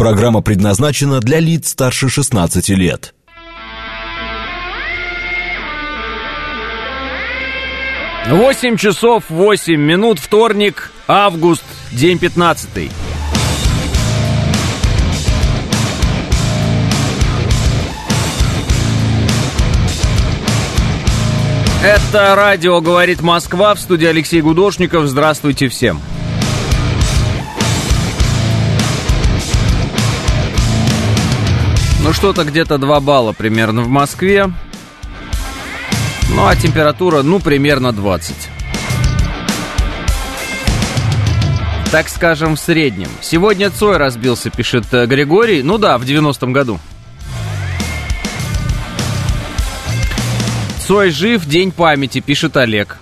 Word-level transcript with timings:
Программа 0.00 0.40
предназначена 0.40 1.20
для 1.20 1.40
лиц 1.40 1.68
старше 1.68 2.08
16 2.08 2.70
лет. 2.70 3.12
Восемь 8.30 8.78
часов 8.78 9.24
восемь 9.28 9.78
минут, 9.78 10.18
вторник, 10.18 10.90
август, 11.06 11.64
день 11.92 12.18
пятнадцатый. 12.18 12.90
Это 21.84 22.34
радио 22.34 22.80
«Говорит 22.80 23.20
Москва» 23.20 23.74
в 23.74 23.80
студии 23.80 24.06
Алексей 24.06 24.40
Гудошников. 24.40 25.08
Здравствуйте 25.08 25.68
всем. 25.68 26.00
Ну 32.10 32.14
что-то 32.14 32.42
где-то 32.42 32.76
2 32.76 32.98
балла 32.98 33.32
примерно 33.32 33.82
в 33.82 33.88
Москве. 33.88 34.50
Ну 36.34 36.44
а 36.44 36.56
температура, 36.56 37.22
ну, 37.22 37.38
примерно 37.38 37.92
20. 37.92 38.34
Так 41.92 42.08
скажем, 42.08 42.56
в 42.56 42.58
среднем. 42.58 43.06
Сегодня 43.20 43.70
Цой 43.70 43.96
разбился, 43.96 44.50
пишет 44.50 44.92
э, 44.92 45.06
Григорий. 45.06 45.62
Ну 45.62 45.78
да, 45.78 45.98
в 45.98 46.02
90-м 46.02 46.52
году. 46.52 46.80
Цой 50.88 51.10
жив, 51.10 51.46
день 51.46 51.70
памяти, 51.70 52.18
пишет 52.18 52.56
Олег. 52.56 52.98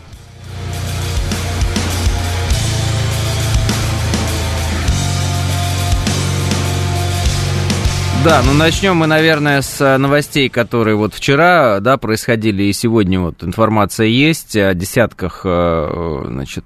Да, 8.24 8.42
ну 8.44 8.52
начнем 8.52 8.96
мы, 8.96 9.06
наверное, 9.06 9.62
с 9.62 9.80
э, 9.80 9.96
новостей, 9.96 10.48
которые 10.48 10.96
вот 10.96 11.14
вчера, 11.14 11.78
да, 11.80 11.96
происходили, 11.98 12.64
и 12.64 12.72
сегодня 12.72 13.20
вот 13.20 13.44
информация 13.44 14.06
есть 14.06 14.56
о 14.56 14.74
десятках, 14.74 15.42
э, 15.44 16.24
значит, 16.26 16.64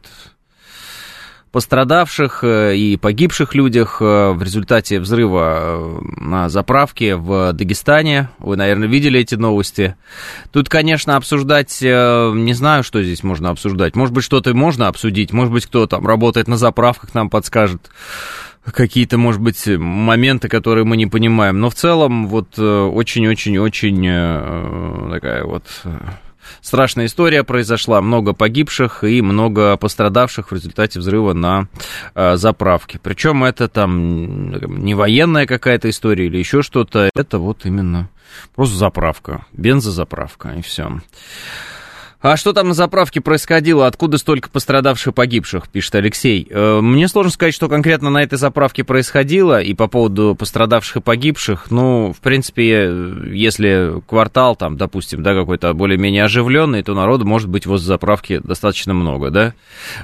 пострадавших 1.52 2.42
э, 2.42 2.76
и 2.76 2.96
погибших 2.96 3.54
людях 3.54 3.98
э, 4.00 4.32
в 4.32 4.42
результате 4.42 4.98
взрыва 4.98 5.60
э, 5.60 6.00
на 6.16 6.48
заправке 6.48 7.14
в 7.14 7.52
Дагестане. 7.52 8.30
Вы, 8.38 8.56
наверное, 8.56 8.88
видели 8.88 9.20
эти 9.20 9.34
новости. 9.34 9.94
Тут, 10.50 10.70
конечно, 10.70 11.16
обсуждать, 11.16 11.78
не 11.82 12.54
знаю, 12.54 12.82
что 12.82 13.02
здесь 13.02 13.22
можно 13.22 13.50
обсуждать. 13.50 13.94
Может 13.94 14.14
быть, 14.14 14.24
что-то 14.24 14.54
можно 14.54 14.88
обсудить, 14.88 15.32
может 15.32 15.52
быть, 15.52 15.66
кто 15.66 15.86
там 15.86 16.06
работает 16.06 16.48
на 16.48 16.56
заправках, 16.56 17.12
нам 17.14 17.28
подскажет 17.28 17.90
какие-то, 18.64 19.18
может 19.18 19.40
быть, 19.40 19.66
моменты, 19.66 20.48
которые 20.48 20.84
мы 20.84 20.96
не 20.96 21.06
понимаем. 21.06 21.60
Но 21.60 21.70
в 21.70 21.74
целом, 21.74 22.28
вот 22.28 22.58
очень-очень-очень 22.58 25.10
такая 25.10 25.44
вот 25.44 25.64
страшная 26.60 27.06
история 27.06 27.44
произошла, 27.44 28.00
много 28.00 28.32
погибших 28.32 29.04
и 29.04 29.22
много 29.22 29.76
пострадавших 29.76 30.50
в 30.50 30.54
результате 30.54 30.98
взрыва 30.98 31.32
на 31.32 31.68
э, 32.14 32.36
заправке. 32.36 32.98
Причем 33.02 33.44
это 33.44 33.68
там 33.68 34.84
не 34.84 34.94
военная 34.94 35.46
какая-то 35.46 35.90
история 35.90 36.26
или 36.26 36.38
еще 36.38 36.62
что-то, 36.62 37.10
это 37.14 37.38
вот 37.38 37.64
именно 37.64 38.08
просто 38.54 38.76
заправка, 38.76 39.46
бензозаправка 39.52 40.50
и 40.50 40.62
все. 40.62 41.00
А 42.22 42.36
что 42.36 42.52
там 42.52 42.68
на 42.68 42.74
заправке 42.74 43.20
происходило? 43.20 43.88
Откуда 43.88 44.16
столько 44.16 44.48
пострадавших 44.48 45.08
и 45.08 45.12
погибших, 45.12 45.68
пишет 45.68 45.96
Алексей. 45.96 46.46
Э, 46.48 46.80
мне 46.80 47.08
сложно 47.08 47.32
сказать, 47.32 47.52
что 47.52 47.68
конкретно 47.68 48.10
на 48.10 48.22
этой 48.22 48.38
заправке 48.38 48.84
происходило, 48.84 49.60
и 49.60 49.74
по 49.74 49.88
поводу 49.88 50.36
пострадавших 50.38 50.98
и 50.98 51.00
погибших, 51.00 51.72
ну, 51.72 52.12
в 52.16 52.20
принципе, 52.20 52.92
если 53.32 54.00
квартал 54.06 54.54
там, 54.54 54.76
допустим, 54.76 55.24
да, 55.24 55.34
какой-то 55.34 55.74
более-менее 55.74 56.22
оживленный, 56.22 56.84
то 56.84 56.94
народу 56.94 57.24
может 57.24 57.48
быть 57.48 57.66
возле 57.66 57.88
заправки 57.88 58.40
достаточно 58.44 58.94
много, 58.94 59.30
да. 59.30 59.54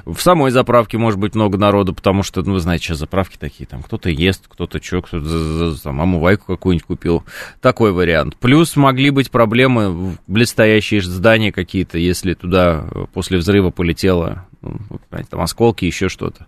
В 0.05 0.19
самой 0.19 0.51
заправке 0.51 0.97
может 0.97 1.19
быть 1.21 1.35
много 1.35 1.57
народу, 1.57 1.93
потому 1.93 2.23
что, 2.23 2.41
ну, 2.41 2.55
вы 2.55 2.59
знаете, 2.59 2.83
сейчас 2.83 2.97
заправки 2.97 3.37
такие, 3.37 3.65
там, 3.65 3.81
кто-то 3.81 4.09
ест, 4.09 4.43
кто-то 4.49 4.83
что, 4.83 5.01
кто-то 5.01 5.81
там 5.81 6.01
омывайку 6.01 6.47
какую-нибудь 6.47 6.85
купил. 6.85 7.23
Такой 7.61 7.93
вариант. 7.93 8.35
Плюс 8.35 8.75
могли 8.75 9.09
быть 9.09 9.31
проблемы, 9.31 10.17
блестящие 10.27 11.01
здания 11.01 11.53
какие-то, 11.53 12.08
если 12.09 12.33
туда 12.33 12.85
э, 12.91 13.05
после 13.13 13.37
взрыва 13.37 13.69
полетело, 13.69 14.45
ну, 14.61 14.79
там 15.29 15.41
осколки, 15.41 15.85
еще 15.85 16.09
что-то. 16.09 16.47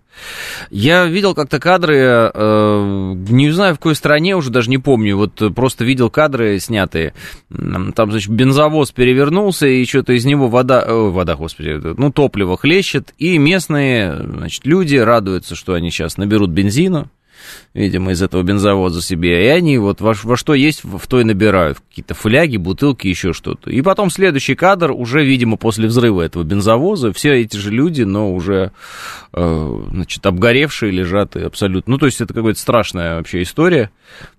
Я 0.69 1.05
видел 1.05 1.33
как-то 1.33 1.59
кадры, 1.59 1.97
э, 1.97 3.13
не 3.29 3.49
знаю 3.51 3.75
в 3.75 3.77
какой 3.77 3.95
стране, 3.95 4.35
уже 4.35 4.49
даже 4.49 4.69
не 4.69 4.77
помню, 4.77 5.15
вот 5.15 5.41
просто 5.55 5.85
видел 5.85 6.09
кадры 6.09 6.59
снятые. 6.59 7.13
Там, 7.49 8.11
значит, 8.11 8.29
бензовоз 8.29 8.91
перевернулся, 8.91 9.67
и 9.67 9.85
что-то 9.85 10.13
из 10.13 10.25
него 10.25 10.49
вода, 10.49 10.83
э, 10.85 10.93
вода, 10.93 11.35
господи, 11.35 11.79
ну, 11.97 12.11
топливо 12.11 12.57
хлещет, 12.57 13.13
и 13.17 13.37
местные, 13.37 14.17
значит, 14.17 14.65
люди 14.65 14.97
радуются, 14.97 15.55
что 15.55 15.73
они 15.73 15.89
сейчас 15.89 16.17
наберут 16.17 16.49
бензина, 16.49 17.09
видимо, 17.73 18.11
из 18.11 18.21
этого 18.21 18.43
бензовоза 18.43 19.01
себе, 19.01 19.45
и 19.45 19.47
они 19.47 19.77
вот 19.77 20.01
во, 20.01 20.13
во 20.23 20.35
что 20.35 20.53
есть, 20.53 20.83
в 20.83 21.07
то 21.07 21.21
и 21.21 21.23
набирают. 21.23 21.79
Какие-то 21.89 22.13
фляги, 22.13 22.57
бутылки, 22.57 23.07
еще 23.07 23.33
что-то. 23.33 23.69
И 23.69 23.81
потом 23.81 24.09
следующий 24.09 24.55
кадр, 24.55 24.91
уже, 24.91 25.23
видимо, 25.23 25.57
после 25.57 25.87
взрыва 25.87 26.21
этого 26.21 26.43
бензовоза, 26.43 27.13
все 27.13 27.41
эти 27.41 27.57
же 27.57 27.71
люди, 27.71 28.03
но 28.03 28.33
уже, 28.33 28.71
э, 29.33 29.83
значит, 29.91 30.25
обгоревшие 30.25 30.91
лежат 30.91 31.35
и 31.35 31.41
абсолютно... 31.41 31.91
Ну, 31.91 31.97
то 31.97 32.07
есть 32.07 32.21
это 32.21 32.33
какая-то 32.33 32.59
страшная 32.59 33.15
вообще 33.15 33.41
история. 33.41 33.91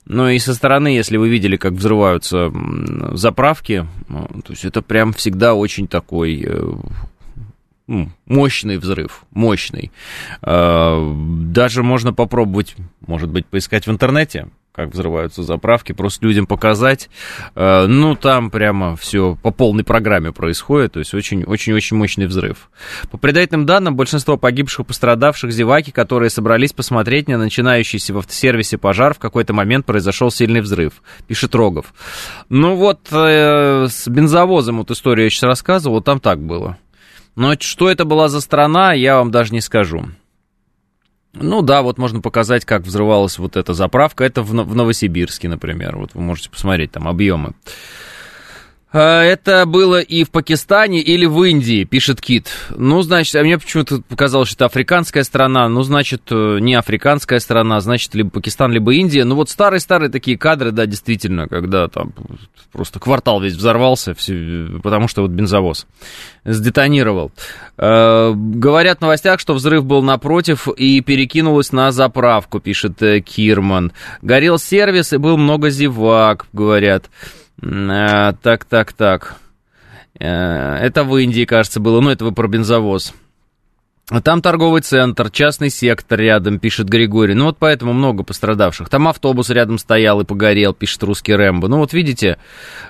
Но 0.05 0.29
и 0.29 0.39
со 0.39 0.55
стороны, 0.55 0.89
если 0.89 1.17
вы 1.17 1.29
видели, 1.29 1.57
как 1.57 1.73
взрываются 1.73 2.53
заправки, 3.13 3.87
ну, 4.09 4.27
то 4.45 4.53
есть 4.53 4.65
это 4.65 4.83
прям 4.83 5.13
всегда 5.13 5.55
очень 5.55 5.87
такой 5.87 6.45
э, 6.45 6.75
мощный 7.87 8.79
взрыв, 8.79 9.25
мощный. 9.31 9.93
А, 10.43 11.13
даже 11.45 11.83
можно 11.83 12.13
попробовать, 12.13 12.77
может 13.07 13.31
быть, 13.31 13.47
поискать 13.47 13.87
в 13.87 13.91
интернете, 13.91 14.49
как 14.73 14.89
взрываются 14.89 15.43
заправки, 15.43 15.93
просто 15.93 16.27
людям 16.27 16.47
показать. 16.47 17.11
А, 17.55 17.87
ну, 17.87 18.17
там 18.17 18.51
прямо 18.51 18.97
все 18.97 19.37
по 19.43 19.51
полной 19.51 19.85
программе 19.85 20.33
происходит, 20.33 20.93
то 20.93 20.99
есть 20.99 21.13
очень-очень-очень 21.13 21.97
мощный 21.97 22.27
взрыв. 22.27 22.71
По 23.11 23.19
предварительным 23.19 23.67
данным, 23.67 23.97
большинство 23.97 24.37
погибших 24.39 24.81
и 24.81 24.85
пострадавших 24.85 25.53
зеваки, 25.53 25.91
которые 25.91 26.31
собрались 26.31 26.73
посмотреть 26.73 27.29
на 27.29 27.37
начинающийся 27.37 28.15
в 28.15 28.19
автосервисе 28.19 28.79
пожар, 28.79 29.15
в 29.15 29.19
какой-то 29.19 29.53
момент 29.53 29.85
произошел 29.85 30.31
сильный 30.31 30.63
взрыв, 30.63 31.03
пишет 31.27 31.55
Рогов. 31.55 31.93
Ну 32.49 32.77
вот, 32.77 33.09
э, 33.11 33.87
с 33.91 34.09
бензовозом 34.09 34.79
вот 34.79 34.91
историю 34.91 35.25
я 35.25 35.31
сейчас 35.31 35.43
рассказывал, 35.45 36.01
там 36.01 36.19
так 36.19 36.41
было. 36.41 36.79
Но 37.35 37.55
что 37.59 37.91
это 37.91 38.05
была 38.05 38.29
за 38.29 38.41
страна, 38.41 38.93
я 38.93 39.17
вам 39.17 39.31
даже 39.31 39.53
не 39.53 39.61
скажу. 39.61 40.07
Ну 41.33 41.63
да, 41.63 41.83
вот 41.83 41.97
можно 41.97 42.21
показать, 42.21 42.65
как 42.65 42.83
взрывалась 42.83 43.39
вот 43.39 43.57
эта 43.57 43.73
заправка. 43.73 44.25
Это 44.25 44.43
в 44.43 44.53
Новосибирске, 44.53 45.49
например. 45.49 45.97
Вот 45.97 46.11
вы 46.15 46.21
можете 46.21 46.51
посмотреть 46.51 46.93
там 46.93 47.09
объемы. 47.09 47.55
А, 48.93 49.23
это 49.23 49.65
было 49.67 50.01
и 50.01 50.25
в 50.25 50.31
Пакистане 50.31 51.01
или 51.01 51.25
в 51.25 51.43
Индии, 51.43 51.85
пишет 51.85 52.21
Кит. 52.21 52.49
Ну, 52.71 53.01
значит, 53.03 53.35
а 53.37 53.43
мне 53.43 53.59
почему-то 53.59 54.03
показалось, 54.03 54.49
что 54.49 54.57
это 54.57 54.65
африканская 54.67 55.23
страна. 55.23 55.69
Ну, 55.69 55.83
значит, 55.83 56.23
э, 56.31 56.59
не 56.61 56.75
африканская 56.75 57.39
страна, 57.39 57.81
значит, 57.81 58.15
либо 58.15 58.31
Пакистан, 58.31 58.71
либо 58.71 58.95
Индия. 58.95 59.25
Ну, 59.25 59.35
вот 59.35 59.49
старые-старые 59.49 60.11
такие 60.11 60.37
кадры, 60.37 60.73
да, 60.73 60.85
действительно, 60.85 61.49
когда 61.49 61.89
там 61.89 62.13
просто 62.71 63.01
квартал 63.01 63.41
весь 63.41 63.55
взорвался, 63.55 64.15
все, 64.15 64.81
потому 64.83 65.09
что 65.09 65.23
вот 65.23 65.31
бензовоз 65.31 65.87
сдетонировал. 66.45 67.33
Э, 67.79 68.33
говорят 68.35 68.99
в 68.99 69.03
новостях, 69.03 69.41
что 69.41 69.55
взрыв 69.55 69.85
был 69.85 70.03
напротив 70.03 70.69
и 70.69 71.01
перекинулось 71.01 71.73
на 71.73 71.93
заправку, 71.93 72.61
пишет 72.61 73.03
э, 73.03 73.21
Кирман. 73.21 73.93
Горел 74.21 74.59
сервис 74.59 75.15
и 75.15 75.17
был 75.17 75.39
много 75.39 75.71
зевак, 75.71 76.47
говорят. 76.53 77.09
А, 77.65 78.33
так, 78.35 78.65
так, 78.65 78.93
так. 78.93 79.37
А, 80.21 80.77
это 80.79 81.05
в 81.05 81.17
Индии, 81.17 81.45
кажется, 81.45 81.81
было. 81.81 82.01
Ну, 82.01 82.11
это 82.11 82.25
вы 82.25 82.33
про 82.33 82.49
бензовоз. 82.49 83.15
Там 84.25 84.43
торговый 84.43 84.83
центр, 84.83 85.31
частный 85.31 85.71
сектор 85.71 86.19
рядом, 86.19 86.59
пишет 86.59 86.89
Григорий. 86.89 87.35
Ну 87.35 87.47
вот 87.47 87.57
поэтому 87.59 87.93
много 87.93 88.25
пострадавших. 88.25 88.89
Там 88.91 89.09
автобус 89.09 89.49
рядом 89.49 89.79
стоял 89.79 90.21
и 90.21 90.25
погорел, 90.25 90.75
пишет 90.75 91.03
русский 91.05 91.35
Рэмбо. 91.35 91.69
Ну 91.69 91.79
вот 91.79 91.93
видите, 91.95 92.37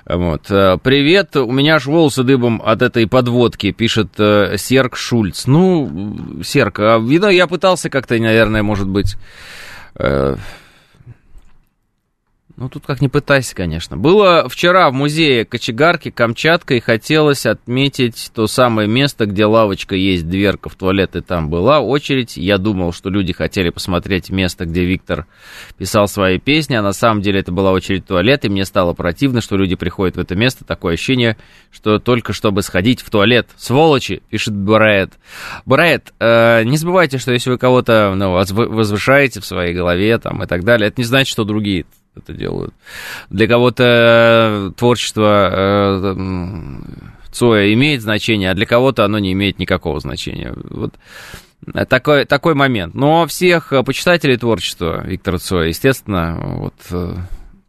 вот. 0.05 0.49
Э, 0.49 0.77
привет, 0.83 1.37
у 1.37 1.51
меня 1.51 1.75
аж 1.75 1.85
волосы 1.85 2.23
дыбом 2.23 2.61
от 2.65 2.81
этой 2.81 3.07
подводки, 3.07 3.71
пишет 3.71 4.09
э, 4.17 4.57
Серк 4.57 4.97
Шульц. 4.97 5.45
Ну, 5.45 6.41
Серк, 6.43 6.79
а, 6.79 6.97
видно, 6.97 7.27
я 7.27 7.47
пытался 7.47 7.89
как-то, 7.89 8.17
наверное, 8.17 8.63
может 8.63 8.89
быть... 8.89 9.15
Э, 9.95 10.35
Ну, 12.55 12.69
тут 12.69 12.85
как 12.85 13.01
ни 13.01 13.07
пытайся, 13.07 13.55
конечно. 13.55 13.97
Было 13.97 14.47
вчера 14.47 14.87
в 14.91 14.93
музее 14.93 15.43
кочегарки 15.43 16.11
Камчатка, 16.11 16.75
и 16.75 16.79
хотелось 16.79 17.47
отметить 17.47 18.29
то 18.35 18.45
самое 18.45 18.87
место, 18.87 19.25
где 19.25 19.45
лавочка 19.45 19.95
есть, 19.95 20.29
дверка 20.29 20.69
в 20.69 20.75
туалет, 20.75 21.15
и 21.15 21.21
там 21.21 21.49
была 21.49 21.79
очередь. 21.79 22.37
Я 22.37 22.59
думал, 22.59 22.93
что 22.93 23.09
люди 23.09 23.33
хотели 23.33 23.71
посмотреть 23.71 24.29
место, 24.29 24.65
где 24.65 24.85
Виктор 24.85 25.25
писал 25.79 26.07
свои 26.07 26.37
песни, 26.37 26.75
а 26.75 26.83
на 26.83 26.93
самом 26.93 27.23
деле 27.23 27.39
это 27.39 27.51
была 27.51 27.71
очередь 27.71 28.03
в 28.03 28.07
туалет, 28.07 28.45
и 28.45 28.49
мне 28.49 28.65
стало 28.65 28.93
противно, 28.93 29.41
что 29.41 29.57
люди 29.57 29.75
приходят 29.75 30.15
в 30.15 30.19
это 30.19 30.35
место. 30.35 30.63
Такое 30.63 30.93
ощущение, 30.93 31.37
что 31.71 31.97
только 31.97 32.33
чтобы 32.33 32.61
сходить 32.61 33.01
в 33.01 33.09
туалет. 33.09 33.47
Сволочи, 33.57 34.21
пишет 34.29 34.53
Бараэт. 34.53 35.13
Бараэт, 35.65 36.13
э, 36.19 36.63
не 36.65 36.77
забывайте, 36.77 37.17
что 37.17 37.31
если 37.31 37.49
вы 37.49 37.57
кого-то 37.57 38.13
ну, 38.15 38.31
возвышаете 38.31 39.39
в 39.39 39.45
своей 39.45 39.73
голове 39.73 40.19
там, 40.19 40.43
и 40.43 40.45
так 40.45 40.63
далее, 40.63 40.89
это 40.89 41.01
не 41.01 41.05
значит, 41.05 41.31
что 41.31 41.45
другие 41.45 41.85
это 42.15 42.33
делают. 42.33 42.73
Для 43.29 43.47
кого-то 43.47 43.83
э, 43.83 44.71
творчество 44.77 45.49
э, 45.51 46.79
Цоя 47.31 47.73
имеет 47.73 48.01
значение, 48.01 48.51
а 48.51 48.53
для 48.55 48.65
кого-то 48.65 49.05
оно 49.05 49.19
не 49.19 49.33
имеет 49.33 49.59
никакого 49.59 49.99
значения. 49.99 50.53
Вот 50.69 50.93
такой, 51.89 52.25
такой 52.25 52.53
момент. 52.53 52.93
Но 52.93 53.25
всех 53.25 53.73
почитателей 53.85 54.37
творчества 54.37 55.03
Виктора 55.05 55.37
Цоя, 55.37 55.69
естественно, 55.69 56.39
вот, 56.41 56.73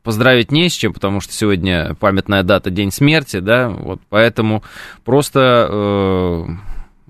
поздравить 0.05 0.53
не 0.53 0.69
с 0.69 0.73
чем, 0.73 0.93
потому 0.93 1.21
что 1.21 1.33
сегодня 1.33 1.95
памятная 1.95 2.43
дата, 2.45 2.71
день 2.71 2.93
смерти, 2.93 3.41
да, 3.41 3.71
вот, 3.71 4.01
поэтому 4.11 4.63
просто 5.03 5.67
э, 5.71 6.45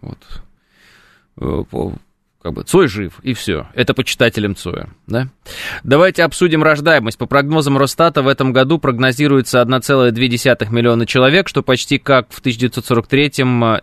вот, 0.01 1.95
как 2.45 2.53
бы 2.53 2.63
Цой 2.63 2.89
жив, 2.89 3.21
и 3.23 3.33
все. 3.33 3.69
Это 3.73 3.95
почитателям 3.95 4.55
Цоя. 4.55 4.91
Да? 5.07 5.29
Давайте 5.83 6.25
обсудим 6.25 6.63
рождаемость. 6.63 7.17
По 7.17 7.25
прогнозам 7.25 7.79
Росстата, 7.79 8.21
в 8.21 8.29
этом 8.29 8.53
году 8.53 8.79
прогнозируется 8.79 9.63
1,2 9.63 10.71
миллиона 10.71 11.07
человек, 11.07 11.49
что 11.49 11.63
почти 11.63 11.97
как 11.97 12.31
в 12.31 12.41
1943 12.41 13.33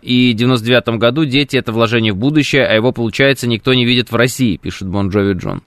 и 0.00 0.32
99 0.32 0.98
году. 1.00 1.24
Дети— 1.24 1.56
это 1.58 1.72
вложение 1.72 2.12
в 2.12 2.16
будущее, 2.16 2.64
а 2.64 2.72
его, 2.72 2.92
получается, 2.92 3.48
никто 3.48 3.74
не 3.74 3.84
видит 3.84 4.12
в 4.12 4.14
России, 4.14 4.56
пишет 4.58 4.86
Бон 4.86 5.08
Джови 5.08 5.32
Джон. 5.32 5.62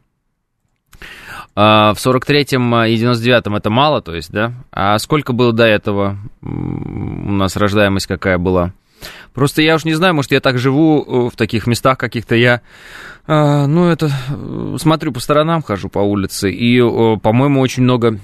А 1.54 1.94
в 1.94 1.98
43-м 1.98 2.76
и 2.86 2.96
99-м 2.96 3.58
это 3.58 3.70
мало, 3.70 4.02
то 4.02 4.16
есть, 4.16 4.32
да? 4.32 4.54
А 4.72 4.98
сколько 5.00 5.34
было 5.34 5.52
до 5.52 5.66
этого? 5.66 6.18
У 6.42 6.48
нас 6.48 7.58
рождаемость 7.58 8.08
какая 8.08 8.38
была? 8.38 8.72
Просто 9.36 9.62
я 9.62 9.76
уж 9.76 9.84
не 9.84 9.94
знаю, 9.94 10.16
может, 10.16 10.32
я 10.32 10.40
так 10.40 10.58
живу 10.58 11.04
э, 11.04 11.30
в 11.30 11.36
таких 11.36 11.68
местах 11.68 11.98
каких-то, 11.98 12.36
я, 12.36 12.62
э, 13.28 13.66
ну, 13.66 13.90
это, 13.90 14.10
э, 14.30 14.78
смотрю 14.80 15.12
по 15.12 15.20
сторонам, 15.20 15.62
хожу 15.62 15.90
по 15.90 16.00
улице, 16.00 16.50
и, 16.50 16.80
по-моему, 17.20 17.60
очень 17.60 17.84
много 17.84 18.18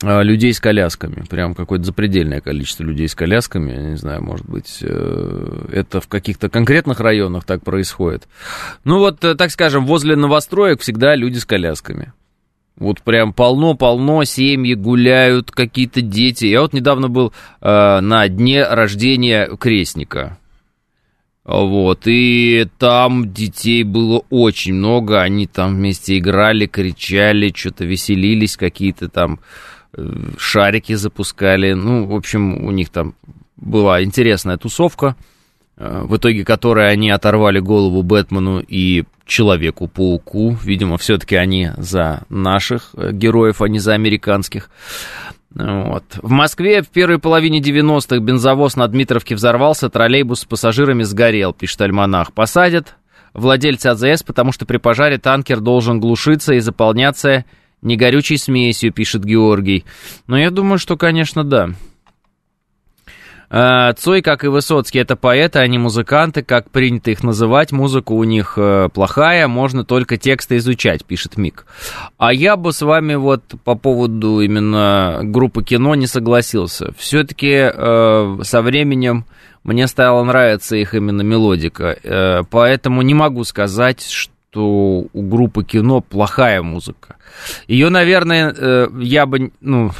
людей 0.00 0.54
с 0.54 0.60
колясками, 0.60 1.24
прям 1.28 1.56
какое-то 1.56 1.84
запредельное 1.84 2.40
количество 2.40 2.84
людей 2.84 3.08
с 3.08 3.16
колясками, 3.16 3.72
я 3.72 3.82
не 3.90 3.96
знаю, 3.96 4.22
может 4.22 4.46
быть, 4.46 4.80
это 4.80 6.00
в 6.00 6.06
каких-то 6.06 6.48
конкретных 6.48 7.00
районах 7.00 7.44
так 7.44 7.64
происходит. 7.64 8.28
Ну 8.84 8.98
вот, 8.98 9.18
так 9.18 9.50
скажем, 9.50 9.86
возле 9.86 10.14
новостроек 10.14 10.82
всегда 10.82 11.16
люди 11.16 11.38
с 11.38 11.44
колясками. 11.44 12.12
Вот 12.78 13.02
прям 13.02 13.32
полно-полно, 13.32 14.22
семьи 14.24 14.74
гуляют, 14.74 15.50
какие-то 15.50 16.00
дети. 16.00 16.46
Я 16.46 16.62
вот 16.62 16.72
недавно 16.72 17.08
был 17.08 17.32
э, 17.60 18.00
на 18.00 18.28
дне 18.28 18.62
рождения 18.62 19.48
крестника. 19.56 20.38
Вот, 21.44 22.02
и 22.04 22.68
там 22.78 23.32
детей 23.32 23.82
было 23.82 24.22
очень 24.28 24.74
много, 24.74 25.22
они 25.22 25.46
там 25.46 25.76
вместе 25.76 26.18
играли, 26.18 26.66
кричали, 26.66 27.50
что-то 27.54 27.86
веселились, 27.86 28.58
какие-то 28.58 29.08
там 29.08 29.40
э, 29.94 30.06
шарики 30.36 30.92
запускали. 30.92 31.72
Ну, 31.72 32.04
в 32.04 32.14
общем, 32.14 32.64
у 32.64 32.70
них 32.70 32.90
там 32.90 33.14
была 33.56 34.04
интересная 34.04 34.58
тусовка, 34.58 35.16
э, 35.78 36.02
в 36.04 36.16
итоге 36.16 36.44
которой 36.44 36.92
они 36.92 37.10
оторвали 37.10 37.60
голову 37.60 38.02
Бэтмену 38.02 38.60
и 38.60 39.04
Человеку-пауку. 39.28 40.56
Видимо, 40.64 40.98
все-таки 40.98 41.36
они 41.36 41.70
за 41.76 42.22
наших 42.28 42.90
э, 42.94 43.12
героев, 43.12 43.62
а 43.62 43.68
не 43.68 43.78
за 43.78 43.92
американских. 43.92 44.70
Вот. 45.54 46.04
В 46.20 46.30
Москве 46.30 46.82
в 46.82 46.88
первой 46.88 47.18
половине 47.18 47.60
90-х 47.60 48.18
бензовоз 48.18 48.76
на 48.76 48.88
Дмитровке 48.88 49.34
взорвался, 49.34 49.88
троллейбус 49.88 50.40
с 50.40 50.44
пассажирами 50.44 51.02
сгорел, 51.02 51.52
пишет 51.52 51.80
Альманах. 51.82 52.32
Посадят 52.32 52.96
владельца 53.34 53.92
АЗС, 53.92 54.22
потому 54.22 54.50
что 54.50 54.66
при 54.66 54.78
пожаре 54.78 55.18
танкер 55.18 55.60
должен 55.60 56.00
глушиться 56.00 56.54
и 56.54 56.60
заполняться 56.60 57.44
негорючей 57.82 58.38
смесью, 58.38 58.92
пишет 58.92 59.24
Георгий. 59.24 59.84
Но 60.26 60.38
я 60.38 60.50
думаю, 60.50 60.78
что, 60.78 60.96
конечно, 60.96 61.44
да. 61.44 61.70
Э, 63.50 63.92
Цой, 63.96 64.22
как 64.22 64.44
и 64.44 64.48
Высоцкий, 64.48 64.98
это 64.98 65.16
поэты, 65.16 65.58
они 65.58 65.78
музыканты, 65.78 66.42
как 66.42 66.70
принято 66.70 67.10
их 67.10 67.22
называть. 67.22 67.72
Музыка 67.72 68.12
у 68.12 68.24
них 68.24 68.54
э, 68.56 68.88
плохая, 68.92 69.48
можно 69.48 69.84
только 69.84 70.16
тексты 70.16 70.58
изучать, 70.58 71.04
пишет 71.04 71.36
Мик. 71.36 71.66
А 72.18 72.32
я 72.32 72.56
бы 72.56 72.72
с 72.72 72.82
вами 72.82 73.14
вот 73.14 73.42
по 73.64 73.74
поводу 73.74 74.40
именно 74.40 75.20
группы 75.22 75.64
кино 75.64 75.94
не 75.94 76.06
согласился. 76.06 76.92
Все-таки 76.98 77.70
э, 77.72 78.38
со 78.42 78.62
временем 78.62 79.24
мне 79.64 79.86
стало 79.86 80.24
нравиться 80.24 80.76
их 80.76 80.94
именно 80.94 81.22
мелодика, 81.22 81.96
э, 82.02 82.42
поэтому 82.50 83.02
не 83.02 83.14
могу 83.14 83.44
сказать, 83.44 84.02
что 84.02 85.06
у 85.12 85.22
группы 85.22 85.64
кино 85.64 86.00
плохая 86.00 86.62
музыка. 86.62 87.16
Ее, 87.66 87.90
наверное, 87.90 88.54
э, 88.56 88.88
я 89.00 89.26
бы, 89.26 89.52
ну, 89.60 89.90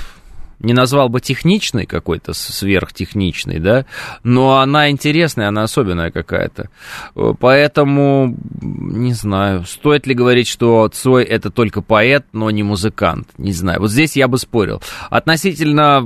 не 0.61 0.73
назвал 0.73 1.09
бы 1.09 1.21
техничной 1.21 1.87
какой-то, 1.87 2.33
сверхтехничной, 2.33 3.59
да, 3.61 3.87
но 4.23 4.59
она 4.59 4.91
интересная, 4.91 5.49
она 5.49 5.63
особенная 5.63 6.11
какая-то. 6.11 6.69
Поэтому, 7.15 8.37
не 8.61 9.13
знаю, 9.13 9.65
стоит 9.65 10.07
ли 10.07 10.15
говорить, 10.15 10.49
что 10.49 10.89
Цой 10.89 11.25
это 11.25 11.51
только 11.51 11.83
поэт, 11.83 12.27
но 12.33 12.51
не 12.51 12.63
музыкант, 12.63 13.29
не 13.39 13.53
знаю. 13.53 13.81
Вот 13.81 13.91
здесь 13.91 14.17
я 14.17 14.29
бы 14.29 14.39
спорил. 14.39 14.83
Относительно 15.11 16.01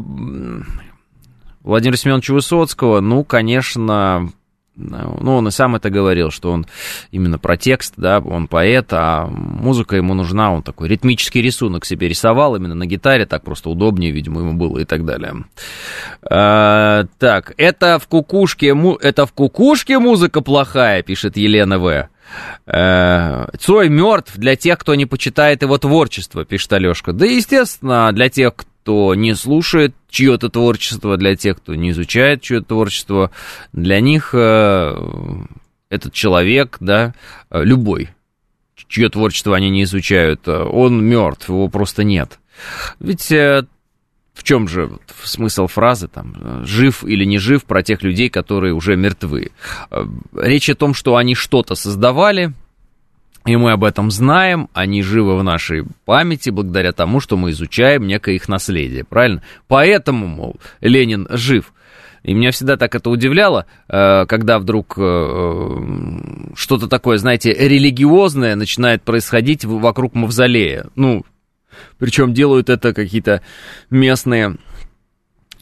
Владимира 1.62 1.96
Семеновича 1.96 2.34
Высоцкого, 2.34 3.00
ну, 3.00 3.24
конечно, 3.24 4.30
ну, 4.74 5.36
он 5.36 5.48
и 5.48 5.50
сам 5.50 5.76
это 5.76 5.90
говорил, 5.90 6.30
что 6.30 6.50
он 6.50 6.66
именно 7.10 7.38
про 7.38 7.56
текст, 7.56 7.94
да, 7.96 8.20
он 8.20 8.48
поэт, 8.48 8.88
а 8.92 9.26
музыка 9.26 9.96
ему 9.96 10.14
нужна, 10.14 10.52
он 10.52 10.62
такой 10.62 10.88
ритмический 10.88 11.42
рисунок 11.42 11.84
себе 11.84 12.08
рисовал 12.08 12.56
именно 12.56 12.74
на 12.74 12.86
гитаре, 12.86 13.26
так 13.26 13.42
просто 13.42 13.68
удобнее, 13.68 14.12
видимо, 14.12 14.40
ему 14.40 14.54
было 14.54 14.78
и 14.78 14.84
так 14.84 15.04
далее. 15.04 15.44
А, 16.22 17.04
так, 17.18 17.52
это 17.58 17.98
в 17.98 18.08
кукушке, 18.08 18.74
это 19.00 19.26
в 19.26 19.32
кукушке 19.32 19.98
музыка 19.98 20.40
плохая, 20.40 21.02
пишет 21.02 21.36
Елена 21.36 21.78
В. 21.78 22.08
Э, 22.66 23.46
Цой 23.58 23.88
мертв 23.88 24.36
для 24.36 24.56
тех, 24.56 24.78
кто 24.78 24.94
не 24.94 25.06
почитает 25.06 25.62
его 25.62 25.76
творчество, 25.78 26.44
пишет 26.44 26.72
Алешка. 26.72 27.12
Да, 27.12 27.26
естественно, 27.26 28.10
для 28.12 28.30
тех, 28.30 28.54
кто 28.82 29.14
не 29.14 29.34
слушает 29.34 29.94
чье-то 30.10 30.48
творчество, 30.48 31.16
для 31.16 31.36
тех, 31.36 31.58
кто 31.58 31.74
не 31.76 31.90
изучает 31.90 32.42
чье-то 32.42 32.66
творчество, 32.66 33.30
для 33.72 34.00
них 34.00 34.30
э, 34.32 34.94
этот 35.88 36.12
человек, 36.12 36.78
да, 36.80 37.14
э, 37.50 37.62
любой, 37.62 38.10
чье 38.88 39.08
творчество 39.08 39.54
они 39.54 39.70
не 39.70 39.84
изучают, 39.84 40.48
э, 40.48 40.64
он 40.64 41.04
мертв, 41.04 41.48
его 41.48 41.68
просто 41.68 42.02
нет. 42.02 42.40
Ведь 42.98 43.30
э, 43.30 43.64
в 44.34 44.42
чем 44.42 44.66
же 44.66 44.98
смысл 45.22 45.68
фразы, 45.68 46.08
там, 46.08 46.64
жив 46.66 47.04
или 47.04 47.24
не 47.24 47.38
жив, 47.38 47.64
про 47.64 47.84
тех 47.84 48.02
людей, 48.02 48.30
которые 48.30 48.74
уже 48.74 48.96
мертвы? 48.96 49.52
Э, 49.92 50.04
речь 50.36 50.68
о 50.68 50.74
том, 50.74 50.92
что 50.92 51.14
они 51.14 51.36
что-то 51.36 51.76
создавали, 51.76 52.52
и 53.44 53.56
мы 53.56 53.72
об 53.72 53.84
этом 53.84 54.10
знаем, 54.10 54.68
они 54.72 55.02
живы 55.02 55.36
в 55.36 55.42
нашей 55.42 55.84
памяти 56.04 56.50
благодаря 56.50 56.92
тому, 56.92 57.20
что 57.20 57.36
мы 57.36 57.50
изучаем 57.50 58.06
некое 58.06 58.36
их 58.36 58.48
наследие, 58.48 59.04
правильно? 59.04 59.42
Поэтому, 59.66 60.26
мол, 60.26 60.56
Ленин 60.80 61.26
жив. 61.30 61.72
И 62.22 62.34
меня 62.34 62.52
всегда 62.52 62.76
так 62.76 62.94
это 62.94 63.10
удивляло, 63.10 63.66
э, 63.88 64.26
когда 64.26 64.60
вдруг 64.60 64.94
э, 64.96 65.76
что-то 66.54 66.86
такое, 66.86 67.18
знаете, 67.18 67.52
религиозное 67.52 68.54
начинает 68.54 69.02
происходить 69.02 69.64
вокруг 69.64 70.14
мавзолея. 70.14 70.86
Ну, 70.94 71.24
причем 71.98 72.32
делают 72.32 72.70
это 72.70 72.94
какие-то 72.94 73.42
местные 73.90 74.56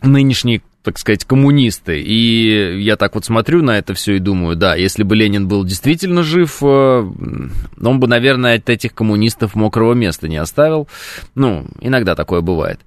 нынешние 0.03 0.61
так 0.83 0.99
сказать, 0.99 1.25
коммунисты. 1.25 2.01
И 2.01 2.81
я 2.83 2.97
так 2.97 3.15
вот 3.15 3.25
смотрю 3.25 3.63
на 3.63 3.79
это 3.79 3.95
все 3.95 4.17
и 4.17 4.19
думаю, 4.19 4.57
да, 4.57 4.75
если 4.75 5.03
бы 5.03 5.15
Ленин 5.15 5.47
был 5.47 5.65
действительно 5.65 6.23
жив, 6.23 6.59
э, 6.63 6.67
он 6.67 8.01
бы, 8.01 8.09
наверное, 8.09 8.57
от 8.57 8.69
этих 8.71 8.95
коммунистов 8.95 9.55
мокрого 9.55 9.93
места 9.93 10.29
не 10.29 10.39
оставил. 10.39 10.89
Ну, 11.35 11.67
иногда 11.81 12.15
такое 12.15 12.41
бывает. 12.41 12.81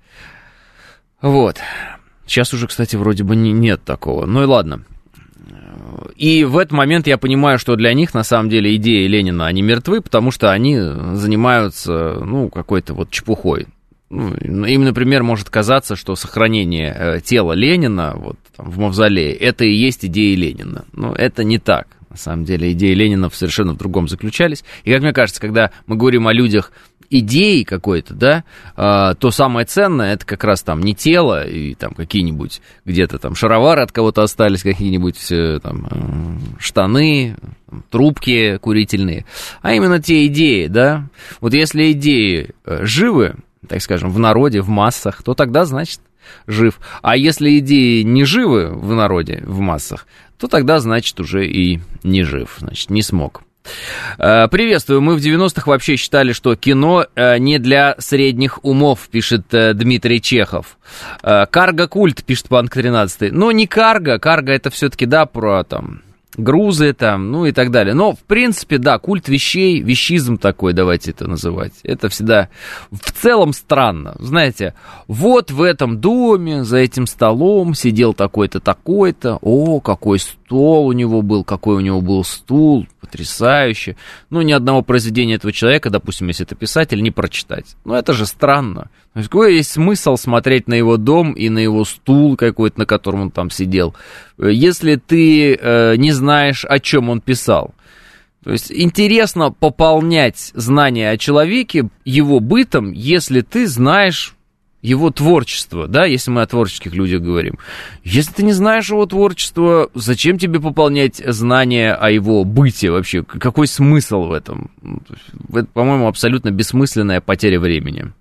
Вот. 1.21 1.57
Сейчас 2.25 2.53
уже, 2.53 2.67
кстати, 2.67 2.95
вроде 2.95 3.23
бы 3.23 3.35
не, 3.35 3.51
нет 3.51 3.83
такого. 3.83 4.25
Ну 4.25 4.43
и 4.43 4.45
ладно. 4.45 4.83
И 6.15 6.43
в 6.43 6.57
этот 6.57 6.71
момент 6.71 7.05
я 7.07 7.17
понимаю, 7.17 7.59
что 7.59 7.75
для 7.75 7.93
них 7.93 8.13
на 8.13 8.23
самом 8.23 8.50
деле 8.50 8.75
идеи 8.75 9.07
Ленина, 9.07 9.45
они 9.45 9.62
мертвы, 9.62 10.01
потому 10.01 10.31
что 10.31 10.51
они 10.51 10.77
занимаются, 10.79 12.19
ну, 12.23 12.50
какой-то 12.50 12.93
вот 12.93 13.09
чепухой 13.12 13.67
Ну, 14.13 14.65
им, 14.65 14.84
например, 14.84 15.24
может 15.24 15.50
казаться, 15.50 15.96
что 15.96 16.15
сохранение 16.15 16.96
э, 16.96 17.20
тела 17.22 17.53
Ленина 17.53 18.13
вот, 18.15 18.38
там, 18.55 18.70
в 18.70 18.77
мавзолее 18.77 19.34
это 19.34 19.65
и 19.65 19.74
есть 19.74 20.05
идея 20.05 20.36
Ленина. 20.38 20.86
Но 20.93 21.15
это 21.15 21.43
не 21.43 21.58
так. 21.58 21.88
На 22.12 22.17
самом 22.17 22.46
деле 22.46 22.74
идеи 22.74 22.93
Ленина 22.93 23.32
совершенно 23.32 23.74
в 23.74 23.77
другом 23.77 24.08
заключались. 24.08 24.63
И, 24.84 24.93
как 24.93 25.01
мне 25.01 25.13
кажется, 25.13 25.41
когда 25.41 25.72
мы 25.88 25.96
говорим 25.96 26.27
о 26.27 26.34
людях 26.34 26.72
идеи 27.10 27.63
какой-то, 27.63 28.13
да, 28.13 28.43
а, 28.75 29.15
то 29.15 29.32
самое 29.32 29.65
ценное 29.65 30.13
это 30.13 30.27
как 30.27 30.43
раз 30.43 30.62
там 30.62 30.82
не 30.82 30.93
тело 30.93 31.48
и 31.48 31.74
там 31.74 31.96
какие-нибудь 31.96 32.62
где-то 32.86 33.17
там 33.17 33.34
шаровары 33.34 33.82
от 33.82 33.91
кого-то 33.91 34.22
остались, 34.22 34.62
какие-нибудь 34.62 35.32
э, 35.32 35.60
там 35.62 35.88
э, 35.89 36.60
штаны, 36.60 37.36
трубки 37.89 38.58
курительные, 38.58 39.25
а 39.63 39.74
именно 39.74 40.00
те 40.00 40.27
идеи, 40.27 40.67
да. 40.67 41.10
Вот 41.41 41.53
если 41.53 41.91
идеи 41.91 42.51
живы, 42.65 43.36
так 43.67 43.82
скажем, 43.82 44.12
в 44.12 44.20
народе, 44.20 44.62
в 44.62 44.70
массах, 44.70 45.24
то 45.24 45.34
тогда, 45.34 45.65
значит, 45.65 46.00
жив. 46.48 46.79
А 47.01 47.15
если 47.15 47.60
идеи 47.60 48.01
не 48.01 48.24
живы 48.24 48.67
в 48.74 48.93
народе, 48.93 49.43
в 49.46 49.60
массах, 49.60 50.08
то 50.38 50.48
тогда, 50.48 50.79
значит, 50.79 51.20
уже 51.20 51.48
и 51.48 51.79
не 52.03 52.24
жив, 52.24 52.55
значит, 52.60 52.89
не 52.89 53.01
смог. 53.01 53.43
Э, 54.17 54.48
приветствую. 54.50 55.01
Мы 55.01 55.15
в 55.15 55.20
90-х 55.20 55.70
вообще 55.70 55.96
считали, 55.96 56.34
что 56.34 56.55
кино 56.55 57.05
э, 57.15 57.38
не 57.38 57.60
для 57.60 57.96
средних 57.98 58.63
умов, 58.63 59.08
пишет 59.10 59.53
э, 59.53 59.74
Дмитрий 59.74 60.22
Чехов. 60.22 60.77
Карго-культ, 61.22 62.24
пишет 62.24 62.50
Панк 62.50 62.74
13. 62.74 63.32
Но 63.32 63.51
не 63.51 63.67
карго. 63.67 64.20
Карго 64.20 64.51
это 64.51 64.70
все-таки, 64.70 65.05
да, 65.05 65.25
про 65.25 65.63
там 65.63 66.01
грузы 66.37 66.93
там, 66.93 67.31
ну 67.31 67.45
и 67.45 67.51
так 67.51 67.71
далее. 67.71 67.93
Но, 67.93 68.13
в 68.13 68.19
принципе, 68.19 68.77
да, 68.77 68.97
культ 68.99 69.27
вещей, 69.27 69.81
вещизм 69.81 70.37
такой, 70.37 70.73
давайте 70.73 71.11
это 71.11 71.27
называть. 71.27 71.73
Это 71.83 72.09
всегда 72.09 72.49
в 72.91 73.11
целом 73.11 73.53
странно. 73.53 74.15
Знаете, 74.19 74.73
вот 75.07 75.51
в 75.51 75.61
этом 75.61 75.99
доме, 75.99 76.63
за 76.63 76.77
этим 76.77 77.07
столом 77.07 77.73
сидел 77.75 78.13
такой-то, 78.13 78.59
такой-то. 78.59 79.39
О, 79.41 79.79
какой 79.79 80.19
стол 80.19 80.42
у 80.57 80.91
него 80.91 81.22
был, 81.22 81.43
какой 81.43 81.75
у 81.75 81.79
него 81.79 82.01
был 82.01 82.24
стул, 82.24 82.88
потрясающе. 83.01 83.95
Ну, 84.29 84.41
ни 84.41 84.51
одного 84.51 84.81
произведения 84.81 85.36
этого 85.36 85.53
человека, 85.53 85.89
допустим, 85.89 86.27
если 86.27 86.45
это 86.45 86.55
писатель, 86.55 87.01
не 87.01 87.12
прочитать. 87.12 87.75
Ну, 87.86 87.93
это 87.93 88.13
же 88.13 88.25
странно. 88.25 88.89
То 89.13 89.19
есть, 89.19 89.29
какой 89.29 89.55
есть 89.55 89.72
смысл 89.72 90.15
смотреть 90.15 90.67
на 90.67 90.74
его 90.74 90.98
дом 90.98 91.33
и 91.33 91.50
на 91.50 91.60
его 91.60 91.86
стул 91.86 92.36
какой-то, 92.36 92.79
на 92.79 92.86
котором 92.86 93.22
он 93.22 93.31
там 93.31 93.50
сидел, 93.50 93.95
если 94.38 94.95
ты 94.95 95.55
э, 95.55 95.95
не 95.98 96.12
знаешь, 96.12 96.65
о 96.65 96.79
чем 96.79 97.10
он 97.10 97.22
писал? 97.22 97.74
То 98.43 98.51
есть 98.51 98.72
интересно 98.72 99.51
пополнять 99.51 100.51
знания 100.53 101.12
о 101.12 101.17
человеке, 101.17 101.88
его 102.03 102.39
бытом, 102.39 102.91
если 102.91 103.41
ты 103.41 103.67
знаешь 103.67 104.36
его 104.83 105.09
творчество, 105.09 105.87
да, 105.87 106.05
если 106.05 106.29
мы 106.29 106.41
о 106.41 106.45
творческих 106.45 106.93
людях 106.93 107.21
говорим. 107.21 107.57
Если 108.03 108.33
ты 108.33 108.43
не 108.43 108.51
знаешь 108.51 108.89
его 108.89 109.05
творчества, 109.05 109.89
зачем 109.95 110.37
тебе 110.37 110.59
пополнять 110.59 111.23
знания 111.25 111.95
о 111.95 112.11
его 112.11 112.43
быте 112.43 112.91
вообще? 112.91 113.23
Какой 113.23 113.65
смысл 113.65 114.25
в 114.25 114.33
этом? 114.33 114.69
Это, 115.53 115.67
по-моему, 115.67 116.07
абсолютно 116.07 116.51
бессмысленная 116.51 117.21
потеря 117.21 117.61
времени. 117.61 118.11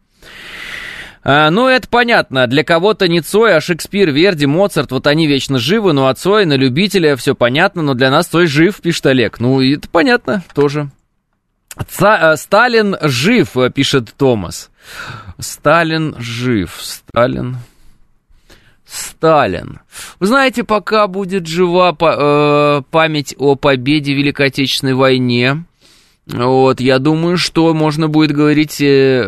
А, 1.25 1.50
ну, 1.50 1.66
это 1.66 1.88
понятно. 1.88 2.47
Для 2.47 2.62
кого-то 2.62 3.09
не 3.09 3.21
Цой, 3.21 3.57
а 3.57 3.61
Шекспир, 3.61 4.11
Верди, 4.11 4.47
Моцарт, 4.47 4.92
вот 4.92 5.09
они 5.09 5.26
вечно 5.26 5.59
живы, 5.59 5.92
ну, 5.92 6.07
а 6.07 6.14
Цой 6.14 6.47
на 6.47 6.54
любителя 6.54 7.16
все 7.16 7.35
понятно, 7.35 7.83
но 7.83 7.95
для 7.95 8.11
нас 8.11 8.28
Цой 8.28 8.47
жив, 8.47 8.81
пишет 8.81 9.07
Олег. 9.07 9.40
Ну, 9.40 9.61
это 9.61 9.88
понятно 9.88 10.45
тоже. 10.54 10.90
Ца- 11.88 12.33
э, 12.33 12.37
Сталин 12.37 12.97
жив, 13.00 13.57
э, 13.57 13.71
пишет 13.71 14.14
Томас. 14.17 14.71
Сталин 15.38 16.14
жив. 16.19 16.79
Сталин. 16.81 17.57
Сталин. 18.85 19.81
Вы 20.21 20.26
знаете, 20.26 20.64
пока 20.64 21.07
будет 21.07 21.47
жива 21.47 21.97
э, 21.99 22.83
память 22.91 23.35
о 23.38 23.57
победе 23.57 24.12
в 24.12 24.17
Великой 24.19 24.49
Отечественной 24.49 24.95
войне, 24.95 25.64
вот, 26.26 26.81
я 26.81 26.99
думаю, 26.99 27.37
что 27.37 27.75
можно 27.75 28.09
будет 28.09 28.33
говорить 28.33 28.81
э, 28.81 29.23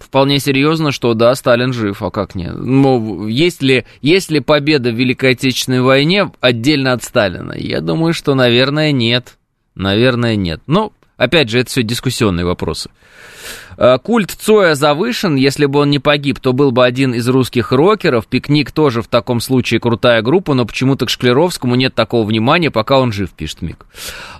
вполне 0.00 0.38
серьезно, 0.38 0.92
что 0.92 1.14
да, 1.14 1.34
Сталин 1.34 1.72
жив, 1.72 2.02
а 2.02 2.10
как 2.10 2.34
нет? 2.36 2.54
Ну, 2.56 3.26
есть 3.26 3.62
ли, 3.62 3.84
есть 4.00 4.30
ли 4.30 4.38
победа 4.40 4.90
в 4.90 4.94
Великой 4.94 5.32
Отечественной 5.32 5.80
войне 5.80 6.30
отдельно 6.40 6.92
от 6.92 7.02
Сталина? 7.02 7.52
Я 7.56 7.80
думаю, 7.80 8.14
что, 8.14 8.34
наверное, 8.34 8.92
нет. 8.92 9.36
Наверное, 9.74 10.36
нет. 10.36 10.60
Но, 10.66 10.92
опять 11.16 11.48
же, 11.48 11.60
это 11.60 11.70
все 11.70 11.82
дискуссионные 11.82 12.44
вопросы. 12.44 12.90
Э, 13.76 13.98
культ 13.98 14.30
Цоя 14.30 14.74
завышен, 14.74 15.36
если 15.36 15.66
бы 15.66 15.80
он 15.80 15.90
не 15.90 15.98
погиб, 15.98 16.38
то 16.38 16.52
был 16.52 16.70
бы 16.70 16.84
один 16.84 17.14
из 17.14 17.28
русских 17.28 17.72
рокеров. 17.72 18.26
Пикник 18.26 18.72
тоже 18.72 19.02
в 19.02 19.08
таком 19.08 19.40
случае 19.40 19.80
крутая 19.80 20.22
группа, 20.22 20.54
но 20.54 20.64
почему-то 20.64 21.06
к 21.06 21.10
Шклеровскому 21.10 21.74
нет 21.74 21.94
такого 21.94 22.26
внимания, 22.26 22.70
пока 22.70 22.98
он 22.98 23.12
жив, 23.12 23.30
пишет 23.30 23.62
Мик. 23.62 23.86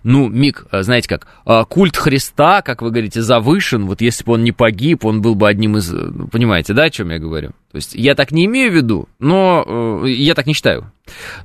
Ну, 0.02 0.28
Мик, 0.28 0.66
э, 0.70 0.82
знаете 0.82 1.08
как, 1.08 1.26
э, 1.46 1.64
культ 1.68 1.96
Христа, 1.96 2.62
как 2.62 2.82
вы 2.82 2.90
говорите, 2.90 3.22
завышен. 3.22 3.86
Вот 3.86 4.00
если 4.00 4.24
бы 4.24 4.32
он 4.34 4.44
не 4.44 4.52
погиб, 4.52 5.04
он 5.04 5.20
был 5.20 5.34
бы 5.34 5.48
одним 5.48 5.76
из... 5.76 5.90
Ну, 5.90 6.28
понимаете, 6.28 6.72
да, 6.72 6.84
о 6.84 6.90
чем 6.90 7.10
я 7.10 7.18
говорю? 7.18 7.52
То 7.74 7.78
есть 7.78 7.96
я 7.96 8.14
так 8.14 8.30
не 8.30 8.44
имею 8.44 8.70
в 8.70 8.74
виду, 8.76 9.08
но 9.18 10.06
я 10.06 10.36
так 10.36 10.46
не 10.46 10.52
считаю. 10.52 10.92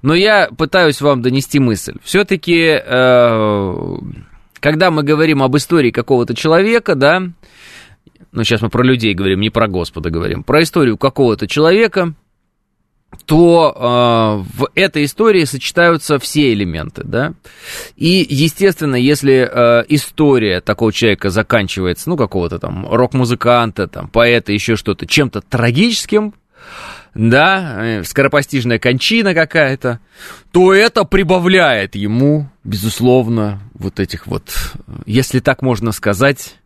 Но 0.03 0.13
я 0.13 0.47
пытаюсь 0.55 1.01
вам 1.01 1.23
донести 1.23 1.57
мысль. 1.57 1.95
Все-таки, 2.03 2.79
когда 4.59 4.91
мы 4.91 5.01
говорим 5.01 5.41
об 5.41 5.57
истории 5.57 5.89
какого-то 5.89 6.35
человека, 6.35 6.93
да, 6.93 7.23
ну 8.31 8.43
сейчас 8.43 8.61
мы 8.61 8.69
про 8.69 8.83
людей 8.83 9.15
говорим, 9.15 9.39
не 9.39 9.49
про 9.49 9.67
Господа 9.67 10.11
говорим, 10.11 10.43
про 10.43 10.61
историю 10.61 10.99
какого-то 10.99 11.47
человека, 11.47 12.13
то 13.25 14.43
э, 14.45 14.57
в 14.57 14.69
этой 14.75 15.05
истории 15.05 15.43
сочетаются 15.43 16.19
все 16.19 16.53
элементы, 16.53 17.03
да. 17.03 17.33
И, 17.95 18.25
естественно, 18.29 18.95
если 18.95 19.47
э, 19.51 19.85
история 19.89 20.61
такого 20.61 20.91
человека 20.91 21.29
заканчивается, 21.29 22.09
ну, 22.09 22.17
какого-то 22.17 22.59
там 22.59 22.87
рок-музыканта, 22.89 23.87
там, 23.87 24.07
поэта, 24.07 24.51
еще 24.51 24.75
что-то, 24.75 25.05
чем-то 25.05 25.41
трагическим, 25.41 26.33
да, 27.13 27.77
э, 27.79 28.03
скоропостижная 28.03 28.79
кончина 28.79 29.33
какая-то, 29.33 29.99
то 30.51 30.73
это 30.73 31.03
прибавляет 31.03 31.95
ему, 31.95 32.49
безусловно, 32.63 33.59
вот 33.73 33.99
этих 33.99 34.27
вот, 34.27 34.51
если 35.05 35.39
так 35.39 35.61
можно 35.61 35.91
сказать, 35.91 36.58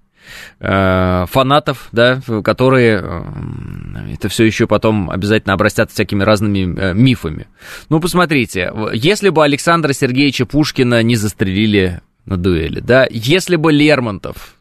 Э, 0.59 1.25
фанатов, 1.29 1.89
да, 1.91 2.21
которые 2.43 3.01
э, 3.03 4.13
это 4.13 4.29
все 4.29 4.45
еще 4.45 4.65
потом 4.67 5.09
обязательно 5.09 5.53
обрастят 5.53 5.91
всякими 5.91 6.23
разными 6.23 6.79
э, 6.79 6.93
мифами. 6.93 7.47
Ну, 7.89 7.99
посмотрите, 7.99 8.71
если 8.93 9.29
бы 9.29 9.43
Александра 9.43 9.93
Сергеевича 9.93 10.45
Пушкина 10.45 11.03
не 11.03 11.15
застрелили 11.15 12.01
на 12.25 12.37
дуэли, 12.37 12.79
да, 12.79 13.07
если 13.09 13.57
бы 13.57 13.71
Лермонтов 13.71 14.55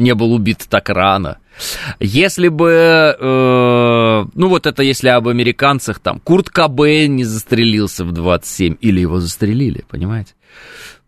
не 0.00 0.14
был 0.14 0.32
убит 0.32 0.66
так 0.68 0.88
рано, 0.88 1.38
если 1.98 2.48
бы, 2.48 3.16
э, 3.18 4.24
ну 4.34 4.48
вот 4.48 4.66
это 4.66 4.82
если 4.82 5.08
об 5.08 5.28
американцах, 5.28 5.98
там, 5.98 6.20
Курт 6.20 6.50
Кобейн 6.50 7.16
не 7.16 7.24
застрелился 7.24 8.04
в 8.04 8.12
27, 8.12 8.76
или 8.80 9.00
его 9.00 9.20
застрелили, 9.20 9.84
понимаете? 9.88 10.34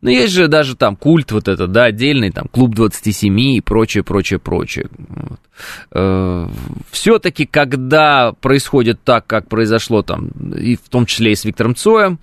Ну, 0.02 0.10
есть 0.10 0.32
же 0.32 0.48
даже 0.48 0.74
там 0.74 0.96
культ 0.96 1.30
вот 1.30 1.46
этот, 1.46 1.70
да, 1.70 1.84
отдельный, 1.84 2.30
там, 2.30 2.48
клуб 2.48 2.74
27 2.74 3.38
и 3.38 3.60
прочее, 3.60 4.02
прочее, 4.02 4.40
прочее. 4.40 4.88
Вот. 5.08 5.40
Э, 5.92 6.48
Все-таки, 6.90 7.46
когда 7.46 8.32
происходит 8.32 9.00
так, 9.04 9.26
как 9.28 9.48
произошло 9.48 10.02
там, 10.02 10.28
и 10.58 10.74
в 10.74 10.88
том 10.88 11.06
числе 11.06 11.32
и 11.32 11.36
с 11.36 11.44
Виктором 11.44 11.76
Цоем, 11.76 12.18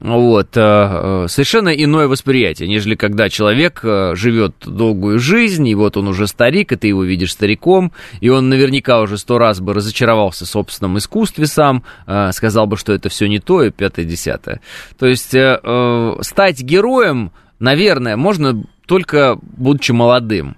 вот, 0.00 0.56
э, 0.56 0.60
э, 0.60 1.26
совершенно 1.28 1.68
иное 1.68 2.08
восприятие, 2.08 2.68
нежели 2.68 2.94
когда 2.94 3.28
человек 3.28 3.80
э, 3.82 4.14
живет 4.14 4.54
долгую 4.64 5.18
жизнь, 5.18 5.68
и 5.68 5.74
вот 5.74 5.98
он 5.98 6.08
уже 6.08 6.26
старик, 6.26 6.72
и 6.72 6.76
ты 6.76 6.88
его 6.88 7.04
видишь 7.04 7.32
стариком, 7.32 7.92
и 8.20 8.30
он 8.30 8.48
наверняка 8.48 9.00
уже 9.02 9.18
сто 9.18 9.36
раз 9.36 9.60
бы 9.60 9.74
разочаровался 9.74 10.46
в 10.46 10.48
собственном 10.48 10.96
искусстве 10.96 11.46
сам, 11.46 11.84
сказал 12.32 12.66
бы, 12.66 12.76
что 12.76 12.94
это 12.94 13.10
все 13.10 13.26
не 13.26 13.40
то, 13.40 13.62
и 13.62 13.70
пятое-десятое. 13.70 14.60
То 14.98 15.06
есть 15.06 15.28
стать 15.30 16.62
героем, 16.62 17.32
наверное, 17.58 18.16
можно 18.16 18.62
только 18.86 19.38
будучи 19.42 19.92
молодым. 19.92 20.56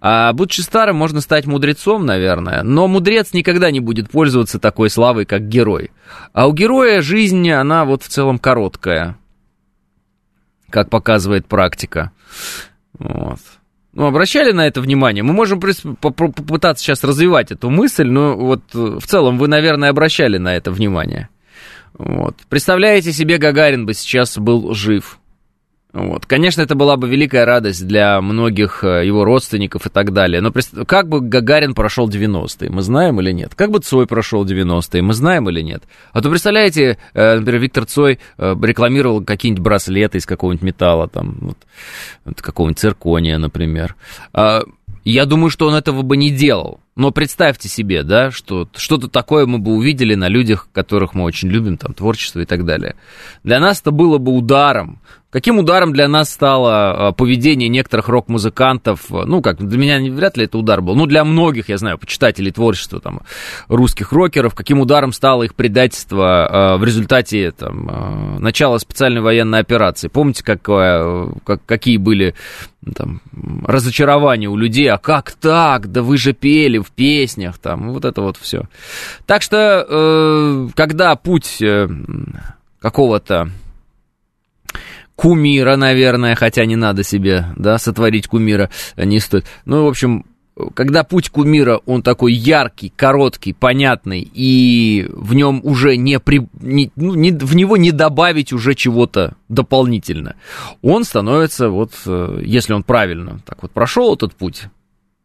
А 0.00 0.32
будучи 0.32 0.60
старым, 0.60 0.96
можно 0.96 1.20
стать 1.20 1.46
мудрецом, 1.46 2.06
наверное, 2.06 2.62
но 2.62 2.88
мудрец 2.88 3.32
никогда 3.32 3.70
не 3.70 3.80
будет 3.80 4.10
пользоваться 4.10 4.58
такой 4.58 4.90
славой, 4.90 5.24
как 5.24 5.48
герой. 5.48 5.90
А 6.32 6.48
у 6.48 6.52
героя 6.52 7.02
жизнь, 7.02 7.50
она 7.50 7.84
вот 7.84 8.02
в 8.02 8.08
целом 8.08 8.38
короткая, 8.38 9.16
как 10.70 10.90
показывает 10.90 11.46
практика. 11.46 12.12
Вот. 12.98 13.38
Ну, 13.92 14.06
обращали 14.06 14.52
на 14.52 14.66
это 14.66 14.80
внимание? 14.80 15.24
Мы 15.24 15.32
можем 15.32 15.60
попытаться 15.60 16.84
сейчас 16.84 17.02
развивать 17.02 17.50
эту 17.50 17.70
мысль, 17.70 18.08
но 18.08 18.36
вот 18.36 18.62
в 18.72 19.04
целом 19.04 19.36
вы, 19.36 19.48
наверное, 19.48 19.90
обращали 19.90 20.38
на 20.38 20.54
это 20.54 20.70
внимание. 20.70 21.28
Вот. 21.94 22.36
Представляете 22.48 23.12
себе, 23.12 23.38
Гагарин 23.38 23.86
бы 23.86 23.94
сейчас 23.94 24.38
был 24.38 24.74
жив. 24.74 25.18
Вот. 25.92 26.24
Конечно, 26.26 26.62
это 26.62 26.74
была 26.74 26.96
бы 26.96 27.08
великая 27.08 27.44
радость 27.44 27.86
для 27.86 28.20
многих 28.20 28.84
э, 28.84 29.04
его 29.04 29.24
родственников 29.24 29.86
и 29.86 29.90
так 29.90 30.12
далее. 30.12 30.40
Но 30.40 30.52
как 30.86 31.08
бы 31.08 31.20
Гагарин 31.20 31.74
прошел 31.74 32.08
90-е, 32.08 32.70
мы 32.70 32.82
знаем 32.82 33.20
или 33.20 33.32
нет? 33.32 33.54
Как 33.56 33.70
бы 33.70 33.80
Цой 33.80 34.06
прошел 34.06 34.44
90-е, 34.44 35.02
мы 35.02 35.14
знаем 35.14 35.48
или 35.48 35.62
нет? 35.62 35.82
А 36.12 36.22
то, 36.22 36.30
представляете, 36.30 36.98
э, 37.14 37.38
например, 37.38 37.60
Виктор 37.60 37.86
Цой 37.86 38.20
э, 38.38 38.56
рекламировал 38.62 39.24
какие-нибудь 39.24 39.64
браслеты 39.64 40.18
из 40.18 40.26
какого-нибудь 40.26 40.62
металла, 40.62 41.08
там, 41.08 41.38
вот, 41.40 42.40
какого-нибудь 42.40 42.78
циркония, 42.78 43.38
например. 43.38 43.96
А, 44.32 44.62
я 45.04 45.26
думаю, 45.26 45.50
что 45.50 45.66
он 45.66 45.74
этого 45.74 46.02
бы 46.02 46.16
не 46.16 46.30
делал. 46.30 46.80
Но 46.96 47.12
представьте 47.12 47.68
себе, 47.68 48.02
да, 48.02 48.30
что 48.30 48.68
что-то 48.76 49.08
такое 49.08 49.46
мы 49.46 49.58
бы 49.58 49.72
увидели 49.72 50.14
на 50.14 50.28
людях, 50.28 50.68
которых 50.72 51.14
мы 51.14 51.24
очень 51.24 51.48
любим, 51.48 51.78
там, 51.78 51.94
творчество 51.94 52.40
и 52.40 52.44
так 52.44 52.64
далее. 52.64 52.96
Для 53.44 53.60
нас 53.60 53.80
это 53.80 53.90
было 53.90 54.18
бы 54.18 54.32
ударом. 54.32 55.00
Каким 55.30 55.60
ударом 55.60 55.92
для 55.92 56.08
нас 56.08 56.28
стало 56.28 57.08
а, 57.08 57.12
поведение 57.12 57.68
некоторых 57.68 58.08
рок-музыкантов? 58.08 59.10
Ну, 59.10 59.40
как, 59.40 59.64
для 59.64 59.78
меня 59.78 60.12
вряд 60.12 60.36
ли 60.36 60.46
это 60.46 60.58
удар 60.58 60.82
был. 60.82 60.96
Ну, 60.96 61.06
для 61.06 61.24
многих, 61.24 61.68
я 61.68 61.78
знаю, 61.78 61.98
почитателей 61.98 62.50
творчества 62.50 63.00
там, 63.00 63.20
русских 63.68 64.12
рокеров, 64.12 64.56
каким 64.56 64.80
ударом 64.80 65.12
стало 65.12 65.44
их 65.44 65.54
предательство 65.54 66.74
э, 66.74 66.78
в 66.78 66.84
результате 66.84 67.52
там, 67.52 67.88
э, 67.88 68.38
начала 68.40 68.78
специальной 68.78 69.20
военной 69.20 69.60
операции. 69.60 70.08
Помните, 70.08 70.42
какое, 70.42 71.28
как, 71.44 71.64
какие 71.64 71.96
были 71.96 72.34
там, 72.96 73.20
разочарования 73.64 74.48
у 74.48 74.56
людей? 74.56 74.90
А 74.90 74.98
как 74.98 75.30
так? 75.30 75.92
Да 75.92 76.02
вы 76.02 76.18
же 76.18 76.32
пели 76.32 76.82
песнях, 76.90 77.58
там, 77.58 77.92
вот 77.92 78.04
это 78.04 78.20
вот 78.20 78.36
все. 78.36 78.68
Так 79.26 79.42
что, 79.42 79.86
э, 79.88 80.68
когда 80.74 81.16
путь 81.16 81.60
э, 81.62 81.88
какого-то 82.80 83.50
кумира, 85.16 85.76
наверное, 85.76 86.34
хотя 86.34 86.64
не 86.64 86.76
надо 86.76 87.04
себе, 87.04 87.46
да, 87.56 87.78
сотворить 87.78 88.26
кумира 88.26 88.70
не 88.96 89.20
стоит. 89.20 89.44
Ну, 89.66 89.84
в 89.84 89.88
общем, 89.88 90.24
когда 90.74 91.04
путь 91.04 91.30
кумира, 91.30 91.80
он 91.86 92.02
такой 92.02 92.32
яркий, 92.32 92.92
короткий, 92.94 93.52
понятный, 93.52 94.28
и 94.32 95.06
в 95.10 95.34
нем 95.34 95.60
уже 95.62 95.96
не, 95.96 96.18
при, 96.20 96.46
не, 96.60 96.90
ну, 96.96 97.14
не 97.14 97.32
в 97.32 97.54
него 97.54 97.76
не 97.76 97.92
добавить 97.92 98.52
уже 98.52 98.74
чего-то 98.74 99.34
дополнительно, 99.48 100.36
он 100.82 101.04
становится, 101.04 101.70
вот, 101.70 101.92
э, 102.06 102.42
если 102.44 102.72
он 102.72 102.82
правильно 102.82 103.40
так 103.46 103.62
вот 103.62 103.72
прошел 103.72 104.14
этот 104.14 104.34
путь, 104.34 104.64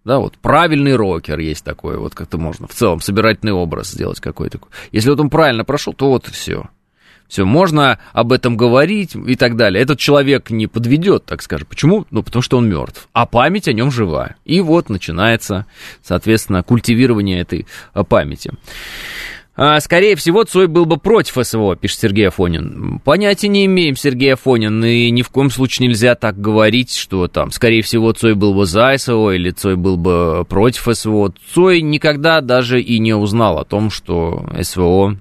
да, 0.05 0.19
вот 0.19 0.37
правильный 0.37 0.95
рокер 0.95 1.39
есть 1.39 1.65
такой, 1.65 1.97
вот 1.97 2.13
как-то 2.13 2.37
можно 2.37 2.67
в 2.67 2.73
целом 2.73 3.01
собирательный 3.01 3.53
образ 3.53 3.89
сделать 3.91 4.19
какой-то. 4.19 4.59
Если 4.91 5.09
вот 5.09 5.19
он 5.19 5.31
правильно 5.31 5.65
прошел, 5.65 5.93
то 5.93 6.09
вот 6.09 6.27
все. 6.27 6.69
Все, 7.27 7.43
можно 7.43 7.97
об 8.13 8.31
этом 8.31 8.55
говорить 8.55 9.15
и 9.15 9.35
так 9.35 9.55
далее. 9.55 9.81
Этот 9.81 9.97
человек 9.97 10.51
не 10.51 10.67
подведет, 10.67 11.25
так 11.25 11.41
скажем. 11.41 11.67
Почему? 11.67 12.05
Ну, 12.11 12.21
потому 12.21 12.43
что 12.43 12.57
он 12.57 12.69
мертв. 12.69 13.09
А 13.13 13.25
память 13.25 13.67
о 13.67 13.73
нем 13.73 13.89
жива. 13.89 14.35
И 14.45 14.61
вот 14.61 14.89
начинается, 14.89 15.65
соответственно, 16.03 16.61
культивирование 16.61 17.41
этой 17.41 17.65
а, 17.93 18.03
памяти. 18.03 18.51
А, 19.57 19.79
скорее 19.79 20.17
всего, 20.17 20.43
Цой 20.43 20.67
был 20.67 20.85
бы 20.85 20.97
против 20.97 21.37
СВО, 21.45 21.77
пишет 21.77 21.99
Сергей 21.99 22.27
Афонин. 22.27 22.99
Понятия 23.05 23.47
не 23.47 23.65
имеем, 23.65 23.95
Сергей 23.95 24.33
Афонин, 24.33 24.83
и 24.83 25.09
ни 25.11 25.21
в 25.21 25.29
коем 25.29 25.49
случае 25.49 25.87
нельзя 25.87 26.15
так 26.15 26.39
говорить, 26.39 26.93
что 26.93 27.29
там, 27.29 27.51
скорее 27.51 27.81
всего, 27.81 28.11
Цой 28.11 28.35
был 28.35 28.53
бы 28.53 28.65
за 28.65 28.95
СВО 28.97 29.31
или 29.31 29.51
Цой 29.51 29.77
был 29.77 29.95
бы 29.95 30.45
против 30.49 30.93
СВО. 30.93 31.33
Цой 31.53 31.81
никогда 31.81 32.41
даже 32.41 32.81
и 32.81 32.99
не 32.99 33.13
узнал 33.13 33.57
о 33.57 33.65
том, 33.65 33.89
что 33.89 34.45
СВО 34.61 35.17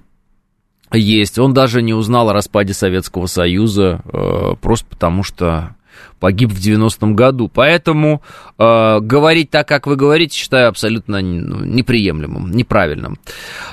есть. 0.91 1.39
Он 1.39 1.53
даже 1.53 1.81
не 1.81 1.93
узнал 1.93 2.29
о 2.29 2.33
распаде 2.33 2.73
Советского 2.73 3.27
Союза, 3.27 4.01
э, 4.11 4.55
просто 4.61 4.85
потому 4.89 5.23
что 5.23 5.74
погиб 6.19 6.51
в 6.51 6.59
90-м 6.59 7.15
году. 7.15 7.49
Поэтому 7.53 8.21
э, 8.57 8.99
говорить 8.99 9.49
так, 9.49 9.67
как 9.67 9.87
вы 9.87 9.95
говорите, 9.95 10.37
считаю 10.37 10.69
абсолютно 10.69 11.21
ну, 11.21 11.63
неприемлемым, 11.65 12.51
неправильным. 12.51 13.17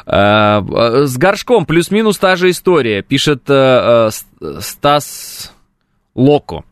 Э, 0.06 0.60
э, 0.60 1.06
с 1.06 1.16
горшком 1.16 1.66
плюс-минус 1.66 2.18
та 2.18 2.36
же 2.36 2.50
история, 2.50 3.02
пишет 3.02 3.42
э, 3.48 4.10
э, 4.40 4.60
Стас 4.60 5.52
Локо. 6.14 6.64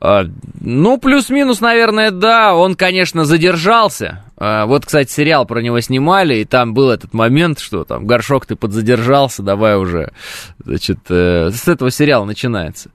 Э, 0.00 0.24
ну, 0.60 0.98
плюс-минус, 0.98 1.60
наверное, 1.60 2.10
да, 2.10 2.54
он, 2.54 2.74
конечно, 2.74 3.24
задержался, 3.24 4.22
а, 4.38 4.66
вот, 4.66 4.84
кстати, 4.84 5.10
сериал 5.10 5.46
про 5.46 5.60
него 5.60 5.80
снимали, 5.80 6.36
и 6.36 6.44
там 6.44 6.74
был 6.74 6.90
этот 6.90 7.14
момент, 7.14 7.58
что 7.58 7.84
там, 7.84 8.06
горшок, 8.06 8.44
ты 8.44 8.54
подзадержался, 8.54 9.42
давай 9.42 9.76
уже, 9.76 10.12
значит, 10.62 10.98
э, 11.08 11.50
с 11.50 11.66
этого 11.66 11.90
сериала 11.90 12.26
начинается. 12.26 12.90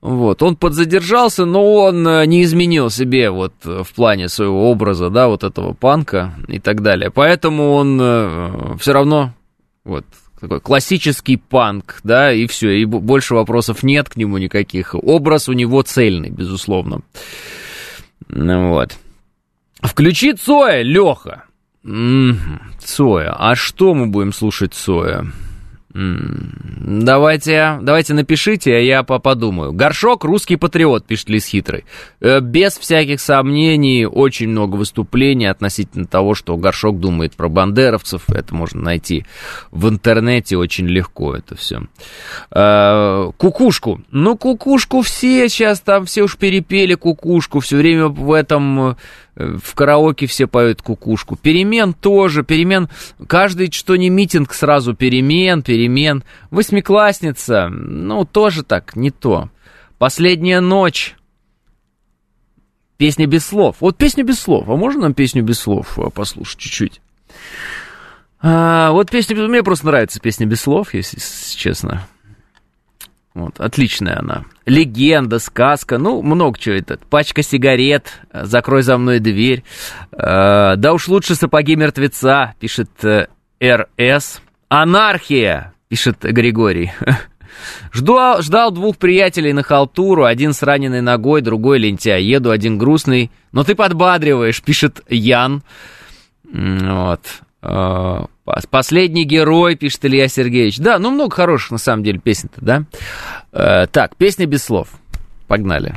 Вот, 0.00 0.42
он 0.42 0.54
подзадержался, 0.54 1.44
но 1.44 1.74
он 1.74 2.06
э, 2.06 2.24
не 2.26 2.44
изменил 2.44 2.88
себе 2.88 3.30
вот 3.30 3.52
в 3.64 3.88
плане 3.94 4.28
своего 4.28 4.70
образа, 4.70 5.10
да, 5.10 5.26
вот 5.26 5.42
этого 5.42 5.72
панка 5.72 6.34
и 6.46 6.60
так 6.60 6.82
далее. 6.82 7.10
Поэтому 7.10 7.72
он 7.72 7.98
э, 8.00 8.76
все 8.78 8.92
равно 8.92 9.34
вот 9.84 10.04
такой 10.40 10.60
классический 10.60 11.36
панк, 11.36 12.00
да, 12.04 12.32
и 12.32 12.46
все, 12.46 12.70
и 12.80 12.84
больше 12.84 13.34
вопросов 13.34 13.82
нет 13.82 14.08
к 14.08 14.16
нему 14.16 14.38
никаких. 14.38 14.94
Образ 14.94 15.48
у 15.48 15.52
него 15.52 15.82
цельный, 15.82 16.30
безусловно. 16.30 17.00
Ну 18.28 18.68
вот. 18.68 18.96
Включи 19.82 20.34
Цоя, 20.34 20.82
Леха. 20.82 21.44
Цоя. 22.78 23.34
А 23.36 23.54
что 23.54 23.94
мы 23.94 24.06
будем 24.06 24.32
слушать 24.32 24.74
Цоя? 24.74 25.26
Давайте, 25.94 27.78
давайте 27.80 28.12
напишите, 28.12 28.76
а 28.76 28.78
я 28.78 29.02
подумаю. 29.02 29.72
Горшок 29.72 30.24
русский 30.24 30.56
патриот, 30.56 31.06
пишет 31.06 31.30
Лис 31.30 31.46
Хитрый. 31.46 31.86
Э, 32.20 32.40
без 32.40 32.76
всяких 32.76 33.20
сомнений, 33.20 34.04
очень 34.06 34.48
много 34.48 34.76
выступлений 34.76 35.46
относительно 35.46 36.06
того, 36.06 36.34
что 36.34 36.56
Горшок 36.58 37.00
думает 37.00 37.34
про 37.36 37.48
бандеровцев. 37.48 38.28
Это 38.28 38.54
можно 38.54 38.82
найти 38.82 39.24
в 39.70 39.88
интернете 39.88 40.58
очень 40.58 40.86
легко, 40.86 41.34
это 41.34 41.56
все. 41.56 41.82
Э, 42.50 43.30
кукушку. 43.38 44.02
Ну, 44.10 44.36
кукушку 44.36 45.00
все 45.00 45.48
сейчас 45.48 45.80
там, 45.80 46.04
все 46.04 46.22
уж 46.22 46.36
перепели 46.36 46.94
кукушку. 46.94 47.60
Все 47.60 47.76
время 47.76 48.08
в 48.08 48.32
этом 48.32 48.96
в 49.38 49.74
караоке 49.74 50.26
все 50.26 50.48
поют 50.48 50.82
кукушку. 50.82 51.36
Перемен 51.36 51.94
тоже, 51.94 52.42
перемен, 52.42 52.88
каждый 53.26 53.70
что 53.70 53.94
не 53.96 54.10
митинг 54.10 54.52
сразу 54.52 54.94
перемен, 54.94 55.62
перемен. 55.62 56.24
Восьмиклассница, 56.50 57.68
ну, 57.68 58.24
тоже 58.24 58.64
так, 58.64 58.96
не 58.96 59.10
то. 59.10 59.48
Последняя 59.98 60.60
ночь. 60.60 61.14
Песня 62.96 63.26
без 63.26 63.46
слов. 63.46 63.76
Вот 63.78 63.96
песня 63.96 64.24
без 64.24 64.40
слов. 64.40 64.68
А 64.68 64.74
можно 64.74 65.02
нам 65.02 65.14
песню 65.14 65.44
без 65.44 65.60
слов 65.60 65.96
а, 65.98 66.10
послушать 66.10 66.58
чуть-чуть? 66.58 67.00
А, 68.40 68.90
вот 68.90 69.08
песня, 69.08 69.36
мне 69.36 69.62
просто 69.62 69.86
нравится 69.86 70.18
песня 70.18 70.46
без 70.46 70.62
слов, 70.62 70.94
если 70.94 71.20
честно. 71.56 72.08
Вот, 73.38 73.60
отличная 73.60 74.18
она. 74.18 74.44
Легенда, 74.66 75.38
сказка, 75.38 75.96
ну, 75.96 76.22
много 76.22 76.58
чего 76.58 76.74
это. 76.74 76.98
Пачка 77.08 77.44
сигарет, 77.44 78.20
закрой 78.32 78.82
за 78.82 78.98
мной 78.98 79.20
дверь. 79.20 79.62
Э, 80.10 80.74
да 80.76 80.92
уж 80.92 81.06
лучше 81.06 81.36
сапоги 81.36 81.76
мертвеца, 81.76 82.54
пишет 82.58 82.90
э, 83.04 83.28
РС. 83.62 84.42
Анархия, 84.68 85.72
пишет 85.86 86.18
Григорий. 86.22 86.90
Жду, 87.92 88.18
ждал 88.40 88.72
двух 88.72 88.96
приятелей 88.96 89.52
на 89.52 89.62
халтуру, 89.62 90.24
один 90.24 90.52
с 90.52 90.64
раненой 90.64 91.00
ногой, 91.00 91.40
другой 91.40 91.78
лентяй. 91.78 92.24
Еду 92.24 92.50
один 92.50 92.76
грустный, 92.76 93.30
но 93.52 93.62
ты 93.62 93.76
подбадриваешь, 93.76 94.60
пишет 94.62 95.00
Ян. 95.08 95.62
Вот. 96.42 97.20
Последний 98.70 99.24
герой, 99.24 99.76
пишет 99.76 100.04
Илья 100.04 100.28
Сергеевич. 100.28 100.78
Да, 100.78 100.98
ну 100.98 101.10
много 101.10 101.34
хороших 101.34 101.72
на 101.72 101.78
самом 101.78 102.02
деле 102.02 102.18
песен-то, 102.18 102.60
да? 102.60 102.84
Э, 103.52 103.86
так, 103.86 104.16
песня 104.16 104.46
без 104.46 104.64
слов. 104.64 104.88
Погнали. 105.46 105.94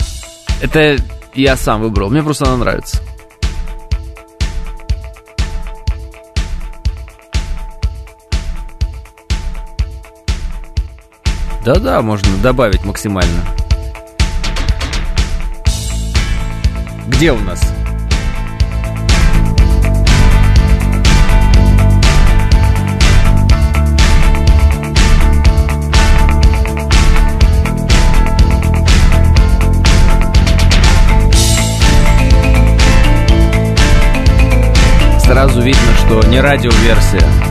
Это 0.61 0.97
я 1.33 1.55
сам 1.55 1.81
выбрал, 1.81 2.09
мне 2.09 2.23
просто 2.23 2.45
она 2.45 2.57
нравится. 2.57 3.01
Да-да, 11.63 12.01
можно 12.01 12.27
добавить 12.41 12.83
максимально. 12.83 13.45
Где 17.07 17.31
у 17.31 17.39
нас? 17.39 17.80
Сразу 35.31 35.61
видно, 35.61 35.95
что 35.95 36.27
не 36.27 36.41
радиоверсия. 36.41 37.50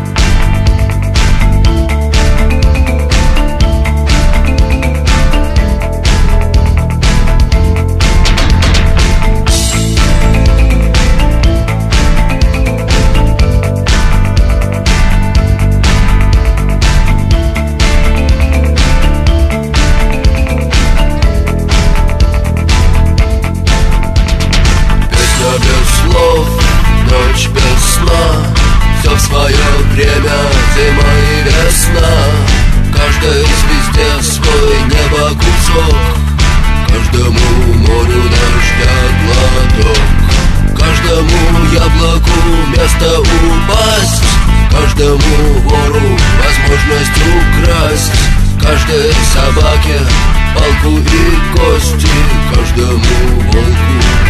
Украсть 47.80 48.12
Каждой 48.60 49.12
собаке 49.32 49.98
палку 50.54 50.98
и 50.98 51.56
кости 51.56 52.08
Каждому 52.54 53.02
волку 53.52 54.29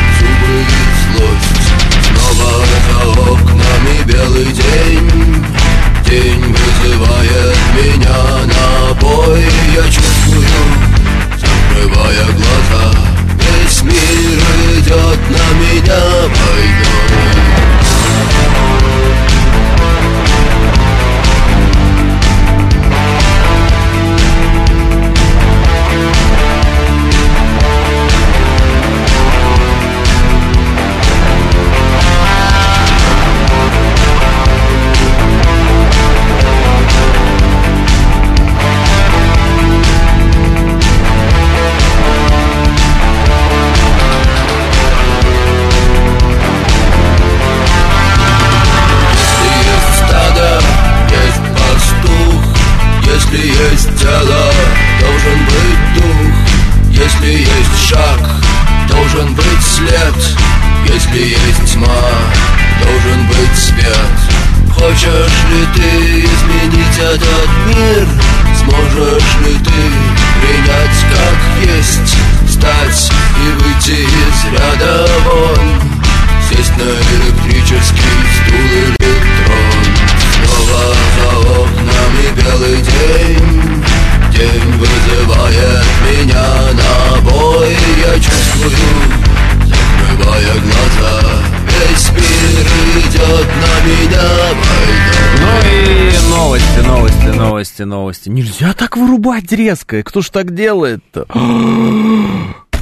новости, 97.84 98.28
новости. 98.28 98.28
Нельзя 98.28 98.72
так 98.72 98.96
вырубать 98.96 99.52
резко. 99.52 100.02
Кто 100.02 100.20
ж 100.20 100.30
так 100.30 100.54
делает-то? 100.54 101.26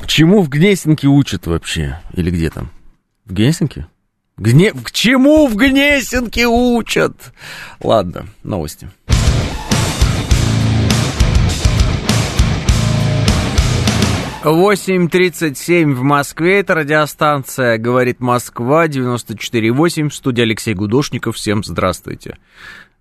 Чему 0.07 0.43
в 0.43 0.49
Гнесинке 0.49 1.07
учат 1.07 1.47
вообще? 1.47 2.01
Или 2.15 2.31
где 2.31 2.51
там? 2.51 2.71
В 3.25 3.35
Гнесинке? 3.35 3.87
Гне... 4.37 4.73
К 4.73 4.91
чему 4.93 5.47
в 5.47 5.57
Гнесинке 5.57 6.47
учат? 6.47 7.15
Ладно, 7.81 8.27
новости. 8.43 8.89
Восемь 14.45 15.09
тридцать 15.09 15.59
семь 15.59 15.95
в 15.95 16.03
Москве. 16.03 16.61
Это 16.61 16.75
радиостанция 16.75 17.77
«Говорит 17.77 18.21
Москва», 18.21 18.87
94,8. 18.87 20.09
В 20.09 20.15
студии 20.15 20.43
Алексей 20.43 20.75
Гудошников. 20.75 21.37
Всем 21.37 21.65
здравствуйте. 21.65 22.39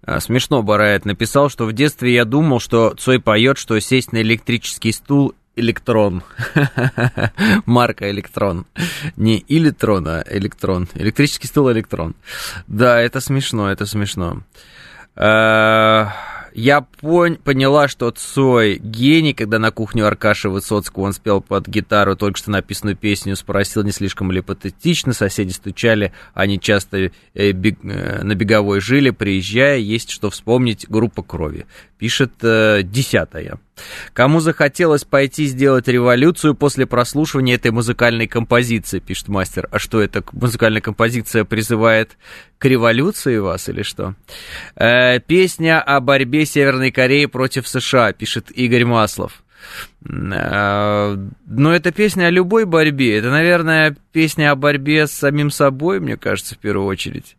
А, 0.08 0.22
смешно 0.22 0.64
Барает 0.64 1.04
написал, 1.04 1.50
что 1.50 1.66
в 1.66 1.74
детстве 1.74 2.14
я 2.14 2.24
думал, 2.24 2.62
что 2.62 2.96
Цой 2.98 3.20
поет, 3.20 3.58
что 3.58 3.78
сесть 3.82 4.14
на 4.14 4.22
электрический 4.22 4.94
стул 4.94 5.36
электрон. 5.58 6.24
Марка 7.66 8.10
электрон. 8.10 8.66
Не 9.18 9.44
электрон, 9.50 10.08
а 10.08 10.24
электрон. 10.30 10.88
Электрический 10.94 11.48
стул 11.48 11.70
электрон. 11.74 12.16
Да, 12.68 13.02
это 13.02 13.20
смешно, 13.20 13.70
это 13.70 13.86
смешно. 13.86 14.44
Я 16.58 16.84
пон- 17.04 17.38
поняла, 17.38 17.88
что 17.88 18.10
Цой 18.10 18.80
гений, 18.80 19.36
когда 19.36 19.60
на 19.60 19.70
кухню 19.70 20.08
Аркаша 20.08 20.50
Высоцкого 20.50 21.04
он 21.04 21.14
спел 21.14 21.40
под 21.40 21.68
гитару 21.68 22.16
только 22.16 22.40
что 22.40 22.50
написанную 22.50 22.98
песню, 22.98 23.36
спросил, 23.36 23.84
не 23.84 23.92
слишком 23.92 24.32
ли 24.32 24.42
патетично, 24.42 25.14
соседи 25.14 25.52
стучали, 25.52 26.14
они 26.34 26.60
часто 26.60 27.12
э, 27.36 27.52
бег- 27.52 27.78
э, 27.84 28.24
на 28.24 28.34
беговой 28.34 28.82
жили, 28.82 29.12
приезжая, 29.12 29.78
есть 29.78 30.10
что 30.10 30.32
вспомнить, 30.32 30.88
группа 30.90 31.22
крови. 31.22 31.68
Пишет 31.98 32.32
э, 32.44 32.82
десятая. 32.84 33.60
Кому 34.14 34.40
захотелось 34.40 35.04
пойти 35.04 35.46
сделать 35.46 35.88
революцию 35.88 36.56
после 36.56 36.86
прослушивания 36.86 37.56
этой 37.56 37.72
музыкальной 37.72 38.28
композиции, 38.28 39.00
пишет 39.00 39.28
мастер. 39.28 39.68
А 39.72 39.80
что 39.80 40.02
это, 40.02 40.24
музыкальная 40.32 40.82
композиция 40.82 41.44
призывает 41.44 42.18
к 42.60 42.66
революции 42.66 43.38
вас 43.38 43.68
или 43.70 43.82
что? 43.82 44.16
Э, 44.76 45.20
песня 45.20 45.82
о 45.82 46.00
борьбе 46.00 46.46
Северной 46.46 46.92
Кореи 46.92 47.26
против 47.26 47.68
США, 47.68 48.14
пишет 48.14 48.52
Игорь 48.52 48.86
Маслов. 48.86 49.44
Э, 50.10 51.18
но 51.46 51.74
это 51.74 51.92
песня 51.92 52.26
о 52.26 52.30
любой 52.30 52.66
борьбе. 52.66 53.18
Это, 53.18 53.30
наверное, 53.30 53.96
песня 54.12 54.52
о 54.52 54.56
борьбе 54.56 55.08
с 55.08 55.12
самим 55.12 55.50
собой, 55.50 56.00
мне 56.00 56.18
кажется, 56.18 56.56
в 56.56 56.60
первую 56.60 56.88
очередь. 56.88 57.36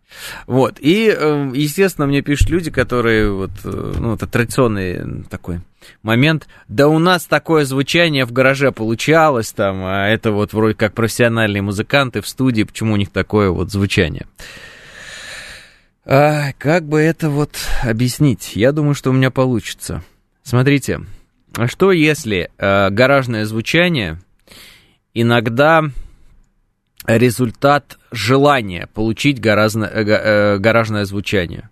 Вот. 0.46 0.76
И, 0.80 1.14
э, 1.16 1.50
естественно, 1.54 2.06
мне 2.06 2.22
пишут 2.22 2.50
люди, 2.50 2.70
которые 2.70 3.30
вот, 3.32 3.50
э, 3.64 3.94
ну, 3.98 4.14
это 4.14 4.26
традиционный 4.26 5.24
такой 5.24 5.60
момент. 6.02 6.48
Да 6.68 6.88
у 6.88 6.98
нас 6.98 7.24
такое 7.24 7.64
звучание 7.64 8.24
в 8.24 8.32
гараже 8.32 8.72
получалось, 8.72 9.52
там, 9.52 9.84
а 9.84 10.08
это 10.08 10.32
вот 10.32 10.52
вроде 10.52 10.74
как 10.74 10.94
профессиональные 10.94 11.62
музыканты 11.62 12.20
в 12.20 12.28
студии, 12.28 12.64
почему 12.64 12.94
у 12.94 12.96
них 12.96 13.10
такое 13.10 13.50
вот 13.50 13.70
звучание? 13.70 14.26
А, 16.04 16.52
как 16.58 16.84
бы 16.84 17.00
это 17.00 17.28
вот 17.28 17.50
объяснить? 17.82 18.56
Я 18.56 18.72
думаю, 18.72 18.94
что 18.94 19.10
у 19.10 19.12
меня 19.12 19.30
получится. 19.30 20.02
Смотрите, 20.42 21.00
а 21.54 21.66
что 21.66 21.92
если 21.92 22.50
э, 22.58 22.90
гаражное 22.90 23.44
звучание 23.44 24.20
иногда 25.14 25.82
результат 27.06 27.98
желания 28.12 28.88
получить 28.92 29.40
гаражно, 29.40 29.84
э, 29.84 30.04
э, 30.04 30.58
гаражное 30.58 31.04
звучание? 31.04 31.70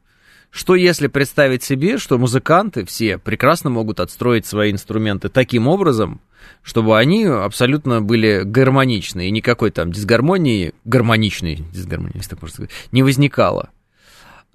Что 0.50 0.74
если 0.74 1.08
представить 1.08 1.62
себе, 1.62 1.98
что 1.98 2.18
музыканты 2.18 2.84
все 2.86 3.18
прекрасно 3.18 3.68
могут 3.70 4.00
отстроить 4.00 4.46
свои 4.46 4.72
инструменты 4.72 5.28
таким 5.28 5.68
образом, 5.68 6.20
чтобы 6.62 6.98
они 6.98 7.24
абсолютно 7.24 8.00
были 8.00 8.42
гармоничны, 8.42 9.28
и 9.28 9.30
никакой 9.30 9.70
там 9.70 9.92
дисгармонии, 9.92 10.72
гармоничной 10.84 11.56
дисгармонии, 11.72 12.16
если 12.16 12.30
так 12.30 12.42
можно 12.42 12.54
сказать, 12.54 12.70
не 12.90 13.02
возникало. 13.02 13.70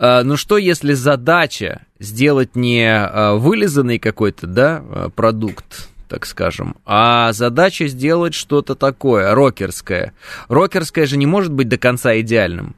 А, 0.02 0.24
ну 0.24 0.36
что, 0.36 0.58
если 0.58 0.94
задача 0.94 1.86
сделать 2.00 2.56
не 2.56 2.90
а, 2.90 3.36
вылизанный 3.36 4.00
какой-то, 4.00 4.48
да, 4.48 4.84
а, 4.84 5.10
продукт, 5.10 5.90
так 6.10 6.26
скажем, 6.26 6.76
а 6.88 7.32
задача 7.34 7.88
сделать 7.88 8.34
что-то 8.34 8.74
такое, 8.74 9.36
рокерское. 9.36 10.14
Рокерское 10.48 11.06
же 11.06 11.18
не 11.18 11.28
может 11.28 11.54
быть 11.54 11.70
до 11.70 11.78
конца 11.78 12.20
идеальным. 12.20 12.76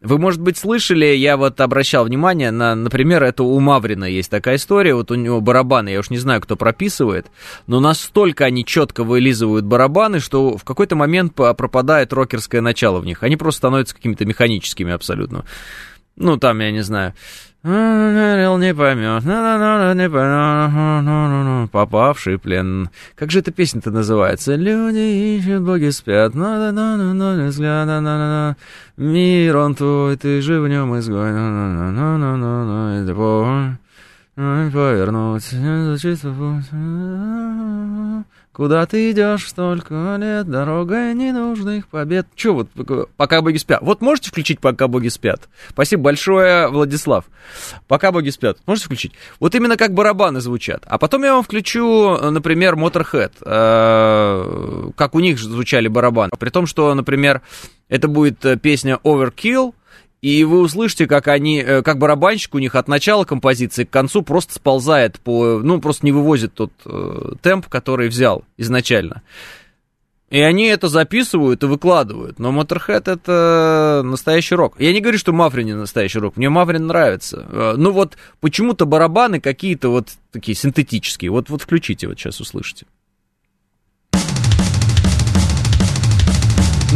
Вы, 0.00 0.18
может 0.18 0.40
быть, 0.40 0.56
слышали, 0.56 1.06
я 1.06 1.36
вот 1.36 1.60
обращал 1.60 2.04
внимание 2.04 2.52
на, 2.52 2.76
например, 2.76 3.24
это 3.24 3.42
у 3.42 3.58
Маврина 3.58 4.04
есть 4.04 4.30
такая 4.30 4.56
история, 4.56 4.94
вот 4.94 5.10
у 5.10 5.14
него 5.16 5.40
барабаны, 5.40 5.88
я 5.88 5.98
уж 5.98 6.10
не 6.10 6.18
знаю, 6.18 6.40
кто 6.40 6.56
прописывает, 6.56 7.26
но 7.66 7.80
настолько 7.80 8.44
они 8.44 8.64
четко 8.64 9.02
вылизывают 9.02 9.64
барабаны, 9.64 10.20
что 10.20 10.56
в 10.58 10.62
какой-то 10.62 10.94
момент 10.94 11.34
пропадает 11.34 12.12
рокерское 12.12 12.60
начало 12.60 13.00
в 13.00 13.06
них, 13.06 13.22
они 13.22 13.36
просто 13.36 13.58
становятся 13.60 13.96
какими-то 13.96 14.26
механическими 14.26 14.92
абсолютно 14.92 15.46
ну, 16.16 16.36
там, 16.36 16.60
я 16.60 16.70
не 16.70 16.82
знаю, 16.82 17.12
не 17.64 18.74
поймет, 18.74 19.24
попавший 21.70 22.38
плен. 22.38 22.90
Как 23.16 23.30
же 23.30 23.38
эта 23.40 23.50
песня-то 23.52 23.90
называется? 23.90 24.54
Люди 24.54 25.38
ищут, 25.38 25.62
боги 25.62 25.88
спят, 25.90 26.34
мир 28.96 29.56
он 29.56 29.74
твой, 29.74 30.16
ты 30.16 30.42
же 30.42 30.60
в 30.60 30.68
нем 30.68 30.98
изгой, 30.98 31.32
повернуть, 34.36 35.52
Куда 38.54 38.86
ты 38.86 39.10
идешь 39.10 39.48
столько 39.48 40.16
лет, 40.16 40.48
дорогой 40.48 41.12
ненужных 41.12 41.88
побед. 41.88 42.28
Че 42.36 42.54
вот, 42.54 42.68
пока 43.16 43.42
боги 43.42 43.56
спят? 43.56 43.80
Вот 43.82 44.00
можете 44.00 44.30
включить 44.30 44.60
«Пока 44.60 44.86
боги 44.86 45.08
спят»? 45.08 45.48
Спасибо 45.70 46.04
большое, 46.04 46.68
Владислав. 46.68 47.24
«Пока 47.88 48.12
боги 48.12 48.30
спят». 48.30 48.58
Можете 48.64 48.86
включить? 48.86 49.12
Вот 49.40 49.56
именно 49.56 49.76
как 49.76 49.92
барабаны 49.92 50.40
звучат. 50.40 50.84
А 50.86 50.98
потом 50.98 51.24
я 51.24 51.34
вам 51.34 51.42
включу, 51.42 52.16
например, 52.30 52.76
Motorhead. 52.76 53.32
Э, 53.44 54.90
как 54.96 55.16
у 55.16 55.18
них 55.18 55.40
звучали 55.40 55.88
барабаны. 55.88 56.30
При 56.38 56.50
том, 56.50 56.66
что, 56.66 56.94
например, 56.94 57.42
это 57.88 58.06
будет 58.06 58.62
песня 58.62 59.00
«Overkill», 59.02 59.74
и 60.24 60.42
вы 60.44 60.60
услышите, 60.60 61.06
как 61.06 61.28
они, 61.28 61.58
э, 61.60 61.82
как 61.82 61.98
барабанщик 61.98 62.54
у 62.54 62.58
них 62.58 62.76
от 62.76 62.88
начала 62.88 63.24
композиции 63.24 63.84
к 63.84 63.90
концу 63.90 64.22
просто 64.22 64.54
сползает 64.54 65.20
по, 65.20 65.58
ну, 65.58 65.82
просто 65.82 66.06
не 66.06 66.12
вывозит 66.12 66.54
тот 66.54 66.72
э, 66.86 67.32
темп, 67.42 67.68
который 67.68 68.08
взял 68.08 68.42
изначально. 68.56 69.20
И 70.30 70.40
они 70.40 70.64
это 70.64 70.88
записывают 70.88 71.62
и 71.62 71.66
выкладывают. 71.66 72.38
Но 72.38 72.58
Motorhead 72.58 73.02
это 73.12 74.00
настоящий 74.02 74.54
рок. 74.54 74.76
Я 74.78 74.94
не 74.94 75.02
говорю, 75.02 75.18
что 75.18 75.34
Мафрин 75.34 75.66
не 75.66 75.74
настоящий 75.74 76.20
рок. 76.20 76.38
Мне 76.38 76.48
Мафрин 76.48 76.86
нравится. 76.86 77.46
Э, 77.46 77.74
ну 77.76 77.90
вот 77.90 78.16
почему-то 78.40 78.86
барабаны 78.86 79.40
какие-то 79.40 79.90
вот 79.90 80.08
такие 80.32 80.54
синтетические. 80.54 81.32
Вот, 81.32 81.50
вот 81.50 81.60
включите, 81.60 82.08
вот 82.08 82.18
сейчас 82.18 82.40
услышите. 82.40 82.86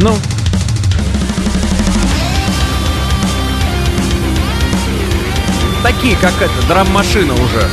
Ну, 0.01 0.15
такие, 5.93 6.17
как 6.17 6.35
это, 6.43 6.67
драм-машина 6.69 7.33
уже. 7.33 7.67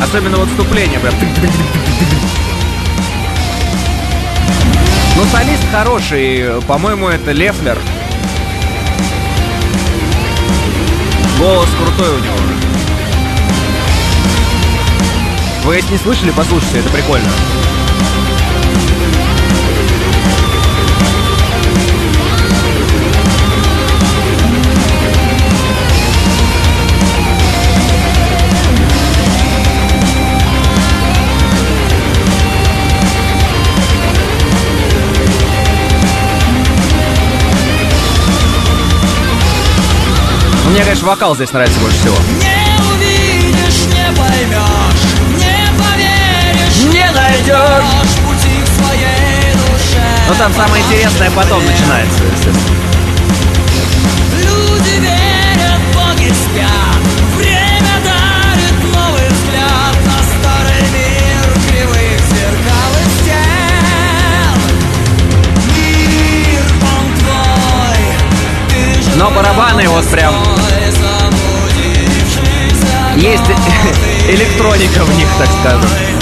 Особенно 0.00 0.36
вот 0.36 0.48
вступление 0.48 1.00
прям. 1.00 1.14
Ну, 5.16 5.24
солист 5.24 5.62
хороший, 5.72 6.62
по-моему, 6.68 7.08
это 7.08 7.32
Лефлер. 7.32 7.78
Голос 11.38 11.68
крутой 11.78 12.14
у 12.14 12.18
него. 12.18 12.36
Вы 15.64 15.76
это 15.78 15.90
не 15.90 15.98
слышали? 15.98 16.30
Послушайте, 16.30 16.78
это 16.78 16.90
прикольно. 16.90 17.28
Мне, 40.82 40.88
конечно, 40.88 41.06
вокал 41.06 41.36
здесь 41.36 41.52
нравится 41.52 41.78
больше 41.78 41.96
всего. 41.96 42.16
Не 42.40 42.66
увидишь, 42.90 43.86
не 43.86 44.04
поймешь, 44.18 45.04
не 45.38 45.70
поверишь, 45.78 46.82
не 46.92 47.08
найдешь 47.12 48.10
пути 48.26 48.64
к 48.64 48.66
своей 48.82 49.52
душе. 49.52 50.02
Но 50.26 50.34
там 50.34 50.52
самое 50.52 50.82
интересное 50.82 51.30
потом 51.30 51.64
начинается, 51.64 52.24
естественно. 52.24 52.58
Люди 54.40 54.98
верят, 54.98 55.80
боги 55.94 56.32
спят, 56.32 56.91
Но 69.22 69.30
барабаны 69.30 69.88
вот 69.88 70.04
прям 70.08 70.34
есть 73.14 73.44
электроника 74.28 75.04
в 75.04 75.16
них, 75.16 75.28
так 75.38 75.48
скажем. 75.60 76.21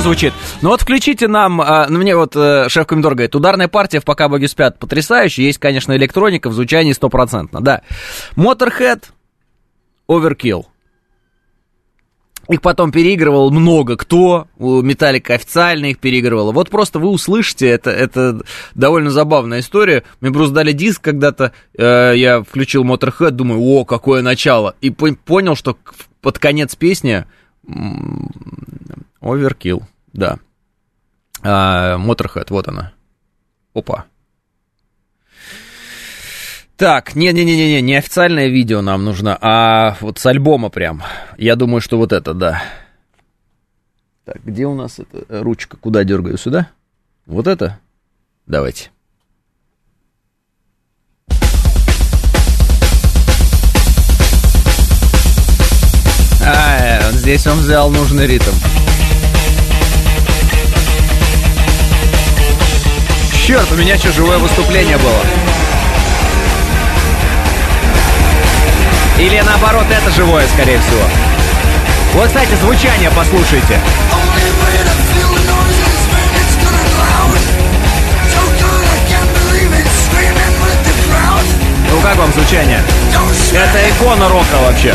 Звучит. 0.00 0.32
Ну 0.62 0.70
вот 0.70 0.82
включите 0.82 1.28
нам, 1.28 1.60
а, 1.60 1.86
ну 1.88 1.98
мне 1.98 2.16
вот 2.16 2.34
э, 2.34 2.68
шеф 2.68 2.86
Комендор 2.86 3.14
говорит, 3.14 3.34
ударная 3.34 3.68
партия 3.68 4.00
в 4.00 4.04
«Пока 4.04 4.28
боги 4.28 4.46
спят» 4.46 4.78
потрясающая, 4.78 5.44
есть, 5.44 5.58
конечно, 5.58 5.96
электроника 5.96 6.48
в 6.48 6.52
звучании 6.52 6.92
стопроцентно, 6.92 7.60
да. 7.60 7.82
Motorhead, 8.36 9.04
Overkill. 10.08 10.64
Их 12.48 12.62
потом 12.62 12.90
переигрывал 12.90 13.50
много 13.52 13.96
кто, 13.96 14.48
у 14.58 14.82
Металлика 14.82 15.34
официально 15.34 15.86
их 15.86 15.98
переигрывала. 15.98 16.50
Вот 16.50 16.68
просто 16.68 16.98
вы 16.98 17.08
услышите, 17.08 17.68
это, 17.68 17.90
это 17.90 18.40
довольно 18.74 19.10
забавная 19.10 19.60
история. 19.60 20.02
Мне 20.20 20.32
просто 20.32 20.54
дали 20.54 20.72
диск 20.72 21.00
когда-то, 21.00 21.52
э, 21.78 22.14
я 22.16 22.42
включил 22.42 22.84
Motorhead, 22.84 23.30
думаю, 23.30 23.60
о, 23.60 23.84
какое 23.84 24.22
начало. 24.22 24.74
И 24.80 24.90
по- 24.90 25.14
понял, 25.14 25.54
что 25.54 25.76
под 26.20 26.38
конец 26.40 26.74
песни 26.74 27.24
Overkill, 29.20 29.82
да. 30.12 30.38
А, 31.42 31.96
вот 31.98 32.68
она. 32.68 32.92
Опа. 33.74 34.06
Так, 36.76 37.14
не-не-не-не, 37.14 37.82
не 37.82 37.94
официальное 37.94 38.48
видео 38.48 38.80
нам 38.80 39.04
нужно, 39.04 39.36
а 39.40 39.98
вот 40.00 40.18
с 40.18 40.24
альбома 40.24 40.70
прям. 40.70 41.02
Я 41.36 41.54
думаю, 41.54 41.82
что 41.82 41.98
вот 41.98 42.12
это, 42.12 42.32
да. 42.32 42.62
Так, 44.24 44.42
где 44.44 44.66
у 44.66 44.74
нас 44.74 44.98
эта 44.98 45.24
э, 45.28 45.42
ручка? 45.42 45.76
Куда 45.76 46.04
дергаю? 46.04 46.38
Сюда? 46.38 46.70
Вот 47.26 47.46
это? 47.46 47.78
Давайте. 48.46 48.90
А, 56.42 57.00
вот 57.04 57.14
здесь 57.16 57.46
он 57.46 57.58
взял 57.58 57.90
нужный 57.90 58.26
ритм. 58.26 58.52
Черт, 63.50 63.72
у 63.72 63.74
меня 63.74 63.98
что, 63.98 64.12
живое 64.12 64.38
выступление 64.38 64.96
было? 64.96 65.24
Или 69.18 69.40
наоборот, 69.40 69.86
это 69.90 70.08
живое, 70.12 70.46
скорее 70.46 70.78
всего. 70.78 71.02
Вот, 72.14 72.28
кстати, 72.28 72.54
звучание 72.54 73.10
послушайте. 73.10 73.80
Ну 81.90 82.00
как 82.02 82.16
вам 82.18 82.32
звучание? 82.32 82.80
Это 83.52 83.90
икона 83.90 84.28
рока 84.28 84.58
вообще. 84.64 84.94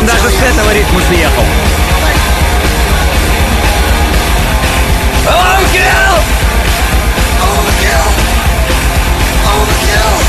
Он 0.00 0.06
даже 0.06 0.30
с 0.30 0.42
этого 0.42 0.72
ритма 0.72 1.00
съехал. 1.02 1.42
Overkill! 5.26 6.16
Overkill, 7.42 8.06
overkill. 9.44 10.24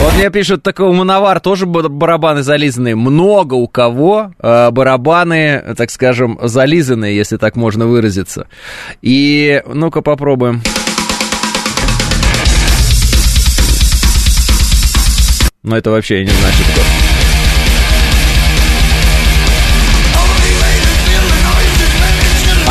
Вот 0.00 0.14
Мне 0.14 0.30
пишут, 0.30 0.62
такой 0.64 0.92
мановар 0.92 1.38
тоже 1.40 1.66
ба- 1.66 1.88
барабаны 1.88 2.42
зализанные. 2.42 2.96
Много 2.96 3.54
у 3.54 3.68
кого 3.68 4.32
э, 4.40 4.70
барабаны, 4.72 5.62
так 5.76 5.90
скажем, 5.90 6.38
зализанные, 6.42 7.16
если 7.16 7.36
так 7.36 7.54
можно 7.56 7.86
выразиться. 7.86 8.48
И 9.00 9.62
ну-ка 9.66 10.00
попробуем. 10.02 10.62
Но 15.62 15.76
это 15.76 15.90
вообще 15.90 16.24
не 16.24 16.30
знаю, 16.30 16.52
что. 16.54 16.82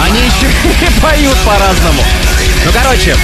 Они 0.01 0.19
еще 0.19 0.47
и 0.87 1.01
поют 1.01 1.37
по-разному. 1.45 2.01
Ну, 2.65 2.71
короче, 2.71 3.15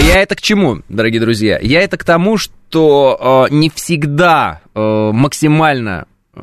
я 0.00 0.20
это 0.20 0.34
к 0.34 0.42
чему, 0.42 0.80
дорогие 0.88 1.20
друзья? 1.20 1.58
Я 1.62 1.80
это 1.80 1.96
к 1.96 2.04
тому, 2.04 2.36
что 2.36 3.46
э, 3.50 3.54
не 3.54 3.70
всегда 3.70 4.60
э, 4.74 5.10
максимально, 5.12 6.06
э, 6.34 6.40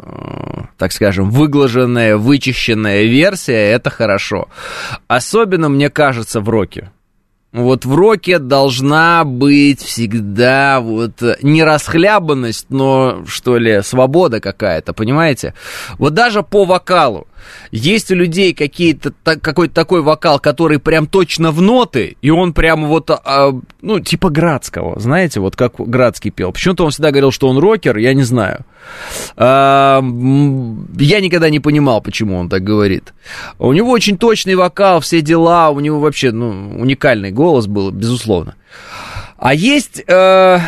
так 0.78 0.92
скажем, 0.94 1.30
выглаженная, 1.30 2.18
вычищенная 2.18 3.04
версия 3.04 3.72
это 3.72 3.92
хорошо. 3.92 4.50
Особенно, 5.08 5.70
мне 5.70 5.90
кажется, 5.90 6.42
в 6.42 6.50
роке. 6.50 6.92
Вот 7.54 7.84
в 7.84 7.94
роке 7.94 8.40
должна 8.40 9.26
быть 9.26 9.82
всегда 9.82 10.80
вот 10.80 11.22
э, 11.22 11.36
не 11.42 11.66
расхлябанность, 11.66 12.68
но, 12.70 13.26
что 13.28 13.58
ли, 13.58 13.82
свобода 13.84 14.40
какая-то, 14.40 14.94
понимаете? 14.94 15.54
Вот 15.98 16.14
даже 16.14 16.44
по 16.44 16.64
вокалу. 16.64 17.28
Есть 17.72 18.12
у 18.12 18.16
людей 18.16 18.54
какие-то, 18.54 19.12
так- 19.24 19.42
какой-то 19.42 19.74
такой 19.74 20.02
вокал, 20.02 20.40
который 20.40 20.80
прям 20.80 21.08
точно 21.08 21.52
в 21.52 21.62
ноты, 21.62 22.18
и 22.22 22.30
он 22.30 22.54
прям 22.54 22.88
вот, 22.88 23.10
а, 23.10 23.52
ну, 23.82 24.00
типа 24.00 24.30
Градского, 24.30 25.00
знаете, 25.00 25.40
вот 25.40 25.56
как 25.56 25.74
Градский 25.78 26.32
пел. 26.32 26.52
Почему-то 26.52 26.86
он 26.86 26.92
всегда 26.92 27.12
говорил, 27.12 27.32
что 27.32 27.48
он 27.48 27.58
рокер, 27.58 27.98
я 27.98 28.14
не 28.14 28.24
знаю. 28.24 28.66
А, 29.38 30.02
я 30.02 31.22
никогда 31.22 31.50
не 31.50 31.60
понимал, 31.60 32.02
почему 32.02 32.38
он 32.38 32.50
так 32.50 32.64
говорит. 32.64 33.14
У 33.60 33.72
него 33.74 33.92
очень 33.92 34.18
точный 34.18 34.56
вокал, 34.56 35.00
все 35.00 35.22
дела, 35.22 35.70
у 35.70 35.80
него 35.80 36.00
вообще, 36.00 36.32
ну, 36.32 36.80
уникальный 36.80 37.32
голос 37.32 37.68
был, 37.68 37.92
безусловно. 37.92 38.56
А 39.38 39.54
есть 39.56 40.04
э, 40.06 40.60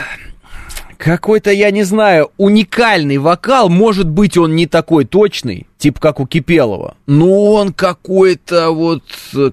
какой-то, 1.04 1.52
я 1.52 1.70
не 1.72 1.84
знаю, 1.84 2.32
уникальный 2.38 3.18
вокал, 3.18 3.68
может 3.68 4.08
быть, 4.08 4.38
он 4.38 4.56
не 4.56 4.68
такой 4.68 5.04
точный, 5.04 5.68
типа 5.78 6.00
как 6.00 6.20
у 6.22 6.26
Кипелова, 6.26 6.96
но 7.08 7.54
он 7.54 7.74
какой-то 7.74 8.72
вот, 8.72 9.04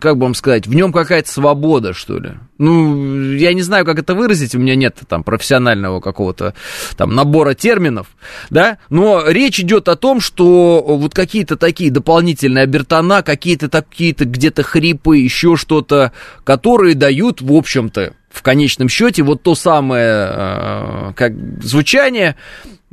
как 0.01 0.17
бы 0.17 0.25
вам 0.25 0.35
сказать, 0.35 0.69
в 0.69 0.75
нем 0.75 0.93
какая-то 0.93 1.29
свобода, 1.29 1.93
что 1.93 2.19
ли. 2.19 2.31
Ну, 2.59 3.33
я 3.33 3.53
не 3.53 3.63
знаю, 3.63 3.85
как 3.85 3.99
это 3.99 4.15
выразить, 4.15 4.55
у 4.55 4.61
меня 4.61 4.77
нет 4.77 4.99
там 5.09 5.25
профессионального 5.25 6.01
какого-то 6.01 6.55
там 6.97 7.15
набора 7.15 7.55
терминов, 7.55 8.07
да, 8.51 8.79
но 8.89 9.25
речь 9.27 9.59
идет 9.59 9.89
о 9.89 9.97
том, 9.97 10.21
что 10.21 10.85
вот 10.87 11.15
какие-то 11.15 11.57
такие 11.57 11.91
дополнительные 11.91 12.63
обертона, 12.65 13.23
какие-то 13.23 13.69
такие-то 13.69 14.25
где-то 14.25 14.63
хрипы, 14.63 15.17
еще 15.17 15.57
что-то, 15.57 16.13
которые 16.45 16.95
дают, 16.95 17.41
в 17.41 17.53
общем-то, 17.53 18.15
в 18.31 18.43
конечном 18.43 18.89
счете 18.89 19.23
вот 19.23 19.43
то 19.43 19.55
самое 19.55 20.29
э, 20.31 21.13
как 21.17 21.33
звучание, 21.63 22.37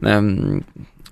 эм, 0.02 0.66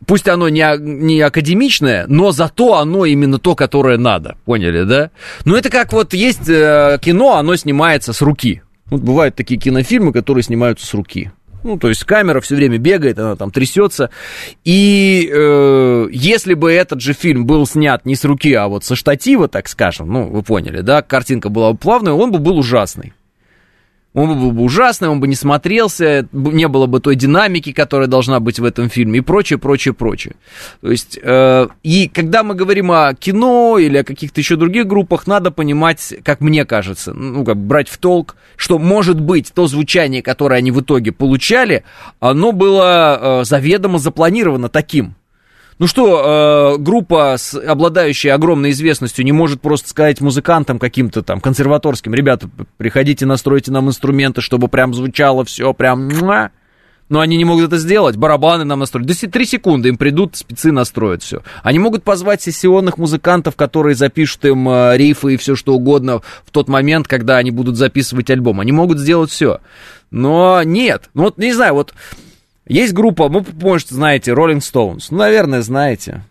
пусть 0.06 0.28
оно 0.28 0.50
не, 0.50 0.66
не 0.80 1.22
академичное, 1.22 2.06
но 2.08 2.32
зато 2.32 2.76
оно 2.76 3.06
именно 3.06 3.40
то, 3.40 3.56
которое 3.56 3.98
надо. 3.98 4.36
Поняли, 4.46 4.84
да? 4.84 5.12
Ну, 5.46 5.56
это 5.56 5.70
как 5.70 5.94
вот 5.94 6.14
есть 6.14 6.50
э, 6.50 6.98
кино, 7.02 7.36
оно 7.36 7.56
снимается 7.56 8.14
с 8.14 8.22
руки. 8.22 8.62
Вот 8.88 9.02
бывают 9.02 9.36
такие 9.36 9.60
кинофильмы, 9.60 10.12
которые 10.12 10.44
снимаются 10.44 10.86
с 10.86 10.94
руки. 10.94 11.32
Ну, 11.64 11.80
то 11.80 11.90
есть 11.90 12.04
камера 12.04 12.42
все 12.42 12.56
время 12.56 12.78
бегает, 12.78 13.18
она 13.18 13.36
там 13.36 13.50
трясется. 13.50 14.12
И 14.64 15.28
э, 15.34 16.08
если 16.12 16.54
бы 16.54 16.72
этот 16.72 17.02
же 17.02 17.14
фильм 17.14 17.48
был 17.48 17.66
снят 17.66 18.06
не 18.06 18.16
с 18.16 18.24
руки, 18.24 18.54
а 18.54 18.68
вот 18.68 18.84
со 18.84 18.96
штатива, 18.96 19.48
так 19.48 19.68
скажем, 19.68 20.12
ну, 20.12 20.30
вы 20.30 20.44
поняли, 20.44 20.82
да, 20.82 21.02
картинка 21.02 21.50
была 21.50 21.72
бы 21.72 21.78
плавная, 21.80 22.14
он 22.14 22.32
бы 22.32 22.38
был 22.38 22.60
ужасный. 22.60 23.14
Он 24.16 24.30
бы 24.30 24.36
был 24.36 24.52
бы 24.52 24.64
ужасный, 24.64 25.10
он 25.10 25.20
бы 25.20 25.28
не 25.28 25.36
смотрелся, 25.36 26.26
не 26.32 26.70
было 26.70 26.86
бы 26.86 27.02
той 27.02 27.18
динамики, 27.18 27.74
которая 27.74 28.08
должна 28.08 28.40
быть 28.40 28.60
в 28.60 28.64
этом 28.64 28.90
фильме 28.90 29.20
и 29.20 29.22
прочее, 29.22 29.60
прочее, 29.60 29.94
прочее. 29.94 30.36
То 30.80 30.90
есть, 30.90 31.20
э, 31.22 31.68
и 31.84 32.08
когда 32.08 32.44
мы 32.44 32.56
говорим 32.56 32.92
о 32.94 33.14
кино 33.14 33.78
или 33.78 33.98
о 33.98 34.04
каких-то 34.06 34.40
еще 34.40 34.56
других 34.56 34.88
группах, 34.88 35.28
надо 35.28 35.52
понимать, 35.52 36.16
как 36.24 36.40
мне 36.40 36.64
кажется, 36.64 37.14
ну, 37.14 37.44
как 37.44 37.58
брать 37.58 37.90
в 37.90 37.98
толк, 37.98 38.38
что, 38.56 38.80
может 38.80 39.20
быть, 39.20 39.52
то 39.54 39.68
звучание, 39.68 40.22
которое 40.22 40.56
они 40.56 40.72
в 40.72 40.80
итоге 40.80 41.12
получали, 41.12 41.84
оно 42.22 42.54
было 42.54 43.42
э, 43.42 43.44
заведомо 43.44 44.00
запланировано 44.00 44.70
таким. 44.70 45.16
Ну 45.78 45.88
что, 45.88 46.76
э, 46.76 46.82
группа, 46.82 47.36
с, 47.38 47.54
обладающая 47.54 48.34
огромной 48.34 48.72
известностью, 48.72 49.26
не 49.26 49.34
может 49.34 49.60
просто 49.60 49.90
сказать 49.90 50.22
музыкантам 50.22 50.80
каким-то 50.80 51.22
там 51.22 51.42
консерваторским, 51.42 52.14
ребята, 52.14 52.50
приходите, 52.78 53.26
настройте 53.26 53.72
нам 53.72 53.90
инструменты, 53.90 54.40
чтобы 54.42 54.70
прям 54.70 54.94
звучало 54.94 55.44
все 55.44 55.74
прям... 55.74 56.08
муа». 56.08 56.52
Но 57.08 57.20
они 57.20 57.38
не 57.38 57.46
могут 57.46 57.66
это 57.66 57.78
сделать, 57.78 58.16
барабаны 58.16 58.64
нам 58.64 58.80
настроить. 58.80 59.06
До 59.06 59.32
три 59.32 59.46
секунды 59.46 59.90
им 59.90 59.98
придут, 59.98 60.36
спецы 60.36 60.72
настроят 60.72 61.22
все. 61.22 61.44
Они 61.62 61.78
могут 61.78 62.04
позвать 62.04 62.42
сессионных 62.42 62.98
музыкантов, 62.98 63.56
которые 63.56 63.96
запишут 63.96 64.44
им 64.46 64.68
э, 64.68 64.98
рифы 64.98 65.36
и 65.36 65.38
все 65.38 65.56
что 65.56 65.76
угодно 65.76 66.22
в 66.46 66.52
тот 66.52 66.68
момент, 66.68 67.08
когда 67.08 67.38
они 67.38 67.52
будут 67.52 67.76
записывать 67.76 68.32
альбом. 68.32 68.60
Они 68.60 68.72
могут 68.72 68.98
сделать 68.98 69.30
все. 69.30 69.60
Но 70.10 70.64
нет. 70.64 71.10
Ну 71.14 71.24
вот, 71.24 71.38
не 71.38 71.54
знаю, 71.54 71.76
вот 71.76 71.94
есть 72.68 72.94
группа, 72.94 73.30
ну, 73.30 73.46
может, 73.54 73.90
знаете, 73.90 74.32
Rolling 74.32 74.60
Stones. 74.60 75.08
Ну, 75.12 75.18
наверное, 75.18 75.62
знаете. 75.62 76.24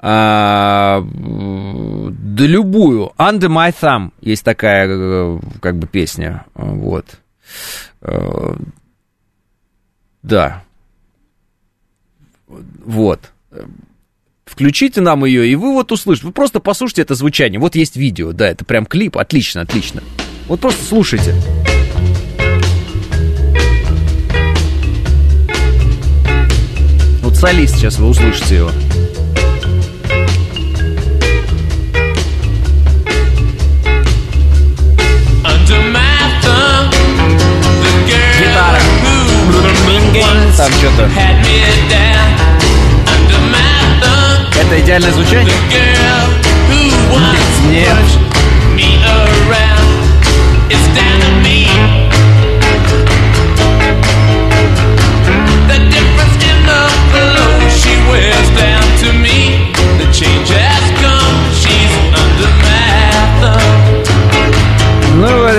А, 0.00 1.02
да 1.02 2.44
любую. 2.44 3.12
Under 3.18 3.48
My 3.48 3.74
Thumb 3.74 4.12
есть 4.20 4.44
такая, 4.44 4.88
э, 4.88 5.38
как 5.60 5.76
бы, 5.78 5.86
песня. 5.86 6.44
Вот. 6.54 7.18
Э, 8.02 8.54
Да. 10.22 10.62
Вот. 12.46 13.32
Включите 14.44 15.00
нам 15.00 15.24
ее, 15.24 15.46
и 15.46 15.54
вы 15.56 15.72
вот 15.72 15.92
услышите. 15.92 16.26
Вы 16.26 16.32
просто 16.32 16.60
послушайте 16.60 17.02
это 17.02 17.14
звучание. 17.14 17.60
Вот 17.60 17.74
есть 17.74 17.96
видео, 17.96 18.32
да, 18.32 18.48
это 18.48 18.64
прям 18.64 18.86
клип. 18.86 19.18
Отлично, 19.18 19.60
отлично. 19.60 20.02
Вот 20.48 20.60
просто 20.60 20.84
слушайте. 20.84 21.34
Вот 21.34 21.77
солист 27.38 27.76
сейчас 27.76 27.98
вы 27.98 28.08
услышите 28.08 28.56
его. 28.56 28.70
Гитара. 38.38 38.80
Там 40.56 40.72
что-то. 40.72 41.08
Это 44.60 44.80
идеальное 44.80 45.12
звучание? 45.12 45.54
Нет. 47.70 47.94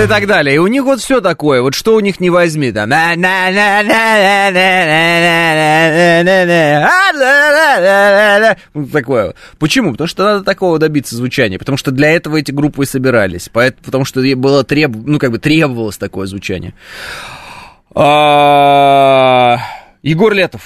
И 0.04 0.06
так 0.06 0.26
далее. 0.26 0.54
И 0.56 0.58
у 0.58 0.66
них 0.66 0.84
вот 0.84 1.00
все 1.00 1.20
такое. 1.20 1.62
Вот 1.62 1.74
что 1.74 1.94
у 1.94 2.00
них 2.00 2.20
не 2.20 2.30
возьми. 2.30 2.68
Вот 8.74 8.90
Такое. 8.92 9.34
Почему? 9.58 9.92
Потому 9.92 10.08
что 10.08 10.24
надо 10.24 10.44
такого 10.44 10.78
добиться 10.78 11.16
звучания. 11.16 11.58
Потому 11.58 11.76
что 11.76 11.90
для 11.90 12.10
этого 12.10 12.36
эти 12.36 12.50
группы 12.50 12.84
и 12.84 12.86
собирались. 12.86 13.48
Поэт- 13.52 13.78
Потому 13.84 14.04
что 14.04 14.20
было 14.36 14.64
треб... 14.64 14.92
ну, 14.94 15.18
как 15.18 15.30
бы 15.30 15.38
требовалось 15.38 15.98
такое 15.98 16.26
звучание. 16.26 16.74
А, 17.94 19.58
Егор 20.02 20.32
Летов. 20.32 20.62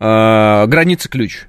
А, 0.00 0.66
Граница 0.66 1.08
ключ. 1.08 1.46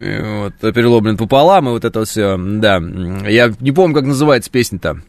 Вот, 0.00 0.54
переломлен 0.60 1.16
пополам, 1.16 1.68
и 1.68 1.72
вот 1.72 1.84
это 1.84 2.04
все, 2.04 2.36
да. 2.38 2.80
Я 3.28 3.52
не 3.60 3.72
помню, 3.72 3.94
как 3.96 4.04
называется 4.04 4.50
песня-то. 4.50 5.00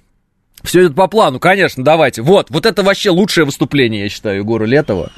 Все 0.63 0.81
идет 0.81 0.95
по 0.95 1.07
плану, 1.07 1.39
конечно, 1.39 1.83
давайте. 1.83 2.21
Вот, 2.21 2.49
вот 2.49 2.65
это 2.65 2.83
вообще 2.83 3.11
лучшее 3.11 3.45
выступление, 3.45 4.03
я 4.03 4.09
считаю, 4.09 4.39
Егора 4.39 4.65
Летова. 4.65 5.11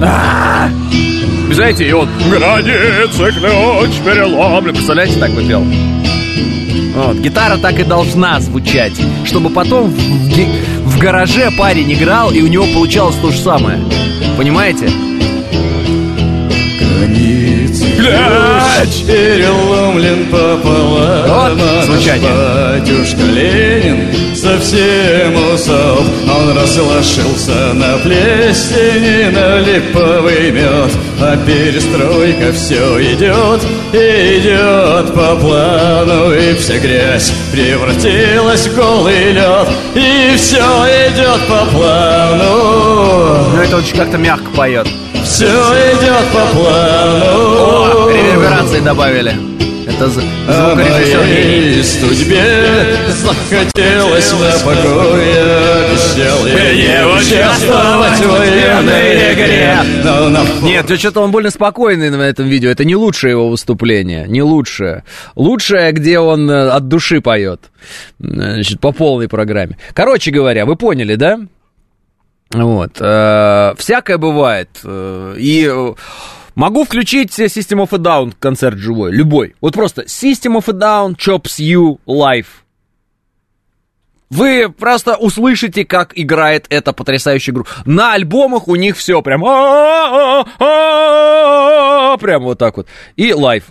А! 0.00 0.68
Знаете, 1.50 1.88
и 1.88 1.92
он 1.92 2.08
границы 2.30 3.32
ключ 3.32 4.04
переломлен. 4.04 4.74
Представляете, 4.74 5.18
так 5.18 5.32
бы 5.32 5.42
пел? 5.48 5.64
Вот, 6.98 7.16
гитара 7.18 7.58
так 7.58 7.78
и 7.78 7.84
должна 7.84 8.40
звучать, 8.40 8.92
чтобы 9.24 9.50
потом 9.50 9.88
в, 9.88 9.96
в 9.96 10.98
гараже 10.98 11.48
парень 11.56 11.92
играл, 11.92 12.32
и 12.32 12.42
у 12.42 12.48
него 12.48 12.66
получалось 12.74 13.14
то 13.22 13.30
же 13.30 13.38
самое. 13.38 13.78
Понимаете? 14.36 14.90
Ключ 17.98 19.02
переломлен 19.08 20.26
пополам. 20.26 21.58
Вот 21.58 21.84
звучание. 21.84 22.30
Батюшка 22.30 23.22
Ленин 23.22 24.36
совсем 24.36 25.34
усох 25.52 26.04
Он 26.32 26.56
разложился 26.56 27.74
на 27.74 27.98
плесени 27.98 29.34
на 29.34 29.58
липовый 29.58 30.52
мед. 30.52 30.92
А 31.20 31.36
перестройка 31.44 32.52
все 32.52 33.02
идет, 33.14 33.62
идет 33.92 35.12
по 35.12 35.34
плану. 35.34 36.32
И 36.32 36.54
вся 36.54 36.78
грязь 36.78 37.32
превратилась 37.50 38.68
в 38.68 38.76
голый 38.76 39.32
лед 39.32 39.68
И 39.96 40.36
все 40.36 40.62
идет 41.08 41.40
по 41.48 41.64
плану. 41.76 43.48
Ну, 43.54 43.60
это 43.60 43.76
очень 43.76 43.96
как-то 43.96 44.18
мягко 44.18 44.48
поет. 44.52 44.86
Все 45.28 45.44
идет 45.44 46.24
по 46.32 46.46
плану 46.56 48.06
О, 48.06 48.10
реверберации 48.10 48.80
добавили. 48.80 49.34
Это 49.86 50.06
А 50.06 50.74
звукорежиссер 50.74 51.18
моей 51.18 51.84
судьбе 51.84 52.96
захотелось 53.10 54.32
на 54.32 54.50
покое 54.64 55.84
Обещал 55.84 56.46
я 56.46 56.72
не 56.74 57.06
участвовать 57.06 58.20
в 58.20 58.30
военной 58.30 59.34
игре 59.34 59.76
Но 60.02 60.30
на 60.30 60.44
Нет, 60.62 60.98
что-то 60.98 61.20
он 61.20 61.30
больно 61.30 61.50
спокойный 61.50 62.08
на 62.08 62.22
этом 62.22 62.48
видео. 62.48 62.70
Это 62.70 62.86
не 62.86 62.96
лучшее 62.96 63.32
его 63.32 63.50
выступление. 63.50 64.26
Не 64.28 64.42
лучшее. 64.42 65.04
Лучшее, 65.36 65.92
где 65.92 66.18
он 66.18 66.50
э, 66.50 66.70
от 66.70 66.88
души 66.88 67.20
поет. 67.20 67.70
Значит, 68.18 68.80
по 68.80 68.92
полной 68.92 69.28
программе. 69.28 69.76
Короче 69.92 70.30
говоря, 70.30 70.64
вы 70.64 70.76
поняли, 70.76 71.16
да? 71.16 71.38
Вот. 72.52 72.92
э, 73.00 73.74
всякое 73.76 74.16
бывает. 74.18 74.70
э, 74.82 75.34
и 75.38 75.66
э, 75.70 75.94
могу 76.54 76.84
включить 76.84 77.38
System 77.38 77.86
of 77.86 77.94
a 77.94 77.98
Down 77.98 78.34
концерт 78.38 78.78
живой. 78.78 79.12
Любой. 79.12 79.54
Вот 79.60 79.74
просто 79.74 80.02
System 80.02 80.58
of 80.58 80.64
a 80.68 80.72
Down, 80.72 81.16
Chops 81.16 81.58
You 81.58 81.98
Live. 82.06 82.46
Вы 84.30 84.68
просто 84.70 85.16
услышите, 85.16 85.84
как 85.86 86.12
играет 86.14 86.66
эта 86.68 86.92
потрясающая 86.92 87.54
группа. 87.54 87.70
На 87.86 88.12
альбомах 88.12 88.68
у 88.68 88.76
них 88.76 88.96
все 88.96 89.22
прям... 89.22 89.42
а-а-а-а-а, 89.44 90.58
Прям 92.18 92.44
вот 92.44 92.58
так 92.58 92.76
вот. 92.76 92.88
И 93.16 93.32
live. 93.32 93.64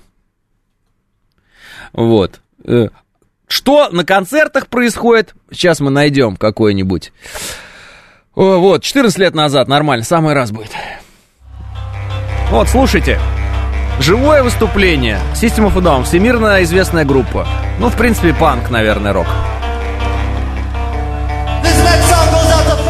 Вот. 1.93 2.41
Что 3.47 3.89
на 3.89 4.03
концертах 4.03 4.67
происходит? 4.67 5.35
Сейчас 5.51 5.79
мы 5.79 5.91
найдем 5.91 6.35
какой-нибудь. 6.35 7.13
О, 8.37 8.59
Вот, 8.59 8.83
14 8.83 9.17
лет 9.17 9.33
назад, 9.33 9.67
нормально, 9.67 10.05
самый 10.05 10.35
раз 10.35 10.51
будет. 10.51 10.69
Вот, 12.51 12.69
слушайте. 12.69 13.19
Живое 13.99 14.43
выступление. 14.43 15.19
System 15.33 15.65
of 15.67 15.75
a 15.75 15.81
Down, 15.81 16.03
всемирно 16.03 16.61
известная 16.61 17.03
группа. 17.03 17.47
Ну, 17.79 17.89
в 17.89 17.97
принципе, 17.97 18.35
панк, 18.35 18.69
наверное, 18.69 19.11
рок. 19.11 19.25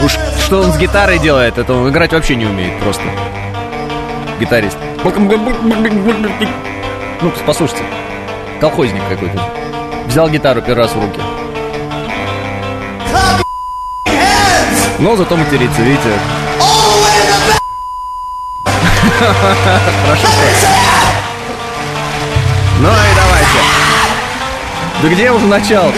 Уж 0.04 0.18
что 0.44 0.64
он 0.64 0.74
с 0.74 0.78
гитарой 0.78 1.18
делает, 1.18 1.58
это 1.58 1.74
он 1.74 1.90
играть 1.90 2.12
вообще 2.12 2.36
не 2.36 2.46
умеет 2.46 2.78
просто. 2.82 3.04
Гитарист. 4.42 4.78
Ну, 7.22 7.32
послушайте. 7.46 7.84
Колхозник 8.60 9.02
какой-то. 9.08 9.42
Взял 10.08 10.28
гитару 10.30 10.62
первый 10.62 10.84
раз 10.84 10.92
в 10.92 11.02
руки. 11.02 11.22
Но 15.00 15.16
зато 15.16 15.38
матерится, 15.38 15.82
видите. 15.82 16.10
Хорошо. 20.06 20.28
Ну 22.80 22.90
и 22.90 23.16
давайте. 23.16 23.60
Да 25.04 25.10
где 25.10 25.32
уже 25.32 25.46
начало? 25.46 25.92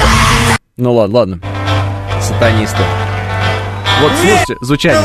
Ну 0.75 0.93
ладно, 0.93 1.17
ладно. 1.17 1.39
Сатанисты. 2.21 2.83
Вот 4.01 4.11
слушайте, 4.19 4.57
звучание. 4.61 5.01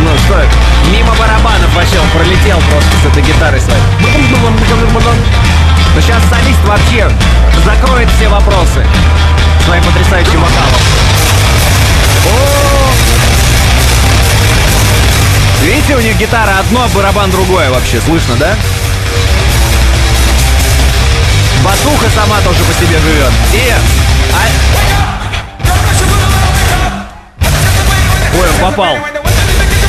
Ну 0.00 0.10
что, 0.26 0.44
мимо 0.92 1.14
барабанов 1.14 1.74
вообще 1.74 1.98
он 1.98 2.08
пролетел 2.10 2.58
просто 2.70 2.90
с 3.02 3.06
этой 3.10 3.22
гитарой 3.22 3.60
своей. 3.60 3.80
Но 5.94 6.00
сейчас 6.02 6.22
солист 6.30 6.64
вообще 6.66 7.10
закроет 7.64 8.08
все 8.10 8.28
вопросы 8.28 8.84
своим 9.68 9.84
потрясающим 9.84 10.40
вокалом. 10.40 10.80
Видите, 15.60 15.94
у 15.94 16.00
них 16.00 16.16
гитара 16.16 16.58
одно, 16.60 16.84
а 16.84 16.88
барабан 16.88 17.30
другое 17.30 17.68
вообще, 17.70 18.00
слышно, 18.00 18.34
да? 18.36 18.56
Басуха 21.62 22.08
сама 22.14 22.40
тоже 22.40 22.64
по 22.64 22.72
себе 22.72 22.98
живет. 22.98 23.30
И... 23.52 23.70
а- 24.32 24.48
Ой, 28.40 28.48
он 28.48 28.70
попал. 28.70 28.96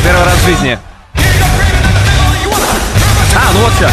Первый 0.04 0.26
раз 0.26 0.36
в 0.40 0.46
жизни. 0.46 0.78
А, 3.34 3.54
ну 3.54 3.60
вот 3.62 3.74
все. 3.76 3.90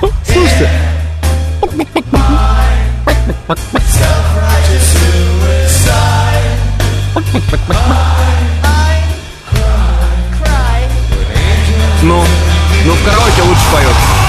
Слушайте. 0.00 0.70
Ну, 12.02 12.24
ну 12.84 12.92
в 12.92 13.04
караоке 13.04 13.42
лучше 13.42 13.62
поет. 13.72 14.27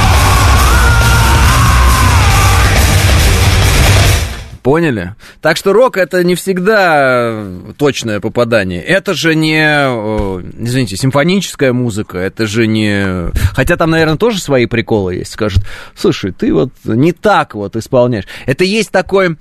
Поняли? 4.70 5.16
Так 5.42 5.58
что 5.58 5.74
рок 5.74 5.98
это 5.98 6.24
не 6.24 6.36
всегда 6.36 7.44
точное 7.80 8.20
попадание. 8.20 8.84
Это 8.84 9.16
же 9.16 9.34
не, 9.34 9.64
э, 9.64 10.44
извините, 10.60 10.96
симфоническая 10.96 11.74
музыка, 11.74 12.20
это 12.20 12.46
же 12.46 12.68
не... 12.68 13.32
Хотя 13.56 13.78
там, 13.78 13.90
наверное, 13.90 14.18
тоже 14.18 14.40
свои 14.40 14.68
приколы 14.68 15.16
есть. 15.16 15.32
Скажут, 15.32 15.64
слушай, 15.96 16.32
ты 16.32 16.54
вот 16.54 16.70
не 16.84 17.14
так 17.14 17.56
вот 17.56 17.76
исполняешь. 17.78 18.26
Это 18.46 18.64
есть 18.64 18.92
такой... 18.92 19.38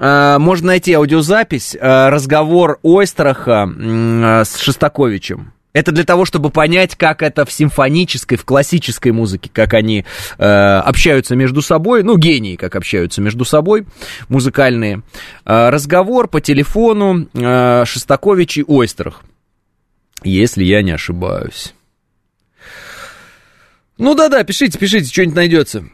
э, 0.00 0.38
Можно 0.40 0.66
найти 0.66 0.94
аудиозапись, 0.94 1.76
э, 1.76 2.08
разговор 2.08 2.80
Ойстраха 2.82 3.68
э, 3.72 4.42
с 4.44 4.56
Шостаковичем. 4.56 5.52
Это 5.76 5.92
для 5.92 6.04
того, 6.04 6.24
чтобы 6.24 6.48
понять, 6.48 6.96
как 6.96 7.22
это 7.22 7.44
в 7.44 7.52
симфонической, 7.52 8.38
в 8.38 8.46
классической 8.46 9.12
музыке, 9.12 9.50
как 9.52 9.74
они 9.74 10.06
э, 10.38 10.42
общаются 10.42 11.36
между 11.36 11.60
собой, 11.60 12.02
ну, 12.02 12.16
гении, 12.16 12.56
как 12.56 12.76
общаются 12.76 13.20
между 13.20 13.44
собой, 13.44 13.84
музыкальные. 14.30 15.02
Э, 15.44 15.68
разговор 15.68 16.28
по 16.28 16.40
телефону 16.40 17.28
э, 17.34 17.84
Шостакович 17.84 18.56
и 18.56 18.64
Ойстерах, 18.66 19.20
если 20.24 20.64
я 20.64 20.80
не 20.80 20.92
ошибаюсь. 20.92 21.74
Ну 23.98 24.14
да-да, 24.14 24.44
пишите, 24.44 24.78
пишите, 24.78 25.12
что-нибудь 25.12 25.36
найдется. 25.36 25.84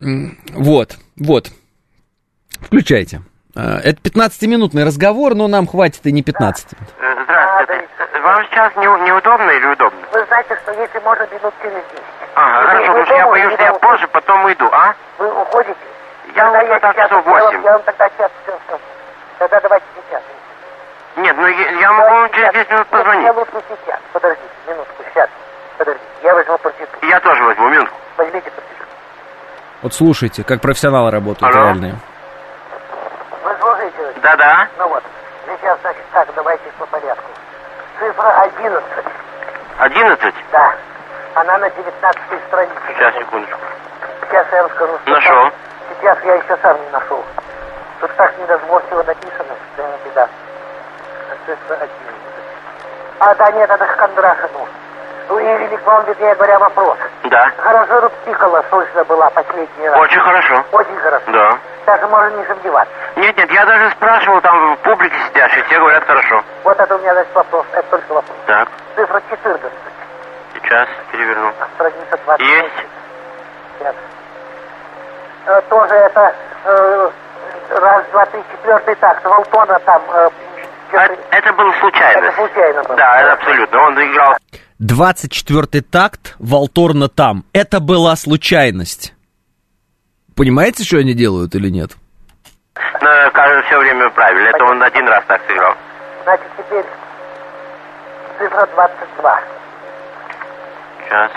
Вот, 0.00 0.98
вот. 1.16 1.52
Включайте. 2.58 3.22
Э, 3.54 3.76
Это 3.84 4.00
15-минутный 4.02 4.82
разговор, 4.82 5.36
но 5.36 5.46
нам 5.46 5.68
хватит 5.68 6.04
и 6.08 6.10
не 6.10 6.24
15 6.24 6.72
минут. 6.72 6.88
Вам 8.22 8.44
сейчас 8.46 8.74
не, 8.76 8.86
неудобно 8.86 9.50
или 9.50 9.66
удобно? 9.66 10.00
Вы 10.12 10.24
знаете, 10.26 10.56
что 10.62 10.72
если 10.72 10.98
можно 11.00 11.26
минут 11.26 11.54
через 11.62 11.74
10. 11.84 11.84
Ага, 12.34 12.60
Вы- 12.60 12.66
хорошо, 12.66 12.86
потому 12.86 13.06
что 13.06 13.14
я 13.14 13.26
боюсь, 13.26 13.54
что 13.54 13.62
я 13.62 13.72
позже 13.74 14.08
потом 14.08 14.44
уйду, 14.44 14.68
а? 14.72 14.94
Вы 15.18 15.32
уходите? 15.42 15.76
Я 16.34 16.44
Тогда 16.44 16.58
уйду 16.60 16.80
так 16.80 16.94
сейчас- 16.96 17.08
часов 17.08 17.26
я 17.26 17.32
вам- 17.32 17.42
восемь. 17.42 17.62
Я 17.64 17.72
вам 17.72 17.82
тогда 17.82 18.08
сейчас 18.08 18.30
все 18.42 18.58
скажу. 18.66 18.82
Тогда 19.38 19.60
давайте 19.60 19.86
сейчас. 19.96 20.22
Нет, 21.16 21.36
ну 21.36 21.46
я, 21.46 21.70
я 21.70 21.92
могу 21.92 22.10
вам 22.14 22.30
через 22.30 22.52
10 22.52 22.70
минут 22.70 22.80
Нет, 22.80 22.88
позвонить. 22.88 23.24
Я 23.24 23.32
лучше 23.32 23.52
сейчас. 23.68 24.00
Подождите, 24.12 24.48
минутку, 24.68 25.02
сейчас. 25.08 25.28
Подождите, 25.78 26.06
я 26.22 26.34
возьму 26.34 26.58
партитуру. 26.58 27.06
Я 27.06 27.20
тоже 27.20 27.42
возьму 27.44 27.68
минутку. 27.68 27.96
Возьмите 28.16 28.50
партитуру. 28.50 28.88
Вот 29.82 29.94
слушайте, 29.94 30.44
как 30.44 30.60
профессионалы 30.60 31.10
работают 31.10 31.54
Алло. 31.54 31.64
реальные. 31.64 31.94
Вы 33.44 33.56
слушаете? 33.60 33.96
Да-да. 34.22 34.68
Ну 34.78 34.88
вот. 34.88 35.02
Сейчас, 35.46 35.80
значит, 35.80 36.02
так, 36.12 36.28
давайте 36.34 36.64
по 36.78 36.86
порядку. 36.86 37.24
Цифра 38.00 38.30
11. 38.44 38.82
11? 39.78 40.34
Да. 40.52 40.74
Она 41.34 41.58
на 41.58 41.68
19 41.68 42.46
странице. 42.48 42.80
Сейчас, 42.88 43.14
секундочку. 43.14 43.58
Сейчас 44.22 44.46
я 44.52 44.62
вам 44.62 44.70
скажу. 44.72 44.98
что 45.02 45.10
Нашел. 45.12 45.34
там. 45.36 45.52
Сейчас 46.00 46.18
я 46.24 46.34
еще 46.36 46.56
сам 46.62 46.80
не 46.82 46.90
нашел. 46.90 47.22
Тут 48.00 48.10
так 48.16 48.38
недозвольно 48.38 49.02
написано, 49.02 49.54
что 49.74 49.98
беда. 50.06 50.26
А 51.30 51.34
Цифра 51.44 51.74
11. 51.74 51.90
А, 53.18 53.34
да, 53.34 53.52
нет, 53.52 53.68
это 53.70 53.86
Кондрашину. 53.86 54.66
К 55.30 55.86
вам, 55.86 56.04
вернее 56.06 56.34
говоря, 56.34 56.58
вопрос. 56.58 56.98
Да. 57.24 57.52
Хорошо 57.58 58.00
тут 58.00 58.12
пикала 58.24 58.64
слышно 58.68 59.04
была 59.04 59.30
последний 59.30 59.88
раз. 59.88 60.00
Очень 60.00 60.20
хорошо. 60.20 60.64
Очень 60.72 60.96
хорошо. 60.96 61.24
Да. 61.30 61.58
Даже 61.86 62.06
можно 62.08 62.36
не 62.36 62.44
сомневаться. 62.46 62.92
Нет, 63.14 63.36
нет, 63.36 63.50
я 63.52 63.64
даже 63.64 63.90
спрашивал 63.92 64.40
там 64.40 64.74
в 64.74 64.78
публике 64.80 65.14
сидящие, 65.28 65.62
все 65.64 65.78
говорят 65.78 66.04
хорошо. 66.04 66.42
Вот 66.64 66.78
это 66.80 66.96
у 66.96 66.98
меня, 66.98 67.12
значит, 67.14 67.32
вопрос. 67.34 67.64
Это 67.72 67.88
только 67.90 68.12
вопрос. 68.12 68.36
Так, 68.46 68.68
Цифра 68.96 69.22
14. 69.30 69.72
сейчас 70.54 70.88
переверну. 71.12 71.52
Страница 71.76 72.18
20. 72.24 72.46
Есть. 72.46 72.86
Сейчас. 73.78 73.94
Э, 75.46 75.60
тоже 75.68 75.94
это 75.94 76.34
э, 76.64 77.10
раз, 77.70 78.04
два, 78.10 78.26
три, 78.26 78.42
четвертый 78.50 78.94
такт. 78.96 79.24
Волтона 79.24 79.78
там. 79.86 80.02
э, 80.12 80.28
А, 80.92 81.08
чё-то- 81.08 81.36
Это 81.36 81.52
было 81.52 81.72
случайно. 81.80 82.26
Это 82.26 82.36
случайно 82.36 82.82
было. 82.84 82.96
Да, 82.96 83.20
это 83.22 83.32
абсолютно. 83.34 83.78
Он 83.82 83.94
играл 84.04 84.36
24-й 84.80 85.80
такт 85.82 86.34
Волторна 86.38 87.08
там. 87.08 87.44
Это 87.52 87.80
была 87.80 88.16
случайность. 88.16 89.14
Понимаете, 90.36 90.84
что 90.84 90.98
они 90.98 91.12
делают 91.14 91.54
или 91.54 91.68
нет? 91.68 91.90
на, 93.02 93.30
кажется, 93.30 93.66
все 93.68 93.78
время 93.78 94.08
правильно. 94.10 94.48
Это 94.48 94.64
он 94.64 94.82
один 94.82 95.06
раз 95.08 95.22
так 95.26 95.40
сыграл. 95.46 95.74
Значит, 96.24 96.46
теперь 96.56 96.84
цифра 98.38 98.66
22. 98.74 99.40
Сейчас. 101.04 101.30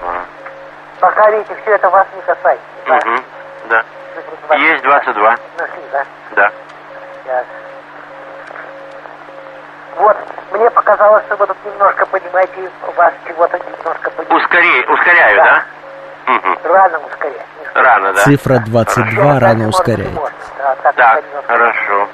два, 0.00 0.24
Пока, 1.00 1.30
видите, 1.30 1.56
все 1.62 1.72
это 1.74 1.88
вас 1.90 2.06
не 2.14 2.22
касается. 2.22 2.64
Да? 2.86 2.96
Мгм, 2.96 3.24
Да. 3.68 3.82
Цифра 4.14 4.36
22. 4.48 4.56
Есть 4.56 4.84
22. 4.84 5.30
Нашли, 5.58 5.82
да? 5.92 6.04
Да. 6.36 6.50
Сейчас. 7.24 7.46
Вот, 9.98 10.16
мне 10.52 10.70
показалось, 10.70 11.24
что 11.26 11.36
вы 11.36 11.46
тут 11.48 11.56
немножко, 11.64 12.06
понимаете, 12.06 12.70
у 12.86 12.92
вас 12.92 13.12
чего-то 13.26 13.58
немножко 13.58 14.10
понимаете. 14.10 14.34
Ускори, 14.36 14.84
ускоряю, 14.86 15.36
Да. 15.36 15.44
да? 16.26 16.40
Рано 16.64 17.00
скоро. 17.14 17.32
Рано, 17.74 18.12
да. 18.12 18.22
Цифра 18.22 18.58
22 18.58 19.04
Сейчас 19.10 19.26
так 19.34 19.42
рано 19.42 19.68
ускоряет. 19.68 20.14
Да, 20.14 20.74
так, 20.92 21.24
немножко. 21.24 21.52
хорошо. 21.52 22.08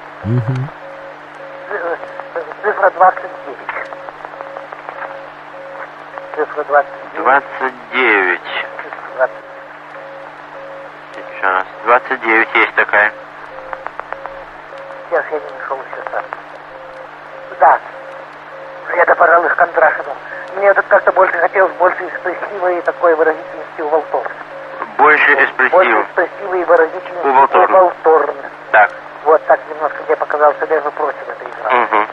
Э, 1.70 1.96
Цифра 2.62 2.90
29. 2.90 3.58
Цифра 6.36 6.64
29. 6.64 7.24
29. 7.24 8.40
Цифра 8.82 9.16
20. 9.16 9.34
Сейчас. 11.14 11.64
29 11.84 12.48
есть 12.54 12.74
такая. 12.74 13.12
Сейчас 15.10 15.24
я 15.30 15.38
не 15.38 15.58
нашел 15.60 15.78
сам. 16.12 16.24
Да. 17.60 17.78
Это, 18.96 19.14
пожалуй, 19.14 19.48
к 19.48 19.56
Кондрашину. 19.56 20.10
Мне 20.56 20.72
тут 20.74 20.84
как-то 20.88 21.12
больше 21.12 21.36
хотелось 21.38 21.72
больше 21.74 22.06
экспрессивой 22.06 22.80
такой 22.82 23.14
выразительности 23.14 23.80
у 23.80 23.88
валторна. 23.88 24.30
Больше 24.98 25.26
Больше 25.34 25.44
экспрессив. 25.44 26.06
экспрессивой 26.06 26.60
и 26.60 26.64
выразительности 26.64 27.26
У 27.26 27.32
валторна. 27.32 27.78
Валторна. 27.78 28.42
Так. 28.70 28.90
Вот 29.24 29.44
так 29.46 29.58
немножко 29.70 29.98
мне 30.06 30.16
показалось, 30.16 30.56
что 30.58 30.66
между 30.66 30.90
прочим 30.92 31.18
это 31.28 31.44
игра. 31.44 31.82
Угу. 31.82 32.06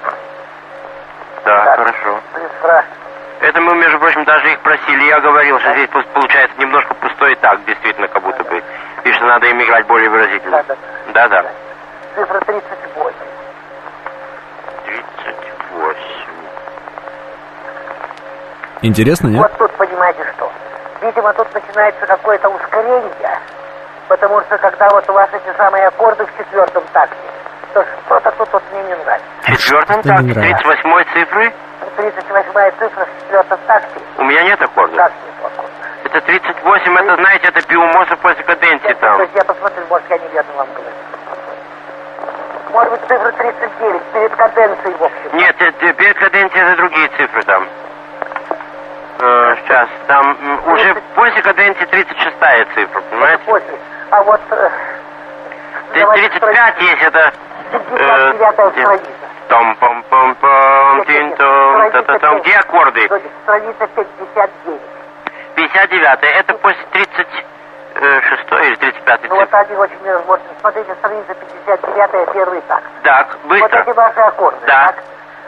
Да, 1.46 1.66
Так. 1.66 1.76
хорошо. 1.80 2.20
Цифра. 2.34 2.86
Это 3.42 3.60
мы, 3.62 3.76
между 3.76 4.00
прочим, 4.00 4.24
даже 4.24 4.52
их 4.52 4.60
просили. 4.62 5.04
Я 5.06 5.20
говорил, 5.20 5.60
что 5.60 5.74
здесь 5.74 5.90
получается 6.14 6.56
немножко 6.60 6.94
пустой 6.96 7.36
так, 7.36 7.64
действительно, 7.66 8.08
как 8.08 8.22
будто 8.24 8.44
бы. 8.44 8.64
И 9.04 9.12
что 9.14 9.26
надо 9.26 9.48
им 9.48 9.62
играть 9.62 9.86
более 9.88 10.10
выразительно. 10.10 10.64
Да, 10.68 10.76
Да-да. 11.28 11.50
Цифра 12.16 12.40
38. 12.42 12.91
Интересно, 18.82 19.28
нет? 19.28 19.42
Вот 19.42 19.58
тут 19.58 19.72
понимаете 19.78 20.26
что. 20.36 20.52
Видимо, 21.02 21.34
тут 21.34 21.48
начинается 21.54 22.06
какое-то 22.08 22.50
ускорение, 22.50 23.40
потому 24.08 24.42
что 24.42 24.58
когда 24.58 24.90
вот 24.90 25.08
у 25.08 25.14
вас 25.14 25.30
эти 25.34 25.56
самые 25.56 25.88
аккорды 25.88 26.26
в 26.26 26.38
четвертом 26.38 26.84
такте, 26.92 27.16
то 27.74 27.86
что-то 28.06 28.32
тут 28.32 28.50
вот 28.52 28.64
мне 28.72 28.84
не 28.84 28.96
нравится. 28.96 29.28
В 29.44 29.58
четвертом 29.58 30.02
такте, 30.02 30.12
нравится. 30.12 30.64
38 30.64 31.04
цифры, 31.14 31.54
38 31.96 32.72
цифра 32.80 33.06
в 33.06 33.22
четвертом 33.22 33.60
такте. 33.68 34.00
у 34.18 34.24
меня 34.24 34.44
нет 34.44 34.62
аккорда. 34.62 34.96
Как 34.96 35.12
нет 35.12 35.46
аккорда? 35.46 35.70
Это 36.04 36.22
38, 36.22 36.98
это, 36.98 37.16
знаете, 37.16 37.48
это 37.50 37.62
пиумоса 37.68 38.16
после 38.18 38.44
каденции 38.44 38.94
там. 38.94 39.14
подожди, 39.14 39.38
я 39.38 39.44
посмотрю, 39.44 39.84
может, 39.90 40.10
я 40.10 40.18
неверно 40.18 40.54
вам 40.58 40.68
говорю. 40.74 40.96
Может 42.72 42.92
быть, 42.94 43.02
цифра 43.02 43.32
39, 43.32 44.02
перед 44.14 44.36
каденцией, 44.36 44.96
в 44.96 45.04
общем. 45.04 45.38
Нет, 45.38 45.56
это, 45.60 45.94
перед 45.94 46.18
каденцией 46.18 46.66
это 46.66 46.78
другие 46.78 47.08
цифры 47.18 47.44
там. 47.44 47.68
Э, 49.24 49.56
сейчас, 49.64 49.88
там 50.08 50.36
уже 50.66 50.96
после 51.14 51.42
каденции 51.44 51.86
36 51.86 52.36
цифра, 52.74 53.00
Это 53.00 53.02
понимаете? 53.12 53.62
А 54.10 54.24
вот... 54.24 54.42
э, 54.50 54.70
Три- 55.94 56.02
давайте 56.02 56.30
35 56.40 56.82
есть, 56.82 57.02
это... 57.04 57.32
э, 57.72 58.32
59 58.34 58.72
страница. 58.80 59.06
Том 59.48 59.76
пом 59.76 60.04
пом 60.10 60.36
пом 60.36 61.06
тин 61.06 61.36
том 61.36 61.92
та 61.92 62.02
та 62.02 62.18
там 62.20 62.42
Где 62.42 62.56
аккорды? 62.58 63.06
Страница 63.44 63.88
59. 63.88 64.82
59 65.56 66.24
это 66.24 66.54
после 66.56 66.84
36 66.92 67.30
или 68.64 68.76
35 68.76 69.30
Ну 69.30 69.36
вот 69.36 69.54
они 69.54 69.76
очень 69.76 70.02
невозможно. 70.04 70.46
Смотрите, 70.62 70.96
страница 70.96 71.36
59 71.36 72.34
первый 72.34 72.62
такт. 72.62 72.84
Так, 73.04 73.38
Вот 73.44 73.54
эти 73.58 73.62
быстро. 73.64 73.94
ваши 73.94 74.20
аккорды, 74.22 74.66
Да. 74.66 74.86
так? 74.88 74.96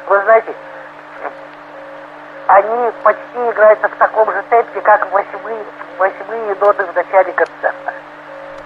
Вы 0.07 0.21
знаете, 0.23 0.53
они 2.47 2.91
почти 3.03 3.49
играются 3.49 3.87
в 3.87 3.95
таком 3.95 4.31
же 4.31 4.43
темпе, 4.49 4.81
как 4.81 5.11
восьмые, 5.11 5.63
восьмые 5.97 6.55
ноты 6.59 6.83
в 6.85 6.95
начале 6.95 7.31
концерта. 7.31 7.93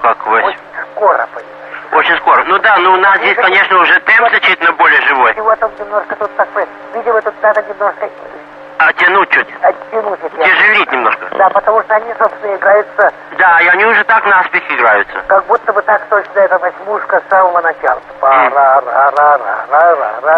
Как 0.02 0.28
вы? 0.28 0.42
Очень 0.42 0.60
скоро, 0.92 1.28
понимаете. 1.34 1.58
Очень 1.92 2.18
скоро. 2.18 2.44
Ну 2.46 2.58
да, 2.60 2.78
ну 2.78 2.94
у 2.94 2.98
нас 2.98 3.18
здесь, 3.18 3.36
конечно, 3.36 3.80
уже 3.80 4.00
темп 4.02 4.30
значительно 4.30 4.72
более 4.74 5.02
живой. 5.02 5.34
Вот 5.38 5.64
он 5.64 5.72
немножко 5.80 6.16
тут 6.16 6.36
такой, 6.36 6.66
видимо, 6.94 7.22
тут 7.22 7.34
надо 7.42 7.64
немножко 7.64 8.10
А 8.80 8.94
тянуть 8.94 9.30
чуть. 9.32 9.48
оттянуть 9.62 10.20
эти 10.24 10.36
Тяжелить 10.36 10.92
немножко. 10.92 11.26
Да, 11.38 11.50
потому 11.50 11.82
что 11.84 11.96
они, 11.96 12.14
собственно, 12.20 12.56
играются, 12.56 13.12
Да, 13.38 13.60
и 13.62 13.68
они 13.68 13.86
уже 13.86 14.04
так 14.04 14.24
наспех 14.26 14.64
играются. 14.72 15.20
как 15.28 15.46
будто 15.48 15.74
бы 15.74 15.82
так 15.82 16.02
точно 16.10 16.40
эта 16.40 16.58
восьмушка 16.60 17.20
с 17.26 17.30
самого 17.30 17.62
начала. 17.62 18.02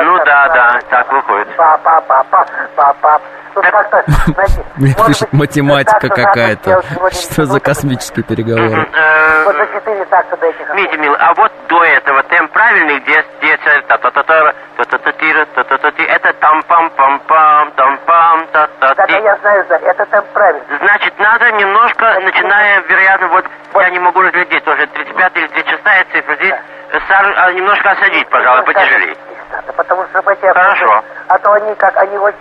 Ну 0.03 0.17
да, 0.25 0.47
да, 0.49 0.79
так 0.89 1.11
выходит. 1.11 1.47
Па-па-па-па, 1.57 2.45
па-па. 2.75 3.19
Тут 3.53 3.65
как-то, 3.65 4.03
знаете, 4.27 4.63
Мне 4.77 4.93
может 4.97 5.07
пишет 5.07 5.29
быть, 5.31 5.39
математика 5.39 6.07
какая-то. 6.07 6.81
Что 7.11 7.45
за 7.45 7.59
космические 7.59 8.23
переговоры? 8.23 8.87
Э, 8.93 9.43
Вот 9.45 9.55
за 9.55 9.65
четыре 9.67 10.05
такта 10.05 10.37
до 10.37 10.45
этих 10.45 10.69
Митя, 10.75 10.97
мил, 10.97 11.15
а 11.19 11.33
вот 11.33 11.51
до 11.67 11.83
этого 11.83 12.21
темп 12.23 12.51
правильный, 12.53 12.99
где 12.99 13.25
где 13.41 13.57
та 13.87 13.97
та 13.97 14.11
та 14.11 14.23
та 14.23 14.53
та 14.77 14.83
та 14.85 14.97
та 14.99 15.11
тира 15.13 15.45
та 15.55 15.63
та 15.63 15.77
та 15.77 15.91
ти 15.91 16.03
это 16.03 16.31
там 16.39 16.61
пам 16.67 16.89
пам 16.95 17.19
пам 17.27 17.71
там 17.75 17.97
пам 18.05 18.05
та 18.05 18.05
та 18.05 18.28
Да, 18.53 18.67
да, 18.79 19.05
ти 19.07 19.13
я 19.13 19.35
знаю, 19.37 19.65
да, 19.69 19.77
это 19.77 20.05
там 20.05 20.23
правильно. 20.33 20.63
Значит, 20.81 21.17
надо 21.19 21.51
немножко, 21.51 22.19
начиная, 22.21 22.81
вероятно, 22.81 23.27
вот, 23.29 23.45
я 23.75 23.89
не 23.89 23.99
могу 23.99 24.21
разглядеть 24.21 24.63
тоже, 24.63 24.85
35 24.87 25.35
или 25.37 25.47
36 25.47 26.11
цифра, 26.11 26.35
здесь 26.35 26.53
э, 26.91 26.99
сар- 27.07 27.33
а, 27.37 27.51
немножко 27.53 27.91
осадить, 27.91 28.27
пожалуй, 28.29 28.59
Немножко 28.61 28.79
потяжелее. 28.79 29.15
надо, 29.51 29.73
Потому 29.73 30.05
что 30.07 30.31
эти 30.31 30.45
Хорошо. 30.53 31.03
а 31.27 31.37
то 31.39 31.51
они 31.53 31.75
как, 31.75 31.97
они 31.97 32.17
очень, 32.17 32.37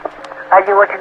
они 0.50 0.72
очень 0.74 1.00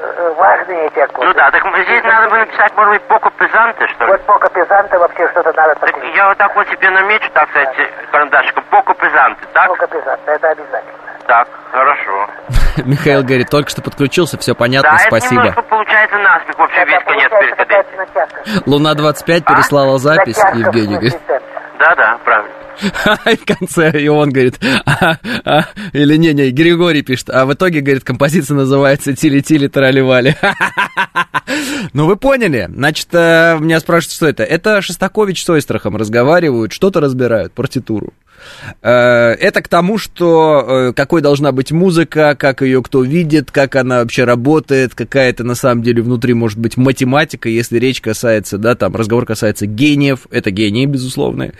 э, 0.00 0.34
важные 0.36 0.86
эти 0.86 0.98
аккорды. 1.00 1.26
Ну 1.26 1.34
да, 1.34 1.50
так 1.50 1.62
здесь 1.84 2.04
надо 2.04 2.28
бы 2.30 2.38
написать, 2.38 2.72
может 2.76 2.92
быть, 2.92 3.02
поко 3.02 3.30
пезанте, 3.30 3.86
что 3.88 4.04
ли? 4.04 4.12
Вот 4.12 4.26
пока 4.26 4.48
пизанта 4.48 4.98
вообще 4.98 5.28
что-то 5.30 5.52
надо 5.52 5.74
Так 5.76 5.96
я 6.14 6.28
вот 6.28 6.38
так 6.38 6.54
вот 6.54 6.68
себе 6.68 6.90
намечу, 6.90 7.28
так 7.32 7.48
сказать, 7.50 7.76
карандашиком, 8.12 8.64
поко 8.70 8.94
пезанте, 8.94 9.42
так? 9.52 9.68
Пока 9.68 9.86
пизанта, 9.86 10.30
это 10.32 10.48
обязательно. 10.50 11.07
Так, 11.28 11.46
хорошо. 11.70 12.30
Михаил 12.86 13.22
говорит, 13.22 13.50
только 13.50 13.68
что 13.70 13.82
подключился, 13.82 14.38
все 14.38 14.54
понятно, 14.54 14.92
Да, 14.92 14.96
это 14.96 15.06
спасибо. 15.08 15.42
немножко 15.42 15.62
получается 15.62 16.16
наспех, 16.18 16.58
в 16.58 16.62
общем, 16.62 16.80
Это 16.80 16.90
весь 16.90 17.04
конец 17.04 17.28
получается 17.30 17.38
перед 17.38 17.56
какая-то 17.56 17.90
каденцией. 17.90 18.44
натяжка. 18.48 18.70
Луна 18.70 18.94
25 18.94 19.44
переслала 19.44 19.98
запись, 19.98 20.38
Евгений 20.54 20.94
говорит. 20.94 21.18
Да-да, 21.78 22.18
правильно. 22.24 22.54
И 23.32 23.36
в 23.36 23.44
конце, 23.44 23.90
и 24.00 24.08
он 24.08 24.30
говорит, 24.30 24.58
а, 24.86 25.16
а, 25.44 25.64
или 25.92 26.16
не-не, 26.16 26.50
Григорий 26.52 27.02
пишет, 27.02 27.28
а 27.28 27.44
в 27.44 27.52
итоге, 27.52 27.80
говорит, 27.80 28.04
композиция 28.04 28.56
называется 28.56 29.14
«Тили-тили 29.14 29.66
тараливали». 29.68 30.36
Ну, 31.94 32.06
вы 32.06 32.16
поняли. 32.16 32.66
Значит, 32.70 33.08
э, 33.12 33.56
меня 33.58 33.80
спрашивают, 33.80 34.12
что 34.12 34.26
это. 34.28 34.44
Это 34.44 34.82
Шостакович 34.82 35.42
с 35.44 35.48
Ойстрахом 35.48 35.96
разговаривают, 35.96 36.72
что-то 36.72 37.00
разбирают, 37.00 37.52
партитуру. 37.54 38.12
Э, 38.82 39.32
Это 39.40 39.62
к 39.62 39.68
тому, 39.68 39.98
что 39.98 40.64
э, 40.66 40.92
какой 40.94 41.22
должна 41.22 41.52
быть 41.52 41.72
музыка, 41.72 42.36
как 42.38 42.62
ее 42.62 42.82
кто 42.82 43.02
видит, 43.02 43.50
как 43.50 43.76
она 43.76 44.00
вообще 44.00 44.24
работает, 44.24 44.94
какая 44.94 45.30
это 45.30 45.44
на 45.44 45.54
самом 45.54 45.82
деле 45.82 46.02
внутри 46.02 46.34
может 46.34 46.58
быть 46.58 46.76
математика, 46.76 47.48
если 47.48 47.78
речь 47.78 48.00
касается, 48.00 48.58
да, 48.58 48.74
там 48.74 48.94
разговор 48.94 49.26
касается 49.26 49.66
гениев, 49.66 50.26
это 50.30 50.50
гении, 50.50 50.86
безусловно, 50.86 51.52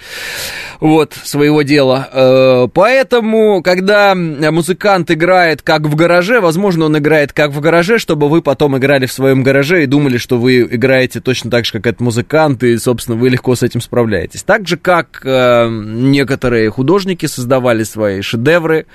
вот, 0.81 1.15
своего 1.23 1.63
дела. 1.63 2.09
Э, 2.13 2.69
Поэтому, 2.73 3.63
когда 3.63 4.15
музыкант 4.15 5.11
играет 5.11 5.63
как 5.63 5.83
в 5.83 5.95
гараже, 5.95 6.41
возможно, 6.41 6.87
он 6.87 6.99
играет 6.99 7.33
как 7.33 7.53
в 7.53 7.61
гараже, 7.61 7.99
чтобы 7.99 8.29
вы 8.29 8.43
потом 8.43 8.77
играли 8.79 9.07
в 9.07 9.13
своем 9.13 9.43
гараже 9.43 9.83
и 9.83 9.87
думали, 9.87 10.19
что 10.19 10.39
вы 10.39 10.63
играете 10.63 11.21
точно 11.21 11.51
так 11.51 11.65
же, 11.65 11.73
как 11.73 11.87
этот 11.87 12.01
музыкант, 12.01 12.63
и, 12.63 12.77
собственно, 12.79 13.17
вы 13.17 13.31
легко 13.31 13.55
с 13.55 13.63
этим 13.63 13.81
справляетесь. 13.81 14.43
Так 14.43 14.67
же, 14.69 14.77
как 14.77 15.23
некоторые 15.25 16.71
художники 16.79 17.27
создавали 17.27 17.83
свои 17.83 18.21
шедевры, 18.21 18.87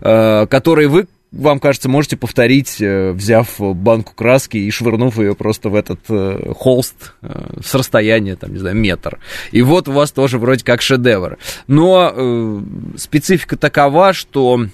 э, 0.00 0.46
которые 0.46 0.86
вы 0.86 1.08
вам 1.32 1.58
кажется, 1.58 1.88
можете 1.88 2.16
повторить, 2.16 2.76
э, 2.80 3.10
взяв 3.10 3.58
банку 3.58 4.12
краски 4.14 4.58
и 4.58 4.70
швырнув 4.70 5.18
ее 5.18 5.34
просто 5.34 5.70
в 5.70 5.74
этот 5.74 5.98
э, 6.08 6.52
холст 6.54 7.14
с 7.64 7.74
расстояния, 7.74 8.36
там, 8.36 8.52
не 8.52 8.58
знаю, 8.58 8.76
метр. 8.76 9.18
И 9.50 9.62
вот 9.62 9.88
у 9.88 9.92
вас 9.92 10.12
тоже 10.12 10.38
вроде 10.38 10.62
как 10.62 10.82
шедевр. 10.82 11.38
Но 11.66 12.62
специфика 12.96 13.56
такова, 13.56 14.12
что 14.12 14.66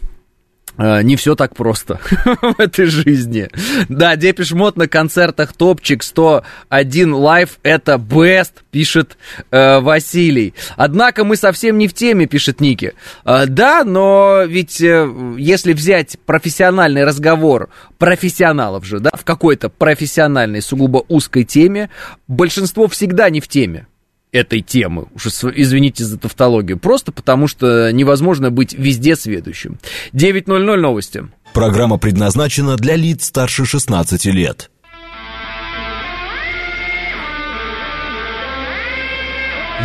не 0.79 1.17
все 1.17 1.35
так 1.35 1.55
просто 1.57 2.01
в 2.25 2.61
этой 2.61 2.87
жизни. 2.87 3.49
Да, 3.89 4.17
Depeche 4.17 4.53
Mode 4.53 4.77
на 4.77 4.89
концертах 4.89 5.53
топчик 5.53 6.03
101 6.03 7.15
live 7.15 7.59
это 7.63 7.95
best, 7.95 8.53
пишет 8.71 9.17
э, 9.51 9.81
Василий. 9.81 10.55
Однако 10.77 11.25
мы 11.25 11.37
совсем 11.37 11.79
не 11.79 11.89
в 11.89 11.95
теме, 11.95 12.27
пишет 12.27 12.61
Ники. 12.61 12.95
Э, 13.25 13.47
да, 13.47 13.85
но 13.85 14.43
ведь 14.47 14.81
э, 14.81 15.11
если 15.39 15.73
взять 15.73 16.17
профессиональный 16.27 17.05
разговор 17.05 17.71
профессионалов 17.99 18.85
же, 18.85 19.01
да, 19.01 19.11
в 19.15 19.25
какой-то 19.25 19.69
профессиональной, 19.69 20.63
сугубо 20.63 21.05
узкой 21.09 21.45
теме, 21.45 21.91
большинство 22.27 22.89
всегда 22.89 23.31
не 23.31 23.41
в 23.41 23.49
теме 23.49 23.87
этой 24.33 24.61
темы, 24.61 25.07
уж 25.15 25.27
извините 25.27 26.05
за 26.05 26.19
тавтологию, 26.19 26.79
просто 26.79 27.13
потому 27.13 27.47
что 27.47 27.91
невозможно 27.93 28.51
быть 28.51 28.75
везде 28.75 29.17
сведущим. 29.17 29.79
9.00 30.13 30.77
новости. 30.77 31.29
Программа 31.55 31.99
предназначена 31.99 32.77
для 32.77 32.97
лиц 32.97 33.25
старше 33.27 33.65
16 33.65 34.27
лет. 34.27 34.71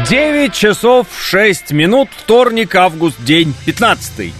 9 0.09 0.53
часов 0.53 1.07
6 1.17 1.71
минут, 1.71 2.09
вторник, 2.15 2.75
август, 2.75 3.23
день 3.23 3.53
15. 3.65 4.33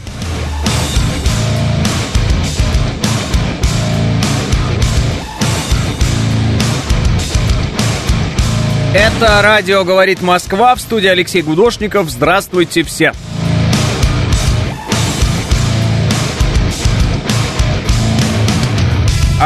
Это 8.96 9.42
радио 9.42 9.84
«Говорит 9.84 10.22
Москва» 10.22 10.76
в 10.76 10.80
студии 10.80 11.08
Алексей 11.08 11.42
Гудошников. 11.42 12.12
Здравствуйте 12.12 12.84
все. 12.84 13.14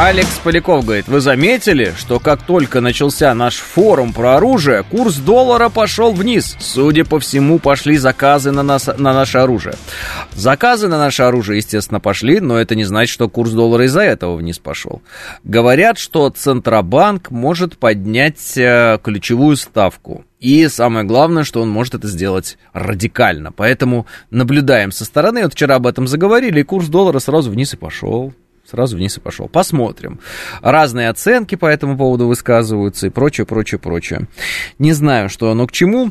Алекс 0.00 0.38
Поляков 0.44 0.84
говорит, 0.84 1.08
вы 1.08 1.20
заметили, 1.20 1.92
что 1.98 2.20
как 2.20 2.44
только 2.44 2.80
начался 2.80 3.34
наш 3.34 3.56
форум 3.56 4.12
про 4.12 4.36
оружие, 4.36 4.84
курс 4.84 5.16
доллара 5.16 5.70
пошел 5.70 6.12
вниз. 6.12 6.56
Судя 6.60 7.04
по 7.04 7.18
всему, 7.18 7.58
пошли 7.58 7.96
заказы 7.96 8.52
на, 8.52 8.62
нас, 8.62 8.86
на 8.86 9.12
наше 9.12 9.38
оружие. 9.38 9.74
Заказы 10.34 10.86
на 10.86 10.98
наше 10.98 11.24
оружие, 11.24 11.56
естественно, 11.56 11.98
пошли, 11.98 12.38
но 12.38 12.60
это 12.60 12.76
не 12.76 12.84
значит, 12.84 13.12
что 13.12 13.28
курс 13.28 13.50
доллара 13.50 13.86
из-за 13.86 14.02
этого 14.02 14.36
вниз 14.36 14.60
пошел. 14.60 15.02
Говорят, 15.42 15.98
что 15.98 16.30
Центробанк 16.30 17.32
может 17.32 17.76
поднять 17.76 18.56
э, 18.56 19.00
ключевую 19.02 19.56
ставку. 19.56 20.24
И 20.38 20.68
самое 20.68 21.04
главное, 21.06 21.42
что 21.42 21.60
он 21.60 21.70
может 21.70 21.94
это 21.94 22.06
сделать 22.06 22.56
радикально. 22.72 23.50
Поэтому 23.50 24.06
наблюдаем 24.30 24.92
со 24.92 25.04
стороны. 25.04 25.42
Вот 25.42 25.54
вчера 25.54 25.74
об 25.74 25.88
этом 25.88 26.06
заговорили, 26.06 26.60
и 26.60 26.62
курс 26.62 26.86
доллара 26.86 27.18
сразу 27.18 27.50
вниз 27.50 27.74
и 27.74 27.76
пошел. 27.76 28.32
Сразу 28.70 28.96
вниз 28.98 29.16
и 29.16 29.20
пошел. 29.20 29.48
Посмотрим. 29.48 30.20
Разные 30.60 31.08
оценки 31.08 31.54
по 31.54 31.64
этому 31.64 31.96
поводу 31.96 32.26
высказываются 32.26 33.06
и 33.06 33.10
прочее, 33.10 33.46
прочее, 33.46 33.78
прочее. 33.78 34.28
Не 34.78 34.92
знаю, 34.92 35.30
что 35.30 35.50
оно 35.50 35.66
к 35.66 35.72
чему. 35.72 36.10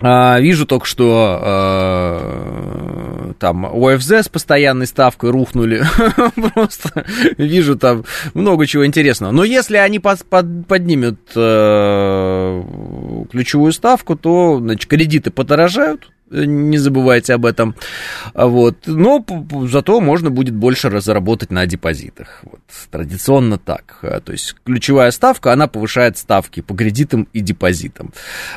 А, 0.00 0.38
вижу 0.38 0.64
только, 0.66 0.86
что 0.86 1.40
э, 1.42 3.32
там 3.40 3.66
ОФЗ 3.66 4.12
с 4.12 4.28
постоянной 4.28 4.86
ставкой 4.86 5.30
рухнули. 5.30 5.82
Просто 6.54 7.04
вижу 7.36 7.76
там 7.76 8.04
много 8.34 8.64
чего 8.68 8.86
интересного. 8.86 9.32
Но 9.32 9.42
если 9.42 9.78
они 9.78 9.98
под, 9.98 10.24
под- 10.26 10.68
поднимут 10.68 11.18
э, 11.34 12.62
ключевую 13.32 13.72
ставку, 13.72 14.14
то 14.14 14.58
значит, 14.60 14.88
кредиты 14.88 15.32
подорожают. 15.32 16.12
Э, 16.30 16.44
Не 16.44 16.78
забывайте 16.78 17.34
об 17.34 17.46
этом. 17.46 17.74
А 18.34 18.46
Вот. 18.46 18.76
Но 18.86 19.24
зато 19.66 20.00
можно 20.00 20.30
будет 20.30 20.54
больше 20.54 20.88
разработать 20.90 21.50
на 21.50 21.66
депозитах. 21.66 22.40
Вот. 22.42 22.60
Традиционно 22.90 23.58
так. 23.58 23.98
А, 24.02 24.20
То 24.20 24.32
есть 24.32 24.54
ключевая 24.64 25.10
ставка, 25.10 25.52
она 25.52 25.66
повышает 25.66 26.18
ставки 26.18 26.60
по 26.60 26.74
кредитам 26.74 27.28
и 27.32 27.40
депозитам. 27.40 28.12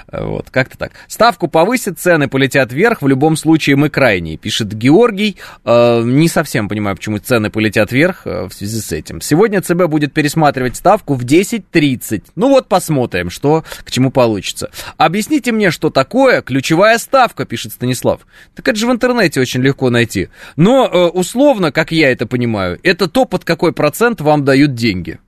А, 0.08 0.26
Вот. 0.26 0.50
Как-то 0.50 0.78
так. 0.78 0.92
Ставку 1.08 1.48
повысит, 1.48 2.00
цены 2.00 2.28
полетят 2.28 2.72
вверх. 2.72 3.02
В 3.02 3.08
любом 3.08 3.36
случае 3.36 3.76
мы 3.76 3.90
крайние, 3.90 4.38
пишет 4.38 4.74
Георгий. 4.74 5.38
Не 5.66 6.28
совсем 6.28 6.70
понимаю, 6.70 6.96
почему 6.96 7.18
цены 7.18 7.50
полетят 7.50 7.92
вверх 7.92 8.26
в 8.26 8.52
связи 8.52 8.80
с 8.80 8.92
этим. 8.92 9.22
Сегодня 9.22 9.62
ЦБ 9.62 9.86
будет 9.86 10.14
пересматривать 10.14 10.76
ставку 10.76 11.14
в 11.14 11.24
10.30. 11.26 12.24
Ну 12.36 12.50
вот 12.50 12.68
посмотрим, 12.68 13.30
что 13.30 13.64
к 13.84 13.92
чему 13.92 14.12
получится. 14.12 14.72
Объясните 14.98 15.52
мне, 15.52 15.72
что 15.72 15.90
такое 15.90 16.42
ключевая 16.42 16.98
ставка, 16.98 17.46
пишет 17.46 17.61
Станислав. 17.70 18.26
Так 18.56 18.68
это 18.68 18.80
же 18.80 18.88
в 18.88 18.92
интернете 18.92 19.40
очень 19.40 19.62
легко 19.62 19.90
найти. 19.90 20.30
Но 20.56 20.88
э, 20.88 21.08
условно, 21.08 21.72
как 21.72 21.92
я 21.92 22.12
это 22.12 22.26
понимаю, 22.26 22.80
это 22.84 23.08
то, 23.08 23.26
под 23.26 23.44
какой 23.46 23.74
процент 23.74 24.22
вам 24.22 24.44
дают 24.44 24.74
деньги. 24.74 25.20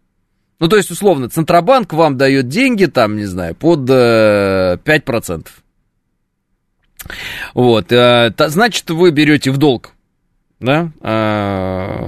Ну, 0.60 0.68
то 0.68 0.78
есть, 0.78 0.92
условно, 0.92 1.30
Центробанк 1.30 1.94
вам 1.94 2.18
дает 2.18 2.48
деньги, 2.48 2.86
там, 2.86 3.18
не 3.18 3.26
знаю, 3.26 3.56
под 3.56 3.90
э, 3.90 4.78
5%. 4.84 5.48
Вот, 7.54 7.92
э, 7.92 8.34
значит, 8.38 8.90
вы 8.90 9.12
берете 9.12 9.52
в 9.52 9.58
долг, 9.58 9.93
да, 10.60 10.92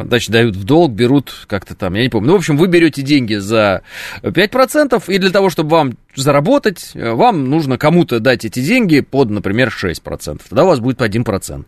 значит, 0.05 0.31
дают 0.31 0.55
в 0.55 0.63
долг, 0.63 0.93
берут 0.93 1.45
как-то 1.47 1.75
там, 1.75 1.93
я 1.95 2.03
не 2.03 2.09
помню. 2.09 2.27
Ну, 2.27 2.33
в 2.33 2.37
общем, 2.37 2.57
вы 2.57 2.67
берете 2.67 3.01
деньги 3.01 3.35
за 3.35 3.81
5%, 4.21 5.03
и 5.07 5.17
для 5.17 5.29
того, 5.29 5.49
чтобы 5.49 5.71
вам 5.71 5.97
заработать, 6.15 6.91
э, 6.93 7.11
вам 7.11 7.49
нужно 7.49 7.77
кому-то 7.77 8.19
дать 8.19 8.45
эти 8.45 8.61
деньги 8.61 9.01
под, 9.01 9.29
например, 9.29 9.69
6%. 9.69 10.41
Тогда 10.47 10.63
у 10.63 10.67
вас 10.67 10.79
будет 10.79 11.01
1%. 11.01 11.65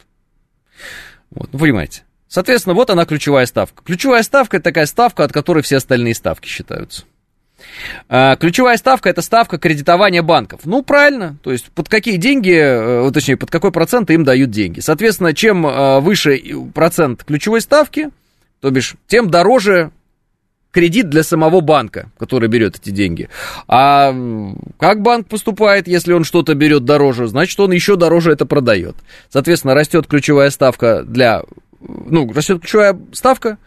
Вот, 1.32 1.50
ну, 1.52 1.60
понимаете. 1.60 2.04
Соответственно, 2.28 2.74
вот 2.74 2.90
она 2.90 3.06
ключевая 3.06 3.46
ставка. 3.46 3.84
Ключевая 3.84 4.24
ставка 4.24 4.58
это 4.58 4.66
такая 4.66 4.86
ставка, 4.86 5.24
от 5.24 5.32
которой 5.32 5.64
все 5.64 5.78
остальные 5.78 6.14
ставки 6.14 6.48
считаются. 6.48 7.04
А, 8.10 8.36
Ключевая 8.36 8.78
ставка 8.78 9.10
это 9.10 9.22
ставка 9.22 9.58
кредитования 9.58 10.24
банков. 10.24 10.62
Ну, 10.66 10.84
правильно. 10.84 11.38
То 11.44 11.52
есть, 11.52 11.70
под 11.72 11.90
какие 11.90 12.18
деньги, 12.18 12.56
э, 12.56 13.12
точнее, 13.12 13.38
под 13.38 13.52
какой 13.52 13.72
процент 13.72 14.10
им 14.12 14.24
дают 14.24 14.50
деньги. 14.50 14.80
Соответственно, 14.80 15.34
чем 15.34 15.66
э, 15.66 16.00
выше 16.00 16.42
процент 16.74 17.24
ключевой 17.24 17.62
ставки, 17.62 18.10
то 18.62 18.70
бишь, 18.72 18.96
тем 19.08 19.30
дороже 19.30 19.92
кредит 20.72 21.10
для 21.10 21.24
самого 21.24 21.62
банка, 21.62 22.12
который 22.20 22.50
берет 22.50 22.76
эти 22.76 22.92
деньги. 22.92 23.30
А 23.68 24.14
как 24.80 25.02
банк 25.02 25.28
поступает, 25.28 25.88
если 25.88 26.14
он 26.14 26.24
что-то 26.24 26.54
берет 26.54 26.86
дороже? 26.86 27.28
Значит, 27.28 27.60
он 27.60 27.72
еще 27.72 27.96
дороже 27.96 28.32
это 28.32 28.46
продает. 28.46 28.96
Соответственно, 29.30 29.74
растет 29.74 30.08
ключевая 30.08 30.50
ставка 30.50 31.04
для... 31.04 31.44
Ну, 31.80 32.32
растет 32.32 32.62
ключевая 32.62 33.00
ставка, 33.14 33.58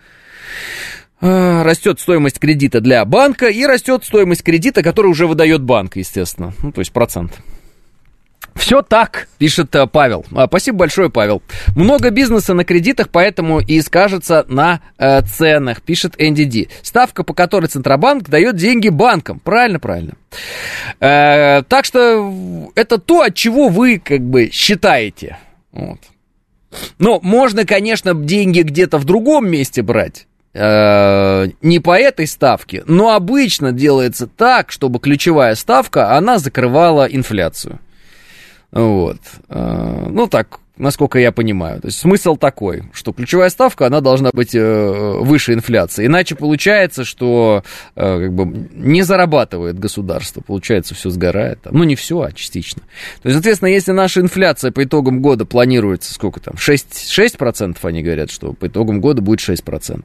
растет 1.20 2.00
стоимость 2.00 2.38
кредита 2.38 2.80
для 2.80 3.04
банка 3.04 3.48
и 3.48 3.64
растет 3.66 4.04
стоимость 4.04 4.42
кредита, 4.42 4.82
который 4.82 5.08
уже 5.08 5.26
выдает 5.26 5.62
банк, 5.62 5.96
естественно. 5.96 6.52
Ну, 6.62 6.72
то 6.72 6.80
есть 6.80 6.92
процент. 6.92 7.40
Все 8.54 8.82
так, 8.82 9.28
пишет 9.38 9.74
э, 9.74 9.86
Павел. 9.86 10.24
А, 10.34 10.46
Спасибо 10.46 10.78
большое, 10.78 11.08
Павел. 11.10 11.42
Много 11.76 12.10
бизнеса 12.10 12.54
на 12.54 12.64
кредитах, 12.64 13.08
поэтому 13.08 13.60
и 13.60 13.80
скажется 13.80 14.44
на 14.48 14.80
э, 14.98 15.22
ценах, 15.22 15.82
пишет 15.82 16.14
Энди 16.18 16.44
Ди. 16.44 16.68
Ставка, 16.82 17.22
по 17.22 17.32
которой 17.32 17.66
Центробанк 17.66 18.28
дает 18.28 18.56
деньги 18.56 18.88
банкам. 18.88 19.40
Правильно, 19.40 19.78
правильно. 19.78 20.12
Э, 21.00 21.62
так 21.68 21.84
что 21.84 22.70
это 22.74 22.98
то, 22.98 23.22
от 23.22 23.34
чего 23.34 23.68
вы 23.68 23.98
как 23.98 24.20
бы 24.20 24.50
считаете. 24.50 25.38
Вот. 25.72 26.00
Но 26.98 27.18
можно, 27.22 27.64
конечно, 27.64 28.14
деньги 28.14 28.62
где-то 28.62 28.98
в 28.98 29.04
другом 29.04 29.48
месте 29.50 29.82
брать. 29.82 30.26
Э, 30.54 31.46
Не 31.62 31.78
по 31.80 31.98
этой 31.98 32.26
ставке, 32.26 32.82
но 32.86 33.14
обычно 33.14 33.72
делается 33.72 34.26
так, 34.26 34.70
чтобы 34.70 34.98
ключевая 34.98 35.54
ставка, 35.54 36.16
она 36.16 36.38
закрывала 36.38 37.04
инфляцию. 37.04 37.78
Вот. 38.72 39.18
Э, 39.48 40.06
Ну, 40.08 40.26
так, 40.26 40.60
насколько 40.80 41.18
я 41.18 41.32
понимаю. 41.32 41.80
То 41.80 41.88
есть 41.88 41.98
смысл 41.98 42.36
такой, 42.36 42.84
что 42.92 43.12
ключевая 43.12 43.50
ставка, 43.50 43.86
она 43.86 44.00
должна 44.00 44.30
быть 44.32 44.54
э, 44.54 45.18
выше 45.20 45.52
инфляции. 45.52 46.06
Иначе 46.06 46.34
получается, 46.34 47.04
что 47.04 47.62
э, 47.94 48.18
как 48.18 48.32
бы 48.32 48.68
не 48.72 49.02
зарабатывает 49.02 49.78
государство. 49.78 50.40
Получается, 50.40 50.94
все 50.94 51.10
сгорает. 51.10 51.60
Ну, 51.70 51.84
не 51.84 51.96
все, 51.96 52.20
а 52.22 52.32
частично. 52.32 52.82
То 53.22 53.28
есть, 53.28 53.34
соответственно, 53.34 53.68
если 53.68 53.92
наша 53.92 54.20
инфляция 54.20 54.72
по 54.72 54.82
итогам 54.82 55.20
года 55.20 55.44
планируется, 55.44 56.12
сколько 56.12 56.40
там, 56.40 56.56
6, 56.56 57.18
6% 57.18 57.76
они 57.82 58.02
говорят, 58.02 58.30
что 58.30 58.52
по 58.54 58.66
итогам 58.66 59.00
года 59.00 59.22
будет 59.22 59.40
6%. 59.40 60.04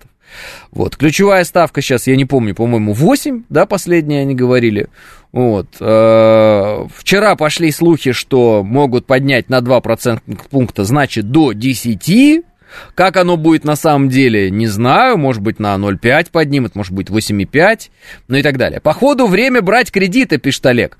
Вот. 0.71 0.97
Ключевая 0.97 1.43
ставка 1.43 1.82
сейчас, 1.82 2.07
я 2.07 2.15
не 2.15 2.26
помню, 2.26 2.55
по-моему, 2.55 2.93
8, 2.93 3.43
да, 3.49 3.65
последние 3.65 4.21
они 4.21 4.36
говорили. 4.36 4.88
Вот. 5.36 5.67
Э, 5.81 6.88
Вчера 6.95 7.36
пошли 7.36 7.69
слухи, 7.69 8.13
что 8.13 8.63
могут 8.63 9.05
поднять 9.05 9.49
на 9.49 9.59
2 9.59 9.81
процентных 9.81 10.45
пункта, 10.47 10.86
значит, 10.86 11.29
до 11.29 11.51
10. 11.51 12.45
Как 12.93 13.17
оно 13.17 13.36
будет 13.36 13.65
на 13.65 13.75
самом 13.75 14.07
деле, 14.07 14.49
не 14.49 14.67
знаю. 14.67 15.17
Может 15.17 15.41
быть, 15.41 15.59
на 15.59 15.75
0,5 15.75 16.31
поднимут, 16.31 16.75
может 16.75 16.93
быть, 16.93 17.09
8,5, 17.09 17.89
ну 18.29 18.38
и 18.38 18.43
так 18.43 18.57
далее. 18.57 18.79
По 18.79 18.93
ходу 18.93 19.27
время 19.27 19.61
брать 19.61 19.91
кредиты, 19.91 20.38
пишет 20.38 20.65
Олег. 20.67 20.97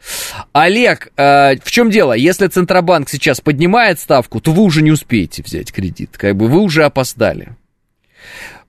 Олег, 0.52 1.14
э, 1.16 1.56
в 1.64 1.72
чем 1.72 1.90
дело? 1.90 2.12
Если 2.12 2.48
Центробанк 2.48 3.08
сейчас 3.08 3.40
поднимает 3.40 4.02
ставку, 4.02 4.42
то 4.42 4.52
вы 4.52 4.64
уже 4.64 4.82
не 4.82 4.92
успеете 4.92 5.44
взять 5.44 5.72
кредит. 5.72 6.18
Как 6.18 6.36
бы 6.36 6.50
вы 6.50 6.60
уже 6.60 6.84
опоздали. 6.84 7.56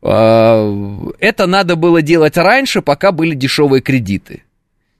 Э, 0.00 1.10
Это 1.18 1.46
надо 1.48 1.74
было 1.74 2.02
делать 2.02 2.36
раньше, 2.36 2.82
пока 2.82 3.10
были 3.10 3.34
дешевые 3.34 3.82
кредиты. 3.82 4.44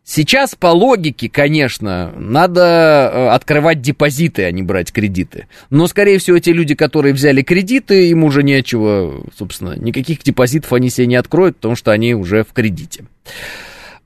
Сейчас 0.08 0.54
по 0.54 0.68
логике, 0.68 1.28
конечно, 1.28 2.12
надо 2.16 3.10
э, 3.12 3.28
открывать 3.30 3.80
депозиты, 3.82 4.44
а 4.44 4.52
не 4.52 4.62
брать 4.62 4.92
кредиты. 4.92 5.48
Но, 5.68 5.88
скорее 5.88 6.18
всего, 6.18 6.38
те 6.38 6.52
люди, 6.52 6.76
которые 6.76 7.12
взяли 7.12 7.42
кредиты, 7.42 8.08
им 8.10 8.22
уже 8.22 8.44
нечего, 8.44 9.26
собственно, 9.36 9.74
никаких 9.76 10.22
депозитов 10.22 10.72
они 10.72 10.90
себе 10.90 11.08
не 11.08 11.16
откроют, 11.16 11.56
потому 11.56 11.74
что 11.74 11.90
они 11.90 12.14
уже 12.14 12.44
в 12.44 12.52
кредите. 12.52 13.04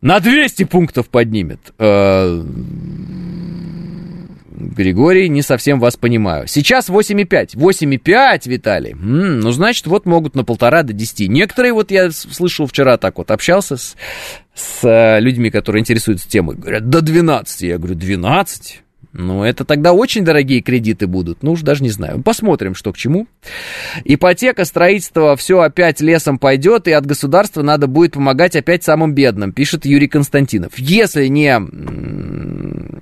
На 0.01 0.21
200 0.21 0.65
пунктов 0.65 1.11
поднимет. 1.11 1.61
Григорий, 4.61 5.29
не 5.29 5.43
совсем 5.43 5.81
вас 5.81 5.97
понимаю. 5.97 6.47
Сейчас 6.47 6.89
8,5. 6.89 7.57
8,5, 7.57 8.49
Виталий. 8.49 8.93
М, 8.93 9.41
ну, 9.41 9.51
значит, 9.51 9.87
вот 9.87 10.07
могут 10.07 10.35
на 10.35 10.45
полтора 10.45 10.83
до 10.83 10.93
10. 10.93 11.29
Некоторые, 11.29 11.73
вот 11.73 11.91
я 11.91 12.11
слышал 12.11 12.67
вчера 12.67 12.97
так 12.99 13.19
вот, 13.19 13.31
общался 13.31 13.77
с, 13.77 13.97
с 14.55 14.85
э, 14.87 15.21
людьми, 15.21 15.51
которые 15.51 15.81
интересуются 15.81 16.29
темой. 16.29 16.57
Говорят, 16.57 16.89
до 16.89 17.01
12. 17.01 17.63
Я 17.63 17.79
говорю, 17.79 17.95
12? 17.95 18.83
Ну, 19.13 19.43
это 19.43 19.65
тогда 19.65 19.93
очень 19.93 20.25
дорогие 20.25 20.61
кредиты 20.61 21.09
будут. 21.09 21.43
Ну, 21.43 21.53
уж 21.53 21.63
даже 21.63 21.83
не 21.83 21.91
знаю. 21.91 22.23
Посмотрим, 22.23 22.77
что 22.77 22.93
к 22.93 22.97
чему. 22.97 23.27
Ипотека, 24.05 24.65
строительство, 24.65 25.35
все 25.37 25.61
опять 25.61 26.01
лесом 26.01 26.39
пойдет, 26.39 26.87
и 26.87 26.93
от 26.93 27.07
государства 27.07 27.63
надо 27.63 27.89
будет 27.89 28.13
помогать 28.13 28.55
опять 28.55 28.85
самым 28.85 29.13
бедным, 29.13 29.53
пишет 29.53 29.85
Юрий 29.85 30.07
Константинов. 30.07 30.79
Если 30.79 31.27
не 31.27 31.51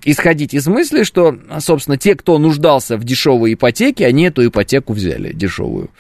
исходить 0.05 0.55
из 0.55 0.67
мысли, 0.67 1.03
что, 1.03 1.37
собственно, 1.59 1.99
те, 1.99 2.15
кто 2.15 2.39
нуждался 2.39 2.97
в 2.97 3.05
дешевой 3.05 3.53
ипотеке, 3.55 4.07
они 4.07 4.25
эту 4.25 4.47
ипотеку 4.47 4.95
взяли 4.95 5.33
дешевую. 5.35 5.91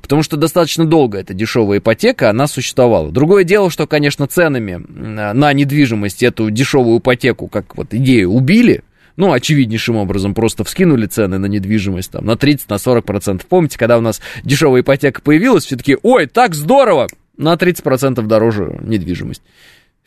Потому 0.00 0.24
что 0.24 0.36
достаточно 0.36 0.84
долго 0.84 1.18
эта 1.18 1.34
дешевая 1.34 1.78
ипотека, 1.78 2.30
она 2.30 2.48
существовала. 2.48 3.12
Другое 3.12 3.44
дело, 3.44 3.70
что, 3.70 3.86
конечно, 3.86 4.26
ценами 4.26 4.84
на 4.88 5.52
недвижимость 5.52 6.24
эту 6.24 6.50
дешевую 6.50 6.98
ипотеку, 6.98 7.46
как 7.46 7.76
вот 7.76 7.94
идею, 7.94 8.30
убили, 8.30 8.82
ну, 9.16 9.32
очевиднейшим 9.32 9.96
образом, 9.96 10.34
просто 10.34 10.64
вскинули 10.64 11.06
цены 11.06 11.38
на 11.38 11.46
недвижимость 11.46 12.12
там 12.12 12.24
на 12.24 12.36
30, 12.36 12.68
на 12.68 12.78
40 12.78 13.04
процентов. 13.04 13.46
Помните, 13.46 13.78
когда 13.78 13.98
у 13.98 14.00
нас 14.00 14.20
дешевая 14.44 14.82
ипотека 14.82 15.20
появилась, 15.20 15.64
все 15.64 15.76
таки 15.76 15.96
ой, 16.02 16.26
так 16.26 16.54
здорово, 16.54 17.08
на 17.36 17.56
30 17.56 17.82
процентов 17.82 18.26
дороже 18.26 18.78
недвижимость. 18.82 19.42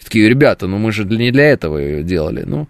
Такие, 0.03 0.29
ребята, 0.29 0.67
ну 0.67 0.77
мы 0.77 0.91
же 0.91 1.03
не 1.03 1.31
для 1.31 1.45
этого 1.45 1.77
ее 1.77 2.03
делали. 2.03 2.43
Ну, 2.45 2.67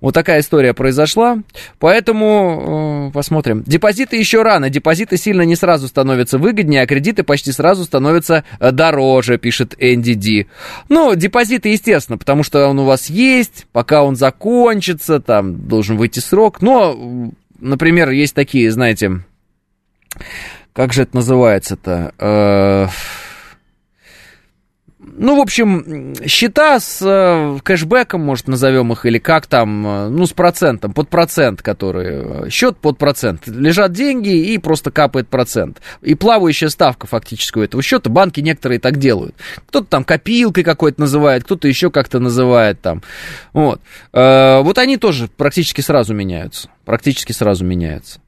вот 0.00 0.14
такая 0.14 0.40
история 0.40 0.74
произошла. 0.74 1.38
Поэтому 1.78 3.08
э, 3.08 3.12
посмотрим. 3.14 3.62
Депозиты 3.64 4.16
еще 4.16 4.42
рано. 4.42 4.68
Депозиты 4.68 5.16
сильно 5.16 5.42
не 5.42 5.54
сразу 5.54 5.86
становятся 5.86 6.38
выгоднее, 6.38 6.82
а 6.82 6.86
кредиты 6.86 7.22
почти 7.22 7.52
сразу 7.52 7.84
становятся 7.84 8.44
э, 8.58 8.72
дороже, 8.72 9.38
пишет 9.38 9.76
Энди 9.78 10.14
Ди. 10.14 10.48
Ну, 10.88 11.14
депозиты, 11.14 11.68
естественно, 11.68 12.18
потому 12.18 12.42
что 12.42 12.66
он 12.66 12.78
у 12.80 12.84
вас 12.84 13.08
есть, 13.08 13.66
пока 13.72 14.02
он 14.02 14.16
закончится, 14.16 15.20
там 15.20 15.68
должен 15.68 15.96
выйти 15.96 16.18
срок. 16.18 16.62
Но, 16.62 17.30
например, 17.60 18.10
есть 18.10 18.34
такие, 18.34 18.70
знаете, 18.72 19.20
как 20.72 20.92
же 20.92 21.02
это 21.02 21.16
называется-то? 21.16 22.12
Э, 22.18 22.88
ну, 25.14 25.36
в 25.36 25.40
общем, 25.40 26.14
счета 26.26 26.80
с 26.80 27.00
э, 27.02 27.58
кэшбэком, 27.62 28.22
может, 28.22 28.48
назовем 28.48 28.92
их, 28.92 29.04
или 29.04 29.18
как 29.18 29.46
там, 29.46 29.86
э, 29.86 30.08
ну, 30.08 30.24
с 30.24 30.32
процентом, 30.32 30.94
под 30.94 31.10
процент, 31.10 31.60
который, 31.60 32.46
э, 32.46 32.50
счет 32.50 32.78
под 32.78 32.96
процент. 32.96 33.46
Лежат 33.46 33.92
деньги 33.92 34.30
и 34.30 34.56
просто 34.56 34.90
капает 34.90 35.28
процент. 35.28 35.82
И 36.00 36.14
плавающая 36.14 36.70
ставка 36.70 37.06
фактически 37.06 37.58
у 37.58 37.62
этого 37.62 37.82
счета, 37.82 38.08
банки 38.08 38.40
некоторые 38.40 38.80
так 38.80 38.96
делают. 38.96 39.34
Кто-то 39.68 39.86
там 39.86 40.04
копилкой 40.04 40.64
какой-то 40.64 41.00
называет, 41.00 41.44
кто-то 41.44 41.68
еще 41.68 41.90
как-то 41.90 42.18
называет 42.18 42.80
там. 42.80 43.02
Вот. 43.52 43.80
Вот 44.12 44.78
они 44.78 44.96
тоже 44.96 45.28
практически 45.36 45.82
сразу 45.82 46.14
меняются. 46.14 46.68
Практически 46.84 47.32
сразу 47.32 47.64
меняются. 47.64 48.21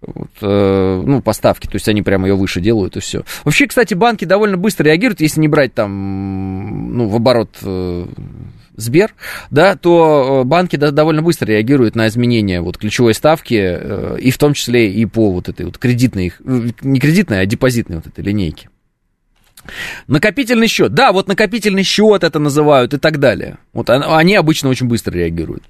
Вот, 0.00 0.30
э, 0.40 1.02
ну, 1.04 1.22
поставки, 1.22 1.66
то 1.66 1.74
есть 1.74 1.88
они 1.88 2.02
прямо 2.02 2.28
ее 2.28 2.34
выше 2.34 2.60
делают 2.60 2.96
и 2.96 3.00
все. 3.00 3.24
Вообще, 3.44 3.66
кстати, 3.66 3.94
банки 3.94 4.24
довольно 4.24 4.56
быстро 4.56 4.84
реагируют, 4.84 5.20
если 5.20 5.40
не 5.40 5.48
брать 5.48 5.74
там, 5.74 6.96
ну, 6.96 7.08
в 7.08 7.16
оборот 7.16 7.50
э, 7.62 8.06
Сбер, 8.76 9.14
да, 9.50 9.76
то 9.76 10.42
э, 10.42 10.44
банки 10.44 10.76
да, 10.76 10.90
довольно 10.90 11.22
быстро 11.22 11.46
реагируют 11.46 11.94
на 11.94 12.08
изменения 12.08 12.60
вот 12.60 12.76
ключевой 12.76 13.14
ставки, 13.14 13.54
э, 13.54 14.18
и 14.20 14.30
в 14.30 14.38
том 14.38 14.54
числе 14.54 14.92
и 14.92 15.06
по 15.06 15.30
вот 15.30 15.48
этой 15.48 15.66
вот 15.66 15.78
кредитной, 15.78 16.32
э, 16.44 16.68
не 16.82 16.98
кредитной, 16.98 17.40
а 17.40 17.46
депозитной 17.46 17.96
вот 17.96 18.06
этой 18.08 18.24
линейке. 18.24 18.68
Накопительный 20.06 20.66
счет. 20.66 20.92
Да, 20.94 21.12
вот 21.12 21.28
накопительный 21.28 21.82
счет 21.82 22.24
это 22.24 22.38
называют 22.38 22.94
и 22.94 22.98
так 22.98 23.18
далее. 23.18 23.58
Вот 23.72 23.90
он- 23.90 24.02
они 24.04 24.34
обычно 24.36 24.68
очень 24.68 24.86
быстро 24.86 25.12
реагируют. 25.12 25.62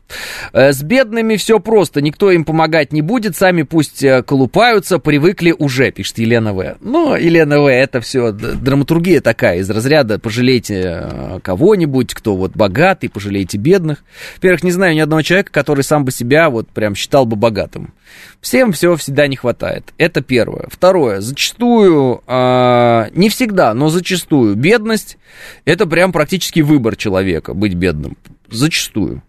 Э, 0.53 0.73
С 0.73 0.83
бедными 0.83 1.37
все 1.37 1.59
просто. 1.61 2.01
Никто 2.01 2.31
им 2.31 2.45
помогать 2.45 2.93
не 2.93 3.03
будет. 3.03 3.37
Сами 3.37 3.63
пусть 3.63 4.03
э, 4.03 4.23
колупаются. 4.23 4.99
Привыкли 4.99 5.55
уже, 5.57 5.91
пишет 5.91 6.19
Елена 6.19 6.53
В. 6.53 6.77
Ну, 6.81 7.15
Елена 7.15 7.61
В, 7.61 7.67
это 7.71 8.01
все 8.01 8.33
драматургия 8.33 9.21
такая 9.21 9.59
из 9.59 9.71
разряда 9.71 10.19
пожалейте 10.19 11.01
э, 11.03 11.41
кого-нибудь, 11.43 12.15
кто 12.15 12.37
вот 12.37 12.53
богатый, 12.55 13.09
пожалейте 13.09 13.59
бедных. 13.59 14.05
Во-первых, 14.37 14.63
не 14.65 14.71
знаю 14.73 14.95
ни 14.95 15.01
одного 15.01 15.23
человека, 15.23 15.51
который 15.53 15.83
сам 15.85 16.05
бы 16.05 16.11
себя 16.13 16.51
вот 16.51 16.69
прям 16.69 16.95
считал 16.95 17.27
бы 17.27 17.37
богатым. 17.37 17.93
Всем 18.41 18.73
всего 18.73 18.97
всегда 18.97 19.27
не 19.27 19.37
хватает. 19.37 19.93
Это 19.99 20.21
первое. 20.21 20.67
Второе. 20.71 21.21
Зачастую, 21.21 22.23
а, 22.27 23.09
не 23.15 23.29
всегда, 23.29 23.75
но 23.75 23.89
зачастую 23.89 24.14
бедность 24.57 25.19
это 25.65 25.87
прям 25.87 26.13
практически 26.13 26.61
выбор 26.61 26.97
человека 26.97 27.55
быть 27.55 27.75
бедным. 27.75 28.17
Зачастую. 28.51 29.23